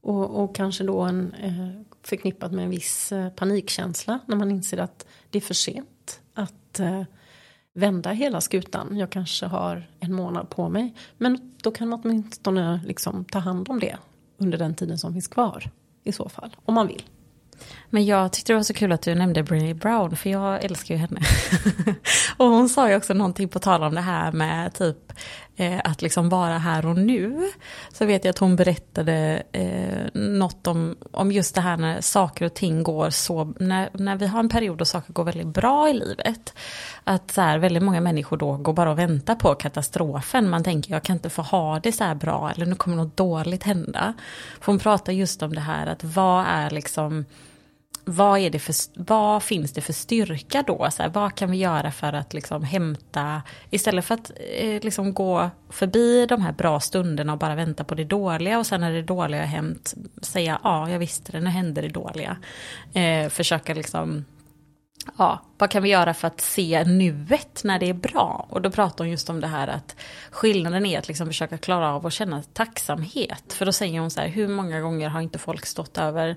Och, 0.00 0.42
och 0.42 0.56
kanske 0.56 0.84
då 0.84 1.00
en, 1.00 1.34
eh, 1.34 1.82
förknippat 2.02 2.52
med 2.52 2.64
en 2.64 2.70
viss 2.70 3.12
panikkänsla 3.36 4.18
när 4.26 4.36
man 4.36 4.50
inser 4.50 4.78
att 4.78 5.06
det 5.30 5.38
är 5.38 5.42
för 5.42 5.54
sent 5.54 6.20
att 6.34 6.80
vända 7.74 8.10
hela 8.10 8.40
skutan. 8.40 8.96
Jag 8.96 9.10
kanske 9.10 9.46
har 9.46 9.88
en 10.00 10.12
månad 10.12 10.50
på 10.50 10.68
mig. 10.68 10.94
Men 11.18 11.54
då 11.62 11.70
kan 11.70 11.88
man 11.88 12.00
åtminstone 12.04 12.80
liksom 12.86 13.24
ta 13.24 13.38
hand 13.38 13.68
om 13.68 13.80
det 13.80 13.96
under 14.40 14.58
den 14.58 14.74
tiden 14.74 14.98
som 14.98 15.12
finns 15.12 15.28
kvar. 15.28 15.70
I 16.04 16.12
så 16.12 16.28
fall, 16.28 16.56
om 16.64 16.74
man 16.74 16.86
vill. 16.86 17.02
Men 17.90 18.04
jag 18.04 18.32
tyckte 18.32 18.52
det 18.52 18.56
var 18.56 18.62
så 18.62 18.74
kul 18.74 18.92
att 18.92 19.02
du 19.02 19.14
nämnde 19.14 19.42
Brené 19.42 19.74
Brown, 19.74 20.16
för 20.16 20.30
jag 20.30 20.64
älskar 20.64 20.94
ju 20.94 21.00
henne. 21.00 21.20
och 22.36 22.46
hon 22.46 22.68
sa 22.68 22.90
ju 22.90 22.96
också 22.96 23.14
någonting 23.14 23.48
på 23.48 23.58
tal 23.58 23.82
om 23.82 23.94
det 23.94 24.00
här 24.00 24.32
med 24.32 24.74
typ 24.74 25.12
eh, 25.56 25.80
att 25.84 26.02
liksom 26.02 26.28
vara 26.28 26.58
här 26.58 26.86
och 26.86 26.96
nu. 26.96 27.50
Så 27.92 28.06
vet 28.06 28.24
jag 28.24 28.30
att 28.30 28.38
hon 28.38 28.56
berättade 28.56 29.42
eh, 29.52 30.20
något 30.40 30.66
om, 30.66 30.96
om 31.10 31.32
just 31.32 31.54
det 31.54 31.60
här 31.60 31.76
när 31.76 32.00
saker 32.00 32.44
och 32.44 32.54
ting 32.54 32.82
går 32.82 33.10
så, 33.10 33.54
när, 33.60 33.90
när 33.92 34.16
vi 34.16 34.26
har 34.26 34.40
en 34.40 34.48
period 34.48 34.78
då 34.78 34.84
saker 34.84 35.12
går 35.12 35.24
väldigt 35.24 35.46
bra 35.46 35.88
i 35.88 35.92
livet. 35.92 36.54
Att 37.04 37.30
så 37.30 37.40
här, 37.40 37.58
väldigt 37.58 37.82
många 37.82 38.00
människor 38.00 38.36
då 38.36 38.56
går 38.56 38.72
bara 38.72 38.90
och 38.90 38.98
väntar 38.98 39.34
på 39.34 39.54
katastrofen. 39.54 40.50
Man 40.50 40.64
tänker 40.64 40.92
jag 40.92 41.02
kan 41.02 41.16
inte 41.16 41.30
få 41.30 41.42
ha 41.42 41.80
det 41.80 41.92
så 41.92 42.04
här 42.04 42.14
bra 42.14 42.50
eller 42.50 42.66
nu 42.66 42.74
kommer 42.74 42.96
något 42.96 43.16
dåligt 43.16 43.62
hända. 43.62 44.14
För 44.60 44.72
hon 44.72 44.78
pratar 44.78 45.12
just 45.12 45.42
om 45.42 45.54
det 45.54 45.60
här 45.60 45.86
att 45.86 46.04
vad 46.04 46.44
är 46.48 46.70
liksom 46.70 47.24
vad, 48.10 48.38
är 48.38 48.50
det 48.50 48.58
för, 48.58 48.74
vad 48.94 49.42
finns 49.42 49.72
det 49.72 49.80
för 49.80 49.92
styrka 49.92 50.64
då? 50.66 50.88
Så 50.92 51.02
här, 51.02 51.10
vad 51.10 51.34
kan 51.34 51.50
vi 51.50 51.56
göra 51.56 51.90
för 51.90 52.12
att 52.12 52.34
liksom 52.34 52.62
hämta, 52.62 53.42
istället 53.70 54.04
för 54.04 54.14
att 54.14 54.30
eh, 54.54 54.82
liksom 54.82 55.14
gå 55.14 55.50
förbi 55.70 56.26
de 56.26 56.42
här 56.42 56.52
bra 56.52 56.80
stunderna 56.80 57.32
och 57.32 57.38
bara 57.38 57.54
vänta 57.54 57.84
på 57.84 57.94
det 57.94 58.04
dåliga 58.04 58.58
och 58.58 58.66
sen 58.66 58.80
när 58.80 58.92
det 58.92 59.02
dåliga 59.02 59.40
har 59.40 59.46
hänt 59.46 59.94
säga 60.22 60.60
ja, 60.64 60.90
jag 60.90 60.98
visste 60.98 61.32
det, 61.32 61.40
nu 61.40 61.50
hände 61.50 61.80
det 61.80 61.88
dåliga. 61.88 62.36
Eh, 62.92 63.28
försöka 63.28 63.74
liksom 63.74 64.24
ja, 65.18 65.42
vad 65.58 65.70
kan 65.70 65.82
vi 65.82 65.88
göra 65.88 66.14
för 66.14 66.28
att 66.28 66.40
se 66.40 66.84
nuet 66.84 67.60
när 67.64 67.78
det 67.78 67.88
är 67.88 67.94
bra? 67.94 68.46
Och 68.50 68.62
då 68.62 68.70
pratar 68.70 69.04
hon 69.04 69.10
just 69.10 69.30
om 69.30 69.40
det 69.40 69.46
här 69.46 69.68
att 69.68 69.96
skillnaden 70.30 70.86
är 70.86 70.98
att 70.98 71.08
liksom 71.08 71.26
försöka 71.26 71.58
klara 71.58 71.94
av 71.94 72.06
att 72.06 72.12
känna 72.12 72.42
tacksamhet. 72.42 73.52
För 73.52 73.66
då 73.66 73.72
säger 73.72 74.00
hon 74.00 74.10
så 74.10 74.20
här, 74.20 74.28
hur 74.28 74.48
många 74.48 74.80
gånger 74.80 75.08
har 75.08 75.20
inte 75.20 75.38
folk 75.38 75.66
stått 75.66 75.98
över 75.98 76.36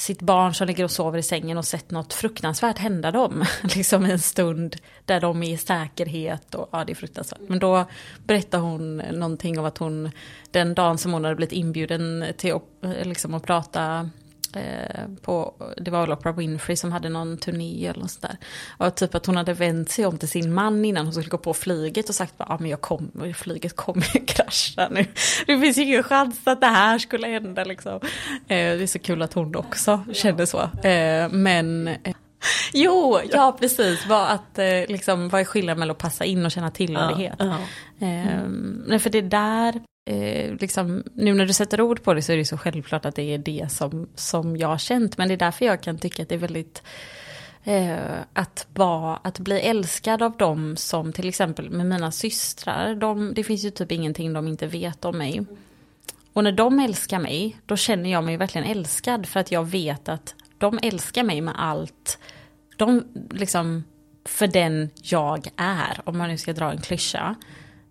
sitt 0.00 0.22
barn 0.22 0.54
som 0.54 0.66
ligger 0.66 0.84
och 0.84 0.90
sover 0.90 1.18
i 1.18 1.22
sängen 1.22 1.58
och 1.58 1.64
sett 1.64 1.90
något 1.90 2.14
fruktansvärt 2.14 2.78
hända 2.78 3.10
dem. 3.10 3.44
liksom 3.74 4.04
en 4.04 4.18
stund 4.18 4.76
där 5.04 5.20
de 5.20 5.42
är 5.42 5.52
i 5.52 5.56
säkerhet 5.56 6.54
och 6.54 6.68
ja 6.72 6.84
det 6.84 6.92
är 6.92 6.94
fruktansvärt. 6.94 7.40
Men 7.48 7.58
då 7.58 7.84
berättar 8.26 8.58
hon 8.58 8.96
någonting 8.96 9.58
om 9.58 9.64
att 9.64 9.78
hon 9.78 10.10
den 10.50 10.74
dagen 10.74 10.98
som 10.98 11.12
hon 11.12 11.24
hade 11.24 11.36
blivit 11.36 11.52
inbjuden 11.52 12.24
till 12.36 12.52
att, 12.52 12.62
eh, 12.82 13.04
liksom, 13.04 13.34
att 13.34 13.46
prata 13.46 14.10
Eh, 14.54 15.06
på, 15.22 15.54
det 15.76 15.90
var 15.90 16.00
väl 16.00 16.12
Oprah 16.12 16.36
Winfrey 16.36 16.76
som 16.76 16.92
hade 16.92 17.08
någon 17.08 17.38
turné 17.38 17.86
eller 17.86 18.00
något 18.00 18.10
sådär. 18.10 18.36
Och 18.78 18.94
typ 18.94 19.14
att 19.14 19.26
hon 19.26 19.36
hade 19.36 19.52
vänt 19.52 19.90
sig 19.90 20.06
om 20.06 20.18
till 20.18 20.28
sin 20.28 20.54
man 20.54 20.84
innan 20.84 21.06
hon 21.06 21.12
skulle 21.12 21.28
gå 21.28 21.38
på 21.38 21.54
flyget 21.54 22.08
och 22.08 22.14
sagt 22.14 22.34
ja 22.36 22.46
ah, 22.48 22.58
men 22.60 22.70
jag 22.70 22.80
kommer, 22.80 23.32
flyget 23.32 23.76
kommer 23.76 24.26
krascha 24.26 24.88
nu. 24.88 25.06
Det 25.46 25.58
finns 25.58 25.78
ju 25.78 25.82
ingen 25.82 26.02
chans 26.02 26.40
att 26.44 26.60
det 26.60 26.66
här 26.66 26.98
skulle 26.98 27.26
hända 27.26 27.64
liksom. 27.64 27.94
Eh, 27.94 28.48
det 28.48 28.82
är 28.82 28.86
så 28.86 28.98
kul 28.98 29.22
att 29.22 29.32
hon 29.32 29.56
också 29.56 30.04
kände 30.12 30.46
så. 30.46 30.60
Eh, 30.88 31.28
men 31.30 31.88
eh, 31.88 32.14
Jo, 32.72 33.20
ja 33.32 33.56
precis. 33.60 34.06
Vad, 34.06 34.30
att, 34.30 34.58
eh, 34.58 34.86
liksom, 34.88 35.28
vad 35.28 35.40
är 35.40 35.44
skillnaden 35.44 35.78
mellan 35.78 35.94
att 35.94 35.98
passa 35.98 36.24
in 36.24 36.44
och 36.44 36.50
känna 36.50 36.70
tillhörighet? 36.70 37.36
Ja, 37.38 37.56
ja. 37.98 38.06
Mm. 38.06 39.00
för 39.00 39.10
det 39.10 39.20
där 39.20 39.80
eh, 40.10 40.54
liksom, 40.60 41.04
nu 41.14 41.34
när 41.34 41.46
du 41.46 41.52
sätter 41.52 41.80
ord 41.80 42.02
på 42.02 42.14
det 42.14 42.22
så 42.22 42.32
är 42.32 42.36
det 42.36 42.44
så 42.44 42.58
självklart 42.58 43.04
att 43.04 43.14
det 43.14 43.34
är 43.34 43.38
det 43.38 43.72
som, 43.72 44.08
som 44.14 44.56
jag 44.56 44.68
har 44.68 44.78
känt. 44.78 45.18
Men 45.18 45.28
det 45.28 45.34
är 45.34 45.38
därför 45.38 45.64
jag 45.64 45.82
kan 45.82 45.98
tycka 45.98 46.22
att 46.22 46.28
det 46.28 46.34
är 46.34 46.38
väldigt 46.38 46.82
eh, 47.64 47.96
att, 48.32 48.66
vara, 48.74 49.16
att 49.16 49.38
bli 49.38 49.60
älskad 49.60 50.22
av 50.22 50.36
dem 50.36 50.76
som 50.76 51.12
till 51.12 51.28
exempel 51.28 51.70
med 51.70 51.86
mina 51.86 52.12
systrar. 52.12 52.94
De, 52.94 53.34
det 53.34 53.44
finns 53.44 53.64
ju 53.64 53.70
typ 53.70 53.92
ingenting 53.92 54.32
de 54.32 54.48
inte 54.48 54.66
vet 54.66 55.04
om 55.04 55.18
mig. 55.18 55.44
Och 56.32 56.44
när 56.44 56.52
de 56.52 56.78
älskar 56.78 57.18
mig, 57.18 57.56
då 57.66 57.76
känner 57.76 58.10
jag 58.10 58.24
mig 58.24 58.36
verkligen 58.36 58.66
älskad 58.66 59.26
för 59.26 59.40
att 59.40 59.52
jag 59.52 59.64
vet 59.64 60.08
att 60.08 60.34
de 60.58 60.78
älskar 60.82 61.22
mig 61.22 61.40
med 61.40 61.54
allt. 61.58 62.18
De, 62.76 63.04
liksom, 63.30 63.84
för 64.24 64.46
den 64.46 64.90
jag 65.02 65.48
är, 65.56 66.00
om 66.04 66.18
man 66.18 66.28
nu 66.28 66.38
ska 66.38 66.52
dra 66.52 66.70
en 66.70 66.80
klyscha. 66.80 67.34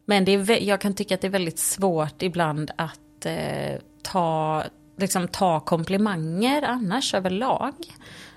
Men 0.05 0.25
det 0.25 0.31
är, 0.31 0.63
jag 0.63 0.81
kan 0.81 0.93
tycka 0.93 1.15
att 1.15 1.21
det 1.21 1.27
är 1.27 1.31
väldigt 1.31 1.59
svårt 1.59 2.21
ibland 2.21 2.71
att 2.75 3.25
eh, 3.25 3.79
ta, 4.01 4.63
liksom, 4.97 5.27
ta 5.27 5.59
komplimanger 5.59 6.61
annars 6.61 7.13
överlag. 7.13 7.73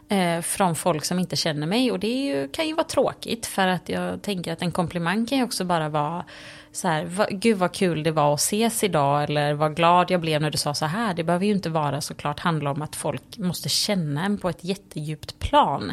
Eh, 0.08 0.40
från 0.40 0.74
folk 0.74 1.04
som 1.04 1.18
inte 1.18 1.36
känner 1.36 1.66
mig. 1.66 1.92
Och 1.92 1.98
det 1.98 2.24
ju, 2.24 2.48
kan 2.48 2.66
ju 2.66 2.74
vara 2.74 2.86
tråkigt 2.86 3.46
för 3.46 3.66
att 3.66 3.88
jag 3.88 4.22
tänker 4.22 4.52
att 4.52 4.62
en 4.62 4.72
komplimang 4.72 5.26
kan 5.26 5.38
ju 5.38 5.44
också 5.44 5.64
bara 5.64 5.88
vara 5.88 6.24
så 6.72 6.88
här, 6.88 7.04
va, 7.04 7.26
gud 7.30 7.58
vad 7.58 7.72
kul 7.72 8.02
det 8.02 8.10
var 8.10 8.34
att 8.34 8.40
ses 8.40 8.84
idag 8.84 9.24
eller 9.24 9.54
vad 9.54 9.76
glad 9.76 10.10
jag 10.10 10.20
blev 10.20 10.40
när 10.40 10.50
du 10.50 10.58
sa 10.58 10.74
så 10.74 10.86
här. 10.86 11.14
Det 11.14 11.24
behöver 11.24 11.46
ju 11.46 11.52
inte 11.52 11.70
vara 11.70 12.00
såklart 12.00 12.40
handla 12.40 12.70
om 12.70 12.82
att 12.82 12.96
folk 12.96 13.38
måste 13.38 13.68
känna 13.68 14.24
en 14.24 14.38
på 14.38 14.48
ett 14.48 14.64
jättedjupt 14.64 15.38
plan. 15.38 15.92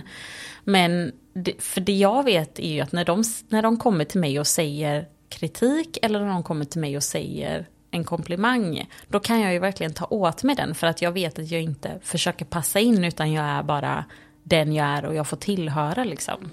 Men 0.63 1.11
det, 1.33 1.61
för 1.61 1.81
det 1.81 1.97
jag 1.97 2.23
vet 2.23 2.59
är 2.59 2.73
ju 2.73 2.81
att 2.81 2.91
när 2.91 3.05
de, 3.05 3.23
när 3.49 3.61
de 3.61 3.77
kommer 3.77 4.05
till 4.05 4.19
mig 4.19 4.39
och 4.39 4.47
säger 4.47 5.07
kritik 5.29 5.97
eller 6.01 6.19
när 6.19 6.27
de 6.27 6.43
kommer 6.43 6.65
till 6.65 6.81
mig 6.81 6.97
och 6.97 7.03
säger 7.03 7.67
en 7.91 8.03
komplimang, 8.03 8.89
då 9.07 9.19
kan 9.19 9.41
jag 9.41 9.53
ju 9.53 9.59
verkligen 9.59 9.93
ta 9.93 10.05
åt 10.05 10.43
mig 10.43 10.55
den 10.55 10.75
för 10.75 10.87
att 10.87 11.01
jag 11.01 11.11
vet 11.11 11.39
att 11.39 11.51
jag 11.51 11.61
inte 11.61 11.99
försöker 12.03 12.45
passa 12.45 12.79
in 12.79 13.03
utan 13.03 13.31
jag 13.31 13.45
är 13.45 13.63
bara 13.63 14.05
den 14.43 14.73
jag 14.73 14.87
är 14.87 15.05
och 15.05 15.15
jag 15.15 15.27
får 15.27 15.37
tillhöra 15.37 16.03
liksom. 16.03 16.51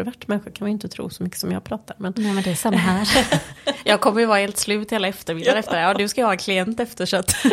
Introvert 0.00 0.28
människa 0.28 0.50
kan 0.50 0.64
man 0.64 0.70
ju 0.70 0.72
inte 0.72 0.88
tro 0.88 1.10
så 1.10 1.22
mycket 1.22 1.38
som 1.38 1.52
jag 1.52 1.64
pratar. 1.64 1.96
Men... 1.98 2.12
Nej 2.16 2.32
men 2.32 2.42
det 2.42 2.50
är 2.50 2.54
samma 2.54 2.76
här. 2.76 3.08
jag 3.84 4.00
kommer 4.00 4.20
ju 4.20 4.26
vara 4.26 4.38
helt 4.38 4.56
slut 4.56 4.92
hela 4.92 5.08
eftermiddagen 5.08 5.54
ja. 5.54 5.60
efter. 5.60 5.82
Ja 5.82 5.94
du 5.94 6.08
ska 6.08 6.20
ju 6.20 6.24
ha 6.24 6.32
en 6.32 6.38
klient 6.38 6.80
efter 6.80 7.06
så 7.06 7.16
att... 7.16 7.36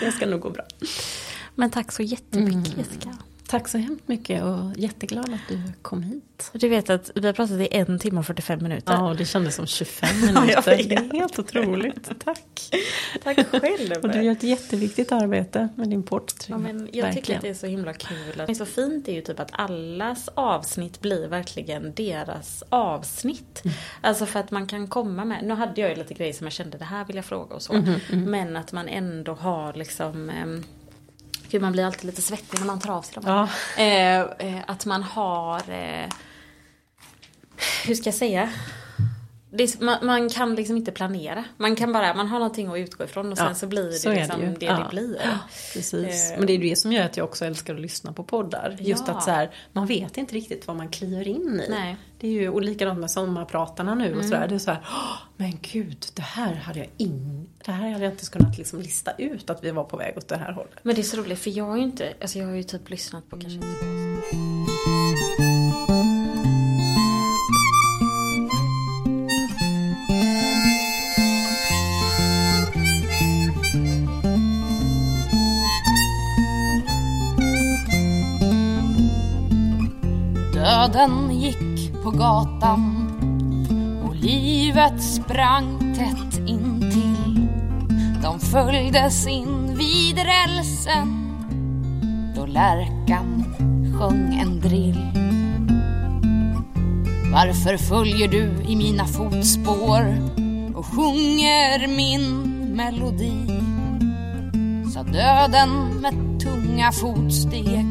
det 0.00 0.12
ska 0.16 0.26
nog 0.26 0.40
gå 0.40 0.50
bra. 0.50 0.64
Men 1.54 1.70
tack 1.70 1.92
så 1.92 2.02
jättemycket 2.02 2.74
mm. 2.74 2.78
Jessica. 2.78 3.16
Tack 3.52 3.68
så 3.68 3.78
hemskt 3.78 4.08
mycket 4.08 4.42
och 4.42 4.76
jätteglad 4.76 5.34
att 5.34 5.48
du 5.48 5.60
kom 5.82 6.02
hit. 6.02 6.50
Du 6.52 6.68
vet 6.68 6.90
att 6.90 7.10
vi 7.14 7.26
har 7.26 7.32
pratat 7.32 7.60
i 7.60 7.68
en 7.70 7.98
timme 7.98 8.20
och 8.20 8.26
45 8.26 8.62
minuter. 8.62 8.92
Ja, 8.92 9.10
och 9.10 9.16
det 9.16 9.24
kändes 9.24 9.54
som 9.54 9.66
25 9.66 10.08
minuter. 10.20 10.62
det 10.88 10.94
är 10.94 11.12
helt 11.12 11.38
otroligt. 11.38 12.10
Tack. 12.24 12.70
Tack 13.22 13.46
själv. 13.48 13.92
och 14.02 14.08
du 14.08 14.22
gör 14.22 14.32
ett 14.32 14.42
jätteviktigt 14.42 15.12
arbete 15.12 15.68
med 15.76 15.88
din 15.88 16.02
porträtt. 16.02 16.48
Ja, 16.48 16.58
men 16.58 16.78
jag 16.92 17.02
verkligen. 17.02 17.14
tycker 17.14 17.36
att 17.36 17.42
det 17.42 17.48
är 17.48 17.54
så 17.54 17.66
himla 17.66 17.92
kul. 17.92 18.34
Det 18.36 18.42
är 18.42 18.54
så 18.54 18.66
fint 18.66 19.08
är 19.08 19.12
ju 19.12 19.20
typ 19.20 19.40
att 19.40 19.50
allas 19.52 20.28
avsnitt 20.34 21.00
blir 21.00 21.28
verkligen 21.28 21.92
deras 21.94 22.64
avsnitt. 22.68 23.62
Mm. 23.64 23.76
Alltså 24.00 24.26
för 24.26 24.40
att 24.40 24.50
man 24.50 24.66
kan 24.66 24.88
komma 24.88 25.24
med, 25.24 25.44
nu 25.44 25.54
hade 25.54 25.80
jag 25.80 25.90
ju 25.90 25.96
lite 25.96 26.14
grejer 26.14 26.32
som 26.32 26.46
jag 26.46 26.52
kände 26.52 26.78
det 26.78 26.84
här 26.84 27.04
vill 27.04 27.16
jag 27.16 27.24
fråga 27.24 27.54
och 27.54 27.62
så. 27.62 27.72
Mm, 27.72 27.94
mm. 28.12 28.30
Men 28.30 28.56
att 28.56 28.72
man 28.72 28.88
ändå 28.88 29.34
har 29.34 29.72
liksom 29.72 30.30
eh, 30.30 30.64
Gud, 31.52 31.62
man 31.62 31.72
blir 31.72 31.84
alltid 31.84 32.04
lite 32.04 32.22
svettig 32.22 32.58
när 32.58 32.66
man 32.66 32.80
tar 32.80 32.94
av 32.94 33.02
sig 33.02 33.14
dem. 33.14 33.24
Ja. 33.26 33.48
Eh, 33.82 34.20
eh, 34.20 34.60
att 34.66 34.86
man 34.86 35.02
har, 35.02 35.56
eh, 35.70 36.08
hur 37.86 37.94
ska 37.94 38.06
jag 38.06 38.14
säga? 38.14 38.52
Det, 39.54 39.80
man, 39.80 40.06
man, 40.06 40.28
kan 40.28 40.54
liksom 40.54 40.76
inte 40.76 40.92
planera. 40.92 41.44
Man 41.56 41.76
kan 41.76 41.92
bara, 41.92 42.14
man 42.14 42.28
har 42.28 42.38
någonting 42.38 42.68
att 42.68 42.78
utgå 42.78 43.04
ifrån 43.04 43.32
och 43.32 43.38
sen 43.38 43.46
ja, 43.48 43.54
så 43.54 43.66
blir 43.66 43.84
det 43.84 43.92
så 43.92 44.12
liksom 44.12 44.40
det, 44.40 44.46
det, 44.60 44.66
ja. 44.66 44.78
det, 44.78 44.88
blir. 44.90 45.16
Ja, 45.24 45.38
precis. 45.72 46.30
Eh. 46.30 46.38
Men 46.38 46.46
det 46.46 46.52
är 46.52 46.58
det 46.58 46.76
som 46.76 46.92
gör 46.92 47.04
att 47.04 47.16
jag 47.16 47.24
också 47.24 47.44
älskar 47.44 47.74
att 47.74 47.80
lyssna 47.80 48.12
på 48.12 48.24
poddar. 48.24 48.76
Just 48.80 49.08
att 49.08 49.22
så 49.22 49.30
här, 49.30 49.50
man 49.72 49.86
vet 49.86 50.16
inte 50.16 50.34
riktigt 50.34 50.66
vad 50.66 50.76
man 50.76 50.88
kliver 50.88 51.28
in 51.28 51.60
i. 51.66 51.70
Nej. 51.70 51.96
Det 52.20 52.28
är 52.28 52.32
ju, 52.32 52.48
och 52.48 52.62
likadant 52.62 53.00
med 53.00 53.10
sommarpratarna 53.10 53.94
nu 53.94 54.06
mm. 54.06 54.18
och 54.18 54.24
sådär. 54.24 54.48
Det 54.48 54.54
är 54.54 54.58
så 54.58 54.70
här, 54.70 54.84
men 55.36 55.58
gud, 55.72 56.06
det 56.14 56.22
här 56.22 56.54
hade 56.54 56.78
jag 56.78 56.88
in, 56.96 57.48
det 57.64 57.72
här 57.72 57.90
hade 57.90 58.04
jag 58.04 58.12
inte 58.12 58.26
kunnat 58.26 58.58
liksom 58.58 58.80
lista 58.80 59.12
ut 59.18 59.50
att 59.50 59.64
vi 59.64 59.70
var 59.70 59.84
på 59.84 59.96
väg 59.96 60.16
åt 60.16 60.28
det 60.28 60.36
här 60.36 60.52
hållet. 60.52 60.78
Men 60.82 60.94
det 60.94 61.00
är 61.00 61.02
så 61.02 61.16
roligt 61.16 61.38
för 61.38 61.50
jag 61.50 61.64
har 61.64 61.76
ju 61.76 61.82
inte, 61.82 62.12
alltså 62.20 62.38
jag 62.38 62.46
har 62.46 62.54
ju 62.54 62.62
typ 62.62 62.90
lyssnat 62.90 63.30
på 63.30 63.36
kanske 63.40 63.58
mm. 63.58 64.61
Döden 80.82 81.40
gick 81.40 81.92
på 82.02 82.10
gatan 82.10 83.08
och 84.04 84.14
livet 84.14 85.02
sprang 85.02 85.94
tätt 85.94 86.48
intill. 86.48 87.48
De 88.22 88.40
följdes 88.40 89.26
in 89.26 89.76
vid 89.78 90.18
rälsen 90.18 91.36
då 92.36 92.46
lärkan 92.46 93.44
sjöng 93.98 94.38
en 94.42 94.60
drill. 94.60 95.08
Varför 97.32 97.76
följer 97.76 98.28
du 98.28 98.50
i 98.68 98.76
mina 98.76 99.04
fotspår 99.04 100.16
och 100.74 100.86
sjunger 100.86 101.96
min 101.96 102.42
melodi? 102.76 103.60
Sa 104.94 105.02
döden 105.02 106.00
med 106.00 106.40
tunga 106.40 106.92
fotsteg 106.92 107.86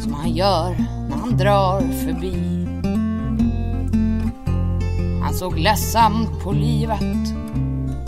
som 0.00 0.14
han 0.14 0.30
gör 0.30 1.03
han 1.10 1.36
drar 1.36 1.80
förbi. 1.80 2.66
Han 5.22 5.34
såg 5.34 5.58
ledsamt 5.58 6.42
på 6.42 6.52
livet 6.52 7.34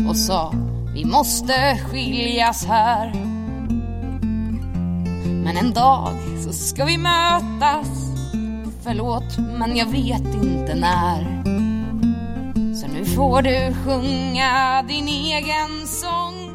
och 0.08 0.16
sa 0.16 0.52
vi 0.94 1.04
måste 1.04 1.78
skiljas 1.78 2.66
här. 2.66 3.12
Men 5.44 5.56
en 5.56 5.72
dag 5.72 6.14
så 6.44 6.52
ska 6.52 6.84
vi 6.84 6.98
mötas 6.98 8.06
Förlåt, 8.86 9.38
men 9.58 9.76
jag 9.76 9.86
vet 9.86 10.34
inte 10.34 10.74
när 10.74 11.42
Så 12.74 12.86
nu 12.86 13.04
får 13.04 13.42
du 13.42 13.74
sjunga 13.84 14.82
din 14.88 15.08
egen 15.08 15.86
sång 15.86 16.45